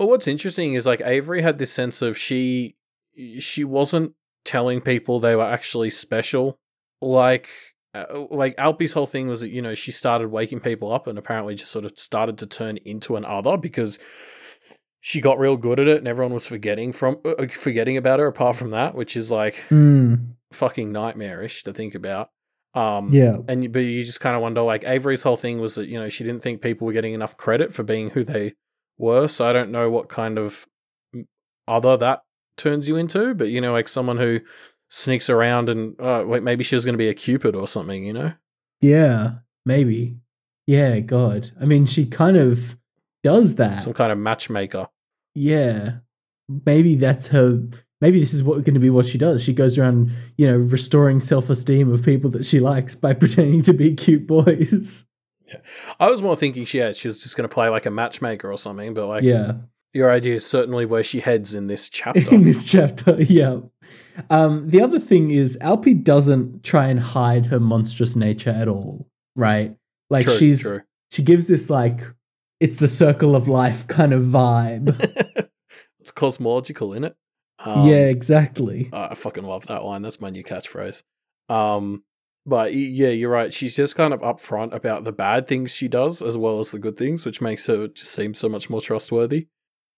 Well, 0.00 0.08
what's 0.08 0.26
interesting 0.26 0.72
is 0.72 0.86
like 0.86 1.02
Avery 1.04 1.42
had 1.42 1.58
this 1.58 1.70
sense 1.70 2.00
of 2.00 2.16
she 2.16 2.74
she 3.38 3.64
wasn't 3.64 4.14
telling 4.46 4.80
people 4.80 5.20
they 5.20 5.36
were 5.36 5.44
actually 5.44 5.90
special. 5.90 6.58
Like 7.02 7.50
uh, 7.92 8.24
like 8.30 8.54
Alpi's 8.56 8.94
whole 8.94 9.06
thing 9.06 9.28
was 9.28 9.42
that 9.42 9.50
you 9.50 9.60
know 9.60 9.74
she 9.74 9.92
started 9.92 10.28
waking 10.28 10.60
people 10.60 10.90
up 10.90 11.06
and 11.06 11.18
apparently 11.18 11.54
just 11.54 11.70
sort 11.70 11.84
of 11.84 11.98
started 11.98 12.38
to 12.38 12.46
turn 12.46 12.78
into 12.78 13.16
an 13.16 13.26
other 13.26 13.58
because 13.58 13.98
she 15.00 15.20
got 15.20 15.38
real 15.38 15.58
good 15.58 15.78
at 15.78 15.86
it 15.86 15.98
and 15.98 16.08
everyone 16.08 16.32
was 16.32 16.46
forgetting 16.46 16.92
from 16.92 17.18
uh, 17.26 17.46
forgetting 17.50 17.98
about 17.98 18.20
her 18.20 18.26
apart 18.26 18.56
from 18.56 18.70
that, 18.70 18.94
which 18.94 19.18
is 19.18 19.30
like 19.30 19.62
Mm, 19.70 20.36
fucking 20.50 20.90
nightmarish 20.90 21.62
to 21.64 21.74
think 21.74 21.94
about. 21.94 22.30
Um, 22.72 23.12
yeah. 23.12 23.36
and 23.48 23.70
but 23.70 23.80
you 23.80 24.02
just 24.02 24.20
kind 24.20 24.34
of 24.34 24.40
wonder 24.40 24.62
like 24.62 24.84
Avery's 24.84 25.24
whole 25.24 25.36
thing 25.36 25.60
was 25.60 25.74
that 25.74 25.88
you 25.88 26.00
know 26.00 26.08
she 26.08 26.24
didn't 26.24 26.40
think 26.42 26.62
people 26.62 26.86
were 26.86 26.94
getting 26.94 27.12
enough 27.12 27.36
credit 27.36 27.74
for 27.74 27.82
being 27.82 28.08
who 28.08 28.24
they 28.24 28.54
were. 29.00 29.26
So 29.28 29.48
I 29.48 29.52
don't 29.52 29.72
know 29.72 29.90
what 29.90 30.08
kind 30.08 30.38
of 30.38 30.66
other 31.66 31.96
that 31.96 32.22
turns 32.56 32.88
you 32.88 32.96
into, 32.96 33.34
but 33.34 33.48
you 33.48 33.60
know 33.60 33.72
like 33.72 33.88
someone 33.88 34.18
who 34.18 34.40
sneaks 34.90 35.30
around 35.30 35.68
and 35.68 35.98
uh, 36.00 36.24
wait 36.26 36.42
maybe 36.42 36.64
she 36.64 36.74
was 36.74 36.84
going 36.84 36.94
to 36.94 36.98
be 36.98 37.08
a 37.08 37.14
cupid 37.14 37.54
or 37.54 37.66
something, 37.66 38.04
you 38.04 38.12
know? 38.12 38.32
Yeah, 38.80 39.34
maybe. 39.64 40.16
Yeah, 40.66 41.00
God. 41.00 41.50
I 41.60 41.64
mean, 41.64 41.86
she 41.86 42.06
kind 42.06 42.36
of 42.36 42.76
does 43.22 43.56
that. 43.56 43.82
Some 43.82 43.94
kind 43.94 44.12
of 44.12 44.18
matchmaker. 44.18 44.88
Yeah. 45.34 45.98
Maybe 46.66 46.96
that's 46.96 47.28
her. 47.28 47.62
Maybe 48.00 48.20
this 48.20 48.34
is 48.34 48.42
what 48.42 48.64
going 48.64 48.74
to 48.74 48.80
be 48.80 48.90
what 48.90 49.06
she 49.06 49.18
does. 49.18 49.42
She 49.42 49.52
goes 49.52 49.78
around, 49.78 50.12
you 50.36 50.46
know, 50.46 50.56
restoring 50.56 51.20
self 51.20 51.50
esteem 51.50 51.92
of 51.92 52.02
people 52.02 52.30
that 52.30 52.44
she 52.44 52.60
likes 52.60 52.94
by 52.94 53.12
pretending 53.14 53.62
to 53.62 53.72
be 53.72 53.94
cute 53.94 54.26
boys. 54.26 55.04
I 55.98 56.10
was 56.10 56.22
more 56.22 56.36
thinking 56.36 56.64
she 56.64 56.78
yeah, 56.78 56.92
she 56.92 57.08
was 57.08 57.22
just 57.22 57.36
going 57.36 57.48
to 57.48 57.52
play 57.52 57.68
like 57.68 57.86
a 57.86 57.90
matchmaker 57.90 58.50
or 58.50 58.58
something, 58.58 58.94
but 58.94 59.06
like 59.06 59.22
yeah. 59.22 59.52
your 59.92 60.10
idea 60.10 60.34
is 60.34 60.46
certainly 60.46 60.86
where 60.86 61.02
she 61.02 61.20
heads 61.20 61.54
in 61.54 61.66
this 61.66 61.88
chapter. 61.90 62.34
in 62.34 62.44
this 62.44 62.64
chapter. 62.64 63.16
Yeah. 63.22 63.60
Um, 64.28 64.68
the 64.68 64.82
other 64.82 64.98
thing 64.98 65.30
is 65.30 65.56
Alpi 65.62 66.04
doesn't 66.04 66.62
try 66.62 66.88
and 66.88 67.00
hide 67.00 67.46
her 67.46 67.58
monstrous 67.58 68.16
nature 68.16 68.50
at 68.50 68.68
all, 68.68 69.08
right? 69.34 69.74
Like 70.10 70.24
true, 70.24 70.36
she's 70.36 70.60
true. 70.60 70.82
she 71.10 71.22
gives 71.22 71.46
this 71.46 71.70
like 71.70 72.00
it's 72.60 72.76
the 72.76 72.88
circle 72.88 73.34
of 73.34 73.48
life 73.48 73.86
kind 73.86 74.12
of 74.12 74.24
vibe. 74.24 75.48
it's 76.00 76.10
cosmological, 76.10 76.92
in 76.92 77.04
it? 77.04 77.16
Um, 77.58 77.88
yeah, 77.88 78.06
exactly. 78.06 78.90
I 78.92 79.14
fucking 79.14 79.44
love 79.44 79.66
that 79.66 79.84
line. 79.84 80.02
That's 80.02 80.20
my 80.20 80.30
new 80.30 80.44
catchphrase. 80.44 81.02
Um, 81.48 82.04
but 82.46 82.74
yeah, 82.74 83.08
you're 83.08 83.30
right. 83.30 83.52
She's 83.52 83.76
just 83.76 83.96
kind 83.96 84.14
of 84.14 84.20
upfront 84.20 84.74
about 84.74 85.04
the 85.04 85.12
bad 85.12 85.46
things 85.46 85.70
she 85.70 85.88
does 85.88 86.22
as 86.22 86.36
well 86.36 86.58
as 86.58 86.70
the 86.70 86.78
good 86.78 86.96
things, 86.96 87.26
which 87.26 87.40
makes 87.40 87.66
her 87.66 87.88
just 87.88 88.12
seem 88.12 88.34
so 88.34 88.48
much 88.48 88.70
more 88.70 88.80
trustworthy. 88.80 89.48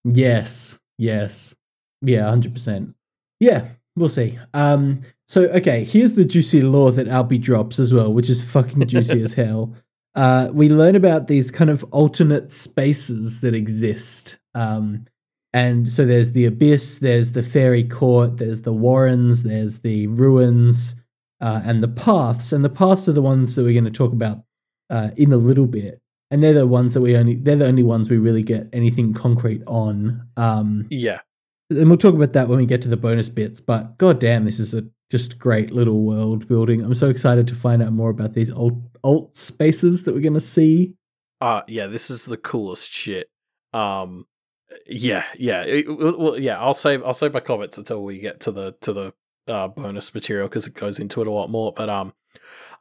Yes. 0.05 0.79
Yes. 0.99 1.55
Yeah, 2.01 2.23
100%. 2.23 2.95
Yeah, 3.41 3.69
we'll 3.97 4.09
see. 4.09 4.39
Um 4.55 5.01
so 5.29 5.45
okay, 5.45 5.85
here's 5.85 6.13
the 6.13 6.25
juicy 6.25 6.61
lore 6.63 6.93
that 6.93 7.07
Alpi 7.07 7.41
drops 7.41 7.79
as 7.79 7.93
well, 7.93 8.13
which 8.13 8.29
is 8.29 8.43
fucking 8.43 8.87
juicy 8.87 9.23
as 9.23 9.33
hell. 9.43 9.75
Uh 10.15 10.51
we 10.53 10.69
learn 10.69 10.97
about 10.97 11.29
these 11.29 11.51
kind 11.51 11.71
of 11.71 11.85
alternate 11.93 12.53
spaces 12.53 13.41
that 13.41 13.55
exist. 13.55 14.39
Um 14.55 15.07
and 15.55 15.89
so 15.89 16.05
there's 16.05 16.33
the 16.33 16.47
abyss, 16.47 16.99
there's 16.99 17.33
the 17.33 17.43
fairy 17.43 17.85
court, 17.85 18.39
there's 18.39 18.63
the 18.63 18.73
warrens, 18.73 19.43
there's 19.43 19.81
the 19.81 20.07
ruins, 20.07 20.95
uh, 21.43 21.61
and 21.65 21.83
the 21.83 21.89
paths. 21.89 22.53
And 22.53 22.65
the 22.65 22.71
paths 22.71 23.07
are 23.09 23.13
the 23.13 23.21
ones 23.23 23.55
that 23.57 23.63
we're 23.65 23.73
going 23.75 23.85
to 23.85 23.91
talk 23.91 24.13
about 24.13 24.39
uh, 24.89 25.11
in 25.17 25.33
a 25.33 25.37
little 25.37 25.67
bit. 25.67 26.01
And 26.31 26.43
they're 26.43 26.55
the 26.55 26.67
ones 26.67 26.95
that 26.95 27.03
we 27.03 27.15
only 27.17 27.35
they're 27.35 27.57
the 27.57 27.67
only 27.67 27.83
ones 27.83 28.09
we 28.09 28.17
really 28.17 28.43
get 28.43 28.69
anything 28.73 29.13
concrete 29.13 29.63
on. 29.67 30.27
Um, 30.39 30.87
Yeah. 30.89 31.21
and 31.69 31.89
we'll 31.89 31.99
talk 31.99 32.15
about 32.15 32.33
that 32.33 32.49
when 32.49 32.59
we 32.59 32.65
get 32.67 32.81
to 32.83 32.89
the 32.89 32.97
bonus 32.97 33.29
bits. 33.29 33.61
But 33.61 33.99
goddamn, 33.99 34.47
this 34.47 34.59
is 34.59 34.73
a 34.73 34.85
just 35.11 35.39
great 35.39 35.73
little 35.73 36.01
world 36.05 36.49
building. 36.49 36.83
I'm 36.83 36.95
so 36.95 37.11
excited 37.11 37.47
to 37.49 37.55
find 37.55 37.83
out 37.83 37.93
more 37.93 38.09
about 38.09 38.33
these 38.33 38.51
alt 38.51 38.79
alt 39.05 39.37
spaces 39.37 40.05
that 40.05 40.15
we're 40.15 40.23
going 40.23 40.33
to 40.33 40.41
see. 40.41 40.95
Uh 41.43 41.61
yeah, 41.69 41.87
this 41.89 42.09
is 42.11 42.25
the 42.25 42.39
coolest 42.39 42.91
shit. 42.91 43.29
Um 43.75 44.27
yeah, 44.87 45.25
yeah. 45.39 45.63
It- 45.65 45.87
well, 45.87 46.17
well, 46.19 46.39
yeah, 46.39 46.59
I'll 46.59 46.73
save 46.73 47.03
I'll 47.05 47.13
save 47.13 47.35
my 47.35 47.41
comments 47.41 47.77
until 47.77 48.03
we 48.03 48.21
get 48.21 48.41
to 48.41 48.53
the 48.53 48.75
to 48.81 48.93
the 48.95 49.13
uh, 49.49 49.69
bonus 49.69 50.15
material 50.15 50.49
because 50.49 50.67
it 50.67 50.75
goes 50.75 50.99
into 50.99 51.21
it 51.21 51.27
a 51.27 51.31
lot 51.31 51.51
more. 51.51 51.73
But 51.73 51.89
um, 51.89 52.13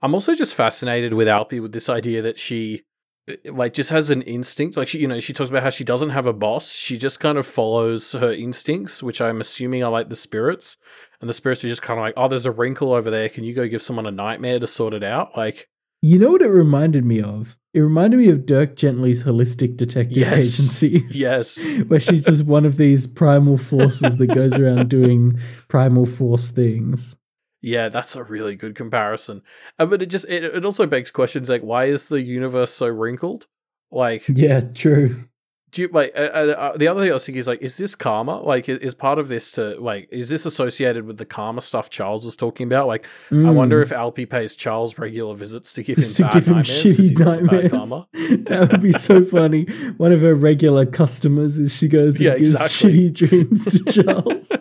I'm 0.02 0.14
also 0.14 0.36
just 0.36 0.56
fascinated 0.56 1.14
with 1.14 1.28
Alpi 1.28 1.62
with 1.62 1.72
this 1.72 1.90
idea 1.90 2.22
that 2.22 2.40
she 2.40 2.84
uh, 3.30 3.36
like 3.46 3.74
just 3.74 3.90
has 3.90 4.10
an 4.10 4.22
instinct. 4.24 4.78
Like 4.78 4.88
she, 4.88 5.00
you 5.00 5.08
know, 5.08 5.20
she 5.20 5.34
talks 5.34 5.50
about 5.50 5.64
how 5.64 5.70
she 5.70 5.84
doesn't 5.84 6.10
have 6.10 6.26
a 6.26 6.34
boss. 6.34 6.72
She 6.72 6.98
just 6.98 7.20
kind 7.20 7.38
of 7.38 7.46
follows 7.46 8.14
her 8.14 8.32
instincts, 8.32 9.04
which 9.04 9.22
I'm 9.22 9.42
assuming 9.42 9.84
are 9.84 9.92
like 9.92 10.10
the 10.10 10.16
spirits. 10.16 10.78
And 11.20 11.30
the 11.30 11.34
spirits 11.34 11.64
are 11.64 11.68
just 11.68 11.84
kind 11.84 12.00
of 12.00 12.04
like, 12.04 12.16
oh, 12.18 12.28
there's 12.28 12.48
a 12.48 12.52
wrinkle 12.52 12.94
over 12.94 13.12
there. 13.12 13.30
Can 13.30 13.44
you 13.44 13.54
go 13.54 13.68
give 13.68 13.82
someone 13.82 14.08
a 14.08 14.12
nightmare 14.12 14.60
to 14.60 14.68
sort 14.68 14.96
it 14.96 15.04
out? 15.04 15.38
Like, 15.38 15.70
You 16.02 16.18
know 16.18 16.32
what 16.32 16.42
it 16.42 16.48
reminded 16.50 17.06
me 17.06 17.22
of? 17.22 17.58
It 17.74 17.80
reminded 17.80 18.18
me 18.18 18.30
of 18.30 18.46
Dirk 18.46 18.76
Gently's 18.76 19.24
holistic 19.24 19.78
detective 19.78 20.18
Yes. 20.18 20.34
agency. 20.34 21.06
yes, 21.12 21.64
where 21.88 22.00
she's 22.00 22.26
just 22.26 22.44
one 22.44 22.66
of 22.66 22.78
these 22.78 23.08
primal 23.08 23.58
forces 23.58 24.18
that 24.18 24.28
goes 24.28 24.58
around 24.58 24.90
doing 24.90 25.40
primal 25.68 26.06
force 26.06 26.50
things. 26.52 27.16
Yeah, 27.62 27.90
that's 27.90 28.16
a 28.16 28.24
really 28.24 28.56
good 28.56 28.74
comparison. 28.76 29.44
Uh, 29.78 29.86
but 29.86 30.02
it 30.02 30.08
just 30.08 30.26
it, 30.28 30.44
it 30.44 30.66
also 30.66 30.88
begs 30.88 31.12
questions 31.12 31.48
like 31.50 31.62
why 31.62 31.86
is 31.86 32.08
the 32.08 32.22
universe 32.22 32.72
so 32.72 32.88
wrinkled? 32.88 33.48
Like, 33.92 34.24
Yeah, 34.28 34.62
true. 34.62 35.26
Do 35.72 35.82
you 35.84 35.88
like 35.90 36.12
uh, 36.16 36.20
uh, 36.20 36.56
uh, 36.74 36.78
the 36.78 36.88
other 36.88 37.02
thing 37.02 37.10
I 37.12 37.14
was 37.14 37.26
thinking 37.26 37.40
is 37.40 37.48
like, 37.48 37.62
is 37.62 37.78
this 37.78 37.96
karma? 37.96 38.42
Like, 38.42 38.68
is 38.68 38.94
part 38.94 39.20
of 39.20 39.28
this 39.30 39.52
to 39.54 39.80
like, 39.80 40.10
is 40.12 40.28
this 40.30 40.46
associated 40.46 41.06
with 41.06 41.18
the 41.18 41.26
karma 41.26 41.62
stuff 41.62 41.90
Charles 41.90 42.26
was 42.26 42.36
talking 42.36 42.68
about? 42.68 42.88
Like, 42.88 43.06
I 43.32 43.50
wonder 43.50 43.80
Mm. 43.80 43.84
if 43.84 43.90
Alpi 43.92 44.30
pays 44.30 44.56
Charles 44.56 44.98
regular 44.98 45.34
visits 45.36 45.72
to 45.74 45.84
give 45.84 45.98
him 45.98 46.04
Just 46.04 46.16
to 46.18 46.24
bad 46.24 46.34
give 46.34 46.46
him 46.48 46.56
shitty 46.58 47.18
nightmares. 47.18 47.72
karma. 47.72 48.08
that 48.50 48.70
would 48.72 48.82
be 48.82 48.92
so 48.92 49.24
funny. 49.24 49.64
One 49.98 50.12
of 50.12 50.22
her 50.22 50.36
regular 50.36 50.86
customers 50.86 51.58
is 51.58 51.74
she 51.74 51.88
goes 51.88 52.16
and 52.18 52.26
Yeah, 52.26 52.38
gives 52.38 52.52
exactly. 52.52 53.10
shitty 53.12 53.14
dreams 53.14 53.64
to 53.86 54.04
Charles. 54.04 54.52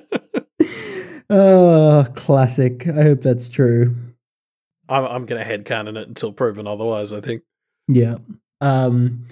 oh, 1.29 2.07
classic. 2.15 2.87
I 2.89 3.03
hope 3.03 3.23
that's 3.23 3.49
true. 3.49 3.95
I'm 4.89 5.05
I'm 5.05 5.27
gonna 5.27 5.45
headcanon 5.45 5.97
it 6.01 6.09
until 6.09 6.33
proven 6.33 6.67
otherwise. 6.67 7.13
I 7.13 7.21
think. 7.21 7.43
Yeah. 7.89 8.19
Um 8.61 9.27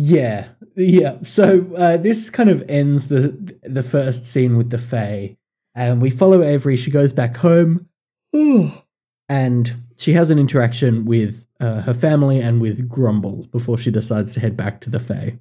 yeah. 0.00 0.46
Yeah. 0.76 1.16
So 1.24 1.74
uh 1.76 1.96
this 1.96 2.30
kind 2.30 2.48
of 2.48 2.64
ends 2.68 3.08
the 3.08 3.56
the 3.64 3.82
first 3.82 4.26
scene 4.26 4.56
with 4.56 4.70
the 4.70 4.78
Fae. 4.78 5.36
And 5.74 6.00
we 6.00 6.08
follow 6.08 6.44
Avery. 6.44 6.76
She 6.76 6.92
goes 6.92 7.12
back 7.12 7.36
home. 7.36 7.88
and 9.28 9.74
she 9.96 10.12
has 10.12 10.30
an 10.30 10.38
interaction 10.38 11.04
with 11.04 11.44
uh, 11.60 11.80
her 11.80 11.94
family 11.94 12.40
and 12.40 12.60
with 12.60 12.88
Grumble 12.88 13.46
before 13.50 13.76
she 13.76 13.90
decides 13.90 14.32
to 14.34 14.40
head 14.40 14.56
back 14.56 14.80
to 14.82 14.90
the 14.90 15.00
Fae. 15.00 15.36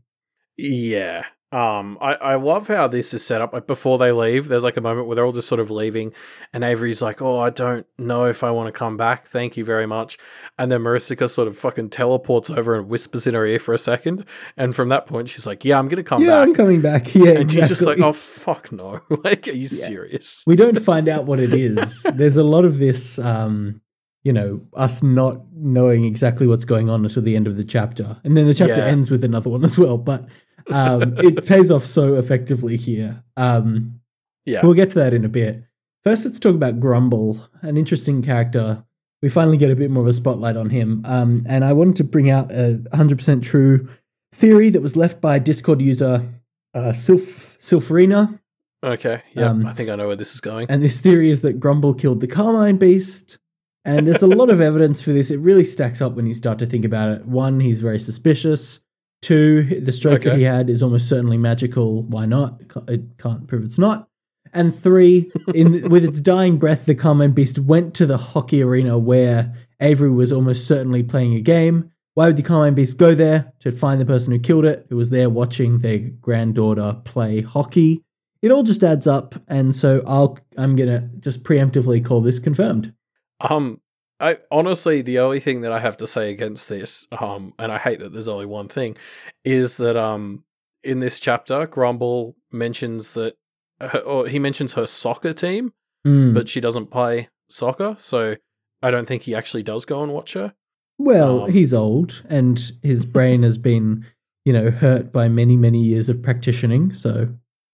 Yeah. 0.58 1.26
Um, 1.50 1.98
I, 2.02 2.14
I 2.16 2.36
love 2.36 2.68
how 2.68 2.90
this 2.90 3.14
is 3.14 3.26
set 3.26 3.40
up. 3.42 3.54
Like 3.54 3.68
before 3.68 3.98
they 3.98 4.12
leave, 4.12 4.50
there's 4.50 4.64
like 4.64 4.76
a 4.76 4.82
moment 4.82 5.08
where 5.08 5.16
they're 5.16 5.26
all 5.26 5.32
just 5.32 5.48
sort 5.48 5.62
of 5.62 5.72
leaving, 5.72 6.12
and 6.52 6.62
Avery's 6.62 7.02
like, 7.02 7.22
"Oh, 7.22 7.40
I 7.40 7.52
don't 7.52 7.88
know 7.98 8.26
if 8.26 8.44
I 8.44 8.52
want 8.52 8.68
to 8.68 8.78
come 8.78 8.98
back. 8.98 9.28
Thank 9.28 9.56
you 9.56 9.64
very 9.64 9.86
much." 9.88 10.18
And 10.60 10.70
then 10.70 10.82
Maricica 10.82 11.30
sort 11.30 11.48
of 11.48 11.58
fucking 11.58 11.92
teleports 11.92 12.50
over 12.50 12.76
and 12.76 12.90
whispers 12.90 13.28
in 13.28 13.34
her 13.34 13.46
ear 13.46 13.60
for 13.60 13.74
a 13.74 13.78
second, 13.78 14.26
and 14.58 14.76
from 14.76 14.90
that 14.90 15.08
point, 15.08 15.30
she's 15.30 15.46
like, 15.46 15.64
"Yeah, 15.64 15.80
I'm 15.80 15.88
gonna 15.88 16.04
come 16.04 16.22
yeah, 16.22 16.32
back." 16.32 16.48
I'm 16.50 16.54
coming 16.54 16.82
back. 16.82 17.16
Yeah, 17.16 17.32
and 17.40 17.50
she's 17.50 17.70
just 17.70 17.82
like, 17.84 18.00
"Oh 18.00 18.12
fuck 18.12 18.70
no!" 18.74 19.00
like, 19.24 19.48
are 19.48 19.52
you 19.52 19.70
Yeah. 19.72 19.88
serious? 19.88 20.44
we 20.46 20.58
don't 20.58 20.78
find 20.82 21.08
out 21.08 21.26
what 21.28 21.40
it 21.40 21.54
is. 21.54 22.04
There's 22.14 22.36
a 22.36 22.44
lot 22.44 22.66
of 22.66 22.78
this, 22.80 23.20
um, 23.20 23.80
you 24.24 24.34
know, 24.34 24.60
us 24.74 25.02
not 25.02 25.42
knowing 25.56 26.04
exactly 26.04 26.46
what's 26.46 26.66
going 26.66 26.90
on 26.90 27.06
until 27.06 27.24
the 27.24 27.38
end 27.38 27.48
of 27.48 27.56
the 27.56 27.64
chapter, 27.64 28.18
and 28.26 28.36
then 28.36 28.48
the 28.48 28.54
chapter 28.54 28.76
Yeah. 28.76 28.86
ends 28.88 29.10
with 29.10 29.24
another 29.24 29.50
one 29.50 29.64
as 29.64 29.78
well. 29.78 29.98
But 29.98 30.26
um, 30.70 31.18
it 31.18 31.46
pays 31.46 31.72
off 31.72 31.86
so 31.86 32.16
effectively 32.16 32.78
here. 32.78 33.24
Um, 33.36 34.00
Yeah, 34.46 34.62
We'll 34.64 34.74
get 34.74 34.90
to 34.92 35.00
that 35.00 35.14
in 35.14 35.26
a 35.26 35.30
bit. 35.30 35.64
First, 36.04 36.26
let's 36.26 36.40
talk 36.40 36.56
about 36.56 36.80
Grumble, 36.80 37.40
an 37.62 37.76
interesting 37.78 38.22
character. 38.22 38.84
We 39.22 39.30
finally 39.30 39.58
get 39.58 39.72
a 39.72 39.76
bit 39.76 39.92
more 39.92 40.04
of 40.04 40.08
a 40.08 40.14
spotlight 40.14 40.56
on 40.56 40.70
him. 40.70 41.02
Um, 41.06 41.46
and 41.50 41.66
I 41.66 41.74
wanted 41.74 41.96
to 41.98 42.04
bring 42.04 42.30
out 42.30 42.52
a 42.52 42.82
100% 42.94 43.42
true 43.44 43.90
theory 44.34 44.70
that 44.70 44.82
was 44.82 44.96
left 44.96 45.20
by 45.20 45.40
Discord 45.40 45.82
user 45.82 46.26
uh, 46.74 46.94
Sylph- 46.94 47.58
Sylphrina. 47.60 48.40
okay, 48.84 49.24
yeah, 49.34 49.50
um, 49.50 49.66
I 49.66 49.74
think 49.74 49.90
I 49.90 49.96
know 49.96 50.08
where 50.08 50.16
this 50.16 50.34
is 50.36 50.40
going. 50.42 50.68
And 50.70 50.84
this 50.84 51.00
theory 51.00 51.32
is 51.32 51.42
that 51.42 51.60
Grumble 51.60 51.94
killed 51.96 52.22
the 52.22 52.28
Carmine 52.28 52.78
Beast. 52.78 53.38
And 53.84 54.08
there's 54.08 54.22
a 54.22 54.28
lot 54.28 54.50
of 54.50 54.62
evidence 54.70 55.02
for 55.02 55.12
this. 55.14 55.32
It 55.32 55.40
really 55.40 55.66
stacks 55.66 56.02
up 56.02 56.14
when 56.14 56.28
you 56.28 56.34
start 56.34 56.60
to 56.60 56.66
think 56.66 56.86
about 56.86 57.10
it. 57.10 57.26
One, 57.26 57.60
he's 57.60 57.80
very 57.80 58.00
suspicious. 58.00 58.80
Two, 59.22 59.82
the 59.84 59.92
stroke 59.92 60.24
that 60.24 60.38
he 60.38 60.44
had 60.44 60.70
is 60.70 60.84
almost 60.84 61.10
certainly 61.10 61.38
magical. 61.38 62.04
Why 62.04 62.26
not? 62.26 62.62
It 62.62 62.72
It 62.88 63.18
can't 63.18 63.48
prove 63.48 63.64
it's 63.64 63.78
not. 63.78 64.08
And 64.54 64.78
three, 64.78 65.32
in 65.54 65.90
with 65.90 66.06
its 66.06 66.20
dying 66.20 66.58
breath, 66.58 66.86
the 66.86 66.96
Carmine 66.96 67.34
Beast 67.34 67.60
went 67.60 67.94
to 67.96 68.06
the 68.06 68.18
hockey 68.18 68.62
arena 68.62 68.98
where 68.98 69.54
Avery 69.80 70.12
was 70.12 70.32
almost 70.32 70.68
certainly 70.68 71.04
playing 71.04 71.34
a 71.36 71.42
game. 71.42 71.92
Why 72.14 72.28
would 72.28 72.38
the 72.38 72.44
Carmine 72.44 72.74
Beast 72.74 72.98
go 72.98 73.14
there 73.14 73.54
to 73.60 73.72
find 73.72 74.02
the 74.02 74.06
person 74.06 74.32
who 74.32 74.40
killed 74.40 74.66
it, 74.66 74.88
who 74.90 74.96
was 74.96 75.10
there 75.10 75.30
watching 75.30 75.80
their 75.80 76.00
granddaughter 76.00 76.98
play 77.04 77.42
hockey? 77.42 78.04
It 78.42 78.52
all 78.52 78.64
just 78.64 78.84
adds 78.84 79.08
up, 79.08 79.36
and 79.48 79.76
so 79.76 80.04
I'll 80.06 80.40
I'm 80.58 80.76
gonna 80.76 81.10
just 81.20 81.44
preemptively 81.44 82.04
call 82.04 82.22
this 82.22 82.40
confirmed. 82.40 82.94
Um, 83.42 83.82
I 84.20 84.38
honestly, 84.52 85.02
the 85.02 85.20
only 85.20 85.40
thing 85.40 85.62
that 85.62 85.72
I 85.72 85.80
have 85.80 85.98
to 85.98 86.08
say 86.08 86.32
against 86.32 86.70
this, 86.70 87.08
um, 87.20 87.54
and 87.60 87.72
I 87.72 87.78
hate 87.78 88.00
that 88.00 88.12
there's 88.14 88.28
only 88.28 88.46
one 88.48 88.68
thing, 88.68 88.96
is 89.46 89.78
that 89.78 89.96
um, 89.96 90.44
in 90.84 91.00
this 91.00 91.20
chapter, 91.20 91.68
Grumble 91.68 92.36
mentions 92.52 93.14
that, 93.14 93.36
her, 93.80 94.00
or 94.00 94.28
he 94.28 94.40
mentions 94.40 94.74
her 94.74 94.88
soccer 94.88 95.34
team, 95.34 95.74
Mm. 96.06 96.34
but 96.34 96.48
she 96.48 96.62
doesn't 96.62 96.88
play 96.92 97.28
soccer, 97.50 97.96
so 98.00 98.36
I 98.82 98.92
don't 98.92 99.08
think 99.08 99.24
he 99.24 99.36
actually 99.36 99.64
does 99.64 99.84
go 99.84 100.04
and 100.04 100.14
watch 100.14 100.34
her. 100.34 100.54
well, 101.00 101.44
um, 101.44 101.52
he's 101.52 101.74
old, 101.74 102.22
and 102.30 102.72
his 102.82 103.06
brain 103.06 103.44
has 103.44 103.58
been, 103.58 104.06
you 104.46 104.54
know, 104.54 104.70
hurt 104.72 105.12
by 105.12 105.28
many 105.28 105.58
many 105.58 105.82
years 105.84 106.08
of 106.08 106.22
practicing. 106.22 106.94
So 106.94 107.28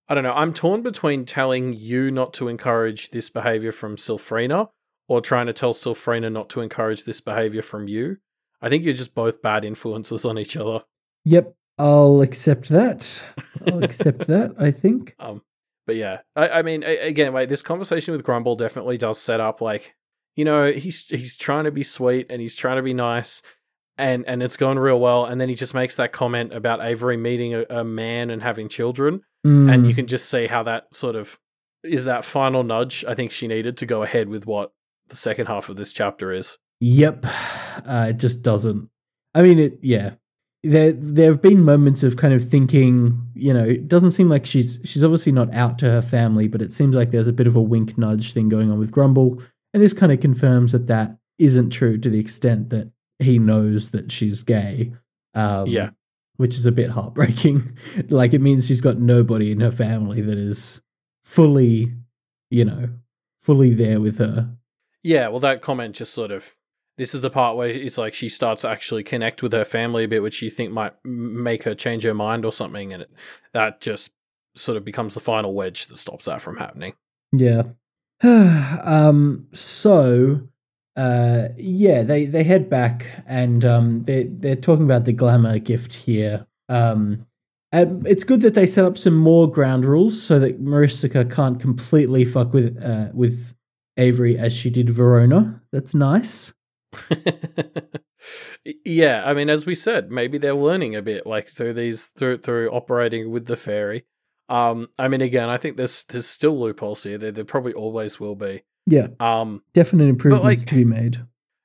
I 0.08 0.16
don't 0.16 0.24
know. 0.24 0.34
I'm 0.34 0.54
torn 0.54 0.82
between 0.82 1.26
telling 1.26 1.74
you 1.74 2.10
not 2.12 2.34
to 2.36 2.48
encourage 2.48 3.10
this 3.12 3.30
behavior 3.30 3.72
from 3.72 3.98
Sylphrina 3.98 4.70
or 5.08 5.22
trying 5.22 5.48
to 5.48 5.54
tell 5.54 5.74
Sylphrina 5.74 6.32
not 6.32 6.50
to 6.52 6.62
encourage 6.62 7.04
this 7.06 7.22
behavior 7.22 7.62
from 7.62 7.88
you. 7.88 8.18
I 8.62 8.70
think 8.70 8.84
you're 8.84 8.94
just 8.94 9.14
both 9.14 9.42
bad 9.42 9.66
influences 9.66 10.24
on 10.26 10.38
each 10.40 10.56
other. 10.56 10.80
Yep, 11.26 11.54
I'll 11.78 12.22
accept 12.22 12.70
that. 12.70 13.22
I'll 13.68 13.84
accept 13.84 14.28
that. 14.28 14.56
I 14.58 14.72
think. 14.72 15.16
Um, 15.20 15.42
but 15.86 15.96
yeah, 15.98 16.20
I, 16.36 16.48
I 16.50 16.62
mean, 16.62 16.84
a- 16.84 17.08
again, 17.08 17.34
like 17.34 17.50
this 17.50 17.62
conversation 17.62 18.14
with 18.14 18.24
Grumble 18.24 18.56
definitely 18.56 18.98
does 18.98 19.20
set 19.20 19.40
up 19.42 19.60
like, 19.60 19.96
you 20.36 20.46
know, 20.46 20.72
he's 20.72 21.06
he's 21.08 21.36
trying 21.38 21.66
to 21.66 21.72
be 21.72 21.84
sweet 21.84 22.28
and 22.30 22.42
he's 22.42 22.56
trying 22.56 22.78
to 22.78 22.82
be 22.84 22.94
nice, 22.94 23.42
and 23.98 24.24
and 24.28 24.42
it's 24.42 24.56
going 24.58 24.80
real 24.80 25.00
well, 25.00 25.26
and 25.26 25.40
then 25.42 25.50
he 25.50 25.56
just 25.56 25.74
makes 25.74 25.98
that 25.98 26.12
comment 26.14 26.54
about 26.54 26.82
Avery 26.84 27.18
meeting 27.18 27.54
a, 27.54 27.66
a 27.70 27.84
man 27.84 28.30
and 28.30 28.42
having 28.42 28.70
children, 28.70 29.22
and 29.44 29.70
Mm. 29.84 29.88
you 29.90 29.94
can 29.94 30.08
just 30.08 30.30
see 30.30 30.48
how 30.48 30.64
that 30.64 30.86
sort 30.96 31.18
of 31.18 31.38
is 31.84 32.06
that 32.06 32.24
final 32.24 32.64
nudge 32.64 33.04
I 33.06 33.14
think 33.14 33.32
she 33.32 33.46
needed 33.48 33.76
to 33.78 33.86
go 33.86 34.02
ahead 34.04 34.30
with 34.30 34.46
what 34.46 34.72
the 35.10 35.16
second 35.16 35.46
half 35.48 35.70
of 35.70 35.76
this 35.78 35.92
chapter 35.92 36.32
is. 36.32 36.58
Yep, 36.80 37.26
uh, 37.86 38.08
it 38.10 38.18
just 38.18 38.42
doesn't. 38.42 38.90
I 39.34 39.42
mean, 39.42 39.60
it. 39.60 39.80
Yeah, 39.82 40.12
there 40.64 40.92
there 40.94 41.32
have 41.32 41.42
been 41.42 41.64
moments 41.64 42.04
of 42.04 42.18
kind 42.18 42.34
of 42.34 42.50
thinking. 42.50 43.22
You 43.36 43.54
know, 43.54 43.64
it 43.64 43.88
doesn't 43.88 44.12
seem 44.12 44.30
like 44.30 44.46
she's 44.46 44.80
she's 44.84 45.04
obviously 45.04 45.32
not 45.32 45.54
out 45.54 45.78
to 45.80 45.86
her 45.90 46.02
family, 46.02 46.48
but 46.48 46.62
it 46.62 46.74
seems 46.74 46.96
like 46.96 47.12
there's 47.12 47.28
a 47.28 47.34
bit 47.34 47.48
of 47.48 47.56
a 47.56 47.62
wink 47.62 47.98
nudge 47.98 48.34
thing 48.34 48.50
going 48.50 48.70
on 48.72 48.80
with 48.80 48.92
Grumble, 48.92 49.42
and 49.74 49.82
this 49.82 49.94
kind 49.94 50.12
of 50.12 50.20
confirms 50.20 50.72
that 50.74 50.88
that 50.88 51.18
isn't 51.40 51.70
true 51.72 51.98
to 51.98 52.10
the 52.10 52.20
extent 52.20 52.70
that 52.70 52.92
he 53.20 53.40
knows 53.40 53.92
that 53.92 54.12
she's 54.12 54.44
gay. 54.44 54.94
Um, 55.36 55.68
Yeah. 55.68 55.90
which 56.38 56.56
is 56.56 56.66
a 56.66 56.72
bit 56.72 56.90
heartbreaking. 56.92 57.78
like 58.10 58.34
it 58.34 58.42
means 58.42 58.68
she's 58.68 58.82
got 58.82 59.00
nobody 59.00 59.52
in 59.52 59.60
her 59.62 59.72
family 59.72 60.22
that 60.22 60.38
is 60.38 60.82
fully, 61.26 61.94
you 62.52 62.66
know, 62.66 62.90
fully 63.42 63.74
there 63.74 64.00
with 64.00 64.18
her. 64.20 64.50
Yeah, 65.04 65.28
well, 65.28 65.42
that 65.42 65.62
comment 65.62 65.96
just 65.96 66.14
sort 66.14 66.32
of. 66.32 66.56
This 66.98 67.16
is 67.16 67.22
the 67.22 67.32
part 67.32 67.58
where 67.58 67.70
it's 67.70 67.98
like 67.98 68.14
she 68.14 68.30
starts 68.30 68.62
to 68.62 68.70
actually 68.70 69.04
connect 69.04 69.42
with 69.42 69.52
her 69.52 69.66
family 69.66 70.04
a 70.04 70.08
bit, 70.08 70.22
which 70.22 70.42
you 70.44 70.52
think 70.52 70.72
might 70.72 70.94
make 71.04 71.64
her 71.64 71.74
change 71.74 72.04
her 72.04 72.14
mind 72.14 72.46
or 72.46 72.52
something, 72.52 72.94
and 72.94 73.04
it, 73.04 73.12
that 73.54 73.82
just 73.82 74.12
sort 74.56 74.78
of 74.78 74.86
becomes 74.86 75.16
the 75.16 75.20
final 75.20 75.54
wedge 75.54 75.88
that 75.88 75.98
stops 75.98 76.26
that 76.26 76.42
from 76.42 76.58
happening. 76.58 76.94
Yeah. 77.32 77.64
um. 78.24 79.48
So, 79.54 80.42
uh, 80.96 81.48
yeah, 81.58 82.04
they 82.04 82.26
they 82.26 82.44
head 82.44 82.70
back 82.70 83.08
and 83.26 83.66
um 83.66 84.04
they 84.06 84.26
they're 84.26 84.56
talking 84.56 84.86
about 84.86 85.06
the 85.06 85.14
glamour 85.14 85.58
gift 85.60 85.94
here. 85.94 86.46
Um, 86.70 87.26
and 87.72 88.06
it's 88.06 88.24
good 88.24 88.42
that 88.42 88.54
they 88.54 88.68
set 88.68 88.86
up 88.86 89.00
some 89.00 89.18
more 89.18 89.50
ground 89.50 89.84
rules 89.84 90.22
so 90.22 90.38
that 90.40 90.64
Maricica 90.64 91.30
can't 91.30 91.60
completely 91.60 92.24
fuck 92.24 92.54
with 92.54 92.82
uh 92.82 93.08
with 93.14 93.56
Avery 93.98 94.38
as 94.38 94.54
she 94.54 94.70
did 94.70 94.90
Verona. 94.90 95.62
That's 95.72 95.94
nice. 95.94 96.54
yeah, 98.86 99.24
I 99.26 99.34
mean, 99.34 99.50
as 99.50 99.66
we 99.66 99.76
said, 99.76 100.12
maybe 100.12 100.38
they're 100.38 100.54
learning 100.56 100.96
a 100.96 101.02
bit, 101.02 101.26
like 101.26 101.50
through 101.50 101.74
these 101.74 102.08
through 102.08 102.40
through 102.40 102.70
operating 102.72 103.32
with 103.32 103.46
the 103.46 103.58
fairy. 103.58 104.06
Um, 104.50 104.88
I 105.00 105.08
mean, 105.08 105.22
again, 105.22 105.50
I 105.50 105.58
think 105.58 105.78
there's 105.78 106.04
there's 106.06 106.28
still 106.28 106.60
loopholes 106.60 107.04
here. 107.04 107.18
There, 107.18 107.32
there 107.32 107.46
probably 107.46 107.74
always 107.74 108.20
will 108.20 108.36
be. 108.36 108.64
Yeah, 108.86 109.08
Um, 109.20 109.62
definite 109.74 110.10
improvements 110.10 110.44
like- 110.44 110.66
to 110.68 110.76
be 110.76 110.84
made. 110.86 111.20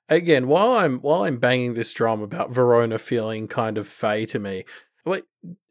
again, 0.09 0.47
while 0.47 0.73
I'm 0.73 0.99
while 1.01 1.25
I'm 1.25 1.39
banging 1.39 1.75
this 1.75 1.93
drum 1.93 2.23
about 2.23 2.53
Verona 2.53 2.99
feeling 2.99 3.49
kind 3.49 3.77
of 3.79 3.89
fey 3.89 4.25
to 4.27 4.39
me, 4.39 4.65
wait, 5.05 5.25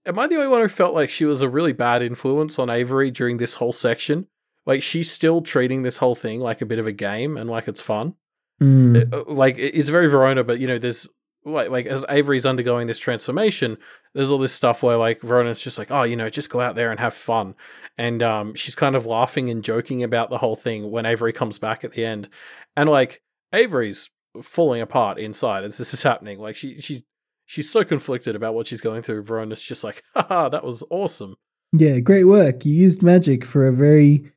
am 0.06 0.19
I 0.19 0.27
the 0.27 0.36
only 0.36 0.49
one 0.49 0.61
who 0.61 0.68
felt 0.68 0.94
like 0.94 1.10
she 1.10 1.26
was 1.26 1.41
a 1.41 1.49
really 1.49 1.72
bad 1.73 2.02
influence 2.02 2.60
on 2.60 2.69
Avery 2.69 3.11
during 3.11 3.38
this 3.38 3.56
whole 3.56 3.73
section? 3.73 4.27
Like 4.68 4.84
she's 4.84 5.10
still 5.10 5.41
treating 5.41 5.81
this 5.81 5.98
whole 5.98 6.14
thing 6.14 6.41
like 6.41 6.61
a 6.61 6.65
bit 6.65 6.77
of 6.77 6.85
a 6.85 6.91
game 6.91 7.38
and 7.38 7.49
like 7.49 7.68
it's 7.68 7.81
fun. 7.81 8.14
Mm. 8.61 9.26
Like 9.27 9.56
it's 9.57 9.89
very 9.89 10.07
Verona, 10.07 10.44
but 10.44 10.60
you 10.60 10.68
know, 10.68 10.77
there's 10.77 11.07
like 11.45 11.69
like 11.69 11.85
as 11.85 12.06
Avery's 12.10 12.45
undergoing 12.45 12.85
this 12.85 12.99
transformation, 12.99 13.77
there's 14.14 14.30
all 14.30 14.38
this 14.38 14.53
stuff 14.53 14.84
where 14.84 14.98
like 14.98 15.22
Verona's 15.22 15.61
just 15.61 15.77
like, 15.77 15.89
oh, 15.89 16.03
you 16.03 16.15
know, 16.15 16.30
just 16.30 16.49
go 16.49 16.60
out 16.60 16.76
there 16.76 16.91
and 16.91 16.99
have 16.99 17.14
fun, 17.14 17.56
and 17.98 18.22
um, 18.22 18.56
she's 18.56 18.76
kind 18.76 18.95
of 18.95 19.06
laughing 19.06 19.49
and 19.49 19.64
joking 19.64 20.03
about 20.03 20.30
the 20.30 20.38
whole 20.38 20.56
thing 20.56 20.91
when 20.91 21.06
Avery 21.06 21.34
comes 21.34 21.60
back 21.60 21.84
at 21.84 21.94
the 21.94 22.06
end, 22.06 22.27
and 22.76 22.89
like 22.89 23.22
Avery's 23.53 24.10
falling 24.41 24.81
apart 24.81 25.18
inside 25.18 25.64
as 25.64 25.77
this 25.77 25.94
is 25.94 26.03
happening. 26.03 26.39
Like 26.39 26.56
she 26.56 26.81
she's 26.81 27.03
she's 27.45 27.69
so 27.69 27.84
conflicted 27.84 28.35
about 28.35 28.53
what 28.53 28.68
she's 28.68 28.81
going 28.81 29.02
through. 29.02 29.23
Verona's 29.23 29.64
just 29.64 29.84
like, 29.84 30.03
haha, 30.14 30.49
that 30.49 30.64
was 30.64 30.84
awesome. 30.89 31.35
Yeah, 31.73 31.99
great 31.99 32.26
work. 32.26 32.65
You 32.65 32.73
used 32.73 33.02
magic 33.02 33.45
for 33.45 33.68
a 33.68 33.73
very 33.73 34.31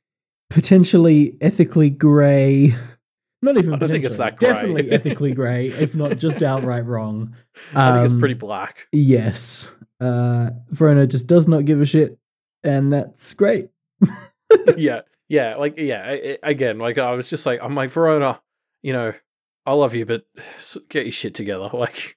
potentially 0.50 1.36
ethically 1.40 1.88
grey. 1.90 2.74
Not 3.42 3.56
even. 3.56 3.72
I 3.72 3.78
don't 3.78 3.88
think 3.90 4.04
it's 4.04 4.16
that 4.18 4.36
grey. 4.38 4.50
Definitely 4.50 4.90
ethically 4.92 5.32
grey, 5.32 5.68
if 5.68 5.94
not 5.94 6.18
just 6.18 6.42
outright 6.42 6.84
wrong. 6.84 7.34
I 7.74 7.94
think 7.94 8.04
it's 8.04 8.14
Um, 8.14 8.20
pretty 8.20 8.34
black. 8.34 8.86
Yes. 8.92 9.70
Uh, 9.98 10.50
Verona 10.68 11.06
just 11.06 11.26
does 11.26 11.48
not 11.48 11.64
give 11.64 11.80
a 11.80 11.86
shit, 11.86 12.18
and 12.62 12.92
that's 12.92 13.32
great. 13.34 13.68
yeah, 14.76 15.00
yeah, 15.28 15.56
like 15.56 15.76
yeah. 15.78 16.34
Again, 16.42 16.78
like 16.78 16.98
I 16.98 17.12
was 17.12 17.30
just 17.30 17.46
like, 17.46 17.60
I'm 17.62 17.74
like 17.74 17.90
Verona, 17.90 18.40
you 18.82 18.92
know, 18.92 19.12
I 19.66 19.72
love 19.72 19.94
you, 19.94 20.04
but 20.06 20.24
get 20.88 21.04
your 21.06 21.12
shit 21.12 21.34
together. 21.34 21.68
Like 21.74 22.16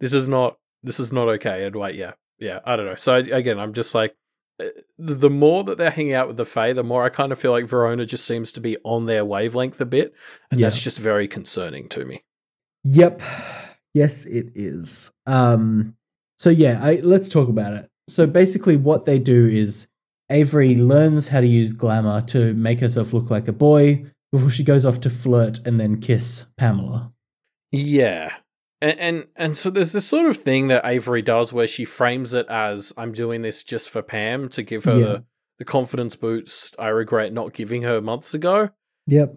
this 0.00 0.12
is 0.12 0.28
not 0.28 0.58
this 0.82 1.00
is 1.00 1.12
not 1.12 1.28
okay. 1.28 1.64
And 1.64 1.74
like, 1.76 1.94
yeah, 1.96 2.12
yeah, 2.38 2.60
I 2.64 2.76
don't 2.76 2.86
know. 2.86 2.96
So 2.96 3.14
again, 3.16 3.58
I'm 3.58 3.72
just 3.72 3.94
like, 3.94 4.14
the 4.58 4.72
the 4.98 5.30
more 5.30 5.64
that 5.64 5.78
they're 5.78 5.90
hanging 5.90 6.14
out 6.14 6.28
with 6.28 6.36
the 6.36 6.44
Fae, 6.44 6.72
the 6.72 6.84
more 6.84 7.04
I 7.04 7.08
kind 7.08 7.32
of 7.32 7.38
feel 7.38 7.50
like 7.52 7.66
Verona 7.66 8.06
just 8.06 8.24
seems 8.24 8.52
to 8.52 8.60
be 8.60 8.76
on 8.84 9.06
their 9.06 9.24
wavelength 9.24 9.80
a 9.80 9.86
bit, 9.86 10.14
and 10.50 10.60
Yeah. 10.60 10.66
that's 10.68 10.80
just 10.80 10.98
very 10.98 11.26
concerning 11.28 11.88
to 11.88 12.04
me. 12.04 12.22
Yep. 12.84 13.22
Yes, 13.94 14.24
it 14.24 14.52
is. 14.54 15.10
Um. 15.26 15.96
So 16.38 16.50
yeah, 16.50 16.80
I, 16.82 16.94
let's 17.02 17.28
talk 17.28 17.48
about 17.48 17.72
it. 17.74 17.88
so 18.08 18.26
basically, 18.26 18.76
what 18.76 19.04
they 19.04 19.18
do 19.18 19.46
is 19.46 19.86
Avery 20.30 20.74
learns 20.74 21.28
how 21.28 21.40
to 21.40 21.46
use 21.46 21.72
glamour 21.72 22.22
to 22.28 22.54
make 22.54 22.80
herself 22.80 23.12
look 23.12 23.30
like 23.30 23.48
a 23.48 23.52
boy 23.52 24.04
before 24.32 24.50
she 24.50 24.64
goes 24.64 24.84
off 24.86 25.00
to 25.02 25.10
flirt 25.10 25.60
and 25.66 25.78
then 25.78 26.00
kiss 26.00 26.44
Pamela. 26.56 27.12
Yeah. 27.70 28.32
And, 28.82 28.98
and 28.98 29.24
and 29.36 29.56
so 29.56 29.70
there's 29.70 29.92
this 29.92 30.04
sort 30.06 30.26
of 30.26 30.36
thing 30.36 30.66
that 30.68 30.84
Avery 30.84 31.22
does 31.22 31.52
where 31.52 31.68
she 31.68 31.84
frames 31.84 32.34
it 32.34 32.46
as 32.50 32.92
I'm 32.96 33.12
doing 33.12 33.40
this 33.42 33.62
just 33.62 33.88
for 33.88 34.02
Pam 34.02 34.48
to 34.50 34.62
give 34.64 34.82
her 34.84 34.98
Yeah. 34.98 35.04
the, 35.06 35.24
the 35.60 35.64
confidence 35.64 36.16
boost 36.16 36.74
I 36.80 36.88
regret 36.88 37.32
not 37.32 37.54
giving 37.54 37.82
her 37.82 38.00
months 38.00 38.34
ago. 38.34 38.70
Yep. 39.06 39.36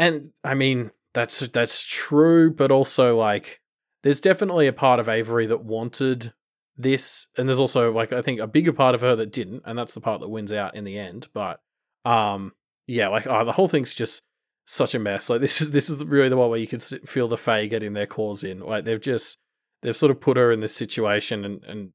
And 0.00 0.32
I 0.42 0.54
mean, 0.54 0.90
that's 1.14 1.38
that's 1.48 1.84
true, 1.84 2.52
but 2.52 2.72
also 2.72 3.16
like 3.16 3.60
there's 4.02 4.20
definitely 4.20 4.66
a 4.66 4.72
part 4.72 4.98
of 4.98 5.08
Avery 5.08 5.46
that 5.46 5.62
wanted 5.62 6.32
this, 6.76 7.26
and 7.38 7.48
there's 7.48 7.60
also 7.60 7.92
like 7.92 8.12
I 8.12 8.22
think 8.22 8.40
a 8.40 8.46
bigger 8.48 8.72
part 8.72 8.96
of 8.96 9.02
her 9.02 9.14
that 9.16 9.30
didn't, 9.32 9.62
and 9.66 9.78
that's 9.78 9.94
the 9.94 10.00
part 10.00 10.20
that 10.20 10.28
wins 10.28 10.52
out 10.52 10.74
in 10.74 10.82
the 10.84 10.98
end. 10.98 11.28
But 11.32 11.60
um, 12.04 12.54
yeah, 12.88 13.08
like 13.08 13.26
oh, 13.28 13.44
the 13.44 13.52
whole 13.52 13.68
thing's 13.68 13.94
just 13.94 14.22
such 14.70 14.94
a 14.94 14.98
mess. 14.98 15.28
Like 15.28 15.40
this 15.40 15.60
is 15.60 15.70
this 15.70 15.90
is 15.90 16.04
really 16.04 16.28
the 16.28 16.36
one 16.36 16.50
where 16.50 16.58
you 16.58 16.66
can 16.66 16.78
feel 16.78 17.28
the 17.28 17.36
Fae 17.36 17.66
getting 17.66 17.92
their 17.92 18.06
claws 18.06 18.44
in. 18.44 18.60
Like 18.60 18.84
they've 18.84 19.00
just 19.00 19.38
they've 19.82 19.96
sort 19.96 20.10
of 20.10 20.20
put 20.20 20.36
her 20.36 20.52
in 20.52 20.60
this 20.60 20.74
situation, 20.74 21.44
and 21.44 21.64
and 21.64 21.92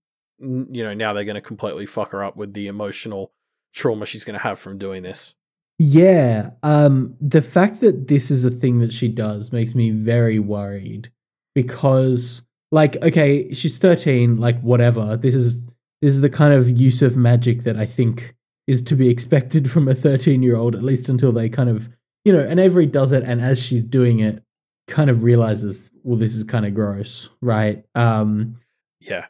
you 0.76 0.84
know 0.84 0.94
now 0.94 1.14
they're 1.14 1.24
going 1.24 1.36
to 1.36 1.42
completely 1.42 1.86
fuck 1.86 2.12
her 2.12 2.24
up 2.24 2.36
with 2.36 2.54
the 2.54 2.68
emotional 2.68 3.32
trauma 3.74 4.06
she's 4.06 4.24
going 4.24 4.38
to 4.38 4.44
have 4.44 4.60
from 4.60 4.78
doing 4.78 5.04
this. 5.04 5.34
Yeah. 5.78 6.52
Um, 6.64 7.16
the 7.20 7.42
fact 7.42 7.82
that 7.82 8.08
this 8.08 8.32
is 8.32 8.44
a 8.44 8.52
thing 8.52 8.80
that 8.80 8.94
she 8.94 9.10
does 9.10 9.52
makes 9.52 9.76
me 9.76 9.92
very 9.92 10.40
worried 10.40 11.12
because, 11.54 12.42
like, 12.72 12.96
okay, 13.04 13.52
she's 13.54 13.78
13, 13.78 14.38
like, 14.38 14.60
whatever. 14.62 15.18
This 15.18 15.36
is 15.36 15.62
this 16.02 16.14
is 16.14 16.22
the 16.22 16.30
kind 16.30 16.54
of 16.54 16.70
use 16.70 17.02
of 17.02 17.18
magic 17.18 17.64
that 17.64 17.78
I 17.78 17.86
think 17.86 18.36
is 18.68 18.82
to 18.84 18.96
be 18.96 19.10
expected 19.10 19.70
from 19.72 19.88
a 19.88 19.96
13 19.96 20.44
year 20.44 20.56
old, 20.56 20.76
at 20.76 20.84
least 20.84 21.10
until 21.10 21.32
they 21.32 21.50
kind 21.50 21.70
of, 21.70 21.90
you 22.26 22.34
know, 22.34 22.40
and 22.42 22.60
Avery 22.60 22.86
does 22.88 23.12
it, 23.14 23.24
and 23.24 23.40
as 23.40 23.58
she's 23.62 23.84
doing 23.84 24.20
it, 24.20 24.44
kind 24.88 25.10
of 25.10 25.24
realizes, 25.24 25.90
well, 26.04 26.18
this 26.18 26.36
is 26.36 26.44
kind 26.44 26.66
of 26.66 26.74
gross, 26.76 27.30
right? 27.42 27.84
Um, 27.96 28.58
Yeah. 29.00 29.26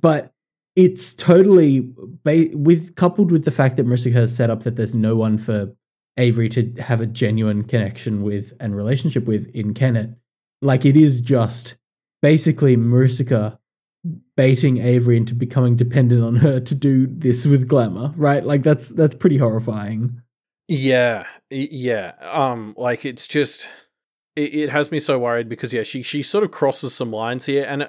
but 0.00 0.32
it's 0.76 1.12
totally 1.14 1.80
ba- 2.24 2.50
with 2.52 2.94
coupled 2.96 3.30
with 3.32 3.44
the 3.44 3.50
fact 3.50 3.76
that 3.76 3.86
Maricica 3.86 4.12
has 4.14 4.34
set 4.34 4.50
up 4.50 4.62
that 4.64 4.76
there's 4.76 4.94
no 4.94 5.16
one 5.16 5.36
for 5.38 5.72
Avery 6.18 6.48
to 6.50 6.72
have 6.80 7.00
a 7.00 7.06
genuine 7.06 7.64
connection 7.64 8.22
with 8.22 8.52
and 8.60 8.76
relationship 8.76 9.24
with 9.26 9.48
in 9.54 9.72
Kennet. 9.74 10.10
Like 10.62 10.84
it 10.84 10.96
is 10.96 11.20
just 11.20 11.76
basically 12.22 12.76
Maricica 12.76 13.58
baiting 14.36 14.78
Avery 14.78 15.16
into 15.16 15.34
becoming 15.34 15.74
dependent 15.76 16.22
on 16.22 16.36
her 16.36 16.60
to 16.60 16.74
do 16.74 17.06
this 17.08 17.44
with 17.46 17.66
glamour, 17.68 18.12
right? 18.16 18.44
Like 18.44 18.62
that's 18.62 18.88
that's 18.90 19.14
pretty 19.14 19.36
horrifying. 19.38 20.20
Yeah, 20.68 21.26
yeah. 21.50 22.12
Um, 22.20 22.74
like 22.76 23.04
it's 23.04 23.26
just 23.26 23.68
it, 24.36 24.54
it 24.54 24.70
has 24.70 24.90
me 24.90 25.00
so 25.00 25.18
worried 25.18 25.48
because 25.48 25.72
yeah, 25.72 25.82
she 25.82 26.02
she 26.02 26.22
sort 26.22 26.44
of 26.44 26.50
crosses 26.50 26.94
some 26.94 27.10
lines 27.10 27.46
here, 27.46 27.64
and 27.68 27.82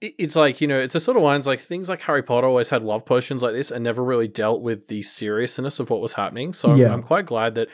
it, 0.00 0.14
it's 0.18 0.36
like 0.36 0.60
you 0.60 0.66
know, 0.66 0.78
it's 0.78 0.94
a 0.94 1.00
sort 1.00 1.16
of 1.16 1.22
lines 1.22 1.46
like 1.46 1.60
things 1.60 1.88
like 1.88 2.00
Harry 2.02 2.22
Potter 2.22 2.46
always 2.46 2.70
had 2.70 2.82
love 2.82 3.04
potions 3.04 3.42
like 3.42 3.52
this 3.54 3.70
and 3.70 3.84
never 3.84 4.02
really 4.02 4.28
dealt 4.28 4.62
with 4.62 4.88
the 4.88 5.02
seriousness 5.02 5.78
of 5.80 5.90
what 5.90 6.00
was 6.00 6.14
happening. 6.14 6.52
So 6.52 6.72
I'm, 6.72 6.78
Yeah. 6.78 6.92
I'm 6.92 7.02
quite 7.02 7.26
glad 7.26 7.54
that 7.56 7.68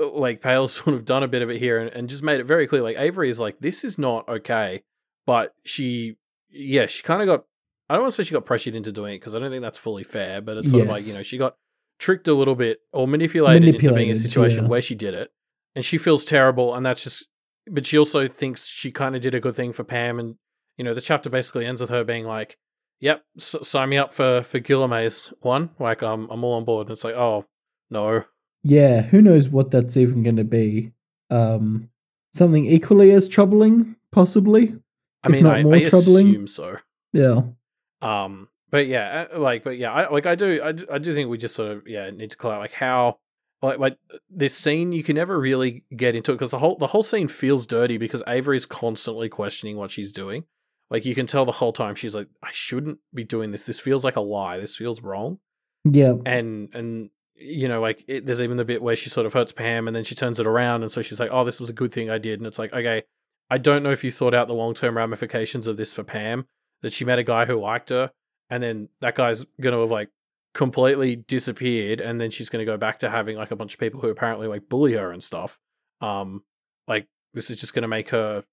uh, 0.00 0.10
like 0.10 0.40
Pale's 0.40 0.72
sort 0.84 0.94
of 0.94 1.04
done 1.04 1.22
a 1.22 1.28
bit 1.28 1.42
of 1.42 1.50
it 1.50 1.58
here 1.58 1.78
and, 1.78 1.90
and 1.90 2.08
just 2.08 2.22
made 2.22 2.40
it 2.40 2.44
very 2.44 2.66
clear. 2.66 2.82
Like 2.82 2.98
Avery 2.98 3.30
is 3.30 3.40
like 3.40 3.58
this 3.60 3.84
is 3.84 3.98
not 3.98 4.28
okay, 4.28 4.82
but 5.26 5.54
she 5.64 6.16
yeah 6.50 6.86
she 6.86 7.02
kind 7.02 7.22
of 7.22 7.26
got. 7.26 7.44
I 7.88 7.94
don't 7.94 8.04
want 8.04 8.14
to 8.14 8.22
say 8.22 8.26
she 8.26 8.32
got 8.32 8.46
pressured 8.46 8.74
into 8.74 8.92
doing 8.92 9.14
it 9.14 9.18
because 9.18 9.34
I 9.34 9.38
don't 9.38 9.50
think 9.50 9.60
that's 9.62 9.76
fully 9.76 10.04
fair, 10.04 10.40
but 10.40 10.56
it's 10.56 10.70
sort 10.70 10.82
of 10.84 10.88
like 10.88 11.06
you 11.06 11.12
know 11.12 11.22
she 11.22 11.36
got 11.36 11.56
tricked 11.98 12.28
a 12.28 12.34
little 12.34 12.54
bit 12.54 12.78
or 12.92 13.06
manipulated, 13.08 13.74
into 13.74 13.92
being 13.92 14.10
a 14.10 14.14
situation 14.14 14.64
yeah. 14.64 14.68
where 14.70 14.82
she 14.82 14.94
did 14.94 15.14
it 15.14 15.30
and 15.74 15.84
she 15.84 15.96
feels 15.98 16.24
terrible 16.24 16.74
and 16.74 16.84
that's 16.84 17.02
just 17.02 17.26
but 17.70 17.86
she 17.86 17.96
also 17.98 18.26
thinks 18.28 18.66
she 18.66 18.90
kind 18.90 19.16
of 19.16 19.22
did 19.22 19.34
a 19.34 19.40
good 19.40 19.54
thing 19.56 19.72
for 19.72 19.84
Pam 19.84 20.18
and 20.18 20.34
you 20.76 20.84
know 20.84 20.92
the 20.94 21.00
chapter 21.00 21.30
basically 21.30 21.64
ends 21.66 21.80
with 21.80 21.90
her 21.90 22.04
being 22.04 22.24
like 22.26 22.56
yep 23.00 23.22
s- 23.38 23.56
sign 23.62 23.88
me 23.88 23.96
up 23.96 24.12
for 24.12 24.42
for 24.42 24.58
Guilherme's 24.58 25.32
one 25.40 25.70
like 25.78 26.02
um, 26.02 26.28
I'm 26.30 26.42
all 26.44 26.54
on 26.54 26.64
board 26.64 26.86
and 26.88 26.92
it's 26.92 27.04
like 27.04 27.14
oh 27.14 27.44
no 27.90 28.24
Yeah, 28.62 29.02
who 29.02 29.22
knows 29.22 29.48
what 29.48 29.70
that's 29.70 29.96
even 29.96 30.22
going 30.22 30.36
to 30.36 30.44
be? 30.44 30.92
Um, 31.30 31.90
something 32.34 32.64
equally 32.66 33.12
as 33.12 33.28
troubling, 33.28 33.96
possibly. 34.10 34.74
I 35.22 35.28
If 35.28 35.32
mean 35.32 35.44
not 35.44 35.56
I, 35.56 35.62
more 35.62 35.74
I 35.74 35.84
troubling. 35.84 36.28
assume 36.30 36.46
so 36.46 36.76
Yeah. 37.12 37.42
Um, 38.02 38.48
but 38.74 38.88
yeah, 38.88 39.26
uh, 39.32 39.38
like, 39.38 39.62
but 39.62 39.78
yeah, 39.78 39.92
I 39.92 40.10
like, 40.10 40.26
I 40.26 40.34
do, 40.34 40.60
I 40.60 40.72
do, 40.72 40.84
I 40.92 40.98
do 40.98 41.14
think 41.14 41.30
we 41.30 41.38
just 41.38 41.54
sort 41.54 41.70
of, 41.70 41.86
yeah, 41.86 42.10
need 42.10 42.32
to 42.32 42.36
call 42.36 42.50
out 42.50 42.58
like 42.58 42.72
how, 42.72 43.18
like, 43.62 43.78
like 43.78 43.96
this 44.28 44.52
scene 44.52 44.90
you 44.90 45.04
can 45.04 45.14
never 45.14 45.38
really 45.38 45.84
get 45.96 46.16
into 46.16 46.32
it 46.32 46.34
because 46.34 46.50
the 46.50 46.58
whole 46.58 46.76
the 46.76 46.88
whole 46.88 47.04
scene 47.04 47.28
feels 47.28 47.68
dirty 47.68 47.98
because 47.98 48.20
Avery's 48.26 48.66
constantly 48.66 49.28
questioning 49.28 49.76
what 49.76 49.92
she's 49.92 50.10
doing. 50.10 50.42
Like 50.90 51.04
you 51.04 51.14
can 51.14 51.28
tell 51.28 51.44
the 51.44 51.52
whole 51.52 51.72
time 51.72 51.94
she's 51.94 52.16
like, 52.16 52.26
I 52.42 52.48
shouldn't 52.50 52.98
be 53.14 53.22
doing 53.22 53.52
this. 53.52 53.64
This 53.64 53.78
feels 53.78 54.04
like 54.04 54.16
a 54.16 54.20
lie. 54.20 54.58
This 54.58 54.74
feels 54.74 55.00
wrong. 55.02 55.38
Yeah. 55.84 56.14
And 56.26 56.74
and 56.74 57.10
you 57.36 57.68
know, 57.68 57.80
like 57.80 58.04
it, 58.08 58.26
there's 58.26 58.42
even 58.42 58.56
the 58.56 58.64
bit 58.64 58.82
where 58.82 58.96
she 58.96 59.08
sort 59.08 59.24
of 59.24 59.34
hurts 59.34 59.52
Pam 59.52 59.86
and 59.86 59.94
then 59.94 60.02
she 60.02 60.16
turns 60.16 60.40
it 60.40 60.48
around 60.48 60.82
and 60.82 60.90
so 60.90 61.00
she's 61.00 61.20
like, 61.20 61.30
oh, 61.30 61.44
this 61.44 61.60
was 61.60 61.70
a 61.70 61.74
good 61.74 61.92
thing 61.92 62.10
I 62.10 62.18
did. 62.18 62.40
And 62.40 62.46
it's 62.48 62.58
like, 62.58 62.72
okay, 62.72 63.04
I 63.48 63.58
don't 63.58 63.84
know 63.84 63.92
if 63.92 64.02
you 64.02 64.10
thought 64.10 64.34
out 64.34 64.48
the 64.48 64.52
long 64.52 64.74
term 64.74 64.96
ramifications 64.96 65.68
of 65.68 65.76
this 65.76 65.92
for 65.92 66.02
Pam 66.02 66.46
that 66.82 66.92
she 66.92 67.04
met 67.04 67.20
a 67.20 67.22
guy 67.22 67.44
who 67.44 67.60
liked 67.60 67.90
her 67.90 68.10
and 68.50 68.62
then 68.62 68.88
that 69.00 69.14
guy's 69.14 69.44
gonna 69.60 69.80
have 69.80 69.90
like 69.90 70.10
completely 70.52 71.16
disappeared 71.16 72.00
and 72.00 72.20
then 72.20 72.30
she's 72.30 72.48
gonna 72.48 72.64
go 72.64 72.76
back 72.76 73.00
to 73.00 73.10
having 73.10 73.36
like 73.36 73.50
a 73.50 73.56
bunch 73.56 73.74
of 73.74 73.80
people 73.80 74.00
who 74.00 74.08
apparently 74.08 74.46
like 74.46 74.68
bully 74.68 74.94
her 74.94 75.12
and 75.12 75.22
stuff. 75.22 75.58
Um 76.00 76.42
like 76.86 77.06
this 77.32 77.50
is 77.50 77.56
just 77.56 77.74
gonna 77.74 77.88
make 77.88 78.10
her 78.10 78.44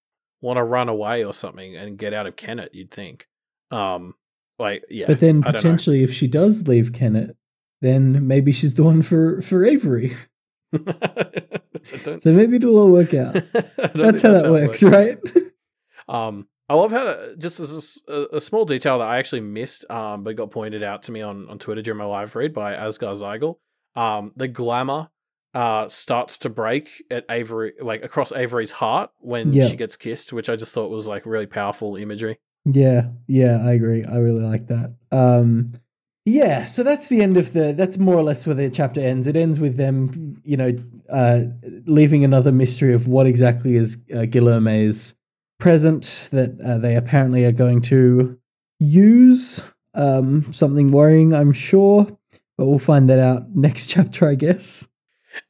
want 0.41 0.57
to 0.57 0.63
run 0.63 0.89
away 0.89 1.23
or 1.23 1.33
something 1.33 1.75
and 1.75 1.97
get 1.97 2.13
out 2.13 2.27
of 2.27 2.35
Kennet, 2.35 2.73
you'd 2.73 2.91
think. 2.91 3.27
Um 3.69 4.15
like 4.59 4.83
yeah. 4.89 5.07
But 5.07 5.19
then 5.19 5.41
know. 5.41 5.51
potentially, 5.51 6.03
if 6.03 6.13
she 6.13 6.27
does 6.27 6.67
leave 6.67 6.93
Kennet, 6.93 7.35
then 7.81 8.27
maybe 8.27 8.51
she's 8.51 8.75
the 8.75 8.83
one 8.83 9.01
for 9.01 9.41
for 9.41 9.65
Avery. 9.65 10.15
So 11.83 12.31
maybe 12.31 12.57
it'll 12.57 12.77
all 12.77 12.91
work 12.91 13.13
out. 13.13 13.33
That's 13.93 14.21
how 14.21 14.33
that 14.33 14.45
it 14.45 14.51
works, 14.51 14.83
right? 14.83 15.17
Um, 16.07 16.47
I 16.71 16.75
love 16.75 16.91
how 16.91 17.33
just 17.37 17.59
as 17.59 18.01
a 18.07 18.13
a, 18.13 18.37
a 18.37 18.39
small 18.39 18.63
detail 18.63 18.99
that 18.99 19.07
I 19.09 19.17
actually 19.17 19.41
missed, 19.41 19.83
um, 19.91 20.23
but 20.23 20.37
got 20.37 20.51
pointed 20.51 20.83
out 20.83 21.03
to 21.03 21.11
me 21.11 21.21
on, 21.21 21.49
on 21.49 21.59
Twitter 21.59 21.81
during 21.81 21.97
my 21.97 22.05
live 22.05 22.33
read 22.33 22.53
by 22.53 22.73
Asgar 22.73 23.13
Zeigel. 23.13 23.57
Um, 24.01 24.31
the 24.37 24.47
glamour 24.47 25.09
uh 25.53 25.89
starts 25.89 26.37
to 26.37 26.49
break 26.49 26.87
at 27.11 27.25
Avery, 27.29 27.73
like 27.81 28.05
across 28.05 28.31
Avery's 28.31 28.71
heart 28.71 29.09
when 29.19 29.51
Yeah. 29.51 29.67
she 29.67 29.75
gets 29.75 29.97
kissed, 29.97 30.31
which 30.31 30.47
I 30.49 30.55
just 30.55 30.73
thought 30.73 30.89
was 30.89 31.07
like 31.07 31.25
really 31.25 31.45
powerful 31.45 31.97
imagery. 31.97 32.39
Yeah, 32.63 33.09
yeah, 33.27 33.57
I 33.61 33.73
agree. 33.73 34.05
I 34.05 34.15
really 34.19 34.43
like 34.45 34.67
that. 34.67 34.95
Um 35.11 35.73
yeah, 36.23 36.63
so 36.65 36.83
that's 36.83 37.07
the 37.09 37.21
end 37.21 37.35
of 37.35 37.51
the 37.51 37.73
that's 37.73 37.97
more 37.97 38.15
or 38.15 38.23
less 38.23 38.45
where 38.45 38.55
the 38.55 38.69
chapter 38.69 39.01
ends. 39.01 39.27
It 39.27 39.35
ends 39.35 39.59
with 39.59 39.75
them, 39.75 40.41
you 40.45 40.55
know, 40.55 40.71
uh 41.09 41.41
leaving 41.85 42.23
another 42.23 42.53
mystery 42.53 42.93
of 42.93 43.07
what 43.09 43.27
exactly 43.27 43.75
is 43.75 43.97
uh, 44.15 44.23
Guilherme's 44.23 45.15
present 45.61 46.27
that 46.31 46.59
uh, 46.59 46.77
they 46.79 46.95
apparently 46.97 47.45
are 47.45 47.53
going 47.53 47.81
to 47.83 48.37
use 48.79 49.61
um 49.93 50.51
something 50.53 50.91
worrying, 50.91 51.33
I'm 51.33 51.53
sure, 51.53 52.05
but 52.57 52.65
we'll 52.65 52.79
find 52.79 53.09
that 53.09 53.19
out 53.19 53.43
next 53.55 53.87
chapter, 53.87 54.27
I 54.27 54.35
guess. 54.35 54.87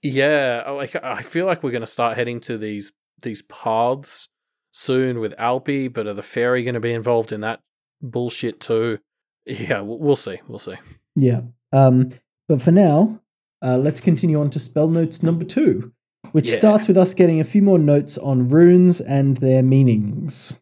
Yeah, 0.03 0.63
I- 0.65 0.71
like 0.71 0.95
I 1.03 1.21
feel 1.23 1.45
like 1.47 1.63
we're 1.63 1.71
gonna 1.71 1.87
start 1.87 2.17
heading 2.17 2.39
to 2.41 2.57
these 2.57 2.91
these 3.21 3.41
paths 3.43 4.27
soon 4.73 5.19
with 5.19 5.35
Alpi, 5.37 5.91
but 5.91 6.07
are 6.07 6.13
the 6.13 6.23
fairy 6.23 6.63
going 6.63 6.73
to 6.75 6.79
be 6.79 6.93
involved 6.93 7.31
in 7.31 7.41
that 7.41 7.59
bullshit 8.01 8.59
too? 8.59 8.97
Yeah, 9.45 9.81
we'll, 9.81 9.99
we'll 9.99 10.15
see. 10.15 10.39
We'll 10.47 10.59
see. 10.59 10.75
Yeah. 11.15 11.41
Um, 11.73 12.11
but 12.47 12.61
for 12.61 12.71
now, 12.71 13.19
uh, 13.61 13.77
let's 13.77 13.99
continue 14.01 14.39
on 14.39 14.49
to 14.51 14.59
spell 14.59 14.87
notes 14.87 15.21
number 15.21 15.43
two, 15.45 15.91
which 16.31 16.49
Yeah. 16.49 16.57
starts 16.57 16.87
with 16.87 16.97
us 16.97 17.13
getting 17.13 17.39
a 17.39 17.43
few 17.43 17.61
more 17.61 17.79
notes 17.79 18.17
on 18.17 18.49
runes 18.49 19.01
and 19.01 19.37
their 19.37 19.61
meanings. 19.63 20.55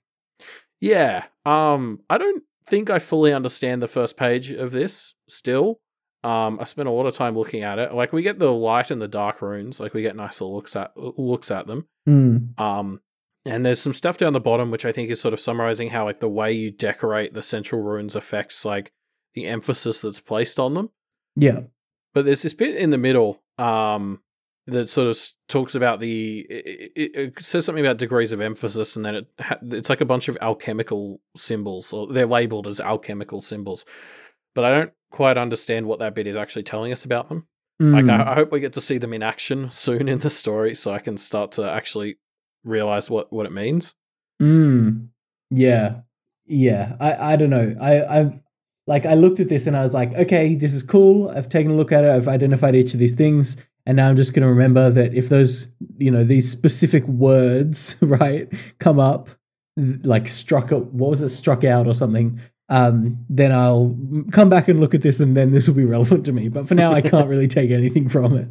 Yeah. 0.82 1.26
Um, 1.46 2.00
I 2.10 2.18
don't 2.18 2.44
think 2.68 2.90
I 2.90 3.00
fully 3.00 3.34
understand 3.34 3.82
the 3.82 3.88
first 3.88 4.18
page 4.18 4.52
of 4.52 4.72
this 4.72 5.14
still. 5.28 5.80
Um, 6.24 6.60
I 6.60 6.66
spent 6.66 6.90
a 6.90 6.92
lot 6.92 7.06
of 7.06 7.14
time 7.14 7.38
looking 7.38 7.64
at 7.64 7.80
it. 7.80 7.94
Like 7.94 8.12
we 8.12 8.22
get 8.22 8.40
the 8.40 8.52
light 8.52 8.92
and 8.92 9.02
the 9.02 9.08
dark 9.08 9.42
runes, 9.42 9.80
like 9.80 9.94
we 9.94 10.02
get 10.02 10.16
nicer 10.16 10.46
looks 10.46 10.76
at 10.76 10.92
looks 10.96 11.50
at 11.50 11.66
them. 11.68 11.88
Mm. 12.08 12.60
Um, 12.60 13.00
and 13.46 13.66
there's 13.66 13.80
some 13.80 13.94
stuff 13.94 14.18
down 14.18 14.34
the 14.34 14.40
bottom 14.40 14.70
which 14.70 14.86
I 14.86 14.92
think 14.92 15.10
is 15.10 15.22
sort 15.22 15.34
of 15.34 15.40
summarizing 15.40 15.90
how 15.90 16.04
like 16.04 16.20
the 16.20 16.30
way 16.30 16.52
you 16.52 16.72
decorate 16.72 17.34
the 17.34 17.42
central 17.42 17.82
runes 17.82 18.16
affects 18.16 18.66
like 18.66 18.92
the 19.34 19.46
emphasis 19.46 20.02
that's 20.02 20.20
placed 20.20 20.60
on 20.60 20.74
them. 20.74 20.90
Yeah. 21.36 21.62
But 22.14 22.26
there's 22.26 22.42
this 22.42 22.54
bit 22.54 22.76
in 22.76 22.90
the 22.90 22.98
middle 22.98 23.42
um, 23.58 24.22
that 24.72 24.90
sort 24.90 25.08
of 25.10 25.20
talks 25.48 25.76
about 25.76 26.00
the. 26.00 26.40
It, 26.50 26.92
it, 26.96 27.16
it 27.16 27.42
says 27.42 27.66
something 27.66 27.86
about 27.86 27.98
degrees 27.98 28.32
of 28.32 28.42
emphasis, 28.42 28.96
and 28.96 29.06
then 29.06 29.16
it 29.16 29.28
ha- 29.40 29.58
it's 29.64 29.90
like 29.90 30.02
a 30.02 30.06
bunch 30.06 30.28
of 30.28 30.38
alchemical 30.42 31.22
symbols, 31.36 31.92
or 31.94 32.12
they're 32.12 32.26
labeled 32.28 32.68
as 32.68 32.80
alchemical 32.80 33.42
symbols. 33.42 33.86
but 34.56 34.66
I 34.66 34.72
don't 34.72 34.92
quite 35.12 35.38
understand 35.38 35.86
what 35.88 36.00
that 36.00 36.14
bit 36.16 36.28
is 36.28 36.38
actually 36.38 36.64
telling 36.64 36.92
us 36.92 37.06
about 37.06 37.30
them. 37.30 37.48
Like, 37.80 38.04
Mm. 38.06 38.12
I, 38.28 38.32
I 38.32 38.36
hope 38.36 38.52
we 38.52 38.60
get 38.60 38.74
to 38.74 38.82
see 38.82 38.98
them 38.98 39.14
in 39.14 39.24
action 39.24 39.72
soon 39.86 40.10
in 40.10 40.20
the 40.20 40.30
story, 40.30 40.76
so 40.76 40.92
I 40.92 41.00
can 41.00 41.18
start 41.18 41.54
to 41.54 41.64
actually 41.70 42.18
realize 42.64 43.10
what 43.10 43.32
what 43.32 43.46
it 43.46 43.52
means. 43.54 43.96
Mm. 44.42 45.08
Yeah. 45.50 46.02
Yeah. 46.46 46.96
I, 47.00 47.34
I 47.34 47.36
don't 47.36 47.50
know. 47.50 47.76
I, 47.80 48.20
I've 48.20 48.40
like 48.88 49.06
I 49.06 49.14
looked 49.14 49.40
at 49.40 49.50
this 49.50 49.68
and 49.68 49.78
I 49.78 49.84
was 49.84 49.94
like, 49.94 50.14
okay, 50.14 50.56
this 50.56 50.74
is 50.74 50.84
cool. 50.84 51.30
I've 51.30 51.48
taken 51.50 51.72
a 51.72 51.76
look 51.76 51.92
at 51.92 52.04
it. 52.04 52.10
I've 52.10 52.28
identified 52.28 52.76
each 52.76 52.94
of 52.94 53.00
these 53.00 53.14
things. 53.16 53.56
And 53.90 53.96
now 53.96 54.08
I'm 54.08 54.16
just 54.16 54.34
gonna 54.34 54.48
remember 54.48 54.92
that 54.92 55.16
if 55.16 55.30
those, 55.30 55.66
you 55.98 56.12
know, 56.12 56.24
these 56.24 56.48
specific 56.48 57.08
words, 57.08 57.96
right, 58.02 58.48
come 58.78 59.00
up, 59.00 59.30
like 59.76 60.28
struck 60.28 60.70
what 60.70 60.92
was 60.92 61.24
it, 61.24 61.30
struck 61.30 61.64
out 61.64 61.88
or 61.88 61.96
something, 61.96 62.40
um, 62.70 63.26
then 63.32 63.52
I'll 63.52 63.98
come 64.32 64.48
back 64.48 64.68
and 64.68 64.80
look 64.80 64.94
at 64.94 65.02
this 65.02 65.20
and 65.20 65.36
then 65.36 65.50
this 65.54 65.68
will 65.68 65.74
be 65.74 65.86
relevant 65.86 66.24
to 66.26 66.32
me. 66.32 66.50
But 66.50 66.68
for 66.68 66.76
now 66.76 66.92
I 66.92 67.02
can't 67.02 67.28
really 67.28 67.48
take 67.48 67.72
anything 67.72 68.10
from 68.10 68.38
it. 68.38 68.48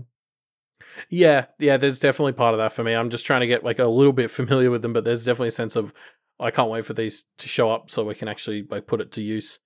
Yeah, 1.09 1.45
yeah, 1.61 1.77
there's 1.77 2.01
definitely 2.01 2.33
part 2.33 2.55
of 2.55 2.59
that 2.59 2.73
for 2.73 2.83
me. 2.83 2.95
I'm 2.95 3.09
just 3.09 3.25
trying 3.25 3.43
to 3.43 3.47
get 3.47 3.63
like 3.63 3.79
a 3.79 3.87
little 3.87 4.13
bit 4.13 4.33
familiar 4.33 4.73
with 4.73 4.83
them, 4.83 4.93
but 4.93 5.05
there's 5.05 5.25
definitely 5.25 5.49
a 5.49 5.53
sense 5.53 5.77
of 5.77 5.93
I 6.41 6.51
can't 6.51 6.69
wait 6.69 6.85
for 6.85 6.95
these 6.95 7.27
to 7.39 7.47
show 7.47 7.71
up 7.71 7.91
so 7.91 8.03
we 8.03 8.17
can 8.17 8.27
actually 8.27 8.67
like 8.69 8.89
put 8.89 9.01
it 9.01 9.13
to 9.13 9.23
use. 9.23 9.61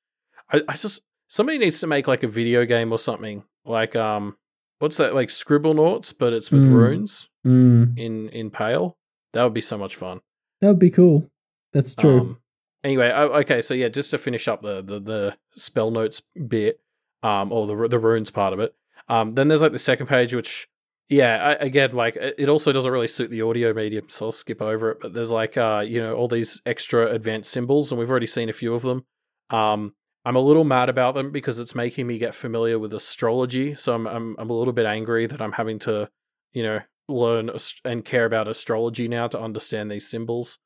I, 0.52 0.60
I 0.68 0.76
just 0.76 1.00
somebody 1.28 1.56
needs 1.56 1.80
to 1.80 1.86
make 1.86 2.06
like 2.06 2.24
a 2.24 2.28
video 2.28 2.66
game 2.66 2.92
or 2.92 2.98
something 2.98 3.44
like 3.64 3.96
um 3.96 4.36
what's 4.82 4.96
that 4.98 5.14
like 5.14 5.28
Scribblenauts, 5.28 6.12
but 6.18 6.32
it's 6.32 6.50
with 6.50 6.62
Mm. 6.62 6.72
runes 6.74 7.28
Mm. 7.46 7.98
in 7.98 8.28
in 8.30 8.50
Pale. 8.50 8.96
That 9.32 9.44
would 9.44 9.54
be 9.54 9.60
so 9.62 9.78
much 9.78 9.96
fun. 9.96 10.20
That 10.60 10.68
would 10.68 10.78
be 10.78 10.90
cool. 10.90 11.30
That's 11.72 11.94
true. 11.94 12.20
Um, 12.20 12.38
anyway, 12.84 13.10
o- 13.14 13.32
okay, 13.40 13.62
so 13.62 13.74
yeah, 13.74 13.88
just 13.88 14.10
to 14.10 14.18
finish 14.18 14.46
up 14.48 14.60
the 14.62 14.82
the, 14.82 15.00
the 15.00 15.36
spell 15.56 15.90
notes 15.90 16.20
bit, 16.48 16.80
um, 17.22 17.50
or 17.52 17.66
the 17.66 17.88
the 17.88 17.98
runes 17.98 18.30
part 18.30 18.52
of 18.52 18.60
it. 18.60 18.74
Um, 19.08 19.34
then 19.34 19.48
there's 19.48 19.62
like 19.62 19.72
the 19.72 19.78
second 19.78 20.06
page, 20.08 20.34
which 20.34 20.68
yeah, 21.08 21.36
I, 21.60 21.64
again, 21.64 21.92
like 21.92 22.16
it 22.16 22.34
it 22.38 22.48
also 22.48 22.72
doesn't 22.72 22.90
really 22.92 23.08
suit 23.08 23.30
the 23.30 23.42
audio 23.42 23.72
medium, 23.74 24.08
so 24.08 24.26
I'll 24.26 24.32
skip 24.32 24.62
over 24.62 24.90
it. 24.92 24.98
But 25.00 25.12
there's 25.14 25.30
like 25.30 25.56
uh, 25.56 25.82
you 25.86 26.00
know, 26.02 26.14
all 26.14 26.28
these 26.28 26.60
extra 26.66 27.10
advanced 27.12 27.50
symbols, 27.50 27.90
and 27.90 27.98
we've 27.98 28.10
already 28.10 28.26
seen 28.26 28.48
a 28.48 28.52
few 28.52 28.74
of 28.74 28.82
them. 28.82 29.04
Um, 29.50 29.94
I'm 30.24 30.36
a 30.36 30.40
little 30.40 30.64
mad 30.64 30.88
about 30.88 31.14
them 31.14 31.32
because 31.32 31.58
it's 31.58 31.74
making 31.74 32.06
me 32.06 32.18
get 32.18 32.34
familiar 32.34 32.78
with 32.78 32.94
astrology, 32.94 33.74
so 33.74 33.94
I'm 33.94 34.06
I'm, 34.06 34.36
I'm 34.38 34.50
a 34.50 34.56
little 34.56 34.72
bit 34.72 34.86
angry 34.86 35.26
that 35.26 35.42
I'm 35.42 35.52
having 35.52 35.78
to, 35.80 36.08
you 36.52 36.62
know, 36.62 36.80
learn 37.08 37.50
ast- 37.50 37.80
and 37.84 38.04
care 38.04 38.24
about 38.24 38.48
astrology 38.48 39.08
now 39.08 39.26
to 39.28 39.40
understand 39.40 39.90
these 39.90 40.08
symbols. 40.08 40.58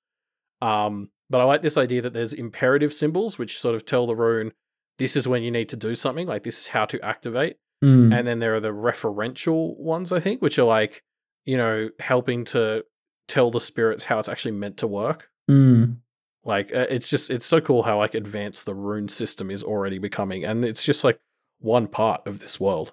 Um, 0.61 1.11
but 1.29 1.41
I 1.41 1.45
like 1.45 1.63
this 1.63 1.77
idea 1.77 2.03
that 2.03 2.13
there's 2.13 2.33
imperative 2.33 2.93
symbols 2.93 3.39
which 3.39 3.59
sort 3.59 3.75
of 3.75 3.85
tell 3.85 4.07
the 4.07 4.15
rune 4.15 4.53
this 4.99 5.17
is 5.17 5.29
when 5.29 5.43
you 5.43 5.51
need 5.51 5.69
to 5.71 5.77
do 5.77 5.95
something, 5.95 6.27
like 6.27 6.43
this 6.43 6.61
is 6.61 6.69
how 6.69 6.85
to 6.87 7.01
activate. 7.05 7.57
Mm. 7.85 8.17
And 8.17 8.27
then 8.27 8.39
there 8.39 8.57
are 8.57 8.61
the 8.61 8.69
referential 8.69 9.77
ones, 9.79 10.13
I 10.13 10.21
think, 10.21 10.41
which 10.41 10.59
are 10.59 10.65
like, 10.65 11.03
you 11.45 11.57
know, 11.57 11.91
helping 12.01 12.45
to 12.47 12.85
tell 13.29 13.51
the 13.51 13.61
spirits 13.61 14.05
how 14.05 14.19
it's 14.19 14.29
actually 14.29 14.53
meant 14.53 14.79
to 14.79 14.87
work. 14.87 15.29
Mm. 15.51 15.99
Like 16.47 16.73
uh, 16.73 16.87
it's 16.89 17.09
just 17.09 17.29
it's 17.29 17.45
so 17.45 17.61
cool 17.61 17.83
how 17.83 17.99
like 17.99 18.15
advanced 18.15 18.67
the 18.67 18.75
rune 18.75 19.09
system 19.09 19.51
is 19.51 19.65
already 19.65 19.99
becoming, 19.99 20.45
and 20.45 20.65
it's 20.65 20.85
just 20.85 21.03
like 21.03 21.19
one 21.59 21.89
part 21.89 22.27
of 22.27 22.39
this 22.39 22.61
world. 22.61 22.93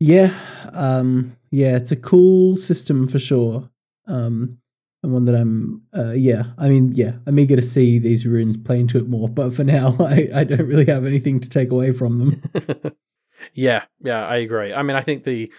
Yeah, 0.00 0.34
um, 0.72 1.36
yeah, 1.50 1.76
it's 1.76 1.92
a 1.92 1.96
cool 1.96 2.56
system 2.56 3.06
for 3.06 3.18
sure. 3.18 3.68
Um, 4.06 4.58
and 5.02 5.12
one 5.12 5.26
that 5.26 5.34
I'm, 5.34 5.82
uh, 5.94 6.12
yeah, 6.12 6.44
I 6.56 6.68
mean, 6.68 6.92
yeah, 6.94 7.12
I'm 7.26 7.38
eager 7.38 7.56
to 7.56 7.62
see 7.62 7.98
these 7.98 8.24
runes 8.24 8.56
play 8.56 8.80
into 8.80 8.96
it 8.96 9.06
more. 9.06 9.28
But 9.28 9.54
for 9.54 9.62
now, 9.62 9.96
I, 10.00 10.30
I 10.34 10.44
don't 10.44 10.66
really 10.66 10.86
have 10.86 11.04
anything 11.04 11.40
to 11.40 11.48
take 11.48 11.70
away 11.70 11.92
from 11.92 12.18
them. 12.18 12.96
yeah, 13.54 13.84
yeah, 14.02 14.26
I 14.26 14.36
agree. 14.36 14.72
I 14.72 14.82
mean, 14.82 14.96
I 14.96 15.02
think 15.02 15.24
the 15.24 15.52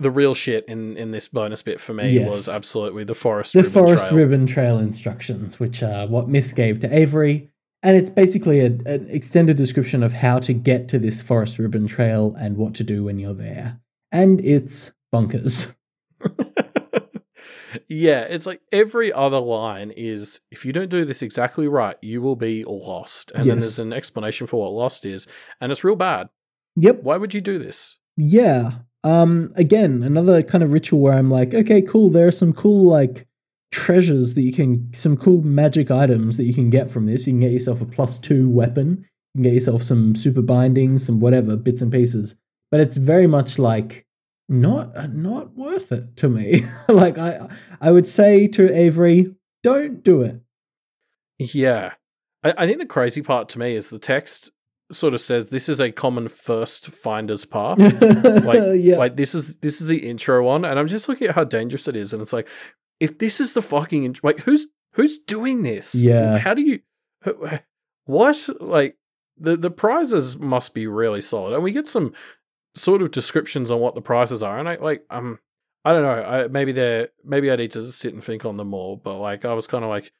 the 0.00 0.10
real 0.10 0.34
shit 0.34 0.64
in 0.66 0.96
in 0.96 1.10
this 1.10 1.28
bonus 1.28 1.62
bit 1.62 1.80
for 1.80 1.94
me 1.94 2.12
Yes. 2.12 2.28
was 2.28 2.48
absolutely 2.48 3.04
the 3.04 3.14
forest 3.14 3.52
the 3.52 3.60
ribbon 3.60 3.72
forest 3.72 4.08
trail. 4.08 4.16
ribbon 4.16 4.46
trail 4.46 4.78
instructions, 4.78 5.60
which 5.60 5.82
are 5.82 6.06
what 6.06 6.28
Miss 6.28 6.52
gave 6.52 6.80
to 6.80 6.94
Avery, 6.94 7.50
and 7.82 7.96
it's 7.96 8.10
basically 8.10 8.60
a, 8.60 8.66
an 8.66 9.06
extended 9.10 9.56
description 9.56 10.02
of 10.02 10.12
how 10.12 10.38
to 10.40 10.52
get 10.52 10.88
to 10.88 10.98
this 10.98 11.22
forest 11.22 11.58
ribbon 11.58 11.86
trail 11.86 12.34
and 12.38 12.56
what 12.56 12.74
to 12.74 12.84
do 12.84 13.04
when 13.04 13.18
you're 13.18 13.34
there. 13.34 13.80
And 14.10 14.40
it's 14.40 14.90
bonkers. 15.14 15.72
yeah, 17.88 18.20
it's 18.22 18.46
like 18.46 18.60
every 18.72 19.12
other 19.12 19.40
line 19.40 19.90
is 19.90 20.40
if 20.50 20.64
you 20.64 20.72
don't 20.72 20.88
do 20.90 21.04
this 21.04 21.22
exactly 21.22 21.68
right, 21.68 21.96
you 22.00 22.22
will 22.22 22.36
be 22.36 22.64
lost. 22.64 23.32
And 23.34 23.48
then 23.48 23.60
there's 23.60 23.78
an 23.78 23.92
explanation 23.92 24.46
for 24.46 24.62
what 24.62 24.72
lost 24.72 25.04
is, 25.04 25.26
and 25.60 25.70
it's 25.72 25.84
real 25.84 25.96
bad. 25.96 26.28
Yep, 26.76 27.02
Why 27.02 27.16
would 27.16 27.34
you 27.34 27.40
do 27.40 27.58
this? 27.58 27.98
Yeah. 28.16 28.72
Um 29.04 29.52
again, 29.54 30.02
another 30.02 30.42
kind 30.42 30.64
of 30.64 30.72
ritual 30.72 31.00
where 31.00 31.14
I'm 31.14 31.30
like, 31.30 31.54
okay, 31.54 31.82
cool, 31.82 32.10
there 32.10 32.26
are 32.26 32.32
some 32.32 32.52
cool 32.52 32.88
like 32.90 33.26
treasures 33.70 34.34
that 34.34 34.42
you 34.42 34.52
can 34.52 34.92
some 34.94 35.16
cool 35.16 35.42
magic 35.42 35.90
items 35.90 36.36
that 36.36 36.44
you 36.44 36.54
can 36.54 36.70
get 36.70 36.90
from 36.90 37.06
this. 37.06 37.26
You 37.26 37.32
can 37.32 37.40
get 37.40 37.52
yourself 37.52 37.80
a 37.80 37.84
plus 37.84 38.18
2 38.18 38.48
weapon. 38.48 39.04
You 39.34 39.38
can 39.38 39.42
get 39.42 39.54
yourself 39.54 39.82
some 39.82 40.16
super 40.16 40.42
bindings, 40.42 41.04
some 41.04 41.20
whatever 41.20 41.56
bits 41.56 41.80
and 41.80 41.92
pieces. 41.92 42.34
But 42.70 42.80
it's 42.80 42.96
very 42.96 43.26
much 43.26 43.58
like 43.58 44.06
not 44.48 44.96
uh, 44.96 45.06
not 45.08 45.54
worth 45.56 45.92
it 45.92 46.16
to 46.18 46.28
me. 46.28 46.66
like 46.88 47.18
I 47.18 47.48
I 47.80 47.90
would 47.90 48.06
say 48.06 48.46
to 48.48 48.72
Avery, 48.72 49.34
don't 49.62 50.02
do 50.02 50.22
it. 50.22 50.40
Yeah. 51.38 51.92
I, 52.42 52.54
I 52.58 52.66
think 52.66 52.78
the 52.78 52.86
crazy 52.86 53.22
part 53.22 53.48
to 53.50 53.58
me 53.58 53.74
is 53.74 53.90
the 53.90 53.98
text 53.98 54.50
sort 54.92 55.14
of 55.14 55.20
says 55.20 55.48
this 55.48 55.68
is 55.68 55.80
a 55.80 55.90
common 55.90 56.28
first 56.28 56.86
finder's 56.88 57.44
path. 57.44 57.78
like 58.44 58.60
yeah. 58.76 58.96
like 58.96 59.16
this 59.16 59.34
is 59.34 59.56
this 59.58 59.80
is 59.80 59.86
the 59.86 60.08
intro 60.08 60.44
one 60.44 60.64
and 60.64 60.78
i'm 60.78 60.86
just 60.88 61.08
looking 61.08 61.26
at 61.28 61.34
how 61.34 61.42
dangerous 61.44 61.88
it 61.88 61.96
is 61.96 62.12
and 62.12 62.20
it's 62.20 62.32
like 62.34 62.46
if 63.00 63.18
this 63.18 63.40
is 63.40 63.54
the 63.54 63.62
fucking 63.62 64.04
int- 64.04 64.22
like 64.22 64.40
who's 64.40 64.66
who's 64.92 65.18
doing 65.18 65.62
this 65.62 65.94
Yeah. 65.94 66.36
how 66.38 66.52
do 66.54 66.60
you 66.62 66.80
what 68.04 68.48
like 68.60 68.96
the 69.38 69.56
the 69.56 69.70
prizes 69.70 70.36
must 70.36 70.74
be 70.74 70.86
really 70.86 71.20
solid 71.20 71.54
and 71.54 71.62
we 71.62 71.72
get 71.72 71.88
some 71.88 72.12
sort 72.74 73.02
of 73.02 73.10
descriptions 73.10 73.70
on 73.70 73.80
what 73.80 73.94
the 73.94 74.00
prizes 74.02 74.42
are 74.42 74.58
and 74.58 74.68
i 74.68 74.76
like 74.76 75.04
um 75.10 75.38
i 75.84 75.92
don't 75.92 76.02
know 76.02 76.10
I, 76.22 76.46
maybe 76.48 76.72
they're 76.72 77.08
maybe 77.24 77.50
i 77.50 77.56
need 77.56 77.72
to 77.72 77.82
sit 77.82 78.12
and 78.14 78.22
think 78.22 78.44
on 78.44 78.56
them 78.56 78.68
more 78.68 78.98
but 78.98 79.16
like 79.18 79.44
i 79.44 79.52
was 79.54 79.66
kind 79.66 79.84
of 79.84 79.90
like 79.90 80.12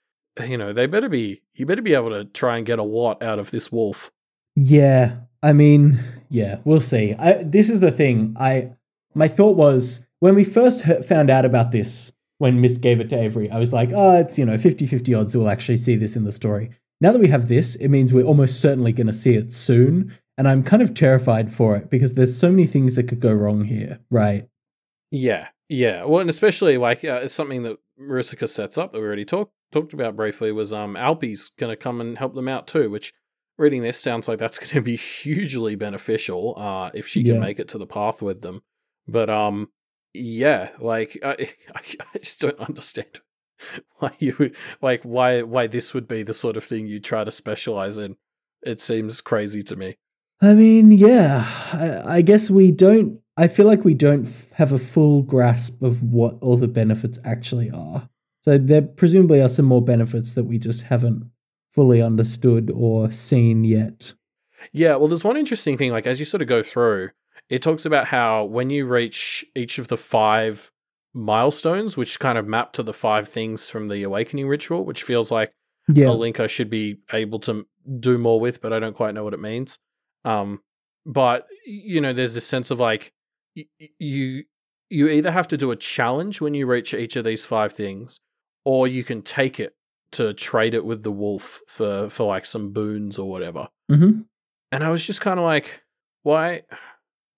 you 0.48 0.56
know 0.56 0.72
they 0.72 0.86
better 0.86 1.08
be 1.08 1.42
you 1.54 1.66
better 1.66 1.82
be 1.82 1.94
able 1.94 2.10
to 2.10 2.24
try 2.24 2.56
and 2.56 2.66
get 2.66 2.78
a 2.78 2.82
lot 2.84 3.22
out 3.22 3.38
of 3.38 3.50
this 3.50 3.70
wolf 3.70 4.10
Yeah, 4.56 5.16
I 5.43 5.52
mean, 5.52 6.02
yeah, 6.28 6.59
we'll 6.64 6.81
see. 6.81 7.14
I, 7.18 7.43
this 7.43 7.70
is 7.70 7.81
the 7.81 7.90
thing. 7.90 8.36
I 8.39 8.70
my 9.14 9.28
thought 9.28 9.56
was 9.56 10.01
when 10.20 10.35
we 10.35 10.44
first 10.44 10.81
heard, 10.81 11.05
found 11.05 11.31
out 11.31 11.44
about 11.44 11.70
this 11.70 12.12
when 12.39 12.60
Miss 12.60 12.78
gave 12.78 13.01
it 13.01 13.09
to 13.10 13.18
Avery, 13.18 13.51
I 13.51 13.59
was 13.59 13.72
like, 13.72 13.90
oh, 13.94 14.16
it's 14.16 14.39
you 14.39 14.44
know 14.44 14.56
50-50 14.56 15.18
odds 15.18 15.36
we'll 15.36 15.48
actually 15.48 15.76
see 15.76 15.97
this 15.97 16.16
in 16.16 16.24
the 16.24 16.32
story. 16.32 16.70
Now 17.01 17.12
that 17.12 17.20
we 17.20 17.28
have 17.28 17.48
this, 17.48 17.74
it 17.76 17.89
means 17.89 18.12
we're 18.12 18.24
almost 18.24 18.60
certainly 18.60 18.93
going 18.93 19.06
to 19.06 19.12
see 19.12 19.35
it 19.35 19.52
soon, 19.52 20.16
and 20.39 20.48
I'm 20.48 20.62
kind 20.62 20.82
of 20.82 20.94
terrified 20.94 21.52
for 21.52 21.76
it 21.76 21.90
because 21.90 22.14
there's 22.14 22.39
so 22.39 22.51
many 22.51 22.66
things 22.66 22.97
that 22.97 23.09
could 23.09 23.20
go 23.20 23.32
wrong 23.32 23.64
here, 23.64 24.01
right? 24.10 24.48
Yeah, 25.10 25.48
yeah. 25.68 26.05
Well, 26.05 26.20
and 26.20 26.31
especially 26.31 26.78
like 26.78 27.05
uh, 27.05 27.20
it's 27.22 27.35
something 27.35 27.62
that 27.64 27.78
Maricica 28.01 28.48
sets 28.48 28.78
up 28.78 28.93
that 28.93 28.98
we 28.98 29.05
already 29.05 29.24
talked 29.24 29.52
talked 29.72 29.93
about 29.93 30.14
briefly 30.14 30.52
was 30.52 30.72
um 30.72 30.97
Alpi's 30.97 31.51
going 31.59 31.70
to 31.70 31.76
come 31.76 32.01
and 32.01 32.16
help 32.18 32.35
them 32.35 32.48
out 32.48 32.66
too. 32.66 32.90
Which 32.90 33.12
reading 33.59 33.82
this 33.82 33.98
sounds 33.98 34.28
like 34.28 34.39
that's 34.39 34.59
going 34.64 34.70
to 34.70 34.81
be 34.82 34.97
hugely 34.97 35.74
beneficial 35.74 36.55
uh 36.59 36.90
if 36.94 37.06
she 37.06 37.22
can 37.22 37.35
Yeah. 37.35 37.40
make 37.40 37.59
it 37.60 37.68
to 37.68 37.78
the 37.78 37.86
path 37.86 38.22
with 38.22 38.40
them. 38.43 38.62
But 39.09 39.31
um 39.31 39.68
yeah, 40.12 40.70
like 40.81 41.18
I 41.24 41.32
I, 41.74 41.81
I 42.14 42.18
just 42.18 42.40
don't 42.40 42.59
understand 42.60 43.20
why 43.98 44.12
you 44.18 44.35
would 44.39 44.56
like 44.82 45.02
why 45.02 45.43
why 45.43 45.66
this 45.66 45.94
would 45.94 46.09
be 46.09 46.22
the 46.22 46.35
sort 46.35 46.56
of 46.56 46.64
thing 46.64 46.86
you 46.86 47.01
try 47.01 47.24
to 47.24 47.31
specialize 47.31 47.97
in. 47.97 48.16
It 48.62 48.81
seems 48.81 49.20
crazy 49.20 49.62
to 49.64 49.76
me. 49.76 49.97
I 50.40 50.55
mean, 50.55 50.90
yeah, 50.90 51.47
I, 52.06 52.16
I 52.16 52.22
guess 52.22 52.51
we 52.51 52.70
don't. 52.72 53.20
I 53.36 53.47
feel 53.48 53.66
like 53.66 53.85
we 53.85 53.94
don't 53.94 54.26
f- 54.26 54.51
have 54.52 54.72
a 54.72 54.78
full 54.78 55.22
grasp 55.22 55.82
of 55.82 56.02
what 56.02 56.36
all 56.40 56.56
the 56.56 56.68
benefits 56.68 57.18
actually 57.24 57.70
are. 57.70 58.09
So 58.44 58.59
there 58.59 58.82
presumably 58.82 59.40
are 59.43 59.48
some 59.48 59.64
more 59.66 59.82
benefits 59.82 60.32
that 60.35 60.44
we 60.44 60.59
just 60.59 60.82
haven't 60.82 61.24
fully 61.74 62.01
understood 62.02 62.70
or 62.74 63.10
seen 63.10 63.64
yet. 63.64 64.14
Yeah, 64.72 64.96
well, 64.96 65.09
there's 65.09 65.24
one 65.24 65.36
interesting 65.36 65.76
thing. 65.76 65.90
Like, 65.92 66.06
as 66.06 66.18
you 66.20 66.26
sort 66.26 66.42
of 66.42 66.48
go 66.48 66.62
through, 66.62 67.10
it 67.48 67.62
talks 67.62 67.84
about 67.84 68.06
how 68.06 68.44
when 68.44 68.70
you 68.70 68.86
reach 68.86 69.44
each 69.55 69.78
of 69.78 69.88
the 69.88 69.96
five 69.96 70.70
milestones, 71.12 71.96
which 71.96 72.18
kind 72.18 72.38
of 72.38 72.46
map 72.46 72.72
to 72.74 72.82
the 72.82 72.92
five 72.92 73.28
things 73.28 73.68
from 73.68 73.88
the 73.88 74.02
awakening 74.02 74.48
ritual, 74.48 74.84
which 74.84 75.02
feels 75.02 75.30
like 75.30 75.52
Yeah, 75.88 76.09
a 76.09 76.12
link 76.12 76.40
I 76.40 76.46
should 76.46 76.70
be 76.70 76.98
able 77.12 77.38
to 77.40 77.66
do 78.01 78.18
more 78.18 78.40
with, 78.40 78.60
but 78.60 78.72
I 78.72 78.78
don't 78.80 78.94
quite 78.96 79.14
know 79.14 79.24
what 79.24 79.34
it 79.34 79.40
means. 79.40 79.78
Um, 80.24 80.60
but 81.05 81.46
you 81.66 82.01
know, 82.01 82.12
there's 82.12 82.34
this 82.34 82.46
sense 82.46 82.70
of 82.70 82.80
like 82.80 83.12
y- 83.55 83.66
you 83.98 84.44
you 84.88 85.09
either 85.09 85.30
have 85.30 85.48
to 85.48 85.56
do 85.56 85.70
a 85.70 85.76
challenge 85.76 86.40
when 86.40 86.55
you 86.55 86.66
reach 86.66 86.94
each 86.94 87.16
of 87.16 87.24
these 87.24 87.44
five 87.44 87.72
things, 87.72 88.20
or 88.64 88.88
you 88.88 89.05
can 89.05 89.22
take 89.22 89.60
it 89.60 89.74
to 90.14 90.34
trade 90.34 90.74
it 90.74 90.84
with 90.84 91.02
the 91.02 91.12
wolf 91.12 91.60
for 91.66 92.08
for 92.08 92.26
like 92.26 92.46
some 92.46 92.72
boons 92.72 93.18
or 93.18 93.28
whatever. 93.28 93.68
hmm 93.88 94.22
And 94.72 94.84
I 94.84 94.90
was 94.90 95.06
just 95.06 95.20
kind 95.20 95.38
of 95.38 95.44
like, 95.44 95.82
why? 96.22 96.62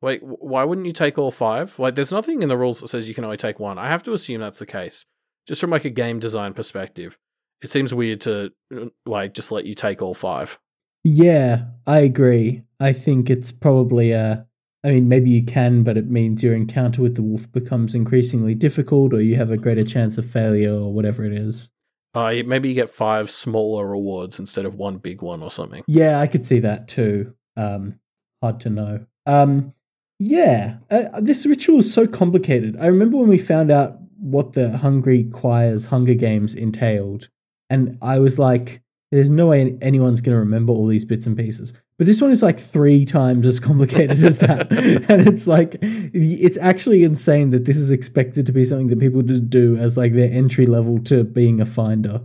Wait, 0.02 0.20
why 0.22 0.62
wouldn't 0.62 0.86
you 0.86 0.92
take 0.92 1.18
all 1.18 1.30
five? 1.30 1.78
Like, 1.78 1.94
there's 1.94 2.12
nothing 2.12 2.42
in 2.42 2.48
the 2.48 2.56
rules 2.56 2.80
that 2.80 2.88
says 2.88 3.08
you 3.08 3.14
can 3.14 3.24
only 3.24 3.38
take 3.38 3.58
one. 3.58 3.78
I 3.78 3.88
have 3.88 4.02
to 4.04 4.12
assume 4.12 4.40
that's 4.40 4.58
the 4.58 4.66
case, 4.66 5.06
just 5.48 5.60
from 5.60 5.70
like 5.70 5.86
a 5.86 5.90
game 5.90 6.18
design 6.20 6.52
perspective. 6.52 7.18
It 7.62 7.70
seems 7.70 7.94
weird 7.94 8.20
to 8.22 8.50
uh, 8.74 8.86
like 9.06 9.32
just 9.32 9.50
let 9.50 9.64
you 9.64 9.74
take 9.74 10.02
all 10.02 10.14
five. 10.14 10.58
Yeah, 11.02 11.64
I 11.86 12.00
agree. 12.00 12.62
I 12.78 12.92
think 12.92 13.30
it's 13.30 13.52
probably 13.52 14.12
a. 14.12 14.46
I 14.84 14.90
mean, 14.90 15.08
maybe 15.08 15.30
you 15.30 15.44
can, 15.44 15.82
but 15.82 15.96
it 15.96 16.08
means 16.08 16.42
your 16.42 16.54
encounter 16.54 17.02
with 17.02 17.16
the 17.16 17.22
wolf 17.22 17.50
becomes 17.50 17.94
increasingly 17.94 18.54
difficult, 18.54 19.14
or 19.14 19.20
you 19.20 19.34
have 19.36 19.50
a 19.50 19.56
greater 19.56 19.84
chance 19.84 20.18
of 20.18 20.30
failure, 20.30 20.74
or 20.74 20.92
whatever 20.92 21.24
it 21.24 21.32
is. 21.32 21.70
Uh, 22.14 22.34
maybe 22.46 22.68
you 22.68 22.74
get 22.74 22.88
five 22.88 23.30
smaller 23.30 23.86
rewards 23.86 24.38
instead 24.38 24.64
of 24.64 24.74
one 24.74 24.96
big 24.96 25.20
one 25.20 25.42
or 25.42 25.50
something. 25.50 25.82
Yeah, 25.86 26.20
I 26.20 26.26
could 26.26 26.46
see 26.46 26.60
that 26.60 26.88
too. 26.88 27.34
Um, 27.56 28.00
hard 28.42 28.60
to 28.60 28.70
know. 28.70 29.06
Um, 29.26 29.74
yeah, 30.18 30.78
uh, 30.90 31.20
this 31.20 31.44
ritual 31.44 31.80
is 31.80 31.92
so 31.92 32.06
complicated. 32.06 32.76
I 32.80 32.86
remember 32.86 33.18
when 33.18 33.28
we 33.28 33.38
found 33.38 33.70
out 33.70 33.98
what 34.18 34.54
the 34.54 34.78
Hungry 34.78 35.24
Choir's 35.24 35.86
Hunger 35.86 36.14
Games 36.14 36.54
entailed, 36.54 37.28
and 37.68 37.98
I 38.00 38.18
was 38.18 38.38
like, 38.38 38.80
there's 39.12 39.28
no 39.28 39.48
way 39.48 39.76
anyone's 39.82 40.20
going 40.20 40.34
to 40.34 40.40
remember 40.40 40.72
all 40.72 40.86
these 40.86 41.04
bits 41.04 41.26
and 41.26 41.36
pieces. 41.36 41.74
But 41.98 42.06
this 42.06 42.20
one 42.20 42.30
is 42.30 42.42
like 42.42 42.60
three 42.60 43.06
times 43.06 43.46
as 43.46 43.58
complicated 43.58 44.22
as 44.22 44.38
that. 44.38 44.70
and 45.08 45.26
it's 45.26 45.46
like, 45.46 45.78
it's 45.80 46.58
actually 46.58 47.04
insane 47.04 47.50
that 47.50 47.64
this 47.64 47.76
is 47.76 47.90
expected 47.90 48.44
to 48.46 48.52
be 48.52 48.64
something 48.64 48.88
that 48.88 49.00
people 49.00 49.22
just 49.22 49.48
do 49.48 49.76
as 49.78 49.96
like 49.96 50.12
their 50.12 50.30
entry 50.30 50.66
level 50.66 50.98
to 51.04 51.24
being 51.24 51.60
a 51.60 51.66
finder. 51.66 52.20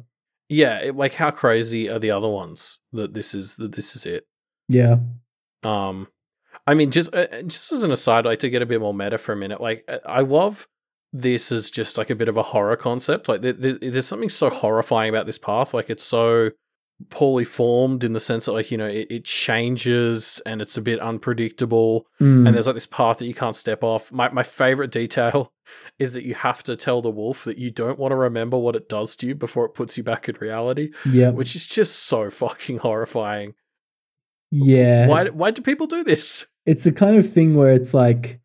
Yeah, 0.50 0.80
it, 0.80 0.96
like 0.98 1.14
how 1.14 1.32
crazy 1.32 1.90
are 1.90 2.00
the 2.00 2.12
other 2.12 2.28
ones 2.28 2.80
that 2.92 3.14
this 3.14 3.34
is 3.34 3.56
that 3.56 3.72
this 3.72 3.96
is 3.96 4.06
it? 4.06 4.28
Yeah. 4.68 4.98
Um, 5.64 6.08
I 6.68 6.74
mean, 6.74 6.92
just 6.92 7.14
uh, 7.16 7.42
just 7.44 7.72
as 7.72 7.84
an 7.84 7.92
aside, 7.94 8.26
like 8.26 8.40
to 8.40 8.50
get 8.50 8.62
a 8.62 8.66
bit 8.66 8.82
more 8.82 8.94
meta 8.94 9.18
for 9.18 9.32
a 9.32 9.38
minute, 9.38 9.62
like 9.62 9.86
uh, 9.88 10.00
I 10.06 10.20
love 10.20 10.68
this 11.14 11.52
as 11.54 11.70
just 11.70 11.98
like 11.98 12.10
a 12.10 12.16
bit 12.16 12.28
of 12.28 12.36
a 12.36 12.44
horror 12.44 12.76
concept. 12.76 13.30
Like 13.30 13.42
there, 13.42 13.54
there's 13.54 14.06
something 14.06 14.30
so 14.30 14.50
horrifying 14.50 15.10
about 15.10 15.26
this 15.26 15.38
path. 15.38 15.74
Like 15.74 15.90
it's 15.90 16.04
so 16.04 16.52
poorly 17.10 17.44
formed 17.44 18.04
in 18.04 18.14
the 18.14 18.20
sense 18.20 18.46
that 18.46 18.52
like 18.54 18.70
you 18.72 18.78
know 18.78 18.88
it, 18.88 19.08
it 19.10 19.26
changes 19.26 20.42
and 20.46 20.62
it's 20.62 20.78
a 20.78 20.82
bit 20.82 21.00
unpredictable 21.00 22.06
Mm. 22.20 22.46
and 22.46 22.56
there's 22.56 22.68
like 22.68 22.76
this 22.76 22.86
path 22.86 23.18
that 23.18 23.26
you 23.26 23.34
can't 23.34 23.56
step 23.56 23.84
off 23.84 24.12
my, 24.12 24.30
my 24.30 24.44
favorite 24.44 24.92
detail 24.92 25.52
is 26.00 26.14
that 26.14 26.24
you 26.26 26.36
have 26.36 26.62
to 26.64 26.76
tell 26.76 27.02
the 27.02 27.10
wolf 27.10 27.44
that 27.46 27.58
you 27.58 27.72
don't 27.72 27.98
want 27.98 28.12
to 28.12 28.16
remember 28.16 28.58
what 28.58 28.76
it 28.76 28.88
does 28.90 29.16
to 29.18 29.28
you 29.28 29.36
before 29.36 29.66
it 29.66 29.74
puts 29.74 29.98
you 29.98 30.04
back 30.04 30.30
in 30.30 30.36
reality 30.40 30.92
yeah. 31.06 31.30
which 31.30 31.56
is 31.56 31.66
just 31.66 31.96
so 32.04 32.30
fucking 32.30 32.78
horrifying 32.80 33.54
Yeah. 34.52 35.08
why 35.08 35.30
why 35.30 35.52
do 35.52 35.62
people 35.62 35.88
do 35.88 36.04
this 36.04 36.46
it's 36.66 36.84
the 36.84 36.92
kind 36.92 37.18
of 37.18 37.32
thing 37.34 37.56
where 37.56 37.72
it's 37.72 37.94
like 37.94 38.40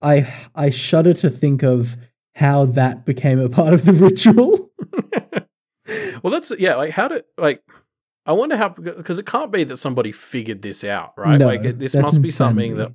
I 0.00 0.32
I 0.54 0.70
shudder 0.70 1.14
to 1.14 1.30
think 1.30 1.62
of 1.64 1.96
how 2.34 2.66
that 2.66 3.04
became 3.04 3.40
a 3.40 3.48
part 3.48 3.74
of 3.74 3.84
the 3.84 3.92
ritual. 4.06 4.67
well 6.22 6.30
that's 6.30 6.52
yeah 6.58 6.74
like 6.74 6.90
how 6.90 7.08
did 7.08 7.24
like 7.36 7.62
i 8.26 8.32
wonder 8.32 8.56
how 8.56 8.68
because 8.68 9.18
it 9.18 9.26
can't 9.26 9.52
be 9.52 9.64
that 9.64 9.76
somebody 9.76 10.12
figured 10.12 10.62
this 10.62 10.84
out 10.84 11.14
right? 11.16 11.38
No, 11.38 11.46
like 11.46 11.64
it, 11.64 11.78
this 11.78 11.94
must 11.94 12.22
be 12.22 12.30
something 12.30 12.76
that 12.76 12.92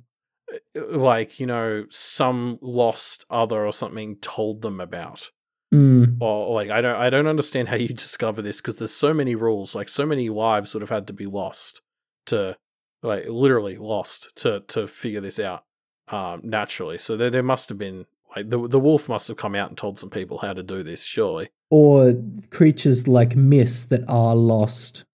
uh, 0.76 0.96
like 0.96 1.40
you 1.40 1.46
know 1.46 1.84
some 1.90 2.58
lost 2.60 3.24
other 3.30 3.64
or 3.66 3.72
something 3.72 4.16
told 4.16 4.62
them 4.62 4.80
about. 4.80 5.30
Mm, 5.72 6.18
or 6.20 6.54
like 6.54 6.70
i 6.70 6.80
don't 6.80 6.94
i 6.94 7.10
don't 7.10 7.26
understand 7.26 7.66
how 7.66 7.74
you 7.74 7.88
discover 7.94 8.42
this 8.42 8.60
because 8.60 8.76
there's 8.76 8.94
so 8.94 9.12
many 9.12 9.34
rules 9.34 9.74
like 9.74 9.88
so 9.88 10.06
many 10.06 10.28
lives 10.28 10.72
would 10.72 10.82
have 10.82 10.90
had 10.90 11.08
to 11.08 11.12
be 11.12 11.26
lost 11.26 11.80
to 12.26 12.56
like 13.04 13.24
literally 13.28 13.76
lost 13.76 14.28
to 14.36 14.60
to 14.68 14.88
figure 14.88 15.20
this 15.20 15.38
out 15.38 15.64
um 16.08 16.40
naturally. 16.42 16.98
So 16.98 17.16
there, 17.16 17.30
there 17.30 17.42
must 17.42 17.68
have 17.68 17.78
been 17.78 18.06
like 18.36 18.50
the, 18.50 18.68
the 18.68 18.80
wolf 18.80 19.08
must 19.08 19.28
have 19.28 19.36
come 19.36 19.54
out 19.54 19.68
and 19.68 19.78
told 19.78 19.98
some 19.98 20.10
people 20.10 20.38
how 20.38 20.52
to 20.52 20.62
do 20.62 20.82
this 20.82 21.04
surely 21.04 21.50
or 21.70 22.14
creatures 22.50 23.06
like 23.06 23.36
Miss 23.36 23.84
that 23.84 24.04
are 24.08 24.34
lost 24.36 25.04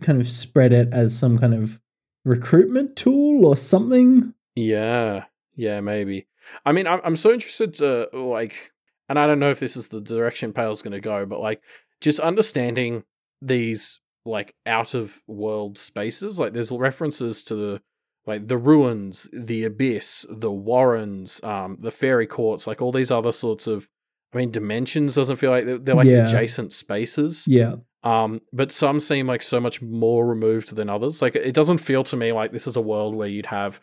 kind 0.00 0.20
of 0.20 0.28
spread 0.28 0.72
it 0.72 0.88
as 0.92 1.16
some 1.16 1.38
kind 1.38 1.54
of 1.54 1.80
recruitment 2.24 2.96
tool 2.96 3.46
or 3.46 3.56
something. 3.56 4.34
Yeah, 4.54 5.24
yeah, 5.54 5.80
maybe. 5.80 6.26
I 6.64 6.72
mean, 6.72 6.86
I'm 6.86 7.00
I'm 7.04 7.16
so 7.16 7.32
interested 7.32 7.74
to 7.74 8.08
like, 8.12 8.72
and 9.08 9.18
I 9.18 9.26
don't 9.26 9.38
know 9.38 9.50
if 9.50 9.60
this 9.60 9.76
is 9.76 9.88
the 9.88 10.00
direction 10.00 10.52
Pale's 10.52 10.82
going 10.82 10.92
to 10.92 11.00
go, 11.00 11.26
but 11.26 11.40
like, 11.40 11.62
just 12.00 12.20
understanding 12.20 13.04
these 13.40 14.00
like 14.24 14.54
out 14.66 14.94
of 14.94 15.20
world 15.26 15.78
spaces. 15.78 16.38
Like, 16.38 16.52
there's 16.52 16.70
references 16.70 17.42
to 17.44 17.54
the 17.54 17.82
like 18.26 18.48
the 18.48 18.58
ruins, 18.58 19.28
the 19.32 19.64
abyss, 19.64 20.26
the 20.28 20.50
warrens, 20.52 21.40
um, 21.42 21.78
the 21.80 21.90
fairy 21.90 22.26
courts, 22.26 22.66
like 22.66 22.82
all 22.82 22.92
these 22.92 23.10
other 23.10 23.32
sorts 23.32 23.66
of. 23.66 23.88
I 24.34 24.38
mean, 24.38 24.50
dimensions 24.50 25.14
doesn't 25.14 25.36
feel 25.36 25.50
like 25.50 25.64
they're, 25.64 25.78
they're 25.78 25.94
like 25.94 26.06
Yeah. 26.08 26.26
adjacent 26.26 26.72
spaces. 26.72 27.46
Yeah. 27.48 27.76
Um, 28.02 28.40
but 28.52 28.70
some 28.72 29.00
seem 29.00 29.26
like 29.26 29.42
so 29.42 29.60
much 29.60 29.80
more 29.80 30.26
removed 30.26 30.74
than 30.76 30.90
others. 30.90 31.22
Like 31.22 31.36
it 31.36 31.54
doesn't 31.54 31.78
feel 31.78 32.04
to 32.04 32.16
me 32.16 32.32
like 32.32 32.52
this 32.52 32.66
is 32.66 32.76
a 32.76 32.80
world 32.82 33.14
where 33.14 33.28
you'd 33.28 33.46
have, 33.46 33.80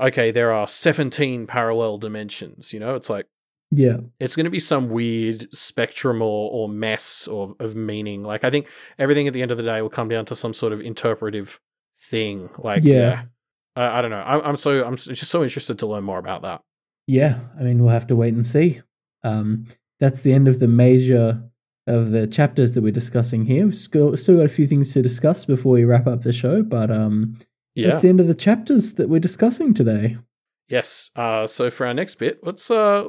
okay, 0.00 0.30
there 0.30 0.52
are 0.52 0.66
seventeen 0.66 1.46
parallel 1.46 1.98
dimensions. 1.98 2.72
You 2.72 2.80
know, 2.80 2.94
it's 2.96 3.08
like 3.10 3.26
Yeah. 3.70 3.98
it's 4.18 4.34
going 4.34 4.44
to 4.44 4.50
be 4.50 4.58
some 4.58 4.88
weird 4.88 5.48
spectrum 5.54 6.22
or 6.22 6.50
or 6.50 6.68
mess 6.68 7.28
or 7.28 7.54
of 7.60 7.76
meaning. 7.76 8.22
Like 8.22 8.42
I 8.42 8.50
think 8.50 8.66
everything 8.98 9.28
at 9.28 9.32
the 9.34 9.42
end 9.42 9.50
of 9.52 9.58
the 9.58 9.64
day 9.64 9.80
will 9.82 9.90
come 9.90 10.08
down 10.08 10.24
to 10.26 10.34
some 10.34 10.54
sort 10.54 10.72
of 10.72 10.80
interpretive 10.80 11.60
thing. 12.00 12.48
Like 12.58 12.82
Yeah. 12.84 12.94
yeah, 12.94 13.22
I, 13.76 13.98
I 13.98 14.02
don't 14.02 14.10
know. 14.10 14.22
I'm, 14.24 14.40
I'm 14.42 14.56
so 14.56 14.84
I'm 14.84 14.96
just 14.96 15.24
so 15.30 15.42
interested 15.42 15.78
to 15.80 15.86
learn 15.86 16.04
more 16.04 16.18
about 16.18 16.42
that. 16.42 16.60
Yeah. 17.06 17.38
I 17.58 17.62
mean, 17.62 17.82
we'll 17.82 17.92
have 17.92 18.06
to 18.08 18.16
wait 18.16 18.34
and 18.34 18.46
see. 18.46 18.80
Um, 19.22 19.66
that's 20.00 20.22
the 20.22 20.32
end 20.32 20.48
of 20.48 20.58
the 20.60 20.68
major 20.68 21.42
of 21.86 22.12
the 22.12 22.26
chapters 22.26 22.72
that 22.72 22.82
we're 22.82 22.92
discussing 22.92 23.44
here. 23.44 23.66
We've 23.66 23.74
still, 23.74 24.16
still 24.16 24.36
got 24.38 24.46
a 24.46 24.48
few 24.48 24.66
things 24.66 24.92
to 24.92 25.02
discuss 25.02 25.44
before 25.44 25.72
we 25.72 25.84
wrap 25.84 26.06
up 26.06 26.22
the 26.22 26.32
show, 26.32 26.62
but 26.62 26.90
um, 26.90 27.38
Yeah. 27.74 27.88
that's 27.88 28.02
the 28.02 28.08
end 28.08 28.20
of 28.20 28.26
the 28.26 28.34
chapters 28.34 28.92
that 28.94 29.08
we're 29.10 29.20
discussing 29.20 29.74
today. 29.74 30.16
Yes. 30.68 31.10
Uh, 31.14 31.46
so 31.46 31.68
for 31.70 31.86
our 31.86 31.92
next 31.92 32.14
bit, 32.14 32.40
let's 32.42 32.70
uh, 32.70 33.04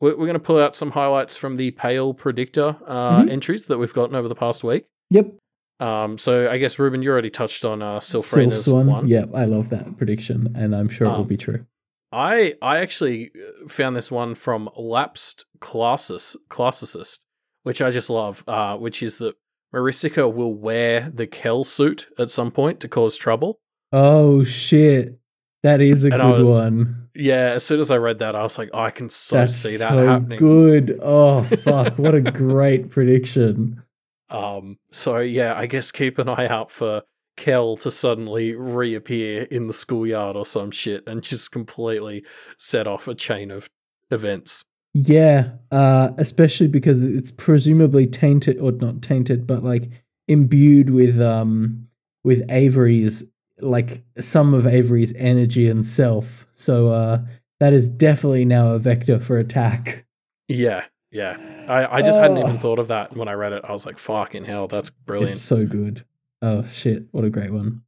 we're, 0.00 0.10
we're 0.16 0.26
going 0.26 0.34
to 0.34 0.40
pull 0.40 0.58
out 0.58 0.74
some 0.74 0.90
highlights 0.90 1.36
from 1.36 1.56
the 1.56 1.70
Pale 1.72 2.14
Predictor 2.14 2.76
uh, 2.86 3.22
Mhm. 3.22 3.30
entries 3.30 3.66
that 3.66 3.78
we've 3.78 3.94
gotten 3.94 4.16
over 4.16 4.26
the 4.28 4.34
past 4.34 4.64
week. 4.64 4.86
Yep. 5.10 5.32
Um, 5.80 6.18
so 6.18 6.50
I 6.50 6.58
guess 6.58 6.78
Ruben, 6.78 7.02
you 7.02 7.10
already 7.10 7.30
touched 7.30 7.64
on 7.64 7.82
uh, 7.82 8.00
Sylphrena's 8.00 8.64
Sylph's 8.64 8.86
one. 8.86 9.06
Yep. 9.08 9.30
I 9.34 9.44
love 9.44 9.68
that 9.70 9.96
prediction, 9.96 10.52
and 10.56 10.74
I'm 10.74 10.88
sure 10.88 11.06
it 11.06 11.10
will 11.10 11.18
Um, 11.20 11.26
be 11.28 11.36
true. 11.36 11.64
I 12.10 12.54
I 12.62 12.78
actually 12.78 13.30
uh, 13.36 13.68
found 13.68 13.94
this 13.94 14.10
one 14.10 14.34
from 14.34 14.68
Lapsed 14.76 15.44
Classis, 15.60 16.36
Classicist, 16.50 17.18
which 17.62 17.80
I 17.82 17.90
just 17.90 18.10
love. 18.10 18.42
Uh, 18.48 18.76
which 18.76 19.02
is 19.02 19.18
that 19.18 19.34
Maricica 19.74 20.32
will 20.32 20.54
wear 20.54 21.10
the 21.14 21.26
Kel 21.26 21.62
suit 21.64 22.08
at 22.18 22.30
some 22.30 22.50
point 22.50 22.80
to 22.80 22.88
cause 22.88 23.16
trouble. 23.16 23.60
Oh 23.92 24.42
shit, 24.44 25.18
that 25.62 25.80
is 25.80 26.04
a 26.04 26.08
And 26.08 26.22
good 26.22 26.44
was- 26.44 26.44
one. 26.44 27.04
Yeah, 27.14 27.52
as 27.54 27.64
soon 27.64 27.80
as 27.80 27.90
I 27.90 27.96
read 27.96 28.20
that, 28.20 28.36
I 28.36 28.42
was 28.44 28.58
like, 28.58 28.70
oh, 28.72 28.78
I 28.78 28.92
can 28.92 29.08
so 29.10 29.36
That's 29.38 29.54
see 29.56 29.76
that 29.78 29.90
so 29.90 30.06
happening. 30.06 30.38
good. 30.38 31.00
Oh 31.02 31.42
fuck, 31.42 31.98
what 31.98 32.14
a 32.14 32.20
great 32.20 32.90
prediction. 32.90 33.82
Um, 34.30 34.78
so 34.92 35.18
yeah, 35.18 35.54
I 35.54 35.66
guess 35.66 35.90
keep 35.90 36.18
an 36.18 36.28
eye 36.28 36.48
out 36.48 36.70
for 36.70 37.02
Kel 37.36 37.76
to 37.78 37.90
suddenly 37.90 38.54
reappear 38.54 39.42
in 39.44 39.68
the 39.68 39.72
schoolyard 39.72 40.36
or 40.36 40.44
some 40.44 40.70
shit 40.70 41.04
and 41.06 41.22
just 41.22 41.52
completely 41.52 42.24
set 42.58 42.86
off 42.86 43.08
a 43.08 43.14
chain 43.14 43.50
of 43.50 43.68
events. 44.10 44.64
Yeah, 44.94 45.50
uh, 45.70 46.10
especially 46.18 46.68
because 46.68 46.98
it's 46.98 47.30
presumably 47.32 48.06
tainted 48.06 48.58
or 48.58 48.72
not 48.72 49.02
tainted, 49.02 49.46
but 49.46 49.62
like 49.62 49.90
imbued 50.26 50.90
with 50.90 51.20
um 51.20 51.86
with 52.24 52.44
Avery's 52.50 53.24
like 53.60 54.02
some 54.18 54.52
of 54.54 54.66
Avery's 54.66 55.12
energy 55.16 55.68
and 55.68 55.86
self. 55.86 56.46
So 56.54 56.90
uh 56.90 57.20
that 57.60 57.72
is 57.72 57.88
definitely 57.88 58.44
now 58.44 58.72
a 58.72 58.78
vector 58.78 59.18
for 59.18 59.38
attack. 59.38 60.04
Yeah, 60.48 60.84
yeah. 61.10 61.36
I, 61.68 61.98
I 61.98 62.02
just 62.02 62.20
hadn't 62.20 62.38
even 62.38 62.56
Oh. 62.56 62.58
thought 62.58 62.78
of 62.78 62.88
that 62.88 63.16
when 63.16 63.28
I 63.28 63.32
read 63.32 63.52
it. 63.52 63.62
I 63.66 63.72
was 63.72 63.86
like, 63.86 63.98
fucking 63.98 64.44
hell, 64.44 64.68
that's 64.68 64.90
brilliant. 64.90 65.32
It's 65.32 65.42
so 65.42 65.64
good. 65.66 66.04
Oh 66.42 66.64
shit, 66.66 67.04
what 67.12 67.24
a 67.24 67.30
great 67.30 67.52
one. 67.52 67.82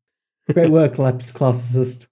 Great 0.52 0.70
work, 0.70 0.98
lapsed 0.98 1.34
classicist. 1.34 2.06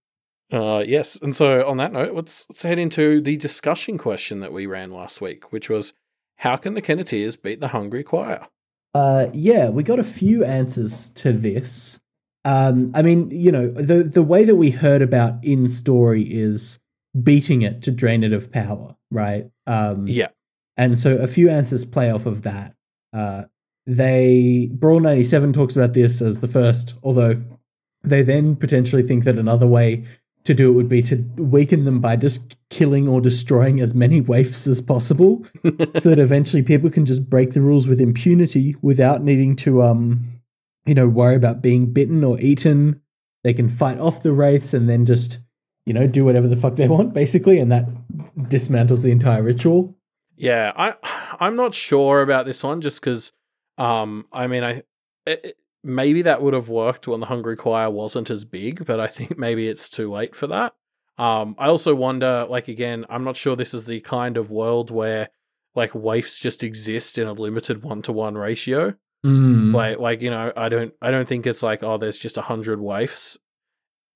Uh, 0.52 0.82
yes, 0.86 1.18
and 1.20 1.34
so 1.36 1.66
on 1.68 1.76
that 1.78 1.92
note, 1.92 2.14
let's 2.14 2.46
let's 2.48 2.62
head 2.62 2.78
into 2.78 3.20
the 3.20 3.36
discussion 3.36 3.98
question 3.98 4.40
that 4.40 4.52
we 4.52 4.64
ran 4.66 4.90
last 4.90 5.20
week, 5.20 5.52
which 5.52 5.68
was, 5.68 5.92
how 6.36 6.56
can 6.56 6.74
the 6.74 6.80
Kenneteers 6.82 7.36
beat 7.40 7.60
the 7.60 7.68
Hungry 7.68 8.02
Choir? 8.04 8.46
Uh, 8.94 9.26
yeah, 9.34 9.68
we 9.68 9.82
got 9.82 9.98
a 9.98 10.04
few 10.04 10.44
answers 10.44 11.10
to 11.10 11.32
this. 11.32 11.98
Um, 12.46 12.92
I 12.94 13.02
mean, 13.02 13.30
you 13.30 13.52
know, 13.52 13.68
the 13.70 14.02
the 14.04 14.22
way 14.22 14.44
that 14.44 14.56
we 14.56 14.70
heard 14.70 15.02
about 15.02 15.44
in 15.44 15.68
story 15.68 16.22
is 16.22 16.78
beating 17.22 17.62
it 17.62 17.82
to 17.82 17.90
drain 17.90 18.24
it 18.24 18.32
of 18.32 18.50
power, 18.50 18.94
right? 19.10 19.50
Um, 19.66 20.06
Yeah, 20.08 20.28
and 20.78 20.98
so 20.98 21.16
a 21.16 21.26
few 21.26 21.50
answers 21.50 21.84
play 21.84 22.10
off 22.10 22.24
of 22.24 22.42
that. 22.42 22.74
Uh, 23.12 23.42
they 23.86 24.70
Brawl 24.72 25.00
ninety 25.00 25.24
seven 25.24 25.52
talks 25.52 25.76
about 25.76 25.92
this 25.92 26.22
as 26.22 26.40
the 26.40 26.48
first, 26.48 26.94
although 27.02 27.42
they 28.04 28.22
then 28.22 28.56
potentially 28.56 29.02
think 29.02 29.24
that 29.24 29.38
another 29.38 29.66
way 29.66 30.04
to 30.44 30.54
do 30.54 30.70
it 30.70 30.74
would 30.74 30.88
be 30.88 31.02
to 31.02 31.16
weaken 31.36 31.84
them 31.84 32.00
by 32.00 32.16
just 32.16 32.56
killing 32.70 33.06
or 33.08 33.20
destroying 33.20 33.80
as 33.80 33.92
many 33.92 34.20
waifs 34.20 34.66
as 34.66 34.80
possible, 34.80 35.44
so 35.98 36.08
that 36.08 36.18
eventually 36.18 36.62
people 36.62 36.88
can 36.88 37.04
just 37.04 37.28
break 37.28 37.52
the 37.52 37.60
rules 37.60 37.86
with 37.86 38.00
impunity 38.00 38.74
without 38.80 39.22
needing 39.22 39.56
to, 39.56 39.82
um, 39.82 40.24
you 40.86 40.94
know, 40.94 41.08
worry 41.08 41.34
about 41.34 41.60
being 41.60 41.92
bitten 41.92 42.24
or 42.24 42.40
eaten. 42.40 42.98
They 43.44 43.52
can 43.52 43.68
fight 43.68 43.98
off 43.98 44.22
the 44.22 44.32
wraiths 44.32 44.72
and 44.72 44.88
then 44.88 45.04
just, 45.04 45.38
you 45.84 45.92
know, 45.92 46.06
do 46.06 46.24
whatever 46.24 46.48
the 46.48 46.56
fuck 46.56 46.76
they 46.76 46.88
want, 46.88 47.12
basically, 47.12 47.58
and 47.58 47.70
that 47.72 47.86
dismantles 48.38 49.02
the 49.02 49.10
entire 49.10 49.42
ritual. 49.42 49.97
Yeah, 50.38 50.72
I 50.76 50.94
I'm 51.40 51.56
not 51.56 51.74
sure 51.74 52.22
about 52.22 52.46
this 52.46 52.62
one 52.62 52.80
just 52.80 53.00
because 53.00 53.32
um 53.76 54.26
I 54.32 54.46
mean 54.46 54.64
I 54.64 54.82
it, 55.26 55.56
maybe 55.82 56.22
that 56.22 56.40
would 56.40 56.54
have 56.54 56.68
worked 56.68 57.08
when 57.08 57.20
the 57.20 57.26
Hungry 57.26 57.56
Choir 57.56 57.90
wasn't 57.90 58.30
as 58.30 58.44
big, 58.44 58.86
but 58.86 59.00
I 59.00 59.08
think 59.08 59.36
maybe 59.38 59.68
it's 59.68 59.88
too 59.88 60.10
late 60.10 60.36
for 60.36 60.46
that. 60.46 60.74
Um 61.18 61.56
I 61.58 61.66
also 61.66 61.94
wonder 61.94 62.46
like 62.48 62.68
again, 62.68 63.04
I'm 63.10 63.24
not 63.24 63.36
sure 63.36 63.56
this 63.56 63.74
is 63.74 63.84
the 63.84 64.00
kind 64.00 64.36
of 64.36 64.50
world 64.50 64.90
where 64.90 65.28
like 65.74 65.94
waifs 65.94 66.38
just 66.38 66.64
exist 66.64 67.18
in 67.18 67.26
a 67.26 67.32
limited 67.32 67.82
one 67.82 68.02
to 68.02 68.12
one 68.12 68.36
ratio. 68.36 68.94
Mm. 69.26 69.74
Like 69.74 69.98
like 69.98 70.22
you 70.22 70.30
know, 70.30 70.52
I 70.56 70.68
don't 70.68 70.94
I 71.02 71.10
don't 71.10 71.26
think 71.26 71.46
it's 71.46 71.64
like 71.64 71.82
oh 71.82 71.98
there's 71.98 72.16
just 72.16 72.38
a 72.38 72.42
hundred 72.42 72.80
waifs. 72.80 73.38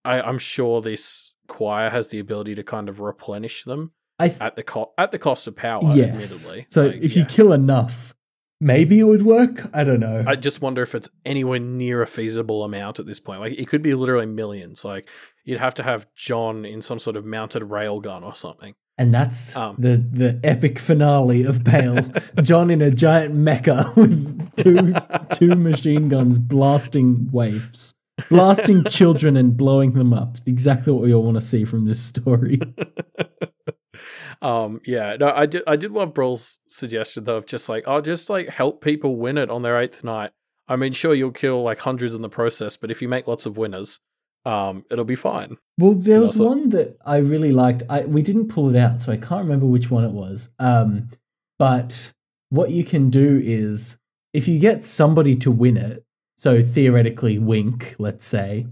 I, 0.05 0.21
I'm 0.21 0.39
sure 0.39 0.81
this 0.81 1.35
choir 1.49 1.91
has 1.91 2.09
the 2.09 2.21
ability 2.21 2.55
to 2.57 2.65
kind 2.65 2.89
of 2.89 3.01
replenish 3.01 3.65
them 3.65 3.93
th- 4.29 4.41
at 4.41 4.57
the 4.57 4.63
co- 4.63 4.93
at 4.99 5.11
the 5.13 5.19
cost 5.19 5.47
of 5.47 5.57
power. 5.57 5.93
yes. 5.95 6.11
Admittedly, 6.11 6.67
So 6.71 6.87
Like, 6.87 7.01
if 7.03 7.17
you 7.17 7.25
kill 7.25 7.53
enough, 7.53 8.15
maybe 8.61 8.99
it 9.01 9.05
would 9.05 9.23
work. 9.25 9.69
I 9.75 9.85
don't 9.85 10.01
know. 10.01 10.25
I 10.27 10.37
just 10.37 10.61
wonder 10.63 10.83
if 10.83 10.95
it's 10.95 11.09
anywhere 11.25 11.59
near 11.59 12.03
a 12.03 12.07
feasible 12.07 12.63
amount 12.65 13.01
at 13.01 13.07
this 13.07 13.21
point. 13.21 13.41
Like 13.41 13.55
it 13.59 13.69
could 13.69 13.83
be 13.83 13.95
literally 13.95 14.27
millions. 14.27 14.85
Like 14.85 15.09
you'd 15.45 15.59
have 15.61 15.75
to 15.75 15.83
have 15.83 16.07
John 16.15 16.65
in 16.65 16.81
some 16.83 16.99
sort 16.99 17.17
of 17.17 17.25
mounted 17.25 17.63
railgun 17.63 18.23
or 18.23 18.35
something. 18.35 18.75
and 18.99 19.13
that's 19.13 19.57
Um. 19.57 19.77
the 19.79 19.97
the 20.13 20.39
epic 20.45 20.79
finale 20.79 21.45
of 21.45 21.65
Pale. 21.65 22.03
John 22.43 22.71
in 22.71 22.83
a 22.83 22.91
giant 22.91 23.35
mecha 23.35 23.95
with 23.97 24.55
two 24.57 24.95
two 25.37 25.57
machine 25.57 26.09
guns 26.09 26.39
blasting 26.39 27.29
waifs, 27.33 27.93
blasting 28.29 28.85
children 28.85 29.37
and 29.37 29.57
blowing 29.57 29.95
them 29.95 30.13
up. 30.13 30.37
Exactly 30.47 30.93
what 30.93 31.03
we 31.03 31.13
all 31.15 31.25
want 31.25 31.37
to 31.37 31.41
see 31.41 31.65
from 31.65 31.87
this 31.87 32.01
story. 32.01 32.61
Um, 34.43 34.81
yeah, 34.85 35.17
no, 35.19 35.31
I 35.35 35.47
did. 35.47 35.63
I 35.67 35.77
did 35.77 35.93
love 35.93 36.13
Brawl's 36.13 36.59
suggestion 36.69 37.25
though 37.25 37.37
of 37.37 37.47
just 37.47 37.69
like, 37.69 37.85
oh, 37.87 38.01
just 38.01 38.29
like 38.29 38.49
help 38.49 38.83
people 38.83 39.17
win 39.17 39.39
it 39.39 39.51
on 39.51 39.63
their 39.63 39.81
eighth 39.81 40.03
night. 40.05 40.31
I 40.69 40.77
mean, 40.77 40.93
sure, 40.93 41.15
you'll 41.15 41.31
kill 41.33 41.63
like 41.63 41.79
hundreds 41.81 42.15
in 42.15 42.23
the 42.23 42.29
process, 42.29 42.77
but 42.77 42.91
if 42.91 43.01
you 43.03 43.09
make 43.09 43.27
lots 43.27 43.47
of 43.47 43.57
winners, 43.57 44.01
um, 44.45 44.85
it'll 44.91 45.05
be 45.05 45.17
fine. 45.17 45.57
Well, 45.79 45.95
there 45.95 46.21
was 46.21 46.39
Also- 46.41 46.49
one 46.49 46.69
that 46.71 46.97
I 47.05 47.17
really 47.19 47.53
liked. 47.53 47.83
I 47.89 48.03
we 48.03 48.23
didn't 48.23 48.49
pull 48.49 48.69
it 48.75 48.77
out, 48.77 49.03
so 49.03 49.13
I 49.13 49.17
can't 49.17 49.45
remember 49.45 49.67
which 49.67 49.91
one 49.91 50.05
it 50.05 50.13
was. 50.13 50.49
Um, 50.59 51.09
but 51.59 52.13
what 52.51 52.71
you 52.71 52.85
can 52.85 53.11
do 53.11 53.41
is 53.43 53.97
if 54.33 54.49
you 54.49 54.59
get 54.59 54.83
somebody 54.85 55.37
to 55.37 55.51
win 55.51 55.77
it, 55.77 56.05
so 56.37 56.63
theoretically 56.63 57.39
Wink, 57.39 57.95
let's 57.99 58.27
say, 58.27 58.67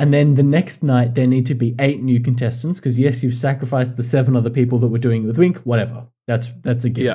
and 0.00 0.12
then 0.12 0.34
the 0.34 0.42
next 0.42 0.82
night 0.82 1.14
there 1.14 1.26
need 1.28 1.46
to 1.46 1.54
be 1.54 1.76
eight 1.78 2.02
new 2.02 2.18
contestants 2.20 2.80
because 2.80 2.98
yes, 2.98 3.22
you've 3.22 3.34
sacrificed 3.34 3.96
the 3.96 4.02
seven 4.02 4.34
other 4.34 4.50
people 4.50 4.78
that 4.80 4.88
were 4.88 4.98
doing 4.98 5.22
it 5.22 5.26
with 5.26 5.38
Wink. 5.38 5.58
Whatever, 5.58 6.06
that's 6.26 6.48
that's 6.62 6.84
a 6.84 6.88
given. 6.90 7.06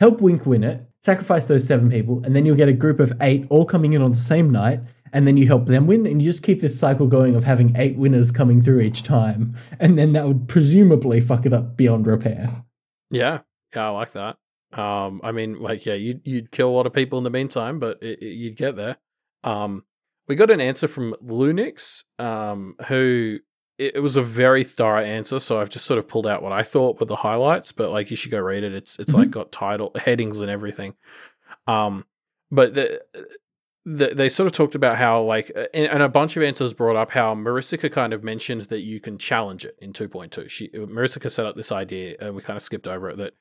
Help 0.00 0.20
Wink 0.20 0.44
win 0.44 0.62
it, 0.62 0.84
sacrifice 1.02 1.44
those 1.46 1.66
seven 1.66 1.88
people, 1.90 2.20
and 2.24 2.36
then 2.36 2.44
you'll 2.44 2.56
get 2.56 2.68
a 2.68 2.72
group 2.74 3.00
of 3.00 3.14
eight 3.22 3.46
all 3.48 3.64
coming 3.64 3.94
in 3.94 4.02
on 4.02 4.12
the 4.12 4.20
same 4.20 4.50
night, 4.50 4.80
and 5.14 5.26
then 5.26 5.38
you 5.38 5.46
help 5.46 5.64
them 5.64 5.86
win, 5.86 6.06
and 6.06 6.20
you 6.20 6.30
just 6.30 6.42
keep 6.42 6.60
this 6.60 6.78
cycle 6.78 7.06
going 7.06 7.34
of 7.34 7.44
having 7.44 7.74
eight 7.76 7.96
winners 7.96 8.30
coming 8.30 8.60
through 8.60 8.80
each 8.80 9.02
time, 9.04 9.56
and 9.80 9.98
then 9.98 10.12
that 10.12 10.26
would 10.28 10.48
presumably 10.48 11.20
fuck 11.22 11.46
it 11.46 11.54
up 11.54 11.78
beyond 11.78 12.06
repair. 12.06 12.62
Yeah, 13.10 13.38
yeah, 13.74 13.86
I 13.86 13.90
like 13.90 14.12
that. 14.12 14.36
Um, 14.78 15.20
I 15.24 15.32
mean, 15.32 15.62
like, 15.62 15.86
yeah, 15.86 15.94
you'd 15.94 16.20
you'd 16.24 16.50
kill 16.50 16.68
a 16.68 16.74
lot 16.76 16.86
of 16.86 16.92
people 16.92 17.16
in 17.16 17.24
the 17.24 17.30
meantime, 17.30 17.78
but 17.78 18.02
it, 18.02 18.20
it- 18.20 18.34
you'd 18.34 18.56
get 18.56 18.76
there. 18.76 18.96
Um, 19.44 19.84
we 20.28 20.34
got 20.34 20.50
an 20.50 20.60
answer 20.60 20.88
from 20.88 21.14
Lunix, 21.24 22.04
um, 22.18 22.76
who 22.88 23.38
it, 23.78 23.96
it 23.96 24.00
was 24.00 24.16
a 24.16 24.22
very 24.22 24.64
thorough 24.64 25.04
answer. 25.04 25.38
So 25.38 25.60
I've 25.60 25.70
just 25.70 25.84
sort 25.84 25.98
of 25.98 26.08
pulled 26.08 26.26
out 26.26 26.42
what 26.42 26.52
I 26.52 26.62
thought 26.62 27.00
were 27.00 27.06
the 27.06 27.16
highlights, 27.16 27.72
but 27.72 27.90
like 27.90 28.10
you 28.10 28.16
should 28.16 28.30
go 28.30 28.40
read 28.40 28.64
it. 28.64 28.74
It's 28.74 28.98
it's 28.98 29.14
like 29.14 29.30
got 29.30 29.52
title 29.52 29.92
headings 29.96 30.40
and 30.40 30.50
everything. 30.50 30.94
Um, 31.66 32.04
but 32.50 32.74
the, 32.74 33.02
the 33.84 34.14
they 34.14 34.28
sort 34.28 34.46
of 34.46 34.52
talked 34.52 34.74
about 34.74 34.96
how 34.96 35.22
like 35.22 35.52
and, 35.74 35.86
and 35.86 36.02
a 36.02 36.08
bunch 36.08 36.36
of 36.36 36.42
answers 36.42 36.72
brought 36.72 36.96
up 36.96 37.10
how 37.10 37.34
Maricica 37.34 37.90
kind 37.90 38.12
of 38.12 38.24
mentioned 38.24 38.62
that 38.62 38.80
you 38.80 39.00
can 39.00 39.18
challenge 39.18 39.64
it 39.64 39.76
in 39.80 39.92
2.2. 39.92 40.48
She 40.48 40.68
Maricica 40.70 41.30
set 41.30 41.46
up 41.46 41.56
this 41.56 41.72
idea 41.72 42.16
and 42.20 42.34
we 42.34 42.42
kind 42.42 42.56
of 42.56 42.62
skipped 42.62 42.88
over 42.88 43.10
it 43.10 43.18
that 43.18 43.34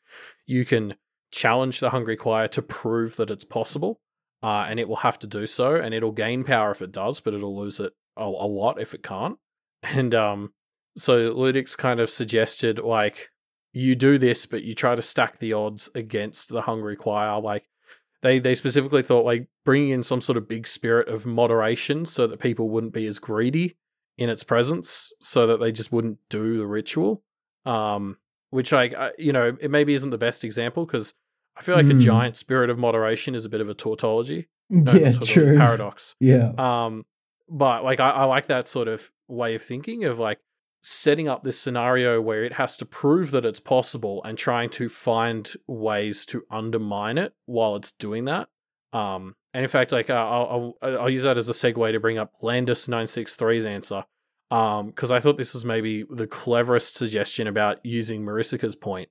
you 0.46 0.66
can 0.66 0.96
challenge 1.32 1.80
the 1.80 1.90
Hungry 1.90 2.16
Choir 2.16 2.48
to 2.50 2.62
prove 2.62 3.16
that 3.18 3.32
it's 3.32 3.44
possible, 3.44 4.00
uh, 4.46 4.68
and 4.70 4.80
it 4.80 4.88
will 4.88 4.98
have 4.98 5.18
to 5.18 5.26
do 5.26 5.48
so, 5.48 5.76
and 5.76 5.92
it'll 5.92 6.12
gain 6.12 6.44
power 6.44 6.70
if 6.70 6.84
it 6.84 6.92
does, 6.92 7.20
but 7.20 7.34
it'll 7.34 7.58
lose 7.58 7.80
it 7.80 7.94
a, 8.16 8.24
a 8.24 8.48
lot 8.48 8.80
if 8.80 8.94
it 8.94 9.02
can't. 9.02 9.38
And 9.84 10.16
um, 10.16 10.54
so 10.98 11.32
Ludix 11.32 11.78
kind 11.78 12.00
of 12.00 12.10
suggested 12.10 12.80
like 12.80 13.30
you 13.72 13.96
do 13.96 14.18
this, 14.18 14.48
but 14.48 14.64
you 14.64 14.74
try 14.74 14.96
to 14.96 15.02
stack 15.02 15.38
the 15.38 15.54
odds 15.54 15.90
against 15.94 16.50
the 16.50 16.62
Hungry 16.62 16.96
Choir. 16.96 17.40
Like 17.40 17.70
they 18.24 18.40
they 18.40 18.56
specifically 18.56 19.04
thought 19.04 19.26
like 19.26 19.48
bringing 19.64 19.92
in 19.92 20.02
some 20.02 20.22
sort 20.22 20.38
of 20.38 20.48
big 20.48 20.66
spirit 20.66 21.08
of 21.08 21.28
moderation 21.28 22.06
so 22.06 22.26
that 22.26 22.40
people 22.40 22.70
wouldn't 22.70 22.94
be 22.94 23.06
as 23.06 23.20
greedy 23.20 23.78
in 24.18 24.30
its 24.30 24.44
presence, 24.44 25.12
so 25.22 25.46
that 25.46 25.60
they 25.60 25.72
just 25.72 25.92
wouldn't 25.92 26.18
do 26.30 26.58
the 26.58 26.66
ritual. 26.66 27.24
Um, 27.66 28.18
which 28.50 28.72
like 28.72 28.96
you 29.20 29.34
know 29.34 29.56
it 29.60 29.70
maybe 29.70 29.94
isn't 29.94 30.10
the 30.10 30.18
best 30.18 30.44
example 30.44 30.86
because 30.86 31.14
I 31.58 31.62
feel 31.62 31.76
like 31.76 31.86
a 31.88 31.94
Hmm. 31.94 32.00
giant 32.00 32.38
spirit 32.38 32.70
of 32.70 32.78
moderation 32.78 33.34
is 33.36 33.46
a 33.46 33.50
bit 33.50 33.62
of 33.62 33.70
a 33.70 33.74
tautology, 33.74 34.48
No, 34.70 34.94
yeah, 34.94 35.12
tautology, 35.14 35.34
true. 35.34 35.58
paradox. 35.58 36.16
Yeah. 36.20 36.52
Um, 36.58 37.06
but 37.50 37.84
like 37.84 38.00
I, 38.00 38.10
I 38.10 38.24
like 38.26 38.48
that 38.48 38.68
sort 38.68 38.88
of 38.88 39.12
way 39.28 39.56
of 39.56 39.62
thinking 39.62 40.04
of 40.06 40.20
like 40.20 40.40
setting 40.84 41.28
up 41.28 41.44
this 41.44 41.60
scenario 41.60 42.22
where 42.22 42.44
it 42.44 42.54
has 42.54 42.78
to 42.78 42.86
prove 42.86 43.32
that 43.32 43.46
it's 43.46 43.60
possible 43.60 44.24
and 44.24 44.38
trying 44.38 44.70
to 44.72 44.88
find 44.90 45.52
ways 45.68 46.26
to 46.28 46.44
undermine 46.52 47.18
it 47.18 47.34
while 47.46 47.76
it's 47.76 47.92
doing 47.94 48.26
that. 48.26 48.48
Um, 48.94 49.36
and 49.54 49.64
in 49.64 49.70
fact, 49.70 49.92
like 49.92 50.10
uh, 50.10 50.14
I'll, 50.14 50.76
I'll 50.82 50.98
I'll 51.02 51.10
use 51.10 51.24
that 51.24 51.38
as 51.38 51.50
a 51.50 51.54
segue 51.54 51.92
to 51.92 52.00
bring 52.00 52.18
up 52.18 52.34
Landis 52.42 52.88
963's 52.88 53.66
answer. 53.66 54.04
Um, 54.52 54.88
because 54.88 55.10
I 55.12 55.20
thought 55.20 55.38
this 55.38 55.54
was 55.56 55.66
maybe 55.66 56.04
the 56.10 56.28
cleverest 56.28 56.96
suggestion 56.96 57.48
about 57.48 57.84
using 57.84 58.22
Maricica's 58.24 58.76
point. 58.76 59.10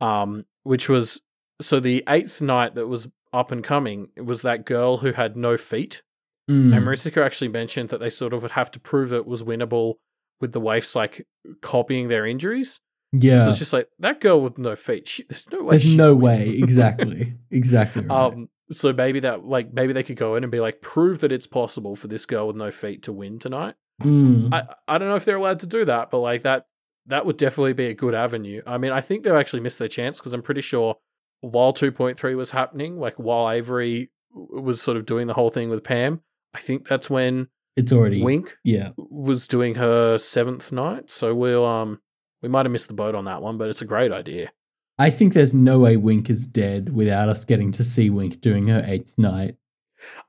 Um, 0.00 0.44
which 0.64 0.88
was 0.88 1.20
so 1.60 1.80
the 1.80 2.02
eighth 2.08 2.40
night 2.40 2.74
that 2.74 2.86
was 2.88 3.08
up 3.32 3.50
and 3.52 3.62
coming 3.64 4.08
was 4.22 4.42
that 4.42 4.64
girl 4.64 4.98
who 4.98 5.12
had 5.12 5.36
no 5.36 5.56
feet 5.56 6.02
Mm. 6.50 6.76
and 6.76 6.86
Maricica 6.86 7.24
actually 7.24 7.48
mentioned 7.48 7.88
that 7.88 8.00
they 8.00 8.10
sort 8.10 8.34
of 8.34 8.42
would 8.42 8.50
have 8.50 8.70
to 8.72 8.78
prove 8.78 9.08
that 9.08 9.16
it 9.16 9.26
was 9.26 9.42
winnable 9.42 9.94
with 10.42 10.52
the 10.52 10.60
waifs 10.60 10.94
like 10.94 11.26
copying 11.62 12.08
their 12.08 12.26
injuries. 12.26 12.80
yeah. 13.12 13.44
So 13.44 13.48
it's 13.48 13.58
just 13.58 13.72
like 13.72 13.88
that 14.00 14.20
girl 14.20 14.42
with 14.42 14.58
no 14.58 14.76
feet. 14.76 15.08
She, 15.08 15.24
there's 15.26 15.48
no 15.50 15.62
way. 15.62 15.78
There's 15.78 15.96
no 15.96 16.14
way. 16.14 16.50
Exactly. 16.62 17.32
exactly. 17.50 18.02
Right. 18.04 18.14
Um. 18.34 18.50
So 18.70 18.92
maybe 18.92 19.20
that 19.20 19.46
like 19.46 19.72
maybe 19.72 19.94
they 19.94 20.02
could 20.02 20.18
go 20.18 20.36
in 20.36 20.44
and 20.44 20.52
be 20.52 20.60
like 20.60 20.82
prove 20.82 21.20
that 21.20 21.32
it's 21.32 21.46
possible 21.46 21.96
for 21.96 22.08
this 22.08 22.26
girl 22.26 22.48
with 22.48 22.56
no 22.56 22.70
feet 22.70 23.04
to 23.04 23.12
win 23.14 23.38
tonight. 23.38 23.74
Mm. 24.02 24.52
I 24.52 24.64
I 24.86 24.98
don't 24.98 25.08
know 25.08 25.14
if 25.16 25.24
they're 25.24 25.36
allowed 25.36 25.60
to 25.60 25.66
do 25.66 25.86
that, 25.86 26.10
but 26.10 26.18
like 26.18 26.42
that 26.42 26.66
that 27.06 27.24
would 27.24 27.38
definitely 27.38 27.72
be 27.72 27.86
a 27.86 27.94
good 27.94 28.14
avenue. 28.14 28.60
I 28.66 28.76
mean, 28.76 28.92
I 28.92 29.00
think 29.00 29.22
they've 29.22 29.32
actually 29.32 29.60
missed 29.60 29.78
their 29.78 29.88
chance 29.88 30.18
because 30.18 30.34
I'm 30.34 30.42
pretty 30.42 30.60
sure 30.60 30.96
while 31.50 31.72
2.3 31.72 32.36
was 32.36 32.50
happening, 32.50 32.98
like 32.98 33.14
while 33.16 33.50
Avery 33.50 34.10
was 34.32 34.80
sort 34.82 34.96
of 34.96 35.06
doing 35.06 35.26
the 35.26 35.34
whole 35.34 35.50
thing 35.50 35.70
with 35.70 35.84
Pam, 35.84 36.20
I 36.54 36.60
think 36.60 36.88
that's 36.88 37.08
when 37.10 37.48
it's 37.76 37.92
already. 37.92 38.22
Wink 38.22 38.56
Yeah. 38.64 38.90
was 38.96 39.46
doing 39.48 39.74
her 39.76 40.18
seventh 40.18 40.72
night, 40.72 41.10
so 41.10 41.34
we'll 41.34 41.64
um 41.66 42.00
we 42.42 42.48
might 42.48 42.66
have 42.66 42.72
missed 42.72 42.88
the 42.88 42.94
boat 42.94 43.14
on 43.14 43.24
that 43.24 43.42
one, 43.42 43.56
but 43.58 43.68
it's 43.68 43.82
a 43.82 43.86
great 43.86 44.12
idea. 44.12 44.50
I 44.98 45.10
think 45.10 45.32
there's 45.32 45.54
no 45.54 45.78
way 45.80 45.96
Wink 45.96 46.30
is 46.30 46.46
dead 46.46 46.94
without 46.94 47.28
us 47.28 47.44
getting 47.44 47.72
to 47.72 47.84
see 47.84 48.10
Wink 48.10 48.40
doing 48.40 48.68
her 48.68 48.82
eighth 48.86 49.12
night. 49.18 49.56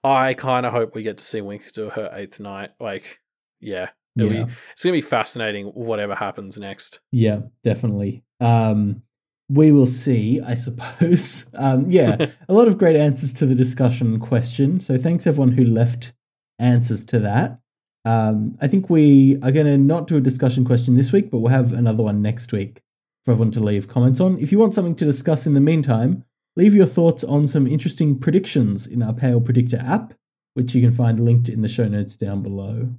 I 0.03 0.33
kind 0.33 0.65
of 0.65 0.71
hope 0.73 0.95
we 0.95 1.03
get 1.03 1.17
to 1.17 1.23
see 1.23 1.41
Wink 1.41 1.71
do 1.73 1.89
her 1.89 2.09
eighth 2.13 2.39
night. 2.39 2.71
Like, 2.79 3.19
yeah, 3.59 3.89
Yeah. 4.15 4.29
be, 4.45 4.53
it's 4.73 4.83
gonna 4.83 4.93
be 4.93 5.01
fascinating. 5.01 5.67
Whatever 5.67 6.15
happens 6.15 6.57
next. 6.57 6.99
Yeah, 7.11 7.41
definitely. 7.63 8.23
Um, 8.39 9.01
we 9.49 9.71
will 9.71 9.87
see, 9.87 10.41
I 10.41 10.55
suppose. 10.55 11.45
Um, 11.55 11.89
yeah, 11.89 12.31
a 12.49 12.53
lot 12.53 12.67
of 12.67 12.77
great 12.77 12.97
answers 12.97 13.31
to 13.33 13.45
the 13.45 13.55
discussion 13.55 14.19
question. 14.19 14.81
So 14.81 14.97
thanks 14.97 15.25
everyone 15.25 15.53
who 15.53 15.63
left 15.63 16.11
answers 16.59 17.05
to 17.05 17.19
that. 17.19 17.59
Um, 18.03 18.57
I 18.61 18.67
think 18.67 18.89
we 18.89 19.37
are 19.41 19.51
going 19.51 19.65
to 19.65 19.77
not 19.77 20.07
do 20.07 20.17
a 20.17 20.21
discussion 20.21 20.65
question 20.65 20.95
this 20.95 21.13
week, 21.13 21.31
but 21.31 21.37
we'll 21.37 21.51
have 21.51 21.71
another 21.71 22.03
one 22.03 22.21
next 22.21 22.51
week 22.51 22.81
for 23.23 23.31
everyone 23.31 23.51
to 23.51 23.61
leave 23.61 23.87
comments 23.87 24.19
on. 24.19 24.37
If 24.39 24.51
you 24.51 24.59
want 24.59 24.75
something 24.75 24.95
to 24.95 25.05
discuss 25.05 25.47
in 25.47 25.53
the 25.53 25.61
meantime, 25.61 26.25
leave 26.55 26.75
your 26.75 26.85
thoughts 26.85 27.23
on 27.23 27.47
some 27.47 27.65
interesting 27.65 28.19
predictions 28.19 28.85
in 28.85 29.01
our 29.01 29.13
Pale 29.13 29.41
Predictor 29.41 29.77
app, 29.77 30.13
which 30.55 30.75
you 30.75 30.81
can 30.81 30.93
find 30.93 31.23
linked 31.23 31.49
in 31.49 31.61
the 31.61 31.69
show 31.69 31.87
notes 31.87 32.17
down 32.17 32.43
below. 32.43 32.89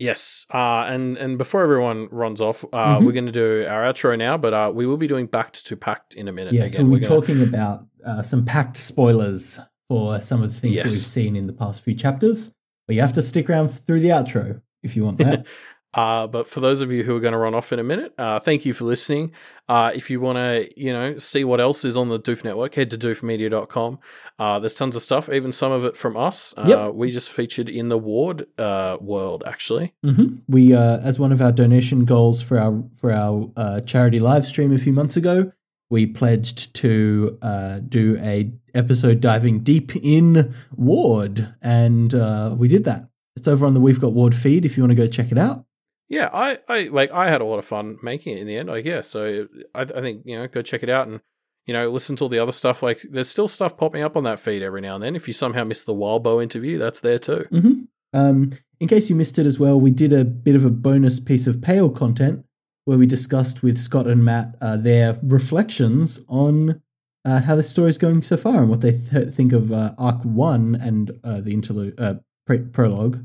Yes, 0.00 0.46
uh, 0.52 0.86
and 0.88 1.18
and 1.18 1.36
before 1.36 1.62
everyone 1.62 2.08
runs 2.10 2.40
off, 2.40 2.64
uh, 2.72 2.96
Mhm. 2.98 3.04
we're 3.04 3.12
going 3.12 3.26
to 3.26 3.32
do 3.32 3.66
our 3.68 3.82
outro 3.84 4.16
now, 4.18 4.38
but 4.38 4.54
uh, 4.54 4.72
we 4.74 4.86
will 4.86 4.96
be 4.96 5.06
doing 5.06 5.28
Pact 5.28 5.66
to 5.66 5.76
Pact 5.76 6.14
in 6.14 6.26
a 6.26 6.32
minute. 6.32 6.54
Yeah, 6.54 6.62
again. 6.64 6.72
so 6.78 6.84
we're, 6.84 6.90
We're 6.92 6.98
gonna- 7.00 7.20
talking 7.20 7.42
about 7.42 7.84
uh, 8.04 8.22
some 8.22 8.44
Pact 8.46 8.78
spoilers 8.78 9.60
for 9.88 10.20
some 10.22 10.42
of 10.42 10.54
the 10.54 10.58
things 10.58 10.76
that 10.76 10.84
we've 10.84 10.90
seen 10.92 11.36
in 11.36 11.46
the 11.46 11.52
past 11.52 11.82
few 11.82 11.94
chapters. 11.94 12.50
But 12.86 12.94
you 12.96 13.02
have 13.02 13.12
to 13.12 13.22
stick 13.22 13.50
around 13.50 13.68
through 13.86 14.00
the 14.00 14.08
outro 14.08 14.62
if 14.82 14.96
you 14.96 15.04
want 15.04 15.18
that. 15.18 15.46
Uh, 15.92 16.26
but 16.26 16.46
for 16.46 16.60
those 16.60 16.80
of 16.80 16.92
you 16.92 17.02
who 17.02 17.16
are 17.16 17.20
going 17.20 17.32
to 17.32 17.38
run 17.38 17.54
off 17.54 17.72
in 17.72 17.78
a 17.80 17.84
minute, 17.84 18.12
uh, 18.16 18.38
thank 18.38 18.64
you 18.64 18.72
for 18.72 18.84
listening. 18.84 19.32
Uh, 19.68 19.90
if 19.94 20.08
you 20.10 20.20
want 20.20 20.36
to, 20.36 20.68
you 20.76 20.92
know, 20.92 21.18
see 21.18 21.42
what 21.42 21.60
else 21.60 21.84
is 21.84 21.96
on 21.96 22.08
the 22.08 22.18
Doof 22.18 22.44
Network, 22.44 22.74
head 22.74 22.90
to 22.92 22.98
doofmedia.com. 22.98 23.98
Uh, 24.38 24.58
there's 24.60 24.74
tons 24.74 24.94
of 24.96 25.02
stuff, 25.02 25.28
even 25.28 25.50
some 25.52 25.72
of 25.72 25.84
it 25.84 25.96
from 25.96 26.16
us. 26.16 26.54
Uh, 26.56 26.64
Yep. 26.68 26.94
We 26.94 27.10
just 27.10 27.30
featured 27.30 27.68
in 27.68 27.88
the 27.88 27.98
Ward 27.98 28.46
uh, 28.58 28.98
world, 29.00 29.42
actually. 29.46 29.92
hmm 30.04 30.36
We, 30.48 30.74
uh, 30.74 30.98
as 30.98 31.18
one 31.18 31.32
of 31.32 31.40
our 31.42 31.52
donation 31.52 32.04
goals 32.04 32.40
for 32.40 32.58
our 32.58 32.82
for 32.96 33.12
our 33.12 33.50
uh, 33.56 33.80
charity 33.82 34.20
live 34.20 34.46
stream 34.46 34.72
a 34.72 34.78
few 34.78 34.92
months 34.92 35.16
ago, 35.16 35.50
we 35.90 36.06
pledged 36.06 36.72
to 36.76 37.36
uh, 37.42 37.80
do 37.88 38.16
a 38.22 38.52
episode 38.74 39.20
diving 39.20 39.60
deep 39.64 39.96
in 39.96 40.54
Ward, 40.76 41.52
and 41.62 42.14
uh, 42.14 42.54
we 42.56 42.68
did 42.68 42.84
that. 42.84 43.08
It's 43.36 43.48
over 43.48 43.66
on 43.66 43.74
the 43.74 43.80
We've 43.80 44.00
Got 44.00 44.12
Ward 44.12 44.34
feed 44.34 44.64
if 44.64 44.76
you 44.76 44.82
want 44.84 44.90
to 44.92 44.94
go 44.96 45.06
check 45.08 45.32
it 45.32 45.38
out. 45.38 45.64
Yeah, 46.10 46.28
I, 46.32 46.58
I 46.68 46.82
like 46.92 47.10
I 47.12 47.30
had 47.30 47.40
a 47.40 47.44
lot 47.44 47.58
of 47.58 47.64
fun 47.64 47.96
making 48.02 48.36
it 48.36 48.40
in 48.40 48.46
the 48.46 48.56
end. 48.58 48.68
Like, 48.68 48.84
yeah, 48.84 49.00
so 49.00 49.46
I, 49.74 49.82
I 49.82 50.00
think 50.02 50.22
you 50.26 50.36
know, 50.36 50.46
go 50.48 50.60
check 50.60 50.82
it 50.82 50.90
out 50.90 51.08
and 51.08 51.20
you 51.66 51.72
know, 51.74 51.88
listen 51.88 52.16
to 52.16 52.24
all 52.24 52.28
the 52.28 52.38
other 52.40 52.52
stuff. 52.52 52.82
Like, 52.82 53.00
there's 53.08 53.28
still 53.28 53.46
stuff 53.46 53.76
popping 53.76 54.02
up 54.02 54.16
on 54.16 54.24
that 54.24 54.40
feed 54.40 54.62
every 54.62 54.80
now 54.80 54.96
and 54.96 55.04
then. 55.04 55.14
If 55.14 55.28
you 55.28 55.34
somehow 55.34 55.62
missed 55.62 55.86
the 55.86 55.94
Wildbow 55.94 56.42
interview, 56.42 56.78
that's 56.78 57.00
there 57.00 57.18
too. 57.18 57.46
hmm 57.50 57.82
Um, 58.12 58.52
in 58.80 58.88
case 58.88 59.08
you 59.08 59.14
missed 59.14 59.38
it 59.38 59.46
as 59.46 59.58
well, 59.58 59.78
we 59.78 59.90
did 59.90 60.12
a 60.12 60.24
bit 60.24 60.56
of 60.56 60.64
a 60.64 60.70
bonus 60.70 61.20
piece 61.20 61.46
of 61.46 61.60
Pale 61.60 61.90
content 61.90 62.44
where 62.86 62.98
we 62.98 63.06
discussed 63.06 63.62
with 63.62 63.78
Scott 63.78 64.08
and 64.08 64.24
Matt 64.24 64.56
uh, 64.60 64.78
their 64.78 65.18
reflections 65.22 66.18
on 66.28 66.80
uh, 67.24 67.40
how 67.40 67.54
the 67.54 67.62
story's 67.62 67.98
going 67.98 68.22
so 68.22 68.36
far 68.36 68.62
and 68.62 68.70
what 68.70 68.80
they 68.80 68.92
th- 68.92 69.34
think 69.34 69.52
of 69.52 69.70
uh, 69.70 69.92
Arc 69.98 70.22
1 70.24 70.74
and 70.76 71.12
uh, 71.22 71.40
the 71.40 71.52
interlude, 71.52 71.94
uh, 72.00 72.14
pre- 72.46 72.60
prologue 72.60 73.24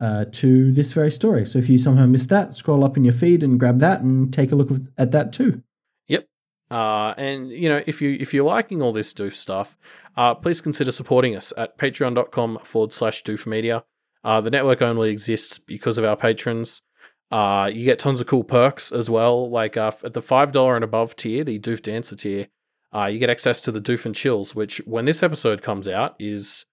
uh, 0.00 0.26
to 0.30 0.72
this 0.72 0.92
very 0.92 1.10
story. 1.10 1.46
So 1.46 1.58
if 1.58 1.68
you 1.68 1.78
somehow 1.78 2.06
missed 2.06 2.28
that, 2.28 2.54
scroll 2.54 2.84
up 2.84 2.96
in 2.96 3.04
your 3.04 3.14
feed 3.14 3.42
and 3.42 3.58
grab 3.58 3.78
that 3.80 4.00
and 4.00 4.32
take 4.32 4.52
a 4.52 4.54
look 4.54 4.70
at 4.98 5.12
that 5.12 5.32
too. 5.32 5.62
Yep. 6.08 6.28
Uh, 6.70 7.14
and 7.16 7.50
you 7.50 7.68
know, 7.68 7.82
if 7.86 8.02
you 8.02 8.16
if 8.20 8.34
you're 8.34 8.44
liking 8.44 8.82
all 8.82 8.92
this 8.92 9.12
doof 9.14 9.34
stuff, 9.34 9.76
uh, 10.16 10.34
please 10.34 10.60
consider 10.60 10.92
supporting 10.92 11.36
us 11.36 11.52
at 11.56 11.78
patreon.com 11.78 12.58
forward 12.62 12.92
slash 12.92 13.22
doof 13.22 13.46
media. 13.46 13.84
Uh, 14.24 14.40
the 14.40 14.50
network 14.50 14.82
only 14.82 15.10
exists 15.10 15.58
because 15.58 15.98
of 15.98 16.04
our 16.04 16.16
patrons. 16.16 16.82
Uh, 17.30 17.70
you 17.72 17.84
get 17.84 17.98
tons 17.98 18.20
of 18.20 18.26
cool 18.26 18.44
perks 18.44 18.92
as 18.92 19.10
well, 19.10 19.50
like 19.50 19.76
uh, 19.76 19.92
at 20.04 20.14
the 20.14 20.22
five 20.22 20.52
dollar 20.52 20.76
and 20.76 20.84
above 20.84 21.16
tier, 21.16 21.42
the 21.42 21.58
Doof 21.58 21.82
Dancer 21.82 22.16
tier. 22.16 22.48
You 23.08 23.18
get 23.18 23.28
access 23.28 23.60
to 23.60 23.72
the 23.72 23.80
Doof 23.80 24.06
and 24.06 24.14
Chills, 24.14 24.54
which 24.54 24.78
when 24.86 25.04
this 25.04 25.22
episode 25.22 25.60
comes 25.60 25.86
out 25.86 26.16
is 26.18 26.64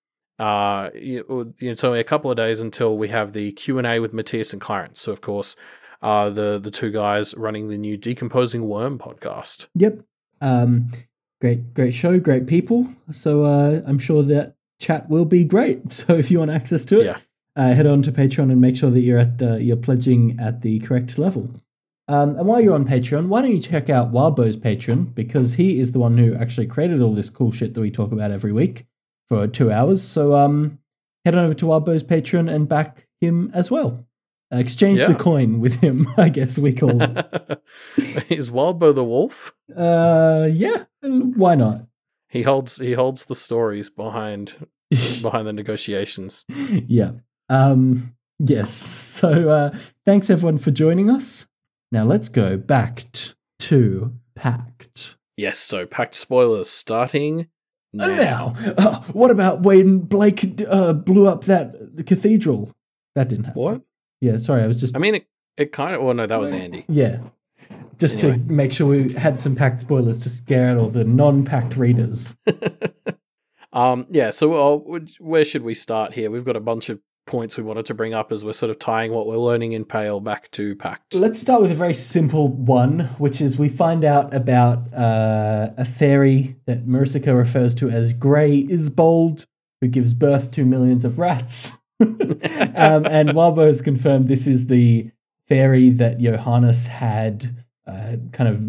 uh, 0.43 0.89
you 0.93 1.53
it's 1.59 1.83
only 1.83 1.99
a 2.01 2.03
couple 2.03 2.29
of 2.29 2.35
days 2.37 2.59
until 2.59 2.97
we 2.97 3.07
have 3.09 3.31
the 3.33 3.51
Q 3.53 3.77
and 3.77 3.87
A 3.87 3.99
with 3.99 4.13
Matthias 4.13 4.51
and 4.51 4.61
Clarence. 4.61 4.99
So 4.99 5.11
of 5.11 5.21
course, 5.21 5.55
uh, 6.01 6.29
the 6.29 6.59
the 6.59 6.71
two 6.71 6.91
guys 6.91 7.33
running 7.35 7.69
the 7.69 7.77
new 7.77 7.95
Decomposing 7.97 8.67
Worm 8.67 8.99
podcast. 8.99 9.67
Yep. 9.75 9.99
Um, 10.41 10.91
great, 11.39 11.73
great 11.73 11.93
show, 11.93 12.19
great 12.19 12.45
people. 12.45 12.87
So 13.11 13.45
uh, 13.45 13.81
I'm 13.85 13.99
sure 13.99 14.23
that 14.23 14.55
chat 14.79 15.09
will 15.09 15.25
be 15.25 15.43
great. 15.45 15.79
So 15.93 16.15
if 16.15 16.29
you 16.29 16.39
want 16.39 16.51
access 16.51 16.83
to 16.85 16.99
it, 16.99 17.05
Yeah. 17.05 17.17
uh, 17.55 17.73
head 17.73 17.87
on 17.87 18.01
to 18.01 18.11
Patreon 18.11 18.51
and 18.51 18.59
make 18.59 18.75
sure 18.75 18.91
that 18.91 18.99
you're 19.01 19.19
at 19.19 19.37
the 19.37 19.63
you're 19.63 19.77
pledging 19.77 20.37
at 20.41 20.61
the 20.61 20.79
correct 20.79 21.17
level. 21.17 21.49
Um, 22.09 22.35
and 22.37 22.45
while 22.45 22.59
you're 22.59 22.75
on 22.75 22.85
Patreon, 22.85 23.27
why 23.29 23.41
don't 23.41 23.53
you 23.55 23.61
check 23.61 23.89
out 23.89 24.11
Wildbow's 24.11 24.57
Patreon 24.57 25.15
because 25.15 25.53
he 25.53 25.79
is 25.79 25.93
the 25.93 25.99
one 25.99 26.17
who 26.17 26.35
actually 26.35 26.67
created 26.67 27.01
all 27.01 27.15
this 27.15 27.29
cool 27.29 27.53
shit 27.53 27.73
that 27.75 27.79
we 27.79 27.91
talk 27.91 28.11
about 28.11 28.33
every 28.33 28.51
week 28.51 28.85
for 29.29 29.47
two 29.47 29.71
hours. 29.71 30.01
So 30.01 30.35
um, 30.35 30.79
head 31.25 31.35
on 31.35 31.45
over 31.45 31.53
to 31.55 31.65
Wildbow's 31.65 32.03
Patreon 32.03 32.53
and 32.53 32.67
back 32.67 33.07
him 33.21 33.51
as 33.53 33.71
well. 33.71 34.05
Uh, 34.53 34.57
exchange 34.57 34.99
the 34.99 35.15
coin 35.15 35.59
with 35.59 35.75
him, 35.75 36.07
I 36.17 36.29
guess 36.29 36.59
we 36.59 36.73
call. 36.73 37.01
Is 38.29 38.51
Wildbow 38.51 38.93
the 38.93 39.03
wolf? 39.03 39.53
uh, 39.75 40.47
yeah, 40.51 40.83
why 41.01 41.55
not? 41.55 41.87
He 42.29 42.41
holds 42.43 42.77
he 42.77 42.93
holds 42.93 43.25
the 43.25 43.35
stories 43.35 43.89
behind 43.89 44.67
behind 45.21 45.47
the 45.47 45.53
negotiations. 45.53 46.45
yeah. 46.49 47.11
Um, 47.49 48.15
yes. 48.39 48.73
So 48.73 49.49
uh, 49.49 49.77
thanks 50.05 50.29
everyone 50.29 50.57
for 50.59 50.71
joining 50.71 51.09
us. 51.09 51.45
Now 51.91 52.05
let's 52.05 52.29
go 52.29 52.57
back 52.57 53.05
t- 53.11 53.33
to 53.59 54.13
Pact. 54.35 55.15
Yes, 55.37 55.57
so 55.59 55.85
Pact 55.85 56.15
spoilers 56.15 56.69
starting 56.69 57.47
now. 57.93 58.07
Now, 58.07 58.53
uh, 58.77 59.01
what 59.13 59.31
about 59.31 59.61
when 59.61 59.99
Blake 59.99 60.61
uh, 60.67 60.93
blew 60.93 61.27
up 61.27 61.45
that 61.45 61.75
cathedral? 62.05 62.71
That 63.15 63.29
didn't 63.29 63.45
happen. 63.45 63.61
What? 63.61 63.81
Yeah, 64.21 64.37
sorry, 64.37 64.63
I 64.63 64.67
was 64.67 64.77
just 64.77 64.95
I 64.95 64.99
mean, 64.99 65.15
it, 65.15 65.27
it 65.57 65.71
kind 65.71 65.95
of. 65.95 66.01
Well, 66.01 66.13
no, 66.13 66.25
that 66.25 66.39
was 66.39 66.51
Andy. 66.51 66.85
yeah, 66.87 67.19
just 67.99 68.23
Anyway. 68.23 68.39
to 68.39 68.51
make 68.51 68.71
sure 68.71 68.87
we 68.87 69.13
had 69.13 69.39
some 69.39 69.55
Pact 69.55 69.81
spoilers 69.81 70.21
to 70.21 70.29
scare 70.29 70.69
out 70.69 70.77
all 70.77 70.89
the 70.89 71.03
non-Pact 71.03 71.77
readers. 71.77 72.35
um, 73.73 74.07
yeah. 74.09 74.29
So, 74.31 74.53
uh, 74.53 74.99
where 75.19 75.43
should 75.43 75.63
we 75.63 75.73
start 75.73 76.13
here? 76.13 76.31
We've 76.31 76.45
got 76.45 76.55
a 76.55 76.61
bunch 76.61 76.89
of 76.89 76.99
points 77.25 77.57
we 77.57 77.63
wanted 77.63 77.85
to 77.85 77.93
bring 77.93 78.13
up 78.13 78.31
as 78.31 78.43
we're 78.43 78.53
sort 78.53 78.69
of 78.69 78.79
tying 78.79 79.11
what 79.11 79.27
we're 79.27 79.37
learning 79.37 79.73
in 79.73 79.85
Pale 79.85 80.19
back 80.21 80.51
to 80.51 80.75
Pact. 80.75 81.15
Let's 81.15 81.39
start 81.39 81.61
with 81.61 81.71
a 81.71 81.75
very 81.75 81.93
simple 81.93 82.49
one, 82.49 83.01
which 83.17 83.41
is 83.41 83.57
we 83.57 83.69
find 83.69 84.03
out 84.03 84.33
about 84.33 84.93
uh, 84.93 85.71
a 85.77 85.85
fairy 85.85 86.55
that 86.65 86.85
Maricica 86.85 87.35
refers 87.35 87.73
to 87.75 87.89
as 87.89 88.13
Grey 88.13 88.63
Isbold, 88.63 89.45
who 89.81 89.87
gives 89.87 90.13
birth 90.13 90.51
to 90.51 90.65
millions 90.65 91.05
of 91.05 91.19
rats. 91.19 91.71
um, 91.99 93.05
and 93.05 93.29
Wildbow 93.29 93.67
has 93.67 93.81
confirmed 93.81 94.27
this 94.27 94.47
is 94.47 94.67
the 94.67 95.09
fairy 95.47 95.91
that 95.91 96.19
Johannes 96.19 96.87
had 96.87 97.63
uh, 97.87 98.15
kind 98.31 98.49
of, 98.49 98.61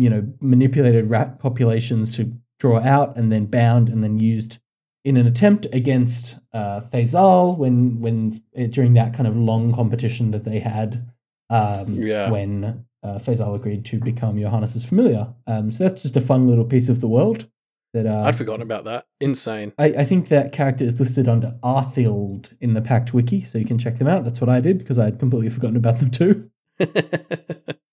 you 0.00 0.10
know, 0.10 0.26
manipulated 0.40 1.10
rat 1.10 1.38
populations 1.38 2.14
to 2.16 2.32
draw 2.58 2.80
out 2.80 3.16
and 3.16 3.30
then 3.30 3.46
bound 3.46 3.88
and 3.88 4.02
then 4.02 4.18
used 4.18 4.58
in 5.08 5.16
an 5.16 5.26
attempt 5.26 5.66
against 5.72 6.36
uh, 6.52 6.80
Faisal 6.92 7.56
when 7.56 7.98
when 8.00 8.42
uh, 8.58 8.64
during 8.66 8.92
that 8.94 9.14
kind 9.14 9.26
of 9.26 9.34
long 9.36 9.74
competition 9.74 10.30
that 10.32 10.44
they 10.44 10.58
had 10.60 11.08
um, 11.50 11.94
Yeah. 11.94 12.30
when 12.30 12.84
uh, 13.02 13.18
Faisal 13.18 13.54
agreed 13.54 13.84
to 13.86 13.98
become 13.98 14.38
Johannes's 14.38 14.84
familiar. 14.84 15.28
Um, 15.46 15.72
so 15.72 15.84
that's 15.84 16.02
just 16.02 16.16
a 16.16 16.20
fun 16.20 16.46
little 16.46 16.64
piece 16.64 16.88
of 16.90 17.00
the 17.00 17.08
world 17.08 17.46
that 17.94 18.06
uh, 18.06 18.24
I'd 18.26 18.36
forgotten 18.36 18.60
about 18.60 18.84
that. 18.84 19.06
Insane. 19.18 19.72
I, 19.78 19.86
I 19.86 20.04
think 20.04 20.28
that 20.28 20.52
character 20.52 20.84
is 20.84 21.00
listed 21.00 21.26
under 21.26 21.54
Arthild 21.62 22.52
in 22.60 22.74
the 22.74 22.82
Pact 22.82 23.14
wiki, 23.14 23.42
so 23.42 23.56
you 23.56 23.64
can 23.64 23.78
check 23.78 23.96
them 23.98 24.08
out. 24.08 24.24
That's 24.24 24.42
what 24.42 24.50
I 24.50 24.60
did 24.60 24.76
because 24.78 24.98
I 24.98 25.06
had 25.06 25.18
completely 25.18 25.48
forgotten 25.48 25.76
about 25.78 25.98
them 26.00 26.10
too. 26.10 26.50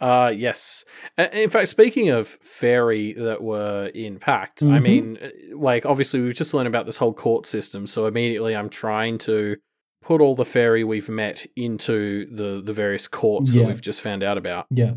uh 0.00 0.32
yes. 0.34 0.84
In 1.32 1.50
fact, 1.50 1.68
speaking 1.68 2.08
of 2.08 2.28
fairy 2.40 3.12
that 3.14 3.42
were 3.42 3.86
in 3.94 4.18
Pact, 4.18 4.62
I 4.62 4.66
Mhm. 4.78 4.82
mean, 4.82 5.18
uh, 5.22 5.28
like 5.56 5.84
obviously 5.86 6.20
we've 6.20 6.34
just 6.34 6.54
learned 6.54 6.68
about 6.68 6.86
this 6.86 6.98
whole 6.98 7.12
court 7.14 7.46
system, 7.46 7.86
so 7.86 8.06
immediately 8.06 8.54
I'm 8.54 8.68
trying 8.68 9.18
to 9.18 9.56
put 10.02 10.20
all 10.20 10.34
the 10.36 10.44
fairy 10.44 10.84
we've 10.84 11.08
met 11.08 11.46
into 11.56 12.26
the 12.34 12.62
the 12.64 12.72
various 12.72 13.08
courts 13.08 13.54
Yeah. 13.54 13.62
that 13.62 13.68
we've 13.68 13.80
just 13.82 14.00
found 14.00 14.22
out 14.22 14.38
about. 14.38 14.66
Yeah. 14.70 14.94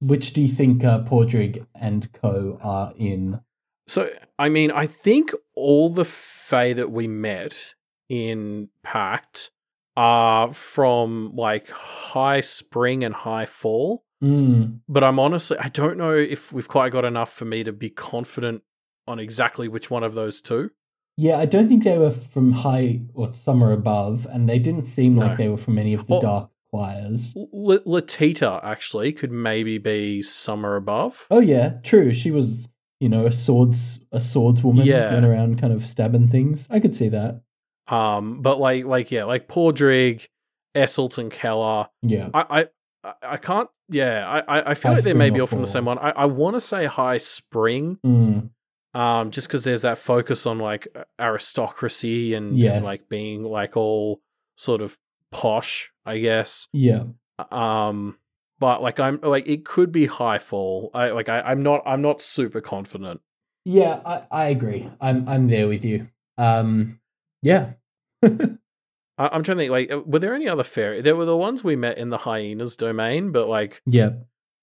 Which 0.00 0.32
do 0.32 0.40
you 0.42 0.48
think 0.48 0.84
uh, 0.84 1.00
Padraic 1.00 1.64
and 1.74 2.10
co 2.12 2.58
are 2.62 2.92
in? 2.96 3.40
So, 3.86 4.10
I 4.38 4.48
mean, 4.48 4.70
I 4.70 4.86
think 4.86 5.32
all 5.54 5.88
the 5.88 6.04
Fae 6.04 6.72
that 6.74 6.90
we 6.90 7.06
met 7.08 7.74
in 8.08 8.68
Pact 8.82 9.50
are 9.96 10.52
from 10.52 11.32
like 11.34 11.68
High 11.70 12.40
Spring 12.40 13.02
and 13.04 13.14
High 13.14 13.46
Fall. 13.46 14.04
Mm. 14.22 14.80
But 14.88 15.04
I'm 15.04 15.18
honestly, 15.18 15.56
I 15.60 15.68
don't 15.68 15.96
know 15.96 16.12
if 16.14 16.52
we've 16.52 16.68
quite 16.68 16.92
got 16.92 17.04
enough 17.04 17.32
for 17.32 17.44
me 17.44 17.62
to 17.64 17.72
be 17.72 17.90
confident 17.90 18.62
on 19.06 19.18
exactly 19.18 19.68
which 19.68 19.90
one 19.90 20.02
of 20.02 20.14
those 20.14 20.40
two. 20.40 20.70
Yeah, 21.16 21.38
I 21.38 21.46
don't 21.46 21.68
think 21.68 21.84
they 21.84 21.98
were 21.98 22.10
from 22.12 22.52
high 22.52 23.00
or 23.14 23.32
summer 23.32 23.72
above, 23.72 24.26
and 24.30 24.48
they 24.48 24.58
didn't 24.58 24.84
seem 24.84 25.14
No. 25.16 25.26
like 25.26 25.38
they 25.38 25.48
were 25.48 25.56
from 25.56 25.78
any 25.78 25.94
of 25.94 26.06
the 26.06 26.12
Well- 26.14 26.20
dark 26.20 26.50
choirs. 26.70 27.34
L- 27.36 27.80
Latita 27.84 28.60
actually 28.62 29.12
could 29.12 29.32
maybe 29.32 29.78
be 29.78 30.20
Summer 30.22 30.76
Above. 30.76 31.26
Oh 31.30 31.40
yeah, 31.40 31.78
true. 31.82 32.12
She 32.12 32.30
was, 32.30 32.68
you 33.00 33.08
know, 33.08 33.24
a 33.26 33.32
swords 33.32 34.00
a 34.12 34.18
swordswoman 34.18 34.84
Yeah. 34.84 35.12
went 35.12 35.24
around 35.24 35.58
kind 35.60 35.72
of 35.72 35.86
stabbing 35.86 36.28
things. 36.28 36.66
I 36.70 36.78
could 36.80 36.94
see 36.94 37.08
that. 37.08 37.40
Um, 37.88 38.42
but 38.42 38.60
like, 38.60 38.84
like 38.84 39.10
yeah, 39.10 39.24
like 39.24 39.48
Padraic, 39.48 40.28
Esselton 40.76 41.30
Keller. 41.30 41.88
Yeah. 42.02 42.28
I, 42.34 42.60
I, 42.60 42.66
I- 43.04 43.14
I 43.22 43.36
can't. 43.36 43.68
Yeah, 43.88 44.26
I, 44.28 44.70
I- 44.70 44.74
feel 44.74 44.90
High 44.92 44.96
like 44.96 45.04
they 45.04 45.12
may 45.14 45.30
be 45.30 45.40
all 45.40 45.46
from 45.46 45.60
the 45.60 45.66
same 45.66 45.84
one. 45.86 45.98
I, 45.98 46.10
I 46.10 46.24
want 46.26 46.56
to 46.56 46.60
say 46.60 46.84
High 46.86 47.16
Spring, 47.18 47.98
Mm. 48.04 48.50
um, 48.94 49.30
just 49.30 49.46
because 49.48 49.64
there's 49.64 49.82
that 49.82 49.98
focus 49.98 50.46
on 50.46 50.58
like 50.58 50.88
aristocracy 51.20 52.34
and, 52.34 52.58
and 52.58 52.84
like 52.84 53.08
being 53.08 53.42
like 53.44 53.76
all 53.76 54.20
sort 54.56 54.80
of 54.82 54.98
posh, 55.30 55.90
I 56.04 56.18
guess. 56.18 56.68
Yeah. 56.72 57.04
Um, 57.50 58.16
but 58.58 58.82
like 58.82 58.98
I'm 58.98 59.20
like 59.22 59.46
it 59.46 59.64
could 59.64 59.92
be 59.92 60.06
Highfall. 60.08 60.90
I 60.92 61.10
like 61.10 61.28
I, 61.28 61.40
I'm 61.42 61.62
not 61.62 61.82
I'm 61.86 62.02
not 62.02 62.20
super 62.20 62.60
confident. 62.60 63.20
Yeah, 63.64 64.00
I, 64.04 64.22
I 64.30 64.44
agree. 64.48 64.90
I'm 65.00 65.28
I'm 65.28 65.46
there 65.46 65.68
with 65.68 65.84
you. 65.84 66.08
Um, 66.36 66.98
yeah. 67.42 67.72
I, 69.18 69.28
I'm 69.32 69.42
trying 69.42 69.58
to 69.58 69.62
think. 69.62 69.70
Like, 69.70 69.90
uh, 69.90 70.00
were 70.06 70.18
there 70.20 70.34
any 70.34 70.48
other 70.48 70.62
fairy? 70.62 71.02
There 71.02 71.16
were 71.16 71.24
the 71.24 71.36
ones 71.36 71.62
we 71.62 71.76
met 71.76 71.98
in 71.98 72.10
the 72.10 72.18
hyenas 72.18 72.76
domain, 72.76 73.32
but 73.32 73.48
like, 73.48 73.82
yeah. 73.84 74.10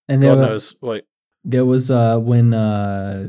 And 0.07 0.23
there 0.23 0.31
God 0.35 0.39
were, 0.39 0.45
knows. 0.47 0.75
Like, 0.81 1.05
there 1.43 1.65
was 1.65 1.91
uh 1.91 2.17
when 2.17 2.53
uh 2.53 3.27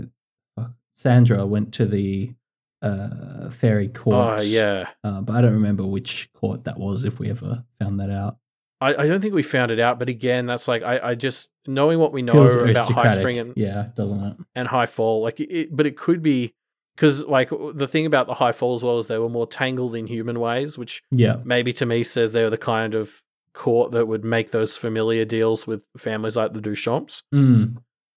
Sandra 0.96 1.44
went 1.44 1.74
to 1.74 1.86
the 1.86 2.34
uh 2.82 3.50
fairy 3.50 3.88
court. 3.88 4.40
oh 4.40 4.42
yeah. 4.42 4.88
Uh, 5.02 5.20
but 5.20 5.36
I 5.36 5.40
don't 5.40 5.54
remember 5.54 5.84
which 5.84 6.30
court 6.34 6.64
that 6.64 6.78
was. 6.78 7.04
If 7.04 7.18
we 7.18 7.30
ever 7.30 7.64
found 7.78 8.00
that 8.00 8.10
out. 8.10 8.38
I, 8.78 8.90
I 8.90 9.06
don't 9.06 9.22
think 9.22 9.32
we 9.32 9.42
found 9.42 9.72
it 9.72 9.80
out, 9.80 9.98
but 9.98 10.10
again, 10.10 10.44
that's 10.44 10.68
like 10.68 10.82
I, 10.82 10.98
I 10.98 11.14
just 11.14 11.48
knowing 11.66 11.98
what 11.98 12.12
we 12.12 12.20
know 12.20 12.34
Feels 12.34 12.56
about 12.56 12.92
High. 12.92 13.14
Spring 13.14 13.38
and, 13.38 13.54
yeah, 13.56 13.86
doesn't 13.96 14.22
it? 14.22 14.36
and 14.54 14.68
High 14.68 14.84
Fall, 14.84 15.22
like 15.22 15.40
it, 15.40 15.74
but 15.74 15.86
it 15.86 15.96
could 15.96 16.22
be 16.22 16.54
because 16.96 17.22
like 17.24 17.50
the 17.74 17.86
thing 17.86 18.06
about 18.06 18.26
the 18.26 18.34
High 18.34 18.52
falls 18.52 18.80
as 18.80 18.84
well 18.84 18.98
is 18.98 19.06
they 19.06 19.18
were 19.18 19.28
more 19.28 19.46
tangled 19.46 19.94
in 19.94 20.06
human 20.06 20.40
ways, 20.40 20.76
which 20.78 21.02
Yeah. 21.10 21.36
maybe 21.44 21.72
to 21.74 21.86
me 21.86 22.02
says 22.02 22.32
they 22.32 22.42
were 22.42 22.50
the 22.50 22.58
kind 22.58 22.94
of 22.94 23.22
court 23.52 23.92
that 23.92 24.06
would 24.06 24.24
make 24.24 24.50
those 24.50 24.76
familiar 24.76 25.24
deals 25.24 25.66
with 25.66 25.82
families 25.96 26.36
like 26.36 26.52
the 26.52 26.60
Duchamps. 26.60 27.22
Mm. 27.34 27.76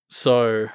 So 0.10 0.68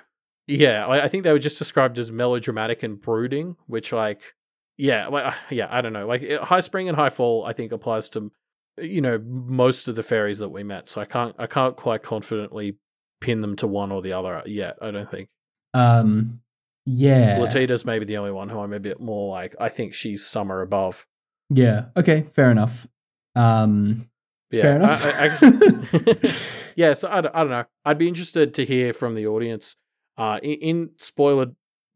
yeah, 0.47 0.87
I, 0.87 1.05
I 1.05 1.09
think 1.09 1.25
they 1.25 1.33
were 1.33 1.39
just 1.39 1.59
described 1.59 1.99
as 1.99 2.13
melodramatic 2.13 2.83
and 2.83 3.01
brooding, 3.01 3.57
which 3.67 3.93
like 3.93 4.35
yeah, 4.77 5.07
like 5.09 5.33
yeah, 5.51 5.69
I 5.71 5.81
don't 5.81 5.93
know, 5.93 6.07
like 6.07 6.23
High 6.43 6.61
Spring 6.61 6.89
and 6.89 6.97
High 6.97 7.11
Fall, 7.11 7.45
I 7.45 7.53
think 7.53 7.73
applies 7.73 8.09
to 8.11 8.31
you 8.77 9.01
know 9.01 9.19
most 9.25 9.89
of 9.89 9.95
the 9.97 10.03
fairies 10.03 10.39
that 10.41 10.49
we 10.51 10.63
met. 10.63 10.89
So 10.89 11.01
I 11.01 11.05
can't 11.05 11.35
I 11.39 11.47
can't 11.47 11.77
quite 11.77 12.03
confidently 12.03 12.77
pin 13.21 13.41
them 13.41 13.57
to 13.57 13.67
one 13.67 13.93
or 13.93 14.03
the 14.03 14.13
other 14.13 14.43
yet. 14.47 14.77
I 14.83 14.91
don't 14.91 15.11
think. 15.11 15.29
Um. 15.73 16.41
Yeah. 16.87 17.39
Latita's 17.39 17.85
maybe 17.85 18.05
the 18.05 18.17
only 18.19 18.31
one 18.33 18.49
who 18.49 18.59
I'm 18.59 18.73
a 18.73 18.81
bit 18.81 19.01
more 19.01 19.31
like. 19.31 19.55
I 19.61 19.69
think 19.69 19.95
she's 19.95 20.25
summer 20.27 20.61
above. 20.61 21.07
Yeah. 21.51 21.87
Okay. 21.97 22.27
Fair 22.35 22.51
enough. 22.51 22.87
Um. 23.35 24.09
Yeah, 24.51 24.61
Fair 24.63 24.77
enough. 24.77 25.03
I, 25.05 25.09
I 25.09 25.27
actually, 25.27 26.31
yeah. 26.77 26.93
So 26.95 27.09
I, 27.11 27.21
don't- 27.23 27.35
I 27.35 27.39
don't 27.41 27.51
know. 27.51 27.65
I'd 27.85 27.99
be 27.99 28.07
interested 28.09 28.55
to 28.55 28.65
hear 28.65 28.93
from 28.93 29.15
the 29.15 29.27
audience. 29.27 29.77
Uh, 30.17 30.39
in, 30.45 30.53
in 30.61 30.91
spoiler, 30.97 31.47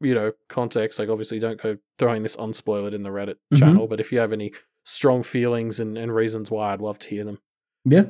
you 0.01 0.13
know, 0.15 0.33
context. 0.49 0.99
Like, 0.99 1.09
obviously, 1.09 1.39
don't 1.39 1.61
go 1.63 1.77
throwing 1.99 2.25
this 2.25 2.35
unspoiled 2.37 2.95
in 2.95 3.05
the 3.05 3.11
Reddit 3.11 3.37
Mhm. 3.55 3.59
channel. 3.59 3.87
But 3.87 4.01
if 4.01 4.11
you 4.11 4.19
have 4.19 4.33
any 4.33 4.53
strong 4.85 5.23
feelings 5.23 5.79
and, 5.79 5.97
and 5.97 6.13
reasons 6.13 6.51
why, 6.51 6.73
I'd 6.73 6.81
love 6.81 6.99
to 7.01 7.09
hear 7.09 7.25
them. 7.25 7.39
yeah. 7.85 8.07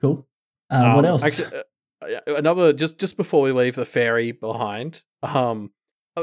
Cool. 0.00 0.26
Uh, 0.70 0.92
what 0.94 1.04
Um, 1.04 1.04
else? 1.04 1.22
Actually, 1.22 1.58
uh, 2.02 2.06
uh, 2.30 2.34
another 2.36 2.72
just 2.72 2.96
just 2.98 3.18
before 3.18 3.42
we 3.42 3.52
leave 3.52 3.74
the 3.74 3.84
fairy 3.84 4.32
behind, 4.32 5.02
um, 5.22 5.72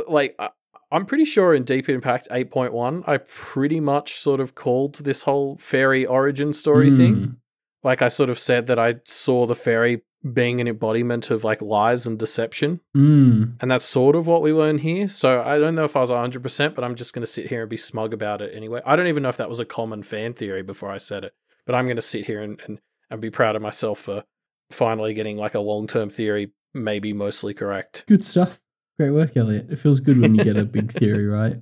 like 0.07 0.35
I, 0.39 0.49
I'm 0.91 1.05
pretty 1.05 1.26
sure 1.26 1.53
in 1.53 1.64
Deep 1.64 1.89
Impact 1.89 2.27
8.1, 2.31 3.03
I 3.07 3.18
pretty 3.18 3.80
much 3.80 4.15
sort 4.19 4.39
of 4.39 4.55
called 4.55 4.95
this 4.95 5.23
whole 5.23 5.57
fairy 5.57 6.05
origin 6.05 6.53
story 6.53 6.89
thing. 6.89 7.15
Mm. 7.15 7.35
Like 7.84 8.01
I 8.01 8.07
sort 8.07 8.30
of 8.30 8.39
said 8.39 8.68
that 8.68 8.80
I 8.80 8.95
saw 9.05 9.45
the 9.45 9.55
fairy 9.55 10.01
being 10.34 10.59
an 10.59 10.68
embodiment 10.68 11.30
of 11.30 11.43
like 11.43 11.61
lies 11.61 12.07
and 12.07 12.18
deception, 12.18 12.80
Mm. 12.95 13.53
and 13.61 13.69
that's 13.72 13.85
sort 13.85 14.15
of 14.15 14.27
what 14.27 14.41
we 14.41 14.51
learn 14.51 14.80
here. 14.80 15.07
So 15.07 15.41
I 15.41 15.59
don't 15.59 15.76
know 15.76 15.84
if 15.85 15.95
I 15.95 16.01
was 16.01 16.09
100, 16.09 16.41
percent 16.41 16.73
but 16.76 16.84
I'm 16.84 16.95
just 16.95 17.14
going 17.14 17.22
to 17.26 17.31
sit 17.31 17.47
here 17.47 17.61
and 17.61 17.69
be 17.69 17.77
smug 17.77 18.14
about 18.14 18.41
it 18.41 18.53
anyway. 18.55 18.81
I 18.85 18.95
don't 18.95 19.07
even 19.07 19.23
know 19.23 19.30
if 19.30 19.38
that 19.38 19.49
was 19.49 19.59
a 19.59 19.65
common 19.65 20.03
fan 20.03 20.34
theory 20.34 20.64
before 20.64 20.89
I 20.91 20.97
said 20.97 21.23
it, 21.23 21.34
but 21.65 21.76
I'm 21.76 21.85
going 21.85 21.97
to 21.97 22.01
sit 22.01 22.26
here 22.26 22.41
and, 22.41 22.59
and 22.65 22.80
and 23.09 23.22
be 23.22 23.30
proud 23.30 23.55
of 23.55 23.61
myself 23.61 23.99
for 23.99 24.23
finally 24.69 25.14
getting 25.14 25.38
like 25.38 25.55
a 25.55 25.59
long 25.61 25.88
term 25.88 26.09
theory, 26.09 26.51
maybe 26.73 27.14
mostly 27.14 27.53
correct. 27.53 28.03
Good 28.07 28.26
stuff. 28.26 28.59
Great 28.97 29.11
work, 29.11 29.37
Elliot. 29.37 29.67
It 29.69 29.79
feels 29.79 29.99
good 29.99 30.19
when 30.19 30.33
you 30.33 30.43
get 30.43 30.57
a 30.57 30.65
big 30.65 30.91
theory 30.99 31.27
right, 31.27 31.57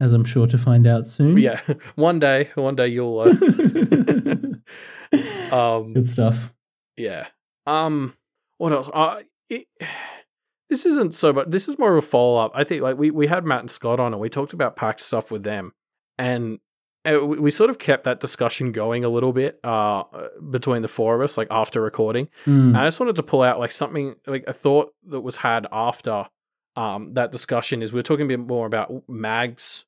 as 0.00 0.14
I'm 0.14 0.24
sure 0.24 0.46
to 0.46 0.56
find 0.56 0.86
out 0.86 1.06
soon. 1.06 1.36
Yeah, 1.36 1.60
one 1.96 2.18
day, 2.18 2.48
one 2.54 2.76
day 2.76 2.88
you'll. 2.88 3.20
Uh, 3.20 3.28
um, 5.54 5.92
good 5.92 6.08
stuff. 6.08 6.50
Yeah. 6.96 7.26
Um. 7.66 8.14
What 8.56 8.72
else? 8.72 8.88
Uh, 8.92 9.20
it, 9.50 9.66
this 10.70 10.86
isn't 10.86 11.12
so, 11.12 11.34
but 11.34 11.50
this 11.50 11.68
is 11.68 11.78
more 11.78 11.92
of 11.92 11.98
a 11.98 12.06
follow 12.06 12.38
up. 12.38 12.52
I 12.54 12.64
think 12.64 12.82
like 12.82 12.96
we 12.96 13.10
we 13.10 13.26
had 13.26 13.44
Matt 13.44 13.60
and 13.60 13.70
Scott 13.70 14.00
on, 14.00 14.14
and 14.14 14.20
we 14.20 14.30
talked 14.30 14.54
about 14.54 14.74
pact 14.74 15.00
stuff 15.00 15.30
with 15.30 15.42
them, 15.42 15.74
and 16.16 16.58
uh, 17.04 17.22
we, 17.24 17.50
sort 17.50 17.68
of 17.68 17.78
kept 17.78 18.04
that 18.04 18.20
discussion 18.20 18.72
going 18.72 19.04
a 19.04 19.08
little 19.08 19.32
bit 19.32 19.60
uh 19.62 20.04
between 20.50 20.80
the 20.80 20.88
four 20.88 21.14
of 21.14 21.20
us, 21.20 21.36
like 21.36 21.48
after 21.50 21.82
recording. 21.82 22.28
Mm. 22.46 22.68
And 22.68 22.78
I 22.78 22.86
just 22.86 22.98
wanted 22.98 23.16
to 23.16 23.22
pull 23.22 23.42
out 23.42 23.58
like 23.58 23.72
something 23.72 24.14
like 24.26 24.44
a 24.46 24.54
thought 24.54 24.94
that 25.08 25.20
was 25.20 25.36
had 25.36 25.66
after 25.70 26.28
um 26.78 27.14
that 27.14 27.32
discussion 27.32 27.82
is 27.82 27.92
we 27.92 28.00
are 28.00 28.04
talking 28.10 28.26
a 28.26 28.28
bit 28.28 28.40
more 28.40 28.66
about 28.66 28.88
Mags 29.08 29.84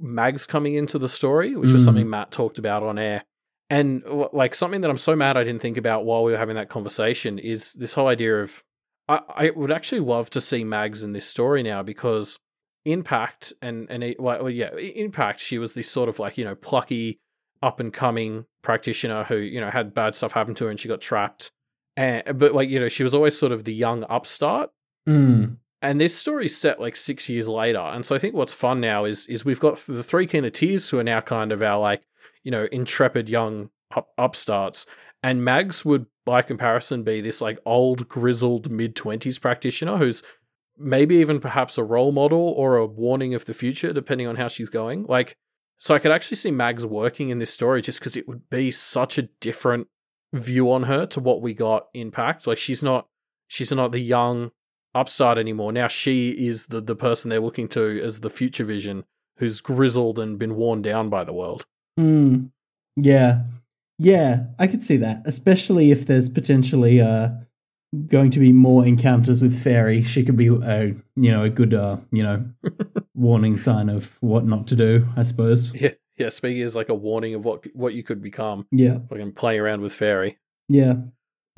Mags 0.00 0.46
coming 0.46 0.74
into 0.74 0.98
the 0.98 1.08
story, 1.08 1.54
which 1.54 1.72
was 1.72 1.82
Mm. 1.82 1.84
something 1.84 2.10
Matt 2.10 2.30
talked 2.30 2.58
about 2.58 2.82
on 2.82 2.98
air. 2.98 3.24
And 3.68 4.02
like 4.32 4.54
something 4.54 4.80
that 4.80 4.90
I'm 4.90 4.96
so 4.96 5.14
mad 5.14 5.36
I 5.36 5.44
didn't 5.44 5.62
think 5.62 5.76
about 5.76 6.04
while 6.04 6.24
we 6.24 6.32
were 6.32 6.38
having 6.38 6.56
that 6.56 6.68
conversation 6.70 7.38
is 7.38 7.74
this 7.74 7.94
whole 7.94 8.08
idea 8.08 8.42
of 8.42 8.64
I, 9.08 9.20
I 9.28 9.50
would 9.50 9.70
actually 9.70 10.00
love 10.00 10.30
to 10.30 10.40
see 10.40 10.64
Mags 10.64 11.02
in 11.02 11.12
this 11.12 11.26
story 11.26 11.62
now 11.62 11.82
because 11.82 12.38
Impact 12.86 13.52
and 13.60 13.88
and 13.90 14.14
well, 14.18 14.48
yeah, 14.48 14.74
Impact 14.76 15.38
she 15.40 15.58
was 15.58 15.74
this 15.74 15.90
sort 15.90 16.08
of 16.08 16.18
like 16.18 16.38
you 16.38 16.44
know 16.44 16.54
plucky 16.54 17.20
up 17.62 17.78
and 17.78 17.92
coming 17.92 18.46
practitioner 18.62 19.24
who 19.24 19.36
you 19.36 19.60
know 19.60 19.70
had 19.70 19.92
bad 19.92 20.14
stuff 20.14 20.32
happen 20.32 20.54
to 20.54 20.64
her 20.64 20.70
and 20.70 20.80
she 20.80 20.88
got 20.88 21.00
trapped. 21.02 21.52
And 21.96 22.38
but 22.38 22.54
like 22.54 22.70
you 22.70 22.80
know 22.80 22.88
she 22.88 23.02
was 23.02 23.14
always 23.14 23.38
sort 23.38 23.52
of 23.52 23.64
the 23.64 23.74
young 23.74 24.04
upstart 24.08 24.70
Mm. 25.08 25.56
And 25.82 26.00
this 26.00 26.16
story's 26.16 26.56
set 26.56 26.80
like 26.80 26.96
six 26.96 27.28
years 27.28 27.48
later. 27.48 27.78
And 27.78 28.04
so 28.04 28.14
I 28.14 28.18
think 28.18 28.34
what's 28.34 28.52
fun 28.52 28.80
now 28.80 29.04
is 29.04 29.26
is 29.26 29.44
we've 29.44 29.60
got 29.60 29.78
the 29.78 30.02
three 30.02 30.26
Kenneteers 30.26 30.90
who 30.90 30.98
are 30.98 31.04
now 31.04 31.20
kind 31.20 31.52
of 31.52 31.62
our 31.62 31.78
like, 31.78 32.02
you 32.44 32.50
know, 32.50 32.68
intrepid 32.70 33.28
young 33.28 33.70
up, 33.96 34.10
upstarts. 34.18 34.86
And 35.22 35.44
Mags 35.44 35.84
would, 35.84 36.06
by 36.24 36.42
comparison, 36.42 37.02
be 37.02 37.20
this 37.20 37.40
like 37.40 37.58
old, 37.66 38.08
grizzled 38.08 38.70
mid 38.70 38.94
twenties 38.94 39.38
practitioner 39.38 39.96
who's 39.96 40.22
maybe 40.78 41.16
even 41.16 41.40
perhaps 41.40 41.76
a 41.76 41.84
role 41.84 42.12
model 42.12 42.40
or 42.40 42.76
a 42.76 42.86
warning 42.86 43.34
of 43.34 43.44
the 43.44 43.54
future, 43.54 43.92
depending 43.92 44.26
on 44.26 44.36
how 44.36 44.48
she's 44.48 44.70
going. 44.70 45.04
Like, 45.04 45.36
so 45.78 45.94
I 45.94 45.98
could 45.98 46.12
actually 46.12 46.38
see 46.38 46.50
Mags 46.50 46.86
working 46.86 47.30
in 47.30 47.38
this 47.38 47.52
story 47.52 47.82
just 47.82 47.98
because 47.98 48.16
it 48.16 48.28
would 48.28 48.48
be 48.50 48.70
such 48.70 49.18
a 49.18 49.28
different 49.40 49.88
view 50.32 50.70
on 50.70 50.84
her 50.84 51.06
to 51.06 51.20
what 51.20 51.42
we 51.42 51.54
got 51.54 51.88
in 51.94 52.10
Pact. 52.10 52.46
Like 52.46 52.58
she's 52.58 52.82
not 52.82 53.08
she's 53.48 53.72
not 53.72 53.92
the 53.92 54.00
young 54.00 54.52
upstart 54.94 55.38
anymore. 55.38 55.72
Now 55.72 55.88
she 55.88 56.30
is 56.30 56.66
the, 56.66 56.80
the 56.80 56.96
person 56.96 57.28
they're 57.28 57.40
looking 57.40 57.68
to 57.68 58.00
as 58.02 58.20
the 58.20 58.30
future 58.30 58.64
vision 58.64 59.04
who's 59.36 59.60
grizzled 59.60 60.18
and 60.18 60.38
been 60.38 60.56
worn 60.56 60.82
down 60.82 61.08
by 61.08 61.24
the 61.24 61.32
world. 61.32 61.66
Mm. 61.98 62.50
Yeah. 62.96 63.42
Yeah, 63.98 64.44
I 64.58 64.66
could 64.66 64.82
see 64.82 64.96
that, 64.98 65.22
especially 65.26 65.90
if 65.90 66.06
there's 66.06 66.30
potentially 66.30 67.02
uh 67.02 67.28
going 68.06 68.30
to 68.30 68.38
be 68.38 68.52
more 68.52 68.86
encounters 68.86 69.42
with 69.42 69.62
fairy. 69.62 70.02
She 70.02 70.24
could 70.24 70.38
be 70.38 70.46
a 70.46 70.94
you 71.16 71.30
know 71.30 71.44
a 71.44 71.50
good 71.50 71.74
uh 71.74 71.98
you 72.10 72.22
know 72.22 72.44
warning 73.14 73.58
sign 73.58 73.90
of 73.90 74.10
what 74.20 74.46
not 74.46 74.66
to 74.68 74.76
do. 74.76 75.06
I 75.16 75.22
suppose. 75.22 75.74
Yeah, 75.74 75.92
yeah. 76.16 76.30
Speaking 76.30 76.62
as 76.62 76.74
like 76.74 76.88
a 76.88 76.94
warning 76.94 77.34
of 77.34 77.44
what 77.44 77.64
what 77.74 77.92
you 77.92 78.02
could 78.02 78.22
become. 78.22 78.66
Yeah. 78.70 78.98
Like 79.10 79.34
play 79.34 79.58
around 79.58 79.82
with 79.82 79.92
fairy. 79.92 80.38
Yeah. 80.70 80.94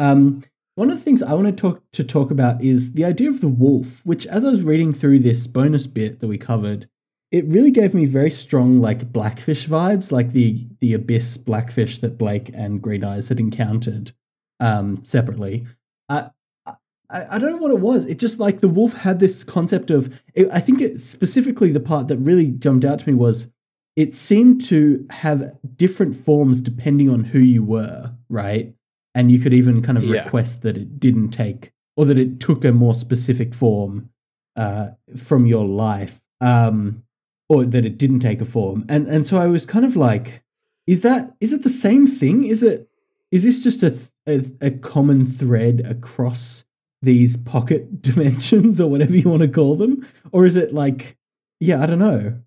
Um, 0.01 0.43
one 0.83 0.91
of 0.91 0.99
the 0.99 1.05
things 1.05 1.23
I 1.23 1.35
want 1.35 1.47
to 1.47 1.53
talk 1.53 1.81
to 1.93 2.03
talk 2.03 2.33
about 2.33 2.61
is 2.61 2.95
the 2.95 3.05
idea 3.05 3.31
of 3.31 3.41
the 3.41 3.47
wolf, 3.47 4.01
which 4.03 4.27
as 4.27 4.45
I 4.45 4.49
was 4.49 4.63
reading 4.63 4.93
through 4.93 5.21
this 5.21 5.47
bonus 5.47 5.87
bit 5.87 6.19
that 6.19 6.27
we 6.27 6.39
covered, 6.39 6.89
it 7.31 7.47
really 7.47 7.71
gave 7.71 7.95
me 7.95 8.05
very 8.05 8.33
strong 8.33 8.81
like 8.81 9.13
blackfish 9.13 9.69
vibes, 9.69 10.11
like 10.11 10.33
the 10.33 10.67
the 10.81 10.93
abyss 10.93 11.37
blackfish 11.37 11.99
that 11.99 12.19
Blake 12.19 12.51
and 12.53 12.83
Green 12.83 13.05
Eyes 13.05 13.29
had 13.29 13.39
encountered 13.39 14.11
um, 14.59 15.05
separately. 15.05 15.69
I, 16.09 16.31
I 16.67 16.75
I 17.09 17.39
don't 17.39 17.53
know 17.53 17.59
what 17.59 17.71
it 17.71 17.79
was. 17.79 18.05
It 18.07 18.19
just 18.19 18.41
like 18.41 18.61
the 18.61 18.67
wolf 18.67 18.93
had 18.93 19.21
this 19.21 19.45
concept 19.45 19.93
of. 19.93 20.13
It, 20.35 20.49
I 20.53 20.59
think 20.59 20.81
it 20.81 21.01
specifically 21.01 21.71
the 21.71 21.79
part 21.79 22.09
that 22.09 22.17
really 22.17 22.47
jumped 22.47 22.85
out 22.85 22.99
to 22.99 23.09
me 23.09 23.15
was 23.15 23.47
it 23.95 24.17
seemed 24.17 24.65
to 24.65 25.07
have 25.11 25.53
different 25.77 26.17
forms 26.17 26.61
depending 26.61 27.09
on 27.09 27.23
who 27.23 27.39
you 27.39 27.63
were, 27.63 28.11
right? 28.29 28.75
And 29.15 29.31
you 29.31 29.39
could 29.39 29.53
even 29.53 29.83
kind 29.83 29.99
of 29.99 30.05
Yeah. 30.05 30.25
request 30.25 30.63
that 30.63 30.77
it 30.77 30.99
didn't 30.99 31.31
take, 31.31 31.73
or 31.97 32.05
that 32.07 32.19
it 32.19 32.41
took 32.41 32.65
a 32.65 32.73
more 32.73 32.95
specific 32.95 33.55
form 33.55 34.09
uh, 34.57 34.89
from 35.17 35.47
your 35.47 35.67
life, 35.67 36.21
um, 36.41 37.03
or 37.49 37.65
that 37.65 37.85
it 37.87 37.99
didn't 37.99 38.21
take 38.21 38.41
a 38.41 38.45
form. 38.45 38.85
And 38.89 39.07
and 39.09 39.27
so 39.27 39.39
I 39.39 39.47
was 39.47 39.67
kind 39.67 39.85
of 39.85 39.97
like, 39.97 40.43
is 40.87 41.01
that 41.03 41.35
is 41.41 41.53
it 41.53 41.63
the 41.63 41.71
same 41.71 42.07
thing? 42.07 42.45
Is 42.45 42.63
it 42.63 42.89
is 43.31 43.43
this 43.43 43.63
just 43.63 43.83
a 43.83 43.99
a, 44.27 44.45
a 44.61 44.71
common 44.71 45.27
thread 45.27 45.81
across 45.81 46.65
these 47.03 47.37
pocket 47.37 48.01
dimensions 48.09 48.81
or 48.81 48.89
whatever 48.91 49.17
you 49.17 49.29
want 49.29 49.43
to 49.43 49.49
call 49.49 49.77
them, 49.77 50.07
or 50.33 50.47
is 50.47 50.57
it 50.57 50.73
like, 50.73 51.17
yeah, 51.61 51.83
I 51.83 51.87
don't 51.87 51.99
know. 51.99 52.39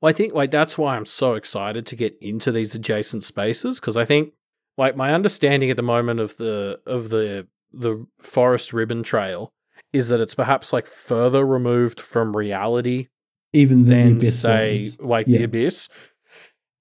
Well, 0.00 0.10
I 0.10 0.12
think 0.12 0.34
like 0.34 0.50
that's 0.50 0.76
why 0.78 0.96
I'm 0.96 1.06
so 1.06 1.34
excited 1.34 1.86
to 1.86 1.96
get 1.96 2.16
into 2.20 2.52
these 2.52 2.74
adjacent 2.74 3.22
spaces 3.24 3.80
because 3.80 3.96
I 3.96 4.04
think 4.04 4.32
like 4.76 4.96
my 4.96 5.12
understanding 5.14 5.70
at 5.70 5.76
the 5.76 5.82
moment 5.82 6.20
of 6.20 6.36
the 6.36 6.80
of 6.86 7.08
the 7.10 7.46
the 7.72 8.06
forest 8.18 8.72
ribbon 8.72 9.02
trail 9.02 9.52
is 9.92 10.08
that 10.08 10.20
it's 10.20 10.34
perhaps 10.34 10.72
like 10.72 10.86
further 10.86 11.44
removed 11.46 12.00
from 12.00 12.36
reality 12.36 13.08
Even 13.52 13.86
than 13.86 14.20
say 14.20 14.74
was. 14.84 15.00
like 15.00 15.26
Yeah. 15.26 15.38
the 15.38 15.44
abyss. 15.44 15.88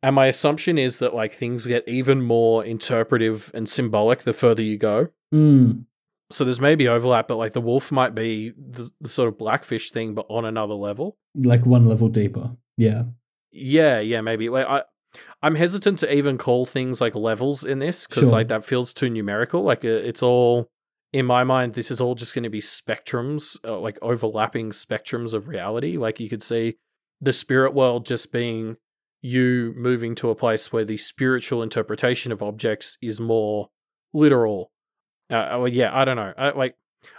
And 0.01 0.15
my 0.15 0.25
assumption 0.27 0.77
is 0.77 0.99
that 0.99 1.13
like 1.15 1.31
things 1.33 1.65
get 1.65 1.87
even 1.87 2.21
more 2.21 2.65
interpretive 2.65 3.51
and 3.53 3.67
symbolic 3.69 4.23
the 4.23 4.33
further 4.33 4.61
you 4.61 4.77
go. 4.77 5.07
Mm, 5.33 5.85
So 6.31 6.43
there's 6.43 6.59
maybe 6.59 6.87
overlap, 6.87 7.27
but 7.27 7.37
like 7.37 7.53
the 7.53 7.61
wolf 7.61 7.91
might 7.91 8.13
be 8.13 8.49
the, 8.51 8.89
the 8.99 9.07
sort 9.09 9.29
of 9.29 9.37
blackfish 9.37 9.91
thing, 9.91 10.13
but 10.13 10.25
on 10.29 10.45
another 10.45 10.73
level. 10.73 11.17
like 11.35 11.65
one 11.65 11.87
level 11.87 12.09
deeper. 12.09 12.51
Yeah. 12.77 13.03
Yeah, 13.51 13.99
yeah, 13.99 14.21
maybe. 14.21 14.49
Like 14.49 14.67
I, 14.67 14.81
I'm 15.43 15.55
hesitant 15.55 15.99
to 15.99 16.11
even 16.11 16.37
call 16.37 16.65
things 16.65 17.01
like 17.01 17.15
levels 17.15 17.65
in 17.65 17.79
this 17.79 18.07
because 18.07 18.29
Sure. 18.29 18.31
like 18.31 18.47
that 18.47 18.63
feels 18.63 18.93
too 18.93 19.09
numerical. 19.09 19.61
Like 19.61 19.83
uh, 19.83 19.89
it's 19.89 20.23
all 20.23 20.69
in 21.11 21.25
my 21.25 21.43
mind. 21.43 21.73
This 21.73 21.91
is 21.91 21.99
all 21.99 22.15
just 22.15 22.33
going 22.33 22.43
to 22.45 22.49
be 22.49 22.61
spectrums, 22.61 23.57
uh, 23.65 23.77
like 23.77 23.99
overlapping 24.01 24.71
spectrums 24.71 25.33
of 25.33 25.49
reality. 25.49 25.97
Like 25.97 26.21
you 26.21 26.29
could 26.29 26.41
see 26.41 26.77
the 27.19 27.33
spirit 27.33 27.73
world 27.73 28.05
just 28.05 28.31
being 28.31 28.77
you 29.21 29.73
moving 29.75 30.15
to 30.15 30.29
a 30.29 30.35
place 30.35 30.71
where 30.71 30.85
the 30.85 30.97
spiritual 30.97 31.61
interpretation 31.61 32.31
of 32.31 32.41
objects 32.41 32.97
is 33.01 33.19
more 33.19 33.69
literal. 34.13 34.71
Uh, 35.29 35.47
well, 35.59 35.67
yeah, 35.67 35.89
I 35.93 36.05
don't 36.05 36.15
know. 36.17 36.33
I, 36.37 36.51
like 36.51 36.75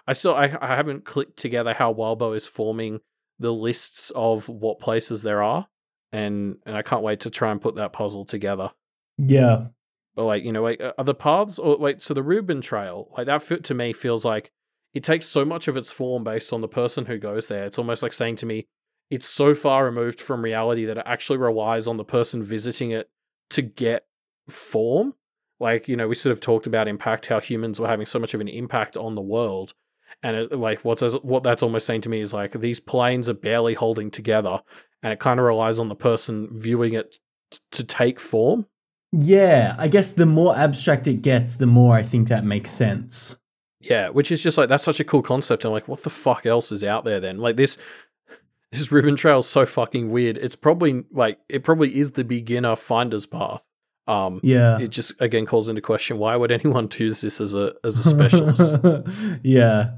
I 0.06 0.14
still 0.14 0.34
I, 0.34 0.56
I 0.62 0.76
haven't 0.76 1.04
clicked 1.04 1.38
together 1.38 1.74
how 1.74 1.92
Wildbow 1.92 2.34
is 2.34 2.46
forming 2.46 3.00
the 3.38 3.52
lists 3.52 4.10
of 4.14 4.48
what 4.48 4.78
places 4.78 5.20
there 5.22 5.42
are 5.42 5.66
and 6.14 6.58
and 6.64 6.76
I 6.76 6.82
can't 6.82 7.02
wait 7.02 7.20
to 7.20 7.30
try 7.30 7.50
and 7.50 7.60
put 7.60 7.74
that 7.74 7.92
puzzle 7.92 8.24
together. 8.24 8.70
Yeah. 9.18 9.66
But 10.14 10.24
like 10.24 10.44
you 10.44 10.52
know, 10.52 10.62
like 10.62 10.80
are 10.96 11.04
the 11.04 11.14
paths 11.14 11.58
or 11.58 11.76
wait, 11.76 12.00
so 12.00 12.14
the 12.14 12.22
Ribbon 12.22 12.60
Trail, 12.60 13.10
like 13.16 13.26
that 13.26 13.42
fit 13.42 13.64
to 13.64 13.74
me 13.74 13.92
feels 13.92 14.24
like 14.24 14.52
it 14.94 15.02
takes 15.02 15.26
so 15.26 15.44
much 15.44 15.66
of 15.66 15.76
its 15.76 15.90
form 15.90 16.22
based 16.22 16.52
on 16.52 16.60
the 16.60 16.68
person 16.68 17.06
who 17.06 17.18
goes 17.18 17.48
there. 17.48 17.64
It's 17.64 17.78
almost 17.78 18.02
like 18.02 18.12
saying 18.12 18.36
to 18.36 18.46
me, 18.46 18.68
it's 19.10 19.28
so 19.28 19.54
far 19.54 19.84
removed 19.84 20.20
from 20.20 20.44
reality 20.44 20.84
that 20.84 20.98
it 20.98 21.04
actually 21.04 21.38
relies 21.38 21.88
on 21.88 21.96
the 21.96 22.04
person 22.04 22.44
visiting 22.44 22.92
it 22.92 23.10
to 23.50 23.62
get 23.62 24.06
form. 24.48 25.14
Like 25.58 25.88
you 25.88 25.96
know, 25.96 26.06
we 26.06 26.14
sort 26.14 26.32
of 26.32 26.40
talked 26.40 26.68
about 26.68 26.86
impact, 26.86 27.26
how 27.26 27.40
humans 27.40 27.80
were 27.80 27.88
having 27.88 28.06
so 28.06 28.20
much 28.20 28.34
of 28.34 28.40
an 28.40 28.48
impact 28.48 28.96
on 28.96 29.16
the 29.16 29.20
world. 29.20 29.74
And 30.22 30.36
it, 30.36 30.52
like 30.52 30.84
what's 30.84 31.02
what 31.22 31.42
that's 31.42 31.64
almost 31.64 31.86
saying 31.86 32.02
to 32.02 32.08
me 32.08 32.20
is 32.20 32.32
like 32.32 32.52
these 32.60 32.78
planes 32.78 33.28
are 33.28 33.34
barely 33.34 33.74
holding 33.74 34.12
together, 34.12 34.60
and 35.04 35.12
it 35.12 35.20
kind 35.20 35.38
of 35.38 35.46
relies 35.46 35.78
on 35.78 35.88
the 35.88 35.94
person 35.94 36.48
viewing 36.50 36.94
it 36.94 37.18
t- 37.52 37.58
to 37.72 37.84
take 37.84 38.18
form. 38.18 38.66
Yeah. 39.12 39.76
I 39.78 39.86
guess 39.86 40.10
the 40.10 40.26
more 40.26 40.56
abstract 40.56 41.06
it 41.06 41.22
gets, 41.22 41.54
the 41.56 41.66
more 41.68 41.94
I 41.94 42.02
think 42.02 42.26
that 42.28 42.44
makes 42.44 42.70
sense. 42.72 43.36
Yeah, 43.80 44.08
which 44.08 44.32
is 44.32 44.42
just 44.42 44.56
like 44.58 44.68
that's 44.70 44.82
such 44.82 44.98
a 44.98 45.04
cool 45.04 45.22
concept. 45.22 45.64
I'm 45.64 45.70
like, 45.72 45.86
what 45.86 46.02
the 46.02 46.10
fuck 46.10 46.46
else 46.46 46.72
is 46.72 46.82
out 46.82 47.04
there 47.04 47.20
then? 47.20 47.38
Like 47.38 47.56
this 47.56 47.76
this 48.72 48.90
ribbon 48.90 49.14
trail 49.14 49.38
is 49.40 49.46
so 49.46 49.66
fucking 49.66 50.10
weird. 50.10 50.38
It's 50.38 50.56
probably 50.56 51.04
like 51.12 51.38
it 51.48 51.62
probably 51.64 51.96
is 51.96 52.12
the 52.12 52.24
beginner 52.24 52.74
finder's 52.76 53.26
path. 53.26 53.62
Um 54.06 54.40
Yeah. 54.42 54.78
it 54.80 54.88
just 54.88 55.12
again 55.20 55.44
calls 55.46 55.68
into 55.68 55.80
question 55.82 56.18
why 56.18 56.34
would 56.34 56.50
anyone 56.50 56.88
choose 56.96 57.20
this 57.20 57.40
as 57.42 57.52
a 57.54 57.74
as 57.84 57.98
a 57.98 58.08
specialist? 58.08 58.74
yeah. 59.44 59.90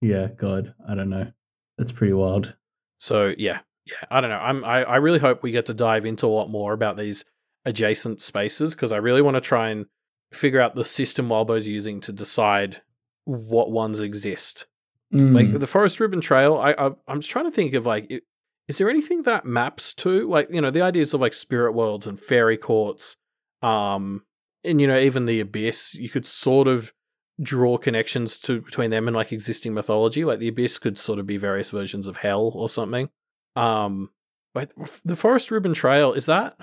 Yeah. 0.00 0.26
God. 0.36 0.74
I 0.88 0.94
don't 0.96 1.08
know. 1.10 1.30
That's 1.78 1.92
pretty 1.92 2.12
wild. 2.12 2.54
so 2.98 3.32
yeah, 3.38 3.60
yeah, 3.88 4.06
I 4.10 4.20
don't 4.20 4.30
know. 4.30 4.36
I'm 4.38 4.64
I, 4.64 4.84
I 4.84 4.96
really 4.96 5.18
hope 5.18 5.42
we 5.42 5.50
get 5.50 5.66
to 5.66 5.74
dive 5.74 6.04
into 6.06 6.26
a 6.26 6.28
lot 6.28 6.50
more 6.50 6.72
about 6.72 6.96
these 6.96 7.24
adjacent 7.64 8.20
spaces 8.20 8.74
because 8.74 8.92
I 8.92 8.96
really 8.98 9.22
want 9.22 9.36
to 9.36 9.40
try 9.40 9.70
and 9.70 9.86
figure 10.32 10.60
out 10.60 10.74
the 10.74 10.84
system 10.84 11.28
Wildbow's 11.28 11.66
using 11.66 12.00
to 12.02 12.12
decide 12.12 12.82
what 13.24 13.70
ones 13.70 14.00
exist. 14.00 14.66
Mm. 15.12 15.34
like 15.34 15.58
the 15.58 15.66
forest 15.66 16.00
ribbon 16.00 16.20
trail 16.20 16.58
i, 16.58 16.72
I 16.72 16.90
i'm 17.08 17.20
just 17.20 17.30
trying 17.30 17.46
to 17.46 17.50
think 17.50 17.72
of 17.72 17.86
like 17.86 18.08
i- 18.10 18.20
is 18.68 18.76
there 18.76 18.90
anything 18.90 19.22
that 19.22 19.46
maps 19.46 19.94
to 19.94 20.28
like 20.28 20.48
you 20.50 20.60
know 20.60 20.70
the 20.70 20.82
ideas 20.82 21.14
of 21.14 21.22
like 21.22 21.32
spirit 21.32 21.72
worlds 21.72 22.06
and 22.06 22.20
fairy 22.20 22.58
courts 22.58 23.16
um 23.62 24.22
and 24.64 24.82
you 24.82 24.86
know 24.86 24.98
even 24.98 25.24
the 25.24 25.40
abyss 25.40 25.94
you 25.94 26.10
could 26.10 26.26
sort 26.26 26.68
of 26.68 26.92
draw 27.40 27.78
connections 27.78 28.38
to 28.40 28.60
between 28.60 28.90
them 28.90 29.08
and 29.08 29.16
like 29.16 29.32
existing 29.32 29.72
mythology 29.72 30.26
like 30.26 30.40
the 30.40 30.48
abyss 30.48 30.78
could 30.78 30.98
sort 30.98 31.18
of 31.18 31.26
be 31.26 31.38
various 31.38 31.70
versions 31.70 32.06
of 32.06 32.18
hell 32.18 32.52
or 32.54 32.68
something 32.68 33.08
um 33.56 34.10
but 34.54 34.72
the 35.04 35.16
forest 35.16 35.50
ribbon 35.50 35.74
trail 35.74 36.12
is 36.12 36.26
that 36.26 36.56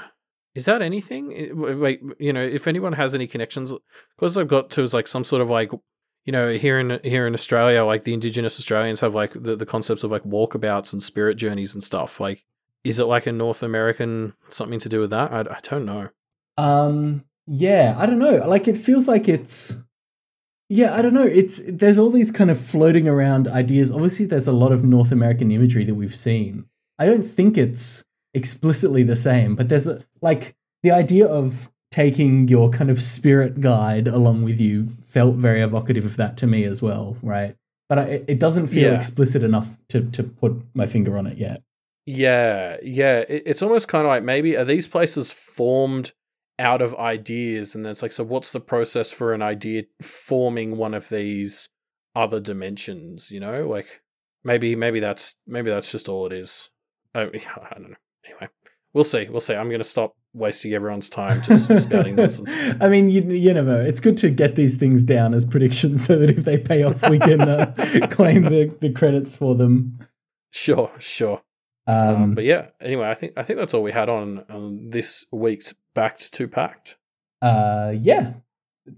is 0.53 0.66
that 0.66 0.82
anything 0.82 1.52
like 1.80 2.02
you 2.20 2.34
know 2.34 2.44
if 2.44 2.68
anyone 2.68 2.94
has 2.94 3.14
any 3.14 3.28
connections 3.28 3.74
because 4.16 4.38
i've 4.38 4.48
got 4.48 4.70
to 4.70 4.82
is 4.82 4.94
like 4.94 5.07
some 5.07 5.24
sort 5.24 5.41
of 5.41 5.49
like 5.49 5.72
you 6.26 6.32
know, 6.32 6.53
here 6.53 6.80
in 6.80 6.99
here 7.03 7.28
in 7.28 7.34
Australia, 7.34 7.86
like 7.86 8.03
the 8.03 8.14
Indigenous 8.14 8.60
Australians 8.60 8.99
have 8.99 9.14
like 9.14 9.34
the, 9.34 9.56
the 9.56 9.66
concepts 9.66 10.03
of 10.03 10.12
like 10.12 10.24
walkabouts 10.24 10.91
and 10.91 11.02
spirit 11.02 11.36
journeys 11.36 11.74
and 11.74 11.84
stuff. 11.84 12.20
Like, 12.20 12.44
is 12.84 12.99
it 12.99 13.06
like 13.06 13.28
a 13.28 13.32
North 13.32 13.62
American 13.62 14.34
something 14.49 14.80
to 14.80 14.90
do 14.90 14.99
with 14.99 15.12
that? 15.12 15.32
I, 15.32 15.41
I 15.41 15.60
don't 15.62 15.86
know. 15.86 16.10
Um, 16.57 17.26
yeah, 17.45 17.95
I 17.98 18.07
don't 18.07 18.18
know. 18.18 18.38
Like 18.48 18.68
it 18.68 18.78
feels 18.78 19.07
like 19.07 19.30
it's 19.30 19.76
yeah, 20.68 20.95
I 20.95 21.03
don't 21.03 21.14
know. 21.14 21.28
It's 21.28 21.62
there's 21.68 21.99
all 21.99 22.10
these 22.10 22.32
kind 22.32 22.49
of 22.49 22.60
floating 22.60 23.07
around 23.07 23.48
ideas. 23.48 23.91
Obviously, 23.91 24.26
there's 24.26 24.48
a 24.48 24.52
lot 24.52 24.72
of 24.72 24.84
North 24.84 25.12
American 25.12 25.52
imagery 25.52 25.86
that 25.86 25.94
we've 25.95 26.16
seen. 26.16 26.66
I 26.99 27.05
don't 27.05 27.23
think 27.23 27.57
it's 27.57 28.03
explicitly 28.34 29.03
the 29.03 29.15
same, 29.15 29.55
but 29.55 29.69
there's 29.69 29.88
a 29.88 30.03
like 30.22 30.55
the 30.84 30.91
idea 30.91 31.26
of 31.27 31.69
taking 31.91 32.47
your 32.47 32.69
kind 32.69 32.89
of 32.89 33.01
spirit 33.01 33.61
guide 33.61 34.07
along 34.07 34.43
with 34.43 34.59
you 34.59 34.89
felt 35.05 35.35
very 35.35 35.61
evocative 35.61 36.05
of 36.05 36.17
that 36.17 36.35
to 36.38 36.47
me 36.47 36.63
as 36.65 36.81
well, 36.81 37.15
right? 37.22 37.55
But 37.88 37.99
I, 37.99 38.03
it 38.27 38.39
doesn't 38.39 38.67
feel 38.67 38.91
Yeah. 38.91 38.97
explicit 38.97 39.43
enough 39.43 39.77
to 39.89 40.01
to 40.11 40.23
put 40.23 40.53
my 40.73 40.88
finger 40.88 41.17
on 41.17 41.27
it 41.27 41.38
yet. 41.38 41.61
Yeah, 42.05 42.77
yeah. 42.84 43.19
It, 43.27 43.43
it's 43.45 43.61
almost 43.61 43.88
kind 43.88 44.05
of 44.05 44.09
like 44.09 44.23
maybe 44.23 44.55
are 44.57 44.65
these 44.65 44.88
places 44.88 45.31
formed 45.31 46.11
out 46.59 46.81
of 46.81 46.95
ideas, 46.95 47.76
and 47.76 47.84
then 47.84 47.91
it's 47.91 48.01
like, 48.01 48.11
so 48.13 48.23
what's 48.23 48.51
the 48.51 48.59
process 48.61 49.11
for 49.11 49.34
an 49.34 49.41
idea 49.41 49.84
forming 50.01 50.77
one 50.77 50.93
of 50.93 51.09
these 51.09 51.69
other 52.15 52.39
dimensions? 52.39 53.31
You 53.31 53.39
know, 53.39 53.67
like 53.67 54.01
maybe 54.43 54.76
maybe 54.76 54.99
that's 54.99 55.35
maybe 55.47 55.69
that's 55.69 55.91
just 55.91 56.09
all 56.09 56.26
it 56.26 56.34
is. 56.34 56.69
I, 57.19 57.21
I 57.21 57.73
don't 57.77 57.89
know. 57.91 57.95
Anyway, 58.25 58.49
we'll 58.93 59.03
see. 59.03 59.27
We'll 59.29 59.39
see. 59.39 59.53
I'm 59.55 59.69
going 59.69 59.81
to 59.81 59.87
stop 59.87 60.15
wasting 60.33 60.73
everyone's 60.73 61.09
time 61.09 61.41
just 61.43 61.65
spouting 61.83 62.15
nonsense. 62.15 62.51
I 62.81 62.89
mean, 62.89 63.09
you, 63.09 63.21
you 63.21 63.53
never 63.53 63.77
know. 63.77 63.81
It's 63.81 63.99
good 63.99 64.17
to 64.17 64.29
get 64.29 64.55
these 64.55 64.75
things 64.75 65.01
down 65.03 65.33
as 65.33 65.45
predictions 65.45 66.05
so 66.05 66.17
that 66.17 66.29
if 66.29 66.43
they 66.43 66.57
pay 66.57 66.83
off, 66.83 67.01
we 67.09 67.19
can 67.19 67.41
uh, 67.41 67.73
claim 68.11 68.43
the, 68.43 68.75
the 68.81 68.91
credits 68.91 69.35
for 69.35 69.55
them. 69.55 69.99
Sure, 70.51 70.91
sure. 70.99 71.41
Um, 71.87 72.15
Um, 72.15 72.33
but 72.35 72.43
yeah, 72.45 72.67
anyway, 72.81 73.07
I 73.09 73.13
think 73.15 73.33
I 73.37 73.43
think 73.43 73.59
that's 73.59 73.73
all 73.73 73.83
we 73.83 73.91
had 73.91 74.09
on, 74.09 74.43
on 74.49 74.89
this 74.89 75.25
week's 75.31 75.73
Backed 75.93 76.33
to 76.33 76.47
Pact. 76.47 76.97
uh, 77.41 77.93
yeah. 77.95 78.33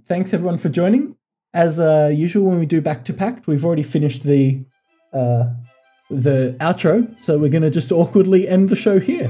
Thanks 0.07 0.33
everyone 0.33 0.57
for 0.57 0.69
joining. 0.69 1.15
As 1.53 1.79
uh, 1.79 2.11
usual, 2.13 2.45
when 2.49 2.59
we 2.59 2.65
do 2.65 2.81
back 2.81 3.05
to 3.05 3.13
pact, 3.13 3.47
we've 3.47 3.63
already 3.63 3.83
finished 3.83 4.23
the 4.23 4.63
uh, 5.13 5.45
the 6.09 6.55
outro, 6.59 7.07
so 7.21 7.37
we're 7.37 7.49
going 7.49 7.63
to 7.63 7.69
just 7.69 7.91
awkwardly 7.91 8.47
end 8.47 8.69
the 8.69 8.75
show 8.75 8.99
here. 8.99 9.29